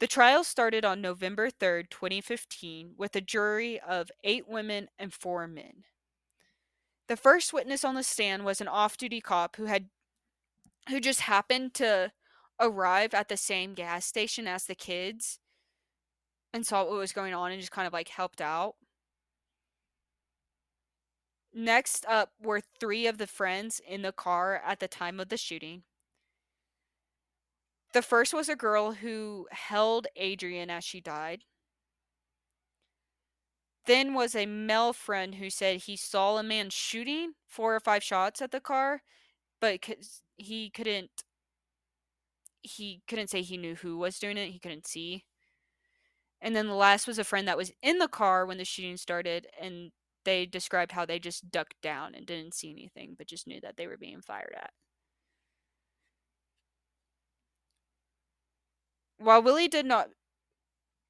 The 0.01 0.07
trial 0.07 0.43
started 0.43 0.85
on 0.85 1.01
November 1.01 1.51
3rd, 1.51 1.91
2015, 1.91 2.95
with 2.97 3.15
a 3.15 3.21
jury 3.21 3.79
of 3.79 4.11
eight 4.25 4.49
women 4.49 4.89
and 4.99 5.13
four 5.13 5.47
men. 5.47 5.85
The 7.13 7.17
first 7.19 7.53
witness 7.53 7.85
on 7.85 7.95
the 7.95 8.03
stand 8.03 8.43
was 8.43 8.63
an 8.63 8.69
off 8.69 8.97
duty 8.97 9.21
cop 9.21 9.57
who 9.57 9.67
had 9.67 9.91
who 10.89 10.99
just 10.99 11.21
happened 11.21 11.75
to 11.75 12.11
arrive 12.59 13.13
at 13.13 13.29
the 13.29 13.37
same 13.37 13.75
gas 13.75 14.07
station 14.07 14.49
as 14.49 14.65
the 14.65 14.75
kids 14.75 15.39
and 16.55 16.67
saw 16.67 16.85
what 16.85 16.97
was 16.97 17.13
going 17.13 17.35
on 17.35 17.53
and 17.53 17.61
just 17.61 17.71
kind 17.71 17.87
of 17.87 17.93
like 17.93 18.09
helped 18.09 18.41
out. 18.41 18.77
Next 21.53 22.07
up 22.09 22.31
were 22.43 22.63
three 22.81 23.07
of 23.07 23.19
the 23.19 23.27
friends 23.27 23.79
in 23.87 24.01
the 24.01 24.13
car 24.13 24.63
at 24.65 24.81
the 24.81 24.89
time 24.89 25.21
of 25.21 25.29
the 25.29 25.37
shooting. 25.37 25.83
The 27.93 28.01
first 28.01 28.33
was 28.33 28.49
a 28.49 28.57
girl 28.57 28.93
who 28.93 29.49
held 29.51 30.07
Adrian 30.17 30.71
as 30.71 30.83
she 30.83 31.03
died. 31.03 31.45
Then 33.87 34.15
was 34.15 34.35
a 34.35 34.47
male 34.47 34.93
friend 34.93 35.37
who 35.37 35.51
said 35.51 35.83
he 35.83 35.97
saw 35.97 36.37
a 36.37 36.43
man 36.43 36.71
shooting 36.71 37.33
four 37.47 37.75
or 37.75 37.81
five 37.81 38.03
shots 38.03 38.41
at 38.41 38.53
the 38.53 38.61
car, 38.61 39.03
but 39.61 39.81
he 40.37 40.71
couldn't 40.71 41.11
he 42.63 43.03
couldn't 43.09 43.29
say 43.29 43.43
he 43.43 43.57
knew 43.57 43.75
who 43.75 43.99
was 43.99 44.19
doing 44.21 44.37
it. 44.37 44.51
He 44.51 44.61
couldn't 44.61 44.87
see. 44.87 45.25
And 46.41 46.55
then 46.57 46.67
the 46.67 46.75
last 46.75 47.07
was 47.07 47.19
a 47.19 47.25
friend 47.25 47.47
that 47.49 47.57
was 47.57 47.73
in 47.83 47.99
the 47.99 48.09
car 48.09 48.47
when 48.47 48.59
the 48.59 48.65
shooting 48.65 48.97
started 48.97 49.47
and 49.61 49.93
they 50.25 50.47
described 50.47 50.93
how 50.93 51.05
they 51.05 51.19
just 51.19 51.51
ducked 51.51 51.81
down 51.83 52.15
and 52.15 52.27
didn't 52.27 52.55
see 52.55 52.71
anything 52.71 53.15
but 53.19 53.27
just 53.29 53.47
knew 53.47 53.61
that 53.61 53.77
they 53.77 53.87
were 53.87 53.97
being 53.97 54.21
fired 54.21 54.55
at. 54.57 54.73
While 59.19 59.43
Willie 59.43 59.69
did 59.69 59.87
not 59.87 60.11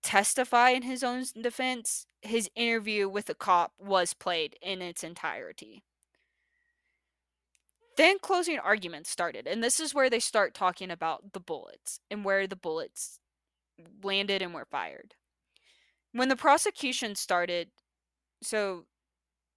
testify 0.02 0.70
in 0.70 0.82
his 0.82 1.02
own 1.02 1.24
defense, 1.40 2.06
his 2.20 2.50
interview 2.54 3.08
with 3.08 3.26
the 3.26 3.34
cop 3.34 3.72
was 3.78 4.14
played 4.14 4.56
in 4.60 4.82
its 4.82 5.04
entirety. 5.04 5.84
Then 7.96 8.18
closing 8.18 8.58
arguments 8.58 9.10
started, 9.10 9.46
and 9.46 9.62
this 9.62 9.78
is 9.78 9.94
where 9.94 10.08
they 10.08 10.20
start 10.20 10.54
talking 10.54 10.90
about 10.90 11.32
the 11.32 11.40
bullets 11.40 12.00
and 12.10 12.24
where 12.24 12.46
the 12.46 12.56
bullets 12.56 13.20
landed 14.02 14.42
and 14.42 14.54
were 14.54 14.66
fired. 14.70 15.14
When 16.12 16.28
the 16.28 16.36
prosecution 16.36 17.14
started, 17.14 17.68
so 18.42 18.86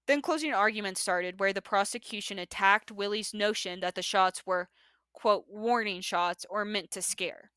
then 0.07 0.21
closing 0.21 0.53
arguments 0.53 1.01
started 1.01 1.39
where 1.39 1.53
the 1.53 1.61
prosecution 1.61 2.37
attacked 2.37 2.91
Willie's 2.91 3.33
notion 3.33 3.79
that 3.79 3.95
the 3.95 4.01
shots 4.01 4.45
were, 4.45 4.69
quote, 5.13 5.45
warning 5.49 6.01
shots 6.01 6.45
or 6.49 6.65
meant 6.65 6.91
to 6.91 7.01
scare. 7.01 7.51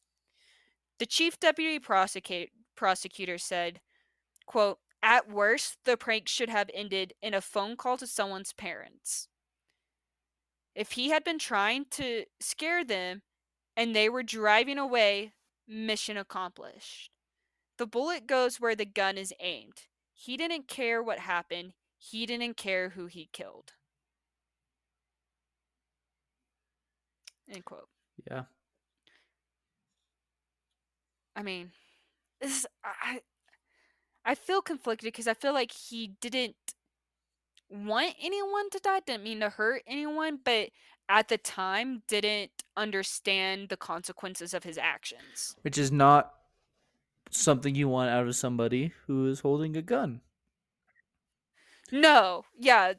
The 0.98 1.06
chief 1.06 1.38
deputy 1.38 1.78
prosecutor 1.78 2.50
prosecutor 2.78 3.38
said, 3.38 3.80
quote, 4.46 4.78
at 5.02 5.28
worst, 5.28 5.78
the 5.84 5.96
prank 5.96 6.28
should 6.28 6.48
have 6.48 6.70
ended 6.72 7.12
in 7.20 7.34
a 7.34 7.40
phone 7.40 7.76
call 7.76 7.96
to 7.98 8.06
someone's 8.06 8.52
parents. 8.52 9.28
If 10.74 10.92
he 10.92 11.10
had 11.10 11.24
been 11.24 11.38
trying 11.40 11.86
to 11.92 12.24
scare 12.40 12.84
them 12.84 13.22
and 13.76 13.94
they 13.94 14.08
were 14.08 14.22
driving 14.22 14.78
away, 14.78 15.32
mission 15.66 16.16
accomplished. 16.16 17.10
The 17.78 17.86
bullet 17.86 18.26
goes 18.26 18.60
where 18.60 18.76
the 18.76 18.86
gun 18.86 19.18
is 19.18 19.34
aimed. 19.40 19.82
He 20.12 20.36
didn't 20.36 20.68
care 20.68 21.02
what 21.02 21.18
happened. 21.18 21.74
He 21.96 22.26
didn't 22.26 22.56
care 22.56 22.90
who 22.90 23.06
he 23.06 23.28
killed. 23.32 23.72
End 27.50 27.64
quote. 27.64 27.88
Yeah. 28.30 28.44
I 31.34 31.42
mean, 31.42 31.70
this 32.40 32.66
I 32.84 33.20
I 34.24 34.34
feel 34.34 34.60
conflicted 34.60 35.06
because 35.06 35.26
I 35.28 35.34
feel 35.34 35.52
like 35.52 35.72
he 35.72 36.14
didn't 36.20 36.56
want 37.70 38.14
anyone 38.20 38.70
to 38.70 38.78
die, 38.78 39.00
didn't 39.00 39.24
mean 39.24 39.40
to 39.40 39.50
hurt 39.50 39.82
anyone, 39.86 40.38
but 40.44 40.70
at 41.08 41.28
the 41.28 41.38
time 41.38 42.02
didn't 42.08 42.50
understand 42.76 43.68
the 43.70 43.76
consequences 43.76 44.52
of 44.52 44.64
his 44.64 44.76
actions. 44.78 45.56
Which 45.62 45.78
is 45.78 45.90
not 45.90 46.34
something 47.30 47.74
you 47.74 47.88
want 47.88 48.10
out 48.10 48.26
of 48.26 48.36
somebody 48.36 48.92
who 49.06 49.26
is 49.26 49.40
holding 49.40 49.76
a 49.76 49.82
gun. 49.82 50.20
No, 51.90 52.44
yeah, 52.58 52.94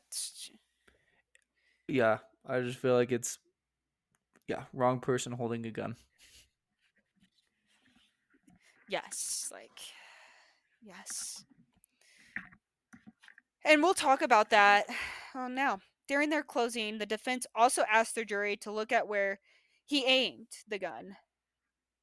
Yeah. 1.88 2.20
I 2.48 2.62
just 2.62 2.80
feel 2.80 2.96
like 2.96 3.12
it's 3.12 3.38
yeah, 4.48 4.64
wrong 4.74 5.00
person 5.00 5.32
holding 5.32 5.66
a 5.68 5.72
gun. 5.72 5.96
Yes, 8.90 9.50
like 9.52 9.80
yes. 10.82 11.44
And 13.66 13.84
we'll 13.84 13.94
talk 13.94 14.22
about 14.22 14.50
that 14.50 14.86
um, 15.36 15.54
now. 15.54 15.80
During 16.08 16.30
their 16.30 16.44
closing, 16.44 16.98
the 16.98 17.06
defense 17.06 17.46
also 17.54 17.84
asked 17.92 18.16
their 18.16 18.26
jury 18.26 18.58
to 18.58 18.72
look 18.72 18.92
at 18.92 19.08
where 19.08 19.40
he 19.86 20.06
aimed 20.06 20.48
the 20.68 20.80
gun. 20.80 21.18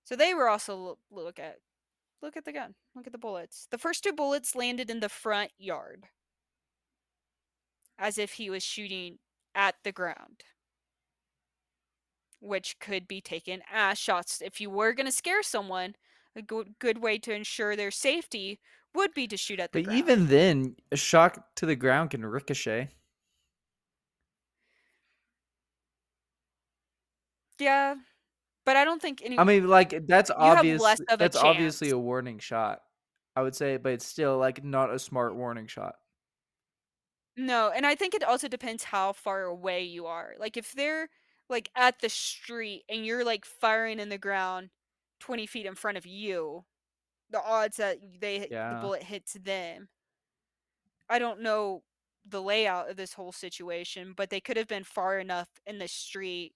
So 0.04 0.14
they 0.14 0.32
were 0.32 0.48
also 0.48 0.76
lo- 0.76 0.98
look 1.10 1.38
at 1.40 1.56
look 2.22 2.36
at 2.36 2.44
the 2.44 2.52
gun. 2.52 2.74
Look 2.94 3.06
at 3.06 3.12
the 3.12 3.18
bullets. 3.18 3.66
The 3.70 3.78
first 3.78 4.04
two 4.04 4.12
bullets 4.12 4.54
landed 4.54 4.90
in 4.90 5.00
the 5.00 5.08
front 5.08 5.50
yard. 5.58 6.04
As 7.98 8.18
if 8.18 8.32
he 8.32 8.50
was 8.50 8.62
shooting 8.62 9.18
at 9.54 9.74
the 9.82 9.92
ground. 9.92 10.42
Which 12.38 12.78
could 12.78 13.08
be 13.08 13.20
taken 13.20 13.62
as 13.72 13.98
shots. 13.98 14.40
If 14.40 14.60
you 14.60 14.70
were 14.70 14.92
going 14.92 15.06
to 15.06 15.12
scare 15.12 15.42
someone, 15.42 15.96
a 16.36 16.42
good, 16.42 16.78
good 16.78 16.98
way 16.98 17.18
to 17.18 17.32
ensure 17.34 17.76
their 17.76 17.90
safety 17.90 18.60
would 18.94 19.14
be 19.14 19.26
to 19.28 19.36
shoot 19.36 19.60
at 19.60 19.72
the 19.72 19.78
But 19.78 19.82
ground. 19.82 19.96
even 19.96 20.26
then, 20.26 20.76
a 20.90 20.96
shock 20.96 21.54
to 21.56 21.66
the 21.66 21.76
ground 21.76 22.10
can 22.10 22.24
ricochet. 22.26 22.90
yeah, 27.58 27.94
but 28.66 28.76
I 28.76 28.84
don't 28.84 29.02
think 29.02 29.22
any. 29.24 29.38
I 29.38 29.44
mean, 29.44 29.68
like 29.68 29.92
eh, 29.92 30.00
that's 30.06 30.30
obvious. 30.30 30.82
less 30.82 31.00
of 31.08 31.20
a 31.22 31.28
That's 31.28 31.36
obviously 31.36 31.90
a 31.90 31.98
warning 31.98 32.38
shot. 32.38 32.82
I 33.34 33.42
would 33.42 33.54
say, 33.54 33.76
but 33.76 33.92
it's 33.92 34.06
still 34.06 34.38
like 34.38 34.64
not 34.64 34.92
a 34.92 34.98
smart 34.98 35.36
warning 35.36 35.66
shot. 35.66 35.96
No, 37.36 37.70
and 37.70 37.86
I 37.86 37.94
think 37.94 38.14
it 38.14 38.22
also 38.22 38.48
depends 38.48 38.84
how 38.84 39.12
far 39.12 39.42
away 39.44 39.82
you 39.82 40.06
are. 40.06 40.34
Like 40.38 40.56
if 40.56 40.72
they're 40.72 41.10
like 41.48 41.70
at 41.74 42.00
the 42.00 42.08
street 42.08 42.84
and 42.88 43.04
you're 43.04 43.24
like 43.24 43.44
firing 43.44 44.00
in 44.00 44.08
the 44.08 44.18
ground 44.18 44.70
20 45.20 45.46
feet 45.46 45.66
in 45.66 45.74
front 45.74 45.96
of 45.98 46.06
you, 46.06 46.64
the 47.30 47.42
odds 47.42 47.76
that 47.76 47.98
they 48.20 48.38
the 48.40 48.78
bullet 48.80 49.02
hits 49.04 49.34
them. 49.34 49.88
I 51.08 51.18
don't 51.18 51.40
know 51.42 51.82
the 52.28 52.42
layout 52.42 52.90
of 52.90 52.96
this 52.96 53.14
whole 53.14 53.32
situation, 53.32 54.12
but 54.16 54.30
they 54.30 54.40
could 54.40 54.56
have 54.56 54.68
been 54.68 54.84
far 54.84 55.18
enough 55.18 55.48
in 55.66 55.78
the 55.78 55.88
street 55.88 56.54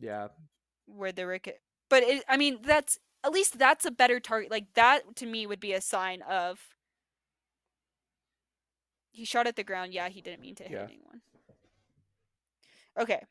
Yeah. 0.00 0.28
where 0.86 1.12
the 1.12 1.26
ricket. 1.26 1.60
But 1.88 2.02
it, 2.02 2.24
I 2.28 2.36
mean, 2.36 2.58
that's 2.62 2.98
at 3.24 3.32
least 3.32 3.58
that's 3.58 3.84
a 3.84 3.90
better 3.90 4.18
target. 4.20 4.50
Like 4.50 4.72
that 4.74 5.16
to 5.16 5.26
me 5.26 5.46
would 5.46 5.60
be 5.60 5.72
a 5.72 5.80
sign 5.80 6.22
of 6.22 6.60
he 9.12 9.24
shot 9.24 9.46
at 9.46 9.56
the 9.56 9.64
ground. 9.64 9.92
Yeah, 9.92 10.08
he 10.08 10.20
didn't 10.22 10.40
mean 10.40 10.54
to 10.56 10.64
hit 10.64 10.72
Yeah. 10.72 10.84
anyone. 10.84 11.20
Okay. 12.98 13.22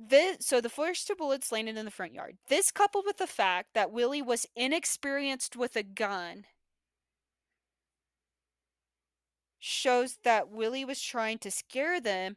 This 0.00 0.46
so 0.46 0.60
the 0.60 0.68
first 0.68 1.08
two 1.08 1.16
bullets 1.16 1.50
landed 1.50 1.76
in 1.76 1.84
the 1.84 1.90
front 1.90 2.14
yard. 2.14 2.38
This 2.48 2.70
coupled 2.70 3.04
with 3.04 3.16
the 3.16 3.26
fact 3.26 3.70
that 3.74 3.90
Willie 3.90 4.22
was 4.22 4.46
inexperienced 4.54 5.56
with 5.56 5.74
a 5.74 5.82
gun 5.82 6.44
shows 9.58 10.18
that 10.22 10.50
Willie 10.50 10.84
was 10.84 11.02
trying 11.02 11.38
to 11.38 11.50
scare 11.50 12.00
them 12.00 12.36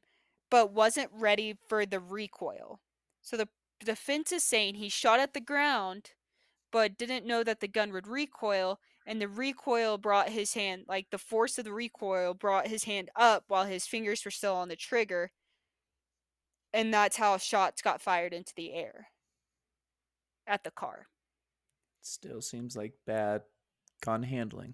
but 0.49 0.73
wasn't 0.73 1.11
ready 1.13 1.55
for 1.67 1.85
the 1.85 1.99
recoil. 1.99 2.79
So 3.21 3.37
the 3.37 3.47
defense 3.79 4.31
is 4.31 4.43
saying 4.43 4.75
he 4.75 4.89
shot 4.89 5.19
at 5.19 5.35
the 5.35 5.39
ground 5.39 6.11
but 6.71 6.97
didn't 6.97 7.27
know 7.27 7.43
that 7.43 7.59
the 7.59 7.67
gun 7.67 7.93
would 7.93 8.07
recoil 8.07 8.79
and 9.05 9.21
the 9.21 9.27
recoil 9.27 9.99
brought 9.99 10.29
his 10.29 10.55
hand 10.55 10.85
like 10.87 11.11
the 11.11 11.19
force 11.19 11.59
of 11.59 11.65
the 11.65 11.73
recoil 11.73 12.33
brought 12.33 12.67
his 12.67 12.85
hand 12.85 13.09
up 13.15 13.43
while 13.47 13.65
his 13.65 13.85
fingers 13.85 14.25
were 14.25 14.31
still 14.31 14.55
on 14.55 14.67
the 14.67 14.75
trigger 14.75 15.31
and 16.73 16.93
that's 16.93 17.17
how 17.17 17.37
shots 17.37 17.81
got 17.81 18.01
fired 18.01 18.33
into 18.33 18.53
the 18.55 18.73
air 18.73 19.07
at 20.47 20.63
the 20.63 20.71
car. 20.71 21.07
Still 22.01 22.41
seems 22.41 22.75
like 22.75 22.93
bad 23.05 23.41
gun 24.01 24.23
handling. 24.23 24.73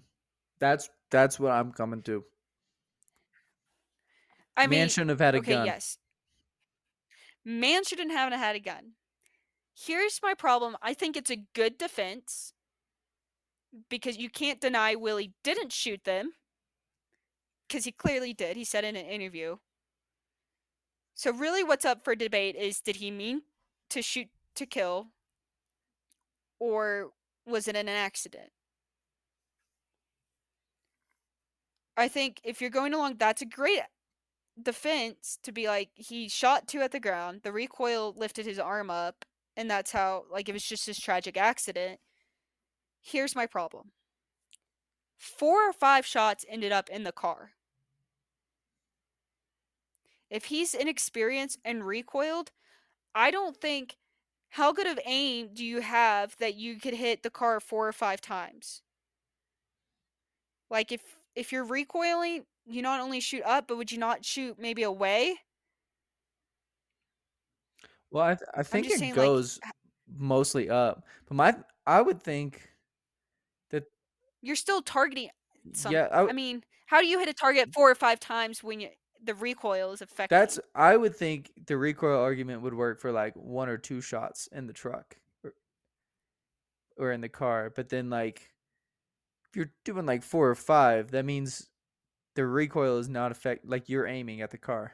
That's 0.58 0.88
that's 1.10 1.38
what 1.38 1.52
I'm 1.52 1.72
coming 1.72 2.02
to. 2.02 2.24
I 4.56 4.66
Man 4.66 4.70
mean, 4.70 4.88
shouldn't 4.88 5.10
have 5.10 5.20
had 5.20 5.34
a 5.34 5.38
okay, 5.38 5.52
gun. 5.52 5.66
yes. 5.66 5.98
Man 7.44 7.84
shouldn't 7.84 8.10
have 8.12 8.32
had 8.32 8.56
a 8.56 8.60
gun. 8.60 8.92
Here's 9.74 10.20
my 10.22 10.34
problem. 10.34 10.76
I 10.82 10.94
think 10.94 11.16
it's 11.16 11.30
a 11.30 11.44
good 11.54 11.78
defense 11.78 12.52
because 13.88 14.16
you 14.16 14.28
can't 14.28 14.60
deny 14.60 14.94
Willie 14.94 15.34
didn't 15.44 15.72
shoot 15.72 16.02
them 16.04 16.32
because 17.68 17.84
he 17.84 17.92
clearly 17.92 18.32
did. 18.32 18.56
He 18.56 18.64
said 18.64 18.84
in 18.84 18.96
an 18.96 19.06
interview. 19.06 19.56
So 21.18 21.32
really 21.32 21.64
what's 21.64 21.84
up 21.84 22.04
for 22.04 22.14
debate 22.14 22.54
is 22.54 22.80
did 22.80 22.94
he 22.94 23.10
mean 23.10 23.42
to 23.90 24.02
shoot 24.02 24.28
to 24.54 24.64
kill 24.64 25.08
or 26.60 27.10
was 27.44 27.66
it 27.66 27.74
an 27.74 27.88
accident? 27.88 28.50
I 31.96 32.06
think 32.06 32.40
if 32.44 32.60
you're 32.60 32.70
going 32.70 32.94
along 32.94 33.16
that's 33.18 33.42
a 33.42 33.46
great 33.46 33.80
defense 34.62 35.40
to 35.42 35.50
be 35.50 35.66
like 35.66 35.88
he 35.96 36.28
shot 36.28 36.68
two 36.68 36.82
at 36.82 36.92
the 36.92 37.00
ground, 37.00 37.40
the 37.42 37.50
recoil 37.50 38.14
lifted 38.16 38.46
his 38.46 38.60
arm 38.60 38.88
up 38.88 39.24
and 39.56 39.68
that's 39.68 39.90
how 39.90 40.22
like 40.30 40.48
it 40.48 40.52
was 40.52 40.62
just 40.62 40.86
this 40.86 41.00
tragic 41.00 41.36
accident. 41.36 41.98
Here's 43.00 43.34
my 43.34 43.46
problem. 43.46 43.90
Four 45.16 45.68
or 45.68 45.72
five 45.72 46.06
shots 46.06 46.44
ended 46.48 46.70
up 46.70 46.88
in 46.88 47.02
the 47.02 47.10
car. 47.10 47.54
If 50.30 50.46
he's 50.46 50.74
inexperienced 50.74 51.58
and 51.64 51.86
recoiled, 51.86 52.52
I 53.14 53.30
don't 53.32 53.56
think 53.60 53.98
how 54.50 54.72
good 54.72 54.86
of 54.88 55.00
aim 55.06 55.54
do 55.54 55.64
you 55.64 55.80
have 55.82 56.36
that 56.38 56.54
you 56.56 56.78
could 56.80 56.94
hit 56.94 57.22
the 57.24 57.30
car 57.30 57.60
four 57.60 57.88
or 57.88 57.92
five 57.92 58.20
times? 58.20 58.82
Like 60.70 60.92
if 60.92 61.18
if 61.34 61.52
you're 61.52 61.64
recoiling, 61.64 62.46
you 62.66 62.82
not 62.82 63.00
only 63.00 63.20
shoot 63.20 63.42
up, 63.44 63.68
but 63.68 63.76
would 63.76 63.92
you 63.92 63.98
not 63.98 64.24
shoot 64.24 64.58
maybe 64.58 64.82
away? 64.82 65.38
Well, 68.10 68.24
I 68.24 68.34
th- 68.34 68.48
I 68.54 68.62
think 68.62 68.90
it 68.90 69.10
saying, 69.10 69.14
like, 69.16 69.34
goes 69.36 69.60
mostly 70.06 70.70
up, 70.70 71.04
but 71.26 71.34
my 71.34 71.56
I 71.86 72.00
would 72.02 72.22
think 72.22 72.70
that 73.70 73.84
You're 74.40 74.56
still 74.56 74.82
targeting 74.82 75.30
something. 75.74 75.94
yeah, 75.94 76.08
I, 76.12 76.18
I 76.28 76.32
w- 76.32 76.32
mean, 76.32 76.64
how 76.86 77.00
do 77.00 77.06
you 77.06 77.18
hit 77.18 77.28
a 77.28 77.34
target 77.34 77.72
four 77.72 77.90
or 77.90 77.94
five 77.94 78.20
times 78.20 78.62
when 78.62 78.80
you 78.80 78.90
the 79.24 79.34
recoil 79.34 79.92
is 79.92 80.02
affecting? 80.02 80.38
that's 80.38 80.60
I 80.74 80.96
would 80.96 81.16
think 81.16 81.50
the 81.66 81.76
recoil 81.76 82.20
argument 82.20 82.62
would 82.62 82.74
work 82.74 83.00
for 83.00 83.12
like 83.12 83.34
one 83.34 83.68
or 83.68 83.78
two 83.78 84.00
shots 84.00 84.48
in 84.52 84.66
the 84.66 84.72
truck 84.72 85.16
or, 85.44 85.54
or 86.96 87.12
in 87.12 87.20
the 87.20 87.28
car, 87.28 87.72
but 87.74 87.88
then 87.88 88.10
like 88.10 88.50
if 89.50 89.56
you're 89.56 89.72
doing 89.84 90.06
like 90.06 90.22
four 90.22 90.48
or 90.48 90.54
five, 90.54 91.10
that 91.12 91.24
means 91.24 91.68
the 92.34 92.46
recoil 92.46 92.98
is 92.98 93.08
not 93.08 93.32
affect 93.32 93.66
like 93.66 93.88
you're 93.88 94.06
aiming 94.06 94.40
at 94.42 94.50
the 94.50 94.58
car. 94.58 94.92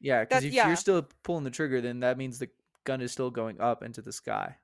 Yeah, 0.00 0.24
because 0.24 0.44
if 0.44 0.52
yeah. 0.52 0.66
you're 0.66 0.76
still 0.76 1.08
pulling 1.22 1.44
the 1.44 1.50
trigger, 1.50 1.80
then 1.80 2.00
that 2.00 2.18
means 2.18 2.38
the 2.38 2.50
gun 2.84 3.00
is 3.00 3.12
still 3.12 3.30
going 3.30 3.60
up 3.60 3.82
into 3.82 4.02
the 4.02 4.12
sky. 4.12 4.56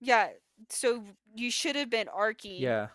yeah. 0.00 0.28
So 0.68 1.04
you 1.34 1.50
should 1.50 1.76
have 1.76 1.90
been 1.90 2.08
arcing 2.08 2.56
Yeah. 2.56 2.88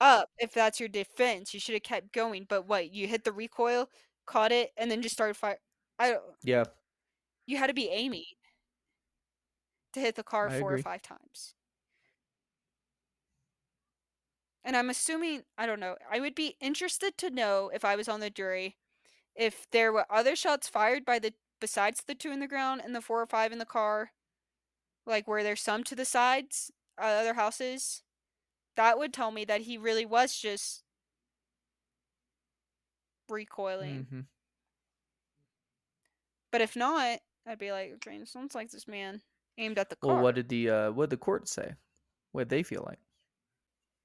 Up 0.00 0.30
if 0.38 0.52
that's 0.52 0.80
your 0.80 0.88
defense. 0.88 1.54
You 1.54 1.60
should 1.60 1.74
have 1.74 1.82
kept 1.82 2.12
going. 2.12 2.46
But 2.48 2.66
what? 2.66 2.92
You 2.92 3.06
hit 3.06 3.24
the 3.24 3.32
recoil, 3.32 3.88
caught 4.26 4.52
it, 4.52 4.70
and 4.76 4.90
then 4.90 5.02
just 5.02 5.14
started 5.14 5.36
fire. 5.36 5.58
I 5.98 6.10
don't. 6.10 6.22
Yeah. 6.42 6.64
You 7.46 7.58
had 7.58 7.68
to 7.68 7.74
be 7.74 7.88
aiming 7.88 8.24
to 9.94 10.00
hit 10.00 10.14
the 10.16 10.22
car 10.22 10.48
I 10.48 10.60
four 10.60 10.70
agree. 10.70 10.80
or 10.80 10.82
five 10.82 11.02
times. 11.02 11.54
And 14.64 14.76
I'm 14.76 14.90
assuming, 14.90 15.42
I 15.56 15.64
don't 15.64 15.78
know, 15.78 15.94
I 16.10 16.18
would 16.18 16.34
be 16.34 16.56
interested 16.60 17.16
to 17.18 17.30
know 17.30 17.70
if 17.72 17.84
I 17.84 17.94
was 17.94 18.08
on 18.08 18.18
the 18.18 18.30
jury 18.30 18.76
if 19.36 19.66
there 19.70 19.92
were 19.92 20.06
other 20.10 20.34
shots 20.34 20.68
fired 20.68 21.04
by 21.04 21.18
the 21.18 21.34
besides 21.60 22.02
the 22.06 22.14
two 22.14 22.32
in 22.32 22.40
the 22.40 22.48
ground 22.48 22.80
and 22.84 22.94
the 22.94 23.00
four 23.00 23.20
or 23.22 23.26
five 23.26 23.52
in 23.52 23.58
the 23.58 23.64
car. 23.64 24.10
Like 25.06 25.28
were 25.28 25.42
there 25.42 25.56
some 25.56 25.84
to 25.84 25.94
the 25.94 26.04
sides, 26.04 26.70
uh, 27.00 27.04
other 27.04 27.34
houses? 27.34 28.02
That 28.76 28.98
would 28.98 29.12
tell 29.12 29.30
me 29.30 29.44
that 29.46 29.62
he 29.62 29.78
really 29.78 30.06
was 30.06 30.36
just 30.36 30.84
recoiling. 33.28 34.06
Mm-hmm. 34.06 34.20
But 36.52 36.60
if 36.60 36.76
not, 36.76 37.18
I'd 37.46 37.58
be 37.58 37.72
like, 37.72 37.92
okay, 37.96 38.16
it 38.16 38.28
sounds 38.28 38.54
like 38.54 38.70
this 38.70 38.86
man 38.86 39.22
aimed 39.58 39.78
at 39.78 39.90
the 39.90 39.96
car. 39.96 40.14
Well, 40.14 40.22
what 40.22 40.34
did 40.34 40.48
the 40.48 40.70
uh 40.70 40.90
what 40.92 41.10
did 41.10 41.18
the 41.18 41.24
court 41.24 41.48
say? 41.48 41.74
What 42.32 42.48
did 42.48 42.50
they 42.50 42.62
feel 42.62 42.84
like? 42.86 42.98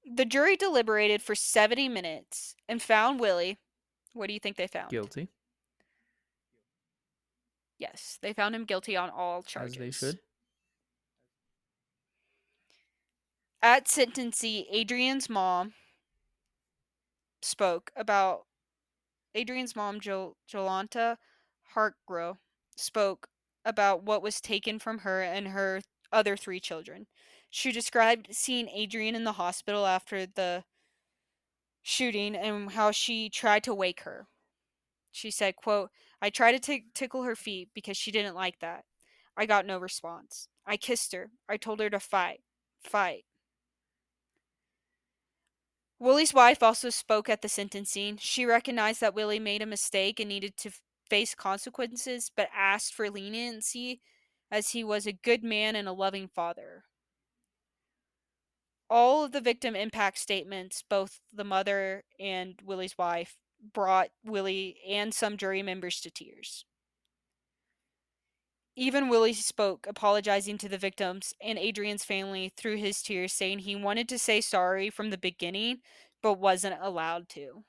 The 0.04 0.24
jury 0.24 0.56
deliberated 0.56 1.22
for 1.22 1.34
70 1.34 1.88
minutes 1.88 2.56
and 2.68 2.82
found 2.82 3.20
Willie. 3.20 3.58
What 4.14 4.26
do 4.26 4.34
you 4.34 4.40
think 4.40 4.56
they 4.56 4.66
found? 4.66 4.90
Guilty, 4.90 5.28
Yes, 7.78 8.18
they 8.22 8.32
found 8.32 8.54
him 8.54 8.64
guilty 8.64 8.96
on 8.96 9.10
all 9.10 9.42
charges. 9.42 9.74
as 9.74 9.78
they 9.78 9.90
should. 9.90 10.18
At 13.62 13.86
sentencing, 13.86 14.66
Adrian's 14.70 15.30
mom 15.30 15.74
spoke 17.42 17.92
about 17.96 18.46
Adrian's 19.36 19.76
mom, 19.76 20.00
jo- 20.00 20.36
Jolanta 20.50 21.16
Hartgrove, 21.74 22.38
spoke 22.76 23.28
about 23.64 24.02
what 24.02 24.22
was 24.22 24.40
taken 24.40 24.80
from 24.80 24.98
her 24.98 25.22
and 25.22 25.48
her 25.48 25.80
other 26.12 26.36
three 26.36 26.58
children. 26.58 27.06
She 27.50 27.70
described 27.70 28.28
seeing 28.32 28.68
Adrian 28.68 29.14
in 29.14 29.24
the 29.24 29.32
hospital 29.32 29.86
after 29.86 30.26
the 30.26 30.64
shooting 31.82 32.34
and 32.34 32.72
how 32.72 32.90
she 32.90 33.30
tried 33.30 33.62
to 33.64 33.74
wake 33.74 34.00
her. 34.00 34.26
She 35.12 35.30
said, 35.30 35.54
quote, 35.56 35.90
I 36.20 36.30
tried 36.30 36.52
to 36.52 36.58
tick 36.58 36.94
tickle 36.94 37.22
her 37.22 37.36
feet 37.36 37.68
because 37.74 37.96
she 37.96 38.10
didn't 38.10 38.34
like 38.34 38.58
that. 38.60 38.84
I 39.36 39.46
got 39.46 39.66
no 39.66 39.78
response. 39.78 40.48
I 40.66 40.76
kissed 40.76 41.12
her. 41.12 41.30
I 41.48 41.56
told 41.56 41.80
her 41.80 41.90
to 41.90 42.00
fight. 42.00 42.40
Fight. 42.82 43.24
Willie's 46.02 46.34
wife 46.34 46.64
also 46.64 46.90
spoke 46.90 47.28
at 47.28 47.42
the 47.42 47.48
sentencing. 47.48 48.16
She 48.20 48.44
recognized 48.44 49.00
that 49.00 49.14
Willie 49.14 49.38
made 49.38 49.62
a 49.62 49.66
mistake 49.66 50.18
and 50.18 50.28
needed 50.28 50.56
to 50.56 50.72
face 51.08 51.32
consequences, 51.32 52.28
but 52.34 52.48
asked 52.52 52.92
for 52.92 53.08
leniency 53.08 54.00
as 54.50 54.70
he 54.70 54.82
was 54.82 55.06
a 55.06 55.12
good 55.12 55.44
man 55.44 55.76
and 55.76 55.86
a 55.86 55.92
loving 55.92 56.26
father. 56.26 56.82
All 58.90 59.22
of 59.22 59.30
the 59.30 59.40
victim 59.40 59.76
impact 59.76 60.18
statements, 60.18 60.82
both 60.90 61.20
the 61.32 61.44
mother 61.44 62.02
and 62.18 62.56
Willie's 62.64 62.98
wife, 62.98 63.36
brought 63.72 64.08
Willie 64.24 64.78
and 64.88 65.14
some 65.14 65.36
jury 65.36 65.62
members 65.62 66.00
to 66.00 66.10
tears. 66.10 66.64
Even 68.74 69.08
Willie 69.08 69.34
spoke, 69.34 69.86
apologizing 69.86 70.56
to 70.58 70.68
the 70.68 70.78
victims 70.78 71.34
and 71.42 71.58
Adrian's 71.58 72.04
family 72.04 72.52
through 72.56 72.76
his 72.76 73.02
tears, 73.02 73.32
saying 73.32 73.60
he 73.60 73.76
wanted 73.76 74.08
to 74.08 74.18
say 74.18 74.40
sorry 74.40 74.88
from 74.88 75.10
the 75.10 75.18
beginning, 75.18 75.80
but 76.22 76.38
wasn't 76.38 76.76
allowed 76.80 77.28
to. 77.30 77.64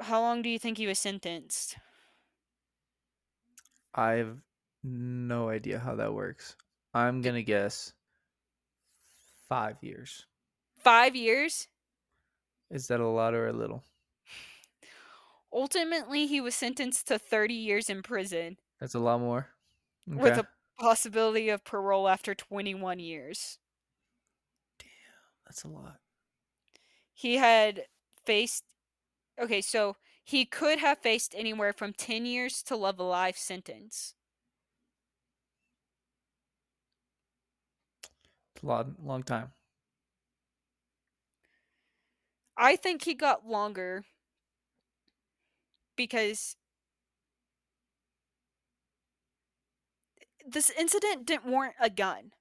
how 0.00 0.20
long 0.20 0.42
do 0.42 0.48
you 0.48 0.58
think 0.58 0.78
he 0.78 0.86
was 0.86 0.98
sentenced? 0.98 1.76
I 3.94 4.12
have 4.12 4.38
no 4.84 5.48
idea 5.48 5.78
how 5.78 5.94
that 5.96 6.14
works. 6.14 6.56
I'm 6.94 7.20
gonna 7.20 7.42
guess 7.42 7.92
five 9.48 9.76
years. 9.82 10.26
Five 10.78 11.16
years. 11.16 11.68
Is 12.70 12.88
that 12.88 13.00
a 13.00 13.06
lot 13.06 13.34
or 13.34 13.48
a 13.48 13.52
little? 13.52 13.84
Ultimately, 15.52 16.26
he 16.26 16.40
was 16.40 16.54
sentenced 16.54 17.08
to 17.08 17.18
30 17.18 17.54
years 17.54 17.88
in 17.88 18.02
prison 18.02 18.58
That's 18.80 18.94
a 18.94 19.00
lot 19.00 19.20
more. 19.20 19.48
With 20.16 20.38
a 20.38 20.46
possibility 20.78 21.48
of 21.48 21.64
parole 21.64 22.08
after 22.08 22.34
21 22.34 22.98
years. 22.98 23.58
Damn, 24.78 24.88
that's 25.46 25.64
a 25.64 25.68
lot. 25.68 25.98
He 27.12 27.36
had 27.36 27.86
faced. 28.24 28.64
Okay, 29.40 29.60
so 29.60 29.96
he 30.24 30.44
could 30.44 30.78
have 30.78 30.98
faced 30.98 31.34
anywhere 31.36 31.72
from 31.72 31.92
10 31.92 32.26
years 32.26 32.62
to 32.64 32.76
live 32.76 32.98
a 32.98 33.02
life 33.02 33.36
sentence. 33.36 34.14
It's 38.54 38.62
a 38.62 38.66
lot, 38.66 38.86
long 39.02 39.22
time. 39.22 39.52
I 42.56 42.74
think 42.74 43.04
he 43.04 43.14
got 43.14 43.46
longer 43.46 44.04
because 45.96 46.56
this 50.52 50.70
incident 50.70 51.26
didn't 51.26 51.50
warrant 51.50 51.76
a 51.80 51.90
gun 51.90 52.32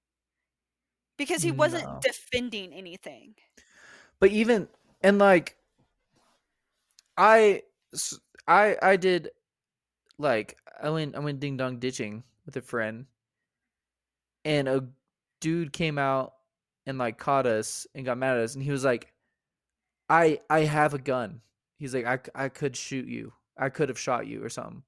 because 1.18 1.42
he 1.42 1.52
wasn't 1.52 1.84
No. 1.84 2.02
defending 2.02 2.74
anything. 2.74 3.36
But 4.20 4.32
even 4.32 4.70
and 5.02 5.18
like, 5.20 5.58
I 7.18 7.64
I 8.48 8.78
I 8.82 8.98
did, 8.98 9.32
like, 10.20 10.60
I 10.82 10.90
went, 10.92 11.16
I 11.16 11.20
went 11.20 11.40
ding 11.42 11.58
dong 11.58 11.80
ditching 11.80 12.24
with 12.46 12.58
a 12.58 12.62
friend, 12.64 13.08
and 14.46 14.68
a 14.68 14.90
dude 15.40 15.74
came 15.74 15.98
out 15.98 16.36
and 16.86 16.98
like 16.98 17.18
caught 17.18 17.46
us 17.46 17.86
and 17.94 18.06
got 18.06 18.18
mad 18.18 18.38
at 18.38 18.44
us, 18.44 18.56
and 18.56 18.64
he 18.64 18.72
was 18.72 18.86
like, 18.86 19.14
"I, 20.10 20.42
I 20.50 20.62
have 20.62 20.94
a 20.94 21.00
gun." 21.00 21.42
He's 21.78 21.96
like, 21.96 22.06
"I, 22.06 22.46
I 22.46 22.50
could 22.50 22.76
shoot 22.78 23.08
you. 23.08 23.34
I 23.58 23.70
could 23.70 23.90
have 23.90 24.00
shot 24.00 24.28
you 24.28 24.44
or 24.44 24.50
something." 24.50 24.84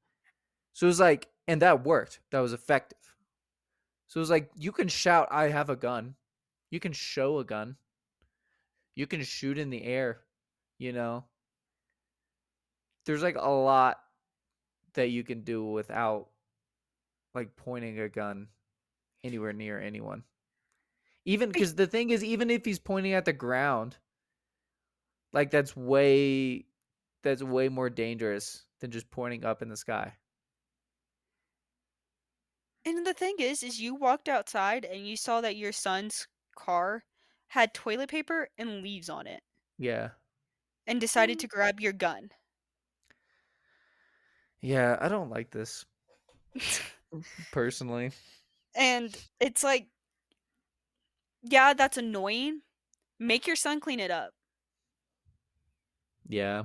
So 0.74 0.88
it 0.88 0.90
was 0.90 1.00
like, 1.00 1.30
and 1.50 1.64
that 1.64 1.84
worked. 1.84 2.20
That 2.30 2.42
was 2.42 2.54
effective. 2.54 3.16
So 4.06 4.20
it 4.20 4.22
was 4.22 4.30
like, 4.30 4.52
you 4.56 4.72
can 4.72 4.88
shout, 4.88 5.28
"I 5.32 5.50
have 5.50 5.72
a 5.72 5.76
gun." 5.76 6.16
You 6.70 6.80
can 6.80 6.94
show 6.94 7.40
a 7.40 7.44
gun. 7.44 7.76
You 8.94 9.08
can 9.08 9.24
shoot 9.24 9.58
in 9.58 9.72
the 9.72 9.84
air, 9.84 10.22
you 10.78 10.94
know. 10.94 11.26
There's 13.06 13.24
like 13.24 13.36
a 13.36 13.50
lot 13.50 14.00
that 14.94 15.10
you 15.10 15.24
can 15.24 15.42
do 15.42 15.66
without 15.66 16.30
like 17.34 17.56
pointing 17.56 18.00
a 18.00 18.10
gun 18.10 18.50
anywhere 19.24 19.54
near 19.54 19.80
anyone. 19.80 20.24
Even 21.26 21.52
because 21.52 21.74
the 21.74 21.88
thing 21.88 22.12
is, 22.12 22.24
even 22.24 22.52
if 22.52 22.64
he's 22.64 22.78
pointing 22.78 23.14
at 23.14 23.26
the 23.26 23.34
ground, 23.34 23.98
like 25.34 25.50
that's 25.50 25.76
way 25.76 26.68
that's 27.24 27.42
way 27.42 27.70
more 27.70 27.90
dangerous 27.90 28.66
than 28.82 28.92
just 28.92 29.10
pointing 29.10 29.44
up 29.44 29.64
in 29.64 29.70
the 29.70 29.78
sky. 29.78 30.14
And 32.86 33.06
the 33.06 33.14
thing 33.14 33.36
is, 33.40 33.64
is 33.64 33.80
you 33.82 33.96
walked 33.96 34.28
outside 34.30 34.86
and 34.86 35.08
you 35.08 35.16
saw 35.18 35.42
that 35.42 35.56
your 35.58 35.72
son's 35.72 36.28
car 36.56 37.04
had 37.48 37.74
toilet 37.74 38.10
paper 38.10 38.50
and 38.58 38.82
leaves 38.82 39.10
on 39.10 39.28
it 39.28 39.42
Yeah. 39.78 40.10
and 40.88 41.00
decided 41.02 41.36
hmm. 41.38 41.40
to 41.42 41.48
grab 41.48 41.80
your 41.80 41.94
gun. 41.94 42.30
Yeah, 44.62 44.98
I 45.00 45.08
don't 45.08 45.30
like 45.30 45.52
this 45.52 45.86
personally. 47.52 48.12
and 48.76 49.16
it's 49.40 49.64
like, 49.64 49.88
yeah, 51.44 51.74
that's 51.74 51.98
annoying. 51.98 52.62
Make 53.20 53.48
your 53.48 53.56
son 53.56 53.80
clean 53.80 54.00
it 54.00 54.12
up. 54.12 54.32
Yeah. 56.28 56.64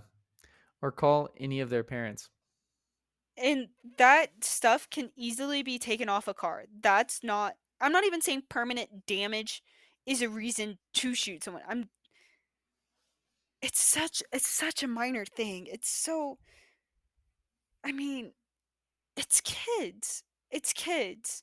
Or 0.83 0.93
call 0.93 1.31
any 1.39 1.61
of 1.61 1.71
their 1.71 1.85
parents. 1.85 2.29
And 3.37 3.69
that 3.99 4.45
stuff 4.45 4.89
can 4.91 5.11
easily 5.17 5.63
be 5.63 5.79
taken 5.79 6.09
off 6.09 6.29
a 6.29 6.35
car. 6.35 6.65
That's 6.81 7.25
not, 7.25 7.55
I'm 7.81 7.93
not 7.93 8.05
even 8.05 8.21
saying 8.21 8.45
permanent 8.49 9.07
damage 9.07 9.63
is 10.07 10.23
a 10.23 10.29
reason 10.29 10.79
to 10.95 11.15
shoot 11.15 11.43
someone. 11.43 11.63
I'm, 11.69 11.89
it's 13.61 13.83
such, 13.83 14.23
it's 14.33 14.49
such 14.49 14.83
a 14.83 14.89
minor 14.89 15.25
thing. 15.25 15.67
It's 15.71 15.89
so, 15.89 16.39
I 17.83 17.93
mean, 17.93 18.33
it's 19.17 19.41
kids. 19.41 20.23
It's 20.51 20.73
kids. 20.73 21.43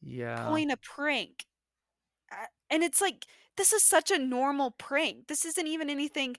Yeah. 0.00 0.46
pulling 0.46 0.70
a 0.70 0.76
prank. 0.76 1.46
And 2.70 2.82
it's 2.82 3.00
like, 3.00 3.26
this 3.56 3.72
is 3.72 3.82
such 3.82 4.10
a 4.10 4.18
normal 4.18 4.70
prank. 4.70 5.26
This 5.28 5.44
isn't 5.44 5.66
even 5.66 5.90
anything 5.90 6.36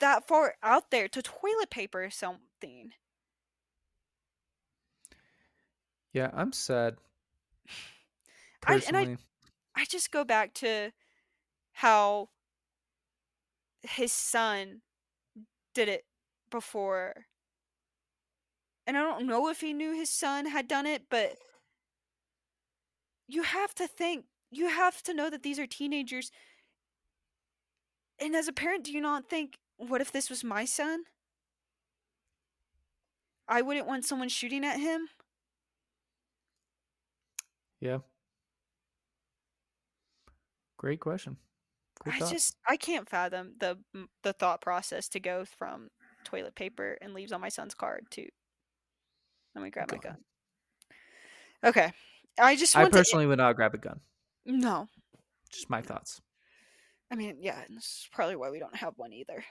that 0.00 0.26
far 0.26 0.54
out 0.62 0.90
there 0.90 1.08
to 1.08 1.22
toilet 1.22 1.70
paper 1.70 2.02
or 2.02 2.10
something. 2.10 2.92
Yeah, 6.14 6.30
I'm 6.32 6.52
sad. 6.52 6.96
I- 8.66 8.82
and 8.86 8.96
I-. 8.96 9.16
I 9.76 9.84
just 9.84 10.10
go 10.12 10.24
back 10.24 10.54
to 10.54 10.92
how 11.72 12.30
his 13.82 14.12
son 14.12 14.82
did 15.74 15.88
it 15.88 16.06
before. 16.48 17.26
And 18.86 18.96
I 18.96 19.02
don't 19.02 19.26
know 19.26 19.48
if 19.48 19.60
he 19.60 19.72
knew 19.72 19.92
his 19.92 20.10
son 20.10 20.46
had 20.46 20.68
done 20.68 20.86
it, 20.86 21.08
but 21.10 21.36
you 23.26 23.42
have 23.42 23.74
to 23.74 23.88
think, 23.88 24.26
you 24.50 24.68
have 24.68 25.02
to 25.02 25.14
know 25.14 25.28
that 25.30 25.42
these 25.42 25.58
are 25.58 25.66
teenagers. 25.66 26.30
And 28.20 28.36
as 28.36 28.46
a 28.46 28.52
parent, 28.52 28.84
do 28.84 28.92
you 28.92 29.00
not 29.00 29.28
think, 29.28 29.58
what 29.76 30.00
if 30.00 30.12
this 30.12 30.30
was 30.30 30.44
my 30.44 30.64
son? 30.64 31.04
I 33.48 33.62
wouldn't 33.62 33.88
want 33.88 34.04
someone 34.04 34.28
shooting 34.28 34.64
at 34.64 34.78
him. 34.78 35.08
Yeah. 37.84 37.98
Great 40.78 41.00
question. 41.00 41.36
I 42.06 42.18
thought. 42.18 42.32
just 42.32 42.56
I 42.66 42.76
can't 42.78 43.08
fathom 43.08 43.54
the 43.60 43.78
the 44.22 44.32
thought 44.32 44.62
process 44.62 45.08
to 45.10 45.20
go 45.20 45.44
from 45.44 45.88
toilet 46.24 46.54
paper 46.54 46.96
and 47.02 47.12
leaves 47.12 47.30
on 47.30 47.42
my 47.42 47.50
son's 47.50 47.74
card 47.74 48.06
to 48.12 48.26
let 49.54 49.62
me 49.62 49.70
grab 49.70 49.92
my 49.92 49.98
Gun. 49.98 50.16
Okay. 51.62 51.92
I 52.38 52.56
just 52.56 52.74
I 52.74 52.88
personally 52.88 53.26
would 53.26 53.38
not 53.38 53.54
grab 53.54 53.74
a 53.74 53.78
gun. 53.78 54.00
no. 54.46 54.88
Just 55.52 55.70
my 55.70 55.82
thoughts. 55.82 56.20
I 57.12 57.14
mean, 57.16 57.36
yeah, 57.38 57.60
and 57.68 57.76
this 57.76 57.84
is 57.84 58.08
probably 58.10 58.34
why 58.34 58.50
we 58.50 58.58
don't 58.58 58.74
have 58.74 58.94
one 58.96 59.12
either. 59.12 59.44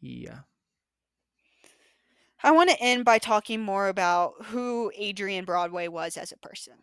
Yeah. 0.00 0.40
I 2.42 2.52
want 2.52 2.70
to 2.70 2.80
end 2.80 3.04
by 3.04 3.18
talking 3.18 3.60
more 3.60 3.88
about 3.88 4.32
who 4.46 4.90
Adrian 4.96 5.44
Broadway 5.44 5.88
was 5.88 6.16
as 6.16 6.32
a 6.32 6.38
person. 6.38 6.74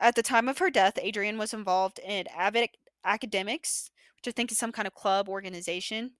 At 0.00 0.14
the 0.14 0.22
time 0.22 0.48
of 0.48 0.58
her 0.58 0.70
death, 0.70 0.98
Adrian 1.00 1.36
was 1.36 1.52
involved 1.52 1.98
in 1.98 2.26
Avid 2.28 2.70
Academics, 3.04 3.90
which 4.16 4.32
I 4.32 4.34
think 4.34 4.50
is 4.50 4.58
some 4.58 4.72
kind 4.72 4.86
of 4.86 4.94
club 4.94 5.28
organization, 5.28 6.12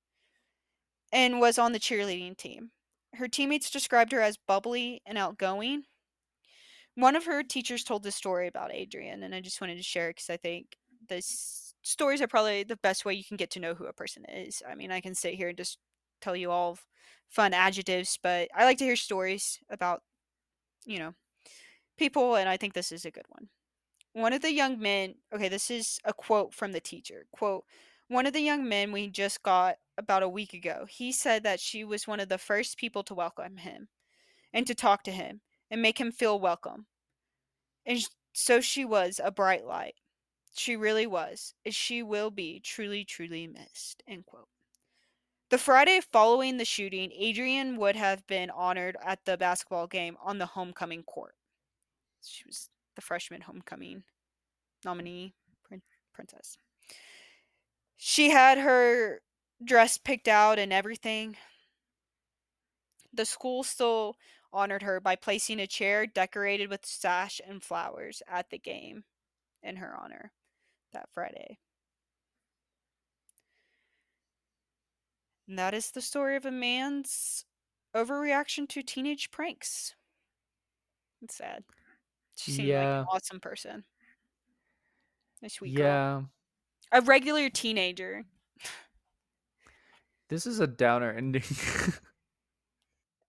and 1.13 1.41
was 1.41 1.59
on 1.59 1.73
the 1.73 1.81
cheerleading 1.81 2.37
team. 2.37 2.71
Her 3.15 3.29
teammates 3.29 3.71
described 3.71 4.13
her 4.13 4.21
as 4.21 4.37
bubbly 4.37 5.01
and 5.07 5.17
outgoing. 5.17 5.85
One 6.95 7.17
of 7.17 7.25
her 7.25 7.43
teachers 7.43 7.85
told 7.85 8.03
this 8.03 8.17
story 8.17 8.49
about 8.49 8.73
Adrian, 8.73 9.23
and 9.23 9.35
I 9.35 9.41
just 9.41 9.61
wanted 9.61 9.77
to 9.77 9.83
share 9.83 10.09
it 10.11 10.17
because 10.17 10.31
I 10.31 10.37
think 10.37 10.77
this 11.09 11.75
stories 11.83 12.21
are 12.21 12.27
probably 12.27 12.65
the 12.65 12.77
best 12.77 13.05
way 13.05 13.15
you 13.15 13.25
can 13.25 13.37
get 13.37 13.51
to 13.53 13.61
know 13.61 13.75
who 13.75 13.87
a 13.87 13.93
person 13.93 14.25
is. 14.27 14.63
I 14.69 14.75
mean, 14.75 14.91
I 14.91 15.01
can 15.01 15.15
sit 15.15 15.35
here 15.35 15.49
and 15.49 15.57
just 15.57 15.79
tell 16.21 16.37
you 16.37 16.51
all 16.51 16.79
fun 17.29 17.53
adjectives, 17.53 18.19
but 18.23 18.49
I 18.55 18.65
like 18.65 18.79
to 18.79 18.85
hear 18.85 18.97
stories 18.97 19.59
about, 19.71 20.03
you 20.85 20.99
know, 20.99 21.15
people, 21.99 22.37
and 22.37 22.49
I 22.49 22.57
think 22.57 22.75
this 22.75 22.93
is 22.93 23.05
a 23.05 23.11
good 23.11 23.27
one. 23.29 23.49
One 24.13 24.33
of 24.33 24.43
the 24.43 24.53
young 24.53 24.79
men, 24.79 25.17
okay, 25.35 25.49
this 25.49 25.71
is 25.71 25.99
a 26.05 26.13
quote 26.13 26.55
from 26.55 26.73
the 26.73 26.81
teacher. 26.81 27.27
Quote, 27.33 27.65
one 28.09 28.27
of 28.27 28.33
the 28.33 28.41
young 28.41 28.69
men 28.69 28.93
we 28.93 29.09
just 29.09 29.43
got 29.43 29.77
about 29.99 30.23
a 30.23 30.29
week 30.29 30.55
ago, 30.55 30.87
he 30.89 31.13
said 31.13 31.43
that 31.43 31.61
she 31.61 31.85
was 31.85 32.07
one 32.07 32.21
of 32.21 32.29
the 32.29 32.39
first 32.39 32.79
people 32.79 33.03
to 33.05 33.15
welcome 33.15 33.59
him 33.59 33.89
and 34.53 34.67
to 34.67 34.75
talk 34.75 35.03
to 35.03 35.11
him 35.11 35.41
and 35.71 35.83
make 35.83 36.01
him 36.01 36.13
feel 36.13 36.39
welcome. 36.39 36.87
And 37.85 38.01
so 38.33 38.61
she 38.61 38.85
was 38.85 39.21
a 39.23 39.31
bright 39.31 39.67
light. 39.67 39.95
She 40.55 40.77
really 40.77 41.07
was, 41.07 41.55
and 41.65 41.75
she 41.75 42.03
will 42.03 42.31
be 42.31 42.61
truly, 42.61 43.05
truly 43.05 43.47
missed. 43.47 44.03
End 44.09 44.25
quote. 44.25 44.49
The 45.48 45.59
Friday 45.59 46.01
following 46.01 46.56
the 46.56 46.64
shooting, 46.64 47.12
Adrian 47.12 47.77
would 47.77 47.94
have 47.94 48.27
been 48.27 48.51
honored 48.51 48.97
at 49.01 49.24
the 49.24 49.36
basketball 49.36 49.86
game 49.86 50.16
on 50.20 50.39
the 50.39 50.47
homecoming 50.47 51.05
court. 51.05 51.36
She 52.20 52.43
was 52.44 52.68
the 52.97 53.01
freshman 53.01 53.43
homecoming 53.43 54.02
nominee 54.85 55.35
prin- 55.62 55.82
princess. 56.12 56.59
She 57.97 58.31
had 58.31 58.59
her 58.59 59.20
dress 59.62 59.98
picked 59.98 60.27
out 60.27 60.59
and 60.59 60.73
everything. 60.73 61.36
The 63.12 63.24
school 63.24 63.62
still 63.62 64.16
honored 64.52 64.82
her 64.82 64.98
by 64.98 65.14
placing 65.14 65.60
a 65.60 65.68
chair 65.68 66.09
decorated 66.09 66.70
with 66.70 66.85
sash 66.85 67.40
and 67.47 67.62
flowers 67.62 68.20
at 68.27 68.51
the 68.51 68.59
game 68.59 69.05
in 69.62 69.77
her 69.77 69.94
honor 69.97 70.32
that 70.93 71.09
Friday. 71.12 71.59
And 75.48 75.59
that 75.59 75.74
is 75.74 75.90
the 75.90 76.01
story 76.01 76.36
of 76.36 76.44
a 76.44 76.51
man's 76.51 77.44
overreaction 77.94 78.68
to 78.70 78.82
teenage 78.82 79.31
pranks. 79.31 79.94
It's 81.23 81.36
sad. 81.36 81.64
She 82.36 82.51
seemed 82.51 82.68
like 82.68 82.82
an 82.85 83.05
awesome 83.12 83.40
person. 83.40 83.85
A 85.43 85.48
sweet 85.48 85.74
girl. 85.74 85.86
Yeah. 85.86 86.23
A 86.93 87.01
regular 87.01 87.51
teenager. 87.51 88.24
This 90.28 90.47
is 90.47 90.60
a 90.60 90.66
downer 90.66 91.12
ending. 91.12 91.43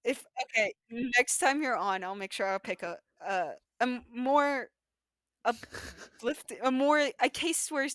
If 0.03 0.25
okay, 0.43 0.73
next 0.89 1.39
time 1.39 1.61
you're 1.61 1.75
on, 1.75 2.03
I'll 2.03 2.15
make 2.15 2.31
sure 2.31 2.47
I'll 2.47 2.59
pick 2.59 2.81
a 2.81 2.97
a, 3.19 3.51
a 3.81 3.99
more 4.09 4.69
uplift 5.43 6.53
a 6.63 6.71
more 6.71 7.09
a 7.19 7.29
case 7.29 7.69
where 7.69 7.87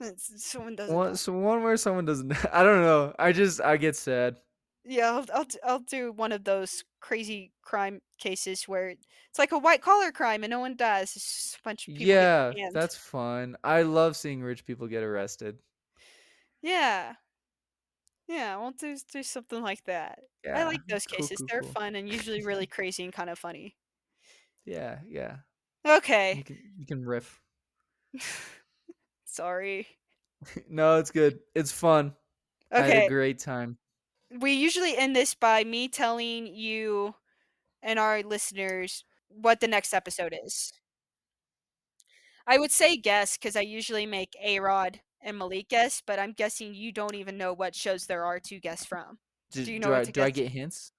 someone 0.16 0.76
doesn't. 0.76 0.94
one, 0.94 1.16
so 1.16 1.32
one 1.32 1.62
where 1.62 1.76
someone 1.76 2.04
doesn't. 2.04 2.32
I 2.52 2.62
don't 2.62 2.82
know. 2.82 3.14
I 3.18 3.32
just 3.32 3.60
I 3.60 3.76
get 3.76 3.96
sad. 3.96 4.36
Yeah, 4.84 5.12
I'll, 5.12 5.26
I'll 5.34 5.46
I'll 5.64 5.78
do 5.80 6.12
one 6.12 6.32
of 6.32 6.44
those 6.44 6.84
crazy 7.00 7.52
crime 7.62 8.00
cases 8.18 8.64
where 8.68 8.90
it's 8.90 9.38
like 9.38 9.52
a 9.52 9.58
white 9.58 9.80
collar 9.82 10.12
crime 10.12 10.44
and 10.44 10.50
no 10.50 10.60
one 10.60 10.76
dies. 10.76 11.16
It's 11.16 11.42
just 11.42 11.56
a 11.56 11.62
bunch 11.64 11.88
of 11.88 11.94
people. 11.94 12.14
Yeah, 12.14 12.52
that's 12.72 12.96
fun. 12.96 13.56
I 13.64 13.82
love 13.82 14.16
seeing 14.16 14.42
rich 14.42 14.64
people 14.66 14.86
get 14.88 15.02
arrested. 15.02 15.58
yeah. 16.62 17.14
Yeah, 18.28 18.56
we'll 18.56 18.72
do 18.72 18.96
do 19.12 19.22
something 19.22 19.62
like 19.62 19.84
that. 19.84 20.20
Yeah. 20.44 20.58
I 20.60 20.64
like 20.64 20.80
those 20.88 21.06
cool, 21.06 21.28
cases. 21.28 21.38
cool, 21.38 21.46
They're 21.50 21.60
cool. 21.60 21.70
fun 21.72 21.94
and 21.96 22.08
usually 22.08 22.42
really 22.42 22.66
crazy 22.66 23.04
and 23.04 23.12
kind 23.12 23.30
of 23.30 23.38
funny. 23.38 23.76
Yeah, 24.64 25.00
yeah. 25.06 25.38
Okay. 25.86 26.34
You 26.34 26.44
can 26.44 26.58
you 26.76 26.86
can 26.86 27.04
riff. 27.04 27.42
Sorry. 29.34 29.88
no, 30.68 30.98
it's 30.98 31.10
good. 31.10 31.40
It's 31.54 31.72
fun. 31.72 32.14
I 32.70 32.82
had 32.82 33.04
a 33.04 33.08
great 33.08 33.38
time. 33.38 33.78
we 34.40 34.52
usually 34.52 34.96
end 34.96 35.14
this 35.14 35.34
by 35.34 35.64
me 35.64 35.88
telling 35.88 36.46
you 36.46 37.14
and 37.82 37.98
our 37.98 38.22
listeners 38.22 39.04
what 39.28 39.60
the 39.60 39.68
next 39.68 39.92
episode 39.92 40.34
is. 40.44 40.72
I 42.46 42.58
would 42.58 42.70
say 42.70 42.96
guess 42.96 43.36
because 43.36 43.56
I 43.56 43.60
usually 43.62 44.06
make 44.06 44.36
A 44.42 44.60
Rod 44.60 45.00
and 45.20 45.38
Malik 45.38 45.68
guess, 45.68 46.02
but 46.06 46.18
I'm 46.18 46.32
guessing 46.32 46.74
you 46.74 46.92
don't 46.92 47.14
even 47.14 47.36
know 47.36 47.52
what 47.52 47.74
shows 47.74 48.06
there 48.06 48.24
are 48.24 48.38
to 48.40 48.60
guess 48.60 48.84
from. 48.84 49.18
Do, 49.50 49.64
Do 49.64 49.72
you 49.72 49.78
do 49.80 49.84
know 49.86 49.90
what 49.92 50.08
I 50.08 50.10
do 50.10 50.22
I 50.22 50.30
get 50.30 50.48
hints? 50.48 50.92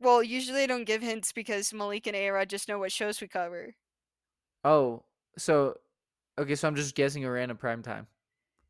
Well, 0.00 0.22
usually 0.22 0.62
I 0.62 0.66
don't 0.66 0.84
give 0.84 1.02
hints 1.02 1.32
because 1.32 1.72
Malik 1.72 2.06
and 2.06 2.16
A 2.16 2.30
Rod 2.30 2.48
just 2.48 2.68
know 2.68 2.78
what 2.78 2.92
shows 2.92 3.20
we 3.20 3.28
cover. 3.28 3.74
Oh, 4.62 5.04
so 5.36 5.76
okay, 6.38 6.54
so 6.54 6.68
I'm 6.68 6.76
just 6.76 6.94
guessing 6.94 7.24
a 7.24 7.30
random 7.30 7.56
prime 7.56 7.82
time. 7.82 8.06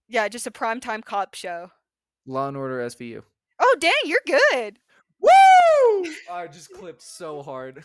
Yeah, 0.08 0.28
just 0.28 0.46
a 0.46 0.50
primetime 0.50 1.04
cop 1.04 1.34
show. 1.34 1.70
Law 2.26 2.48
and 2.48 2.56
Order 2.56 2.86
SVU. 2.86 3.22
Oh, 3.60 3.76
dang, 3.80 3.92
you're 4.04 4.20
good. 4.26 4.78
Woo! 5.20 6.10
I 6.30 6.46
just 6.46 6.72
clipped 6.72 7.02
so 7.02 7.42
hard. 7.42 7.84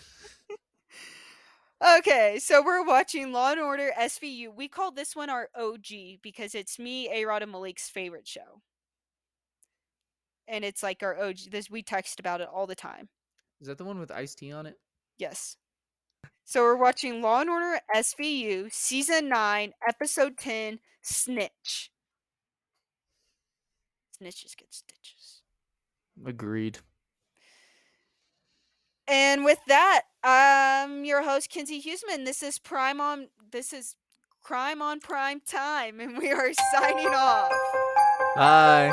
Okay, 1.82 2.40
so 2.42 2.62
we're 2.62 2.84
watching 2.84 3.32
Law 3.32 3.52
and 3.52 3.62
Order 3.62 3.92
SVU. 3.98 4.54
We 4.54 4.68
call 4.68 4.92
this 4.92 5.16
one 5.16 5.30
our 5.30 5.48
OG 5.58 6.20
because 6.22 6.54
it's 6.54 6.78
me, 6.78 7.10
A 7.10 7.24
Rod, 7.24 7.42
and 7.42 7.54
Malik's 7.54 7.90
favorite 7.90 8.28
show. 8.28 8.62
And 10.46 10.66
it's 10.66 10.84
like 10.84 11.02
our 11.04 11.18
OG. 11.18 11.52
This 11.52 11.70
we 11.70 11.82
text 11.82 12.20
about 12.20 12.42
it 12.42 12.50
all 12.54 12.68
the 12.68 12.76
time. 12.76 13.08
Is 13.62 13.68
that 13.68 13.78
the 13.78 13.86
one 13.86 13.98
with 13.98 14.12
Ice 14.12 14.36
T 14.36 14.52
on 14.52 14.66
it? 14.66 14.76
Yes. 15.18 15.56
So 16.50 16.64
we're 16.64 16.78
watching 16.78 17.22
Law 17.22 17.42
and 17.42 17.50
Order 17.52 17.80
SVU, 17.96 18.74
season 18.74 19.30
nine, 19.30 19.74
episode 19.88 20.36
ten, 20.36 20.80
Snitch. 21.00 21.92
Snitches 24.20 24.58
get 24.58 24.74
stitches. 24.74 25.44
Agreed. 26.26 26.80
And 29.08 29.46
with 29.46 29.60
that, 29.68 30.06
I'm 30.24 31.06
your 31.06 31.22
host 31.22 31.52
Kenzi 31.52 31.84
Huseman. 31.84 32.26
This 32.26 32.42
is 32.42 32.58
Prime 32.58 33.00
on. 33.00 33.28
This 33.52 33.72
is 33.72 33.96
Crime 34.42 34.82
on 34.82 35.02
Prime 35.02 35.42
Time, 35.42 36.00
and 36.00 36.18
we 36.18 36.32
are 36.32 36.50
signing 36.72 37.14
off. 37.14 37.52
Bye. 38.36 38.92